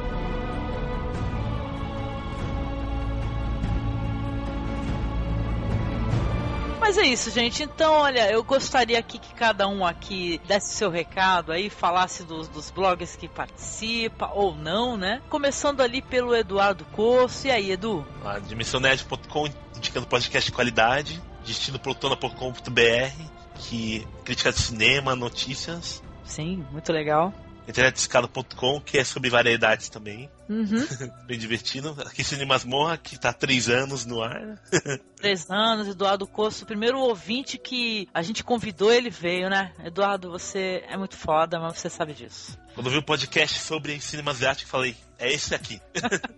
Mas 6.87 6.97
é 6.97 7.05
isso, 7.05 7.29
gente. 7.29 7.63
Então, 7.63 7.91
olha, 7.95 8.31
eu 8.31 8.41
gostaria 8.41 8.97
aqui 8.97 9.19
que 9.19 9.33
cada 9.33 9.67
um 9.67 9.85
aqui 9.85 10.39
desse 10.47 10.73
seu 10.73 10.89
recado 10.89 11.51
aí, 11.51 11.69
falasse 11.69 12.23
dos, 12.23 12.47
dos 12.47 12.71
blogs 12.71 13.13
que 13.17 13.27
participa 13.27 14.31
ou 14.33 14.55
não, 14.55 14.95
né? 14.95 15.21
Começando 15.27 15.81
ali 15.81 16.01
pelo 16.01 16.33
Eduardo 16.33 16.85
Corso. 16.85 17.45
E 17.45 17.51
aí, 17.51 17.71
Edu? 17.71 18.07
Lá, 18.23 18.39
dimensãonerd.com, 18.39 19.49
indicando 19.75 20.07
podcast 20.07 20.49
de 20.49 20.55
qualidade, 20.55 21.21
destinoprotona.com.br, 21.45 23.21
que 23.55 24.07
crítica 24.23 24.53
de 24.53 24.59
cinema, 24.59 25.13
notícias, 25.13 26.01
Sim, 26.27 26.65
muito 26.71 26.91
legal. 26.91 27.33
internetescada.com, 27.67 28.81
que 28.81 28.97
é 28.97 29.03
sobre 29.03 29.29
variedades 29.29 29.89
também, 29.89 30.29
Uhum. 30.49 30.65
bem 31.27 31.37
divertido. 31.37 31.95
Aqui 32.05 32.23
Cinemas 32.23 32.63
Morra, 32.63 32.97
que 32.97 33.19
tá 33.19 33.29
há 33.29 33.33
três 33.33 33.69
anos 33.69 34.05
no 34.05 34.21
ar. 34.21 34.57
Três 35.17 35.49
anos, 35.49 35.87
Eduardo 35.87 36.27
Costa, 36.27 36.63
o 36.63 36.67
primeiro 36.67 36.99
ouvinte 36.99 37.57
que 37.57 38.07
a 38.13 38.21
gente 38.21 38.43
convidou, 38.43 38.93
ele 38.93 39.09
veio, 39.09 39.49
né? 39.49 39.73
Eduardo, 39.83 40.29
você 40.29 40.83
é 40.87 40.95
muito 40.95 41.17
foda, 41.17 41.59
mas 41.59 41.77
você 41.77 41.89
sabe 41.89 42.13
disso. 42.13 42.55
Quando 42.75 42.87
eu 42.87 42.91
vi 42.91 42.97
o 42.99 43.03
podcast 43.03 43.59
sobre 43.59 43.99
cinema 43.99 44.29
asiático, 44.29 44.69
falei, 44.69 44.95
é 45.19 45.33
esse 45.33 45.53
aqui. 45.53 45.81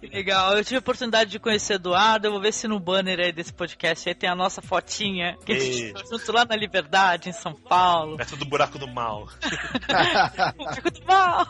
Que 0.00 0.06
legal, 0.06 0.56
eu 0.56 0.64
tive 0.64 0.76
a 0.76 0.78
oportunidade 0.78 1.30
de 1.30 1.38
conhecer 1.38 1.74
o 1.74 1.76
Eduardo, 1.76 2.26
eu 2.26 2.32
vou 2.32 2.40
ver 2.40 2.52
se 2.52 2.68
no 2.68 2.78
banner 2.78 3.18
aí 3.18 3.32
desse 3.32 3.52
podcast 3.52 4.08
aí 4.08 4.14
tem 4.14 4.28
a 4.28 4.34
nossa 4.34 4.62
fotinha, 4.62 5.36
que 5.44 5.52
a 5.52 5.58
gente 5.58 5.92
tá 5.92 6.02
junto 6.10 6.32
lá 6.32 6.44
na 6.44 6.54
Liberdade, 6.54 7.28
em 7.28 7.32
São 7.32 7.52
Paulo. 7.52 8.16
Perto 8.16 8.36
do 8.36 8.44
buraco 8.44 8.78
do 8.78 8.86
mal. 8.86 9.26
Buraco 10.56 10.90
do 10.90 11.04
mal. 11.04 11.46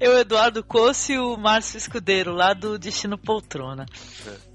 Eu, 0.00 0.18
Eduardo 0.18 0.64
Cosse 0.64 1.12
e 1.12 1.18
o 1.18 1.36
Márcio 1.36 1.78
Escudeiro, 1.78 2.32
lá 2.32 2.52
do 2.52 2.78
Destino 2.78 3.16
Poltrona. 3.16 3.86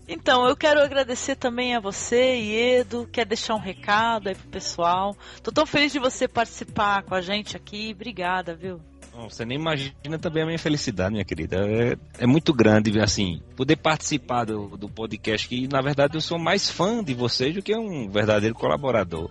Então, 0.08 0.48
eu 0.48 0.58
quero 0.58 0.82
agradecer 0.82 1.36
também 1.36 1.76
a 1.76 1.80
você, 1.80 2.80
Edo. 2.80 3.08
Quer 3.12 3.26
deixar 3.26 3.54
um 3.54 3.60
recado 3.60 4.28
aí 4.28 4.36
pro 4.36 4.48
pessoal? 4.50 5.16
Tô 5.44 5.52
tão 5.52 5.68
feliz 5.68 5.92
de 5.92 6.00
você 6.00 6.28
participar 6.28 7.04
com 7.04 7.14
a 7.14 7.22
gente 7.22 7.56
aqui. 7.56 7.92
Obrigada, 7.94 8.56
viu? 8.56 8.82
Você 9.28 9.44
nem 9.46 9.58
imagina 9.58 10.20
também 10.20 10.44
a 10.44 10.46
minha 10.46 10.60
felicidade, 10.60 11.12
minha 11.12 11.26
querida. 11.26 11.58
É, 11.58 11.98
é 12.20 12.28
muito 12.28 12.54
grande, 12.54 13.00
assim, 13.00 13.42
poder 13.56 13.76
participar 13.76 14.46
do, 14.46 14.78
do 14.78 14.88
podcast, 14.88 15.48
que 15.48 15.68
na 15.68 15.82
verdade 15.82 16.16
eu 16.16 16.22
sou 16.22 16.38
mais 16.38 16.70
fã 16.70 17.04
de 17.04 17.14
vocês 17.14 17.54
do 17.56 17.62
que 17.62 17.76
um 17.76 18.10
verdadeiro 18.10 18.56
colaborador. 18.56 19.30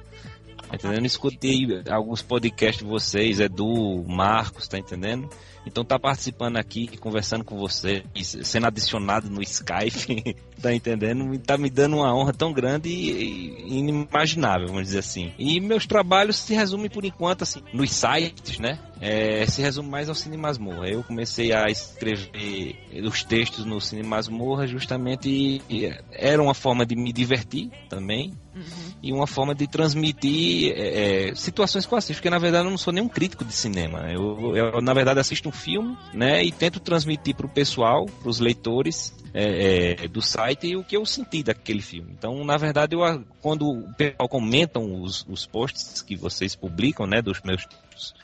Tá 0.68 0.74
entendendo? 0.74 1.00
Eu 1.00 1.06
escutei 1.06 1.66
alguns 1.90 2.20
podcasts 2.20 2.84
de 2.84 2.90
vocês, 2.90 3.40
Edu, 3.40 4.04
Marcos, 4.06 4.68
tá 4.68 4.78
entendendo? 4.78 5.28
Então 5.68 5.84
tá 5.84 5.98
participando 5.98 6.56
aqui, 6.56 6.96
conversando 6.98 7.44
com 7.44 7.56
você, 7.56 8.02
sendo 8.42 8.66
adicionado 8.66 9.30
no 9.30 9.42
Skype, 9.42 10.34
tá 10.60 10.74
entendendo? 10.74 11.38
Tá 11.38 11.56
me 11.56 11.70
dando 11.70 11.96
uma 11.96 12.14
honra 12.14 12.32
tão 12.32 12.52
grande 12.52 12.88
e 12.88 13.78
inimaginável, 13.78 14.68
vamos 14.68 14.84
dizer 14.84 14.98
assim. 14.98 15.32
E 15.38 15.60
meus 15.60 15.86
trabalhos 15.86 16.36
se 16.36 16.54
resumem 16.54 16.90
por 16.90 17.04
enquanto 17.04 17.42
assim 17.42 17.62
nos 17.72 17.90
sites, 17.92 18.58
né? 18.58 18.78
É, 19.00 19.46
se 19.46 19.62
resume 19.62 19.88
mais 19.88 20.08
ao 20.08 20.14
Cine 20.14 20.36
Masmorra. 20.36 20.88
Eu 20.88 21.04
comecei 21.04 21.52
a 21.52 21.66
escrever 21.66 22.76
os 23.04 23.22
textos 23.22 23.64
no 23.64 23.80
Cine 23.80 24.02
Masmorra 24.02 24.66
justamente 24.66 25.62
e 25.68 25.94
era 26.10 26.42
uma 26.42 26.54
forma 26.54 26.84
de 26.84 26.96
me 26.96 27.12
divertir 27.12 27.70
também 27.88 28.32
uhum. 28.54 28.62
e 29.02 29.12
uma 29.12 29.26
forma 29.26 29.54
de 29.54 29.66
transmitir 29.66 30.72
é, 30.76 31.28
é, 31.30 31.34
situações 31.34 31.86
que 31.86 31.92
eu 31.92 31.98
assisto, 31.98 32.14
porque 32.14 32.30
na 32.30 32.38
verdade 32.38 32.66
eu 32.66 32.70
não 32.70 32.78
sou 32.78 32.92
nenhum 32.92 33.08
crítico 33.08 33.44
de 33.44 33.52
cinema. 33.52 34.10
Eu, 34.10 34.56
eu 34.56 34.80
na 34.80 34.92
verdade 34.94 35.20
assisto 35.20 35.48
um 35.48 35.52
filme, 35.52 35.96
né, 36.12 36.42
e 36.42 36.52
tento 36.52 36.80
transmitir 36.80 37.34
para 37.34 37.46
o 37.46 37.48
pessoal, 37.48 38.06
para 38.06 38.28
os 38.28 38.40
leitores 38.40 39.14
é, 39.34 40.04
é, 40.04 40.08
do 40.08 40.22
site 40.22 40.74
o 40.76 40.84
que 40.84 40.96
eu 40.96 41.04
senti 41.04 41.42
daquele 41.42 41.82
filme. 41.82 42.12
Então, 42.16 42.44
na 42.44 42.56
verdade, 42.56 42.94
eu, 42.94 43.24
quando 43.40 43.68
o 43.68 43.92
pessoal 43.94 44.28
comentam 44.28 45.02
os, 45.02 45.24
os 45.28 45.46
posts 45.46 46.02
que 46.02 46.16
vocês 46.16 46.56
publicam, 46.56 47.06
né, 47.06 47.22
dos 47.22 47.40
meus 47.42 47.66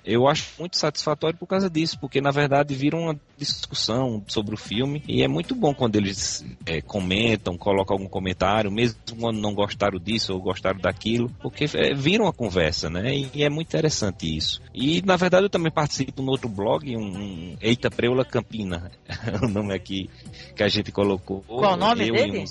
eu 0.04 0.28
acho 0.28 0.50
muito 0.58 0.76
satisfatório 0.76 1.38
por 1.38 1.46
causa 1.46 1.70
disso, 1.70 1.98
porque 1.98 2.20
na 2.20 2.30
verdade 2.30 2.74
vira 2.74 2.96
uma 2.96 3.18
discussão 3.36 4.22
sobre 4.26 4.54
o 4.54 4.58
filme 4.58 5.02
e 5.08 5.22
é 5.22 5.28
muito 5.28 5.54
bom 5.54 5.74
quando 5.74 5.96
eles 5.96 6.44
é, 6.66 6.80
comentam, 6.80 7.56
colocam 7.56 7.96
algum 7.96 8.08
comentário, 8.08 8.70
mesmo 8.70 8.98
quando 9.18 9.40
não 9.40 9.54
gostaram 9.54 9.98
disso 9.98 10.32
ou 10.32 10.40
gostaram 10.40 10.78
daquilo, 10.78 11.30
porque 11.40 11.64
é, 11.74 11.94
vira 11.94 12.22
uma 12.22 12.32
conversa, 12.32 12.88
né? 12.88 13.14
E, 13.16 13.42
é 13.42 13.48
muito 13.48 13.68
interessante 13.68 14.36
isso. 14.36 14.62
E 14.74 15.02
na 15.02 15.16
verdade 15.16 15.44
eu 15.44 15.50
também 15.50 15.72
participo 15.72 16.22
no 16.22 16.30
outro 16.30 16.48
blog, 16.48 16.96
um, 16.96 17.00
um 17.00 17.56
Eita 17.60 17.90
Preula 17.90 18.24
Campina, 18.24 18.90
o 19.42 19.48
nome 19.48 19.74
aqui 19.74 20.08
que 20.54 20.62
a 20.62 20.68
gente 20.68 20.92
colocou. 20.92 21.42
Qual 21.46 21.74
o 21.74 21.76
nome 21.76 22.10
dele? 22.10 22.44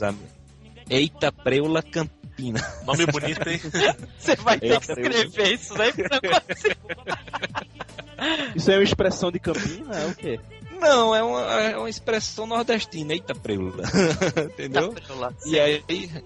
Eita 0.89 1.31
Preula 1.31 1.81
Campina. 1.81 2.22
Nome 2.85 3.05
bonito, 3.05 3.47
hein? 3.47 3.59
Você 4.17 4.35
vai 4.37 4.59
ter 4.59 4.79
que 4.79 4.91
escrever 4.91 5.53
isso 5.53 5.73
daí 5.75 5.93
pra 5.93 6.19
Isso 8.55 8.71
é 8.71 8.77
uma 8.77 8.83
expressão 8.83 9.31
de 9.31 9.39
Campina? 9.39 9.95
É 9.97 10.05
o 10.07 10.15
quê? 10.15 10.39
Não, 10.79 11.15
é 11.15 11.23
uma, 11.23 11.41
é 11.61 11.77
uma 11.77 11.89
expressão 11.89 12.45
nordestina. 12.45 13.13
Eita 13.13 13.33
preula. 13.33 13.83
Entendeu? 14.51 14.89
Eita 14.89 15.01
preula. 15.01 15.33
E 15.45 15.59
aí. 15.59 15.83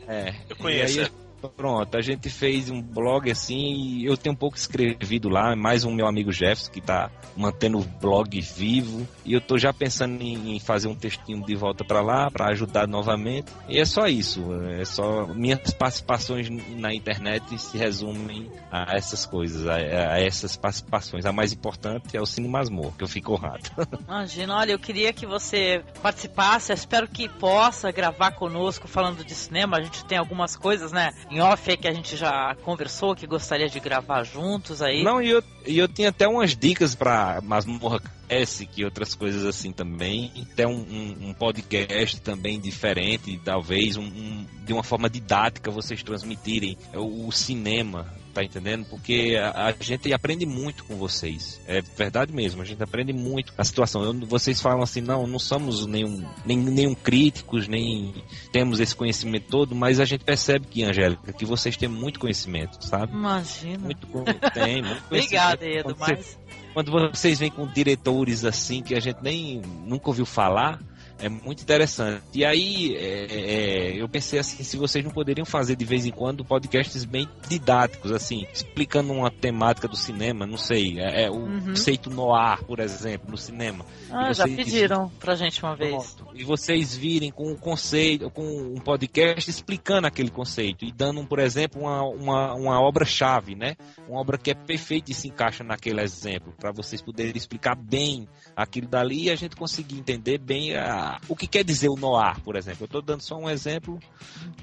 É, 0.07 0.34
Eu 0.49 0.55
conheço. 0.55 1.01
Aí, 1.01 1.11
Pronto, 1.55 1.95
a 1.95 2.01
gente 2.01 2.30
fez 2.30 2.69
um 2.69 2.81
blog 2.81 3.30
assim 3.30 3.99
e 3.99 4.05
eu 4.05 4.18
tenho 4.18 4.34
um 4.34 4.38
pouco 4.38 4.57
escrevido 4.57 5.30
lá, 5.30 5.55
mais 5.55 5.85
um 5.85 5.93
meu 5.93 6.07
amigo 6.07 6.31
Jefferson 6.31 6.72
que 6.72 6.81
tá 6.81 7.11
mantendo 7.35 7.80
o 7.80 7.84
blog 7.84 8.41
vivo 8.41 9.07
e 9.23 9.34
eu 9.34 9.41
tô 9.41 9.57
já 9.57 9.72
pensando 9.72 10.22
em 10.22 10.59
fazer 10.59 10.88
um 10.88 10.95
textinho 10.95 11.45
de 11.45 11.55
volta 11.55 11.84
para 11.85 12.01
lá 12.01 12.31
para 12.31 12.49
ajudar 12.49 12.88
novamente. 12.88 13.51
E 13.69 13.80
é 13.80 13.85
só 13.85 14.07
isso, 14.07 14.43
é 14.80 14.84
só 14.84 15.27
minhas 15.27 15.72
participações 15.72 16.49
na 16.49 16.93
internet 16.93 17.57
se 17.59 17.77
resumem 17.77 18.51
a 18.72 18.95
essas 18.95 19.26
coisas, 19.26 19.68
a, 19.68 19.76
a 19.76 20.19
essas 20.19 20.57
participações. 20.57 21.26
A 21.26 21.31
mais 21.31 21.53
importante 21.53 22.18
é 22.18 22.22
o 22.22 22.26
Cine 22.26 22.47
Masmor, 22.47 22.93
que 22.97 23.03
eu 23.03 23.07
fico 23.07 23.34
honrado. 23.34 23.69
Imagina, 24.07 24.55
olha, 24.55 24.72
eu 24.72 24.80
queria 24.80 25.14
que 25.14 25.26
você 25.26 25.84
participasse, 26.01 26.73
espero 26.73 27.07
que 27.07 27.30
possa 27.30 27.91
gravar 27.91 28.31
conosco 28.31 28.88
falando 28.88 29.23
de 29.23 29.35
cinema, 29.35 29.77
a 29.77 29.81
gente 29.81 30.03
tem 30.05 30.18
algumas 30.18 30.55
coisas, 30.55 30.91
né? 30.91 31.11
em 31.30 31.36
off 31.41 31.69
aí 31.69 31.77
que 31.77 31.88
a 31.88 31.93
gente 31.93 32.15
já 32.15 32.55
conversou, 32.64 33.15
que 33.15 33.27
gostaria 33.27 33.69
de 33.69 33.80
gravar 33.80 34.23
juntos 34.23 34.81
aí. 34.81 35.03
Não, 35.03 35.22
e 35.22 35.30
eu, 35.30 35.43
e 35.65 35.77
eu 35.77 35.88
tinha 35.88 36.09
até 36.09 36.27
umas 36.27 36.55
dicas 36.55 36.95
pra 36.95 37.39
Masmorra 37.41 38.01
S, 38.30 38.65
que 38.65 38.84
outras 38.84 39.15
coisas 39.15 39.45
assim 39.45 39.72
também. 39.72 40.31
Até 40.51 40.68
um, 40.68 40.80
um, 40.80 41.30
um 41.30 41.34
podcast 41.34 42.19
também 42.22 42.59
diferente, 42.59 43.39
talvez, 43.43 43.97
um, 43.97 44.45
de 44.65 44.73
uma 44.73 44.84
forma 44.84 45.09
didática 45.09 45.72
vocês 45.72 46.03
transmitirem 46.03 46.77
o, 46.93 47.27
o 47.27 47.31
cinema 47.31 48.05
tá 48.38 48.43
entendendo? 48.43 48.85
Porque 48.85 49.35
a, 49.41 49.68
a, 49.68 49.73
gente 49.80 50.14
aprende 50.14 50.45
muito 50.45 50.84
com 50.84 50.95
vocês. 50.95 51.59
É 51.68 51.81
verdade 51.81 52.31
mesmo, 52.31 52.61
a 52.61 52.65
gente 52.65 52.81
aprende 52.84 53.11
muito 53.11 53.51
a 53.57 53.64
situação. 53.64 54.03
Eu, 54.03 54.14
vocês 54.27 54.61
falam 54.61 54.84
assim, 54.84 55.01
não, 55.01 55.26
não 55.26 55.39
somos 55.39 55.88
nenhum, 55.88 56.23
nem, 56.45 56.55
nenhum 56.55 56.93
críticos, 56.93 57.68
nem 57.68 58.14
temos 58.51 58.80
esse 58.80 58.95
conhecimento 58.95 59.47
todo, 59.49 59.73
mas 59.73 59.99
a 59.99 60.05
gente 60.05 60.23
percebe 60.23 60.68
que, 60.68 60.84
Angélica, 60.84 61.34
que 61.34 61.45
vocês 61.45 61.76
têm 61.76 61.89
muito 61.89 62.19
conhecimento, 62.19 62.85
sabe? 62.85 63.11
Imagina. 63.11 63.80
Muito, 63.80 64.07
tem, 64.53 64.84
muito 64.84 65.03
Obrigada, 65.09 65.65
Edu, 65.65 65.95
mas... 65.97 66.38
Quando 66.76 66.91
vocês 66.91 67.39
vêm 67.39 67.49
com 67.49 67.65
diretores 67.65 68.45
assim 68.45 68.84
que 68.84 68.93
a 68.93 68.99
gente 68.99 69.18
nem 69.23 69.59
nunca 69.84 70.09
ouviu 70.09 70.27
falar, 70.27 70.80
é 71.19 71.30
muito 71.30 71.61
interessante. 71.61 72.23
E 72.34 72.45
aí, 72.45 72.95
é, 72.95 73.26
é, 73.26 74.02
eu 74.02 74.07
pensei 74.07 74.39
assim, 74.39 74.64
se 74.64 74.77
vocês 74.77 75.03
não 75.03 75.11
poderiam 75.11 75.45
fazer 75.45 75.76
de 75.76 75.85
vez 75.85 76.06
em 76.06 76.11
quando 76.11 76.45
podcasts 76.45 77.03
bem 77.06 77.27
didáticos, 77.48 78.11
assim, 78.11 78.45
explicando 78.53 79.14
uma 79.14 79.31
temática 79.31 79.88
do 79.88 79.95
cinema, 79.95 80.45
não 80.45 80.57
sei, 80.57 80.99
é, 80.99 81.23
é 81.23 81.30
o 81.30 81.35
uhum. 81.35 81.61
conceito 81.68 82.10
noir, 82.10 82.64
por 82.65 82.80
exemplo, 82.80 83.31
no 83.31 83.38
cinema. 83.38 83.85
Ah, 84.11 84.31
já 84.34 84.45
pediram 84.45 85.10
pra 85.19 85.35
gente 85.35 85.61
uma 85.64 85.76
vez. 85.76 86.18
E 86.34 86.44
vocês 86.44 86.95
virem 86.95 87.31
com 87.31 87.52
um 87.52 87.56
conceito, 87.56 88.30
com 88.30 88.45
um 88.45 88.80
podcast 88.80 89.49
explicando 89.49 90.07
aquele 90.07 90.30
conceito 90.30 90.85
e 90.85 90.91
dando, 90.91 91.26
por 91.26 91.39
exemplo, 91.39 91.81
uma, 91.81 92.03
uma, 92.03 92.53
uma 92.53 92.81
obra-chave, 92.81 93.56
né? 93.56 93.76
Uma 94.07 94.19
obra 94.19 94.38
que 94.38 94.52
é 94.52 94.53
perfeita 94.53 95.11
e 95.11 95.14
se 95.14 95.27
encaixa 95.27 95.64
naquele 95.64 96.02
exemplo, 96.02 96.53
para 96.57 96.72
vocês 96.72 97.02
poderem 97.02 97.34
explicar 97.35 97.76
bem 97.76 98.27
aquilo 98.56 98.88
dali 98.88 99.26
e 99.26 99.30
a 99.30 99.35
gente 99.35 99.56
conseguir 99.56 99.98
entender 99.98 100.38
bem 100.38 100.76
a 100.76 101.06
o 101.27 101.35
que 101.35 101.47
quer 101.47 101.63
dizer 101.63 101.89
o 101.89 101.95
noir, 101.95 102.39
por 102.41 102.55
exemplo. 102.55 102.84
Eu 102.84 102.85
estou 102.85 103.01
dando 103.01 103.21
só 103.21 103.35
um 103.38 103.49
exemplo 103.49 103.99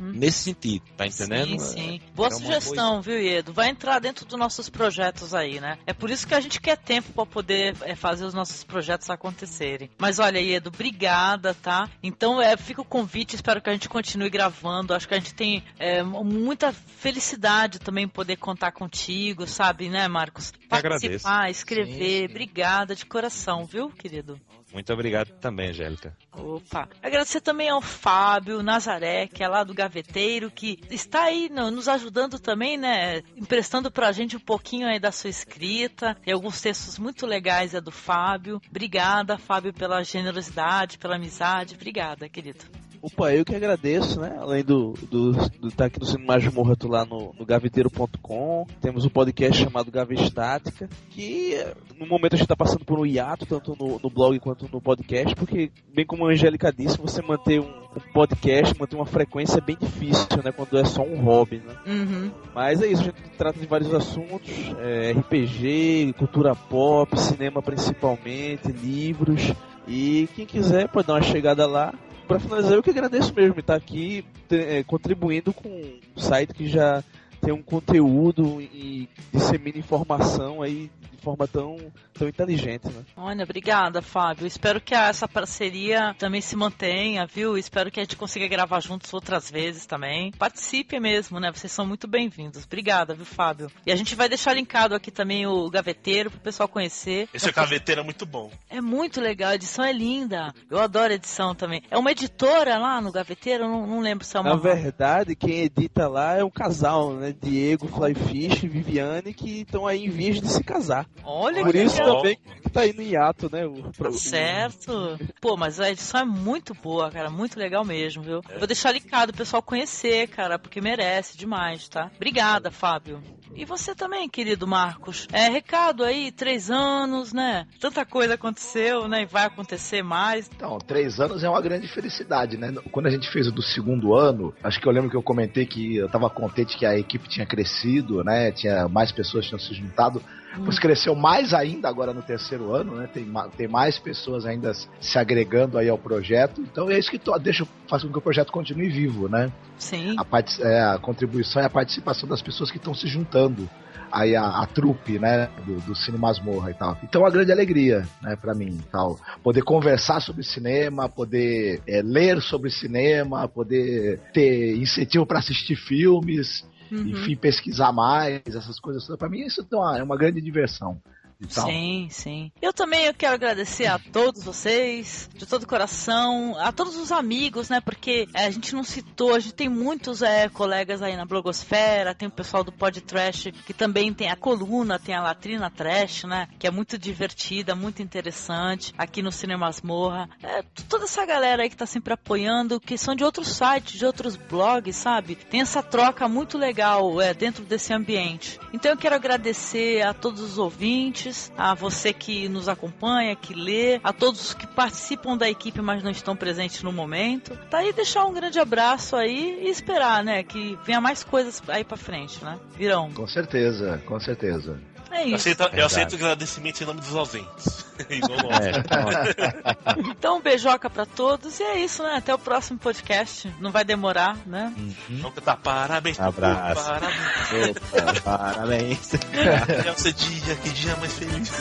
uhum. 0.00 0.12
nesse 0.12 0.38
sentido, 0.38 0.84
tá 0.96 1.06
entendendo? 1.06 1.58
Sim, 1.58 1.98
sim. 1.98 2.00
Boa 2.14 2.30
sugestão, 2.30 3.00
viu, 3.00 3.18
Edu? 3.18 3.52
Vai 3.52 3.68
entrar 3.68 3.98
dentro 3.98 4.24
dos 4.24 4.38
nossos 4.38 4.68
projetos 4.68 5.34
aí, 5.34 5.60
né? 5.60 5.78
É 5.86 5.92
por 5.92 6.10
isso 6.10 6.26
que 6.26 6.34
a 6.34 6.40
gente 6.40 6.60
quer 6.60 6.76
tempo 6.76 7.12
para 7.12 7.26
poder 7.26 7.76
é, 7.82 7.94
fazer 7.94 8.24
os 8.24 8.34
nossos 8.34 8.64
projetos 8.64 9.08
acontecerem. 9.10 9.90
Mas 9.98 10.18
olha, 10.18 10.40
Edu, 10.40 10.68
obrigada, 10.68 11.54
tá? 11.54 11.88
Então, 12.02 12.40
é, 12.40 12.56
fica 12.56 12.80
o 12.80 12.84
convite, 12.84 13.34
espero 13.34 13.60
que 13.60 13.70
a 13.70 13.72
gente 13.72 13.88
continue 13.88 14.30
gravando. 14.30 14.94
Acho 14.94 15.08
que 15.08 15.14
a 15.14 15.18
gente 15.18 15.34
tem 15.34 15.62
é, 15.78 16.02
muita 16.02 16.72
felicidade 16.72 17.78
também 17.78 18.08
poder 18.08 18.36
contar 18.36 18.72
contigo, 18.72 19.46
sabe, 19.46 19.88
né, 19.88 20.08
Marcos? 20.08 20.52
Participar, 20.68 21.50
escrever. 21.50 21.92
Sim, 21.92 22.18
sim. 22.18 22.24
Obrigada 22.30 22.94
de 22.94 23.06
coração, 23.06 23.64
viu, 23.64 23.90
querido? 23.90 24.40
Muito 24.74 24.92
obrigado 24.92 25.28
também, 25.40 25.70
Angélica. 25.70 26.16
Opa. 26.32 26.88
Agradecer 27.00 27.40
também 27.40 27.68
ao 27.68 27.80
Fábio 27.80 28.60
Nazaré, 28.60 29.28
que 29.28 29.44
é 29.44 29.46
lá 29.46 29.62
do 29.62 29.72
Gaveteiro, 29.72 30.50
que 30.50 30.80
está 30.90 31.22
aí 31.22 31.48
nos 31.48 31.86
ajudando 31.86 32.40
também, 32.40 32.76
né? 32.76 33.22
Emprestando 33.36 33.88
pra 33.88 34.10
gente 34.10 34.36
um 34.36 34.40
pouquinho 34.40 34.88
aí 34.88 34.98
da 34.98 35.12
sua 35.12 35.30
escrita. 35.30 36.16
E 36.26 36.32
alguns 36.32 36.60
textos 36.60 36.98
muito 36.98 37.24
legais 37.24 37.72
é 37.72 37.80
do 37.80 37.92
Fábio. 37.92 38.60
Obrigada, 38.68 39.38
Fábio, 39.38 39.72
pela 39.72 40.02
generosidade, 40.02 40.98
pela 40.98 41.14
amizade. 41.14 41.76
Obrigada, 41.76 42.28
querido. 42.28 42.64
Opa, 43.04 43.34
eu 43.34 43.44
que 43.44 43.54
agradeço, 43.54 44.18
né? 44.18 44.34
Além 44.40 44.64
do 44.64 44.94
estar 44.94 45.08
do, 45.08 45.32
do 45.60 45.70
tá 45.70 45.84
aqui 45.84 46.00
no 46.00 46.06
Cinema 46.06 46.32
Masmorra, 46.32 46.74
tô 46.74 46.88
lá 46.88 47.04
no, 47.04 47.34
no 47.38 47.44
gaveteiro.com. 47.44 48.66
Temos 48.80 49.04
um 49.04 49.10
podcast 49.10 49.62
chamado 49.62 49.90
Gavestática, 49.90 50.88
que 51.10 51.54
no 52.00 52.06
momento 52.06 52.32
a 52.32 52.36
gente 52.36 52.46
está 52.46 52.56
passando 52.56 52.82
por 52.82 52.98
um 52.98 53.04
hiato, 53.04 53.44
tanto 53.44 53.76
no, 53.78 54.00
no, 54.02 54.08
blog 54.08 54.40
quanto 54.40 54.70
no 54.72 54.80
podcast, 54.80 55.34
porque, 55.34 55.70
bem 55.94 56.06
como 56.06 56.26
a 56.26 56.30
Angélica 56.30 56.72
disse, 56.72 56.96
você 56.96 57.20
manter 57.20 57.60
um, 57.60 57.66
um 57.66 58.12
podcast, 58.14 58.74
manter 58.80 58.96
uma 58.96 59.04
frequência 59.04 59.58
é 59.58 59.60
bem 59.60 59.76
difícil, 59.78 60.42
né? 60.42 60.50
Quando 60.50 60.78
é 60.78 60.84
só 60.86 61.02
um 61.02 61.20
hobby, 61.20 61.58
né? 61.58 61.76
Uhum. 61.86 62.30
Mas 62.54 62.80
é 62.80 62.86
isso, 62.86 63.02
a 63.02 63.04
gente 63.04 63.20
trata 63.36 63.60
de 63.60 63.66
vários 63.66 63.92
assuntos, 63.92 64.50
é, 64.80 65.12
RPG, 65.12 66.14
cultura 66.16 66.54
pop, 66.54 67.20
cinema 67.20 67.60
principalmente, 67.60 68.72
livros. 68.72 69.52
E 69.86 70.26
quem 70.34 70.46
quiser 70.46 70.88
pode 70.88 71.06
dar 71.06 71.12
uma 71.12 71.22
chegada 71.22 71.66
lá 71.66 71.92
para 72.26 72.40
finalizar, 72.40 72.72
eu 72.72 72.82
que 72.82 72.90
agradeço 72.90 73.34
mesmo 73.34 73.60
estar 73.60 73.74
aqui 73.74 74.24
é, 74.50 74.82
contribuindo 74.82 75.52
com 75.52 75.68
um 75.68 76.20
site 76.20 76.54
que 76.54 76.68
já 76.68 77.02
tem 77.40 77.52
um 77.52 77.62
conteúdo 77.62 78.60
e 78.60 79.08
dissemina 79.32 79.78
informação 79.78 80.62
aí 80.62 80.90
forma 81.24 81.48
tão, 81.48 81.78
tão 82.12 82.28
inteligente, 82.28 82.86
né? 82.88 83.02
Olha, 83.16 83.44
obrigada, 83.44 84.02
Fábio. 84.02 84.46
Espero 84.46 84.80
que 84.80 84.94
essa 84.94 85.26
parceria 85.26 86.14
também 86.18 86.42
se 86.42 86.54
mantenha, 86.54 87.26
viu? 87.26 87.56
Espero 87.56 87.90
que 87.90 87.98
a 87.98 88.02
gente 88.02 88.16
consiga 88.16 88.46
gravar 88.46 88.80
juntos 88.80 89.12
outras 89.14 89.50
vezes 89.50 89.86
também. 89.86 90.30
Participe 90.32 91.00
mesmo, 91.00 91.40
né? 91.40 91.50
Vocês 91.50 91.72
são 91.72 91.86
muito 91.86 92.06
bem-vindos. 92.06 92.64
Obrigada, 92.64 93.14
viu, 93.14 93.24
Fábio? 93.24 93.70
E 93.86 93.90
a 93.90 93.96
gente 93.96 94.14
vai 94.14 94.28
deixar 94.28 94.52
linkado 94.52 94.94
aqui 94.94 95.10
também 95.10 95.46
o 95.46 95.70
gaveteiro 95.70 96.30
pro 96.30 96.40
pessoal 96.40 96.68
conhecer. 96.68 97.28
Esse 97.32 97.48
então, 97.48 97.64
gaveteiro 97.64 98.02
é 98.02 98.04
muito 98.04 98.26
bom. 98.26 98.50
É 98.68 98.80
muito 98.80 99.20
legal, 99.20 99.50
a 99.50 99.54
edição 99.54 99.84
é 99.84 99.92
linda. 99.92 100.52
Eu 100.70 100.78
adoro 100.78 101.12
a 101.12 101.16
edição 101.16 101.54
também. 101.54 101.82
É 101.90 101.96
uma 101.96 102.10
editora 102.10 102.76
lá 102.76 103.00
no 103.00 103.10
gaveteiro, 103.10 103.64
eu 103.64 103.68
não, 103.68 103.86
não 103.86 104.00
lembro 104.00 104.24
se 104.26 104.36
é 104.36 104.40
uma. 104.40 104.50
Na 104.50 104.56
verdade, 104.56 105.34
quem 105.34 105.60
edita 105.60 106.06
lá 106.06 106.36
é 106.36 106.44
um 106.44 106.50
casal, 106.50 107.14
né? 107.14 107.34
Diego, 107.40 107.88
Flyfish 107.88 108.62
e 108.62 108.68
Viviane, 108.68 109.32
que 109.32 109.62
estão 109.62 109.86
aí 109.86 110.04
em 110.04 110.10
vias 110.10 110.40
de 110.40 110.48
se 110.48 110.62
casar. 110.62 111.06
Olha 111.22 111.62
Por 111.62 111.72
que 111.72 111.82
isso 111.82 111.98
legal. 111.98 112.16
também 112.16 112.36
que 112.36 112.63
tá 112.74 112.80
aí 112.80 112.92
no 112.92 113.02
hiato, 113.02 113.48
né? 113.50 113.64
O, 113.64 113.92
Tá 113.92 114.10
certo. 114.12 115.18
Pô, 115.40 115.56
mas 115.56 115.78
a 115.78 115.90
edição 115.90 116.20
é 116.20 116.24
muito 116.24 116.74
boa, 116.74 117.10
cara. 117.10 117.30
Muito 117.30 117.58
legal 117.58 117.84
mesmo, 117.84 118.22
viu? 118.22 118.40
Vou 118.58 118.66
deixar 118.66 118.92
ligado 118.92 119.30
o 119.30 119.36
pessoal 119.36 119.62
conhecer, 119.62 120.28
cara, 120.28 120.58
porque 120.58 120.80
merece 120.80 121.38
demais, 121.38 121.88
tá? 121.88 122.10
Obrigada, 122.16 122.70
Fábio. 122.70 123.22
E 123.54 123.64
você 123.64 123.94
também, 123.94 124.28
querido 124.28 124.66
Marcos. 124.66 125.28
É, 125.32 125.48
recado 125.48 126.02
aí, 126.02 126.32
três 126.32 126.70
anos, 126.70 127.32
né? 127.32 127.66
Tanta 127.80 128.04
coisa 128.04 128.34
aconteceu, 128.34 129.06
né? 129.06 129.22
E 129.22 129.26
vai 129.26 129.44
acontecer 129.44 130.02
mais. 130.02 130.50
Então, 130.54 130.76
três 130.78 131.20
anos 131.20 131.44
é 131.44 131.48
uma 131.48 131.60
grande 131.60 131.86
felicidade, 131.86 132.56
né? 132.56 132.74
Quando 132.90 133.06
a 133.06 133.10
gente 133.10 133.30
fez 133.30 133.46
o 133.46 133.52
do 133.52 133.62
segundo 133.62 134.14
ano, 134.14 134.52
acho 134.62 134.80
que 134.80 134.88
eu 134.88 134.92
lembro 134.92 135.08
que 135.08 135.16
eu 135.16 135.22
comentei 135.22 135.66
que 135.66 135.96
eu 135.96 136.08
tava 136.08 136.28
contente 136.28 136.76
que 136.76 136.84
a 136.84 136.98
equipe 136.98 137.28
tinha 137.28 137.46
crescido, 137.46 138.24
né? 138.24 138.50
Tinha 138.50 138.88
mais 138.88 139.12
pessoas 139.12 139.46
tinham 139.46 139.58
se 139.58 139.72
juntado. 139.72 140.20
Pois 140.64 140.78
cresceu 140.78 141.14
mais 141.14 141.52
ainda 141.52 141.88
agora 141.88 142.12
no 142.12 142.22
terceiro 142.22 142.63
ano, 142.72 142.96
né? 142.96 143.08
Tem, 143.12 143.26
tem 143.56 143.68
mais 143.68 143.98
pessoas 143.98 144.46
ainda 144.46 144.72
se 144.74 145.18
agregando 145.18 145.78
aí 145.78 145.88
ao 145.88 145.98
projeto. 145.98 146.60
Então 146.60 146.90
é 146.90 146.98
isso 146.98 147.10
que 147.10 147.20
deixa, 147.40 147.66
faz 147.88 148.02
com 148.02 148.10
que 148.10 148.18
o 148.18 148.22
projeto 148.22 148.52
continue 148.52 148.88
vivo, 148.88 149.28
né? 149.28 149.52
Sim. 149.78 150.14
A, 150.18 150.24
parti- 150.24 150.62
é, 150.62 150.82
a 150.82 150.98
contribuição 150.98 151.62
e 151.62 151.64
a 151.64 151.70
participação 151.70 152.28
das 152.28 152.40
pessoas 152.42 152.70
que 152.70 152.78
estão 152.78 152.94
se 152.94 153.06
juntando 153.06 153.68
aí 154.12 154.36
a, 154.36 154.60
a 154.62 154.66
trupe, 154.66 155.18
né, 155.18 155.48
do, 155.66 155.80
do 155.80 155.94
Cine 155.96 156.16
Masmorra 156.16 156.70
e 156.70 156.74
tal. 156.74 156.96
Então 157.02 157.20
é 157.20 157.24
uma 157.24 157.30
grande 157.30 157.50
alegria, 157.50 158.06
né, 158.22 158.36
para 158.36 158.54
mim, 158.54 158.80
tal. 158.92 159.18
Poder 159.42 159.62
conversar 159.62 160.20
sobre 160.20 160.44
cinema, 160.44 161.08
poder 161.08 161.82
é, 161.86 162.00
ler 162.00 162.40
sobre 162.40 162.70
cinema, 162.70 163.48
poder 163.48 164.20
ter 164.32 164.76
incentivo 164.76 165.26
para 165.26 165.40
assistir 165.40 165.74
filmes, 165.76 166.64
Uhum. 166.92 167.08
enfim, 167.08 167.34
pesquisar 167.34 167.92
mais, 167.92 168.42
essas 168.46 168.78
coisas 168.78 169.04
todas. 169.04 169.18
Para 169.18 169.28
mim 169.28 169.40
isso 169.40 169.66
é 169.68 169.74
uma, 169.74 169.98
é 169.98 170.02
uma 170.02 170.16
grande 170.18 170.40
diversão. 170.40 171.00
E 171.40 171.46
tal. 171.46 171.66
Sim, 171.66 172.08
sim. 172.10 172.52
Eu 172.62 172.72
também 172.72 173.06
eu 173.06 173.14
quero 173.14 173.34
agradecer 173.34 173.86
a 173.86 173.98
todos 173.98 174.44
vocês, 174.44 175.28
de 175.34 175.46
todo 175.46 175.64
o 175.64 175.66
coração, 175.66 176.56
a 176.58 176.70
todos 176.72 176.96
os 176.96 177.10
amigos, 177.10 177.68
né? 177.68 177.80
Porque 177.80 178.28
é, 178.34 178.46
a 178.46 178.50
gente 178.50 178.74
não 178.74 178.84
citou, 178.84 179.34
a 179.34 179.40
gente 179.40 179.54
tem 179.54 179.68
muitos 179.68 180.22
é, 180.22 180.48
colegas 180.48 181.02
aí 181.02 181.16
na 181.16 181.24
blogosfera, 181.24 182.14
tem 182.14 182.28
o 182.28 182.30
pessoal 182.30 182.62
do 182.62 182.72
Pod 182.72 183.00
Trash, 183.00 183.48
que 183.66 183.74
também 183.74 184.12
tem 184.12 184.30
a 184.30 184.36
coluna, 184.36 184.98
tem 184.98 185.14
a 185.14 185.22
Latrina 185.22 185.70
Trash, 185.70 186.24
né? 186.24 186.48
Que 186.58 186.66
é 186.66 186.70
muito 186.70 186.96
divertida, 186.98 187.74
muito 187.74 188.02
interessante, 188.02 188.94
aqui 188.96 189.22
no 189.22 189.32
Cinema 189.32 189.66
Masmorra. 189.66 190.28
É, 190.42 190.62
toda 190.88 191.04
essa 191.04 191.24
galera 191.24 191.62
aí 191.62 191.70
que 191.70 191.76
tá 191.76 191.86
sempre 191.86 192.12
apoiando, 192.12 192.78
que 192.78 192.98
são 192.98 193.14
de 193.14 193.24
outros 193.24 193.48
sites, 193.48 193.98
de 193.98 194.04
outros 194.04 194.36
blogs, 194.36 194.96
sabe? 194.96 195.34
Tem 195.34 195.60
essa 195.60 195.82
troca 195.82 196.28
muito 196.28 196.58
legal 196.58 197.20
é, 197.20 197.32
dentro 197.32 197.64
desse 197.64 197.92
ambiente. 197.92 198.58
Então 198.72 198.90
eu 198.90 198.96
quero 198.96 199.14
agradecer 199.14 200.02
a 200.02 200.12
todos 200.12 200.40
os 200.40 200.58
ouvintes, 200.58 201.23
a 201.56 201.74
você 201.74 202.12
que 202.12 202.48
nos 202.48 202.68
acompanha, 202.68 203.36
que 203.36 203.54
lê, 203.54 204.00
a 204.02 204.12
todos 204.12 204.54
que 204.54 204.66
participam 204.66 205.36
da 205.36 205.48
equipe, 205.48 205.80
mas 205.80 206.02
não 206.02 206.10
estão 206.10 206.36
presentes 206.36 206.82
no 206.82 206.92
momento. 206.92 207.56
Tá 207.70 207.78
aí 207.78 207.92
deixar 207.92 208.24
um 208.24 208.32
grande 208.32 208.58
abraço 208.58 209.16
aí 209.16 209.64
e 209.64 209.70
esperar, 209.70 210.24
né, 210.24 210.42
que 210.42 210.78
venha 210.84 211.00
mais 211.00 211.24
coisas 211.24 211.62
aí 211.68 211.84
pra 211.84 211.96
frente, 211.96 212.42
né? 212.44 212.58
Virão. 212.76 213.12
Com 213.12 213.26
certeza, 213.26 214.02
com 214.06 214.18
certeza. 214.20 214.78
É 215.14 215.22
Eu 215.22 215.26
isso. 215.28 215.34
aceito, 215.36 215.62
eu 215.72 215.86
aceito 215.86 216.12
o 216.12 216.16
agradecimento 216.16 216.80
em 216.82 216.86
nome 216.86 217.00
dos 217.00 217.14
ausentes. 217.14 217.84
Nosso. 218.20 218.52
É, 218.60 219.94
Então, 220.10 220.40
beijoca 220.40 220.90
pra 220.90 221.06
todos 221.06 221.60
e 221.60 221.62
é 221.62 221.78
isso, 221.78 222.02
né? 222.02 222.16
Até 222.16 222.34
o 222.34 222.38
próximo 222.38 222.78
podcast. 222.78 223.54
Não 223.60 223.70
vai 223.70 223.84
demorar, 223.84 224.36
né? 224.46 224.72
Vamos 225.08 225.34
cantar 225.34 225.56
parabéns 225.58 226.18
Abraço. 226.18 226.84
parabéns. 226.84 227.76
Opa, 227.92 228.38
parabéns. 228.38 229.14
Esse 229.14 230.12
dia, 230.12 230.56
que 230.56 230.70
dia 230.70 230.96
mais 230.96 231.12
feliz. 231.12 231.52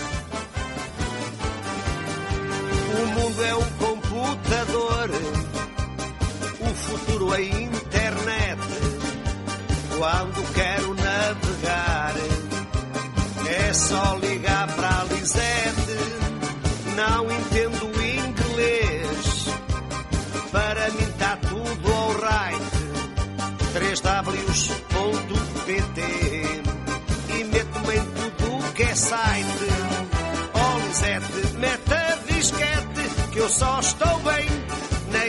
O 2.93 3.05
mundo 3.19 3.43
é 3.43 3.55
um 3.55 3.69
computador, 3.71 5.09
o 6.59 6.65
futuro 6.75 7.33
é 7.33 7.41
internet. 7.43 8.61
Quando 9.97 10.53
quero 10.53 10.93
navegar, 10.95 12.02
é 13.53 13.73
só 13.73 14.15
ligar 14.15 14.67
para 14.75 15.01
a 15.01 15.03
Lisete. 15.05 15.97
Não 16.95 17.31
entendo 17.31 17.91
inglês, 18.01 19.47
para 20.51 20.89
mim 20.91 21.11
tá 21.17 21.37
tudo 21.37 21.93
alright. 21.93 22.63
3ws.pt 23.73 24.81
e 27.29 27.43
meto-me 27.45 27.95
em 27.95 28.05
tudo 28.37 28.73
que 28.73 28.83
é 28.83 28.95
site. 28.95 29.67
Oh 30.53 30.79
Lisete, 30.87 31.57
mete 31.57 31.93
a 31.93 32.15
disquete, 32.27 33.09
que 33.31 33.39
eu 33.39 33.49
só 33.49 33.79
estou 33.79 34.19
bem 34.19 34.45
na 35.11 35.25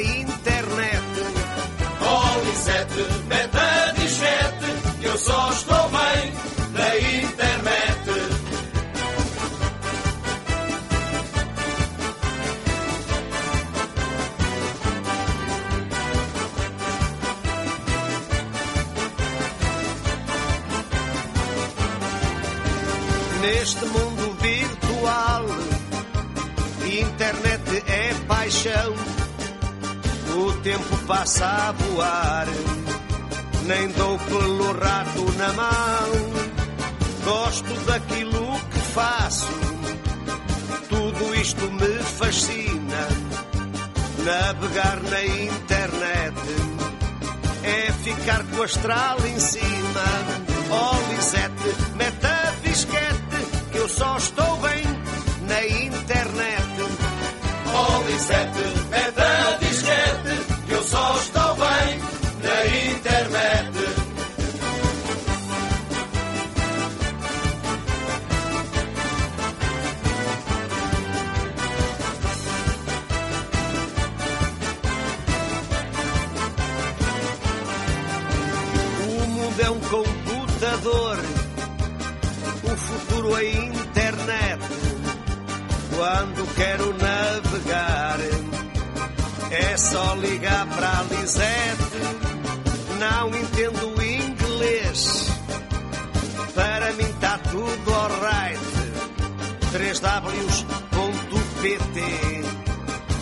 Neste 23.64 23.86
mundo 23.86 24.36
virtual, 24.42 25.46
internet 26.84 27.82
é 27.86 28.12
paixão. 28.28 28.94
O 30.36 30.52
tempo 30.60 30.98
passa 31.06 31.46
a 31.46 31.72
voar, 31.72 32.46
nem 33.62 33.88
dou 33.88 34.18
pelo 34.18 34.70
rato 34.78 35.32
na 35.38 35.52
mão. 35.54 36.12
Gosto 37.24 37.72
daquilo 37.86 38.52
que 38.70 38.80
faço, 38.92 39.48
tudo 40.90 41.34
isto 41.34 41.64
me 41.72 42.02
fascina. 42.18 43.08
Navegar 44.26 45.00
na 45.04 45.24
internet 45.24 46.36
é 47.62 47.92
ficar 47.92 48.44
com 48.44 48.60
a 48.60 48.64
astral 48.66 49.16
em 49.26 49.40
cima. 49.40 50.04
Oh, 50.70 51.14
Lisete, 51.14 51.96
mete 51.96 52.26
a 52.26 52.44
disquete, 53.94 54.34
que 54.34 54.43
é 89.54 89.76
só 89.76 90.14
ligar 90.14 90.66
para 90.66 90.98
a 90.98 91.02
Lisete. 91.02 91.84
Não 92.98 93.28
entendo 93.28 94.02
inglês, 94.02 95.28
para 96.54 96.90
mim 96.92 97.12
tá 97.20 97.38
tudo 97.50 97.94
alright. 97.94 98.58
3ws.pt 99.72 102.00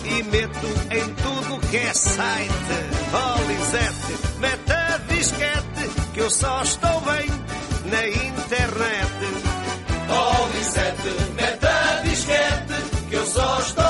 e 0.05 0.23
meto 0.23 0.67
em 0.91 1.13
tudo 1.15 1.59
que 1.67 1.77
é 1.77 1.93
site. 1.93 2.53
Oh, 3.13 3.41
Lisete, 3.47 4.17
mete 4.39 4.71
a 4.71 4.97
disquete, 5.07 5.89
que 6.13 6.19
eu 6.19 6.29
só 6.29 6.61
estou 6.61 7.01
bem 7.01 7.27
na 7.85 8.07
internet. 8.07 9.11
Oh, 10.09 10.47
Lisete, 10.55 11.09
mete 11.33 11.65
a 11.65 12.01
disquete, 12.03 12.73
que 13.09 13.15
eu 13.15 13.25
só 13.25 13.59
estou 13.59 13.82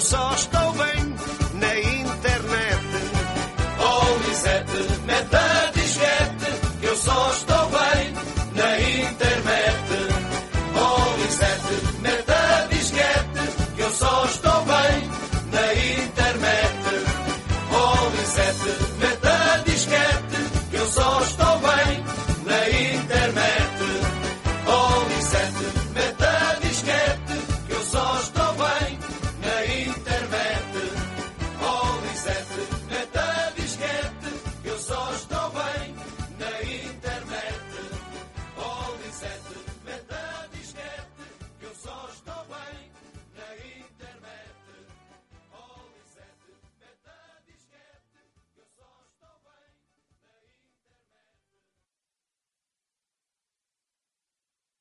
eu 0.00 0.04
só 0.06 0.32
estou 0.32 0.72
bem 0.72 1.14
na 1.60 1.78
internet. 1.78 2.86
Oh, 3.78 4.26
Lisete, 4.26 5.04
mete 5.04 5.36
a 5.36 5.59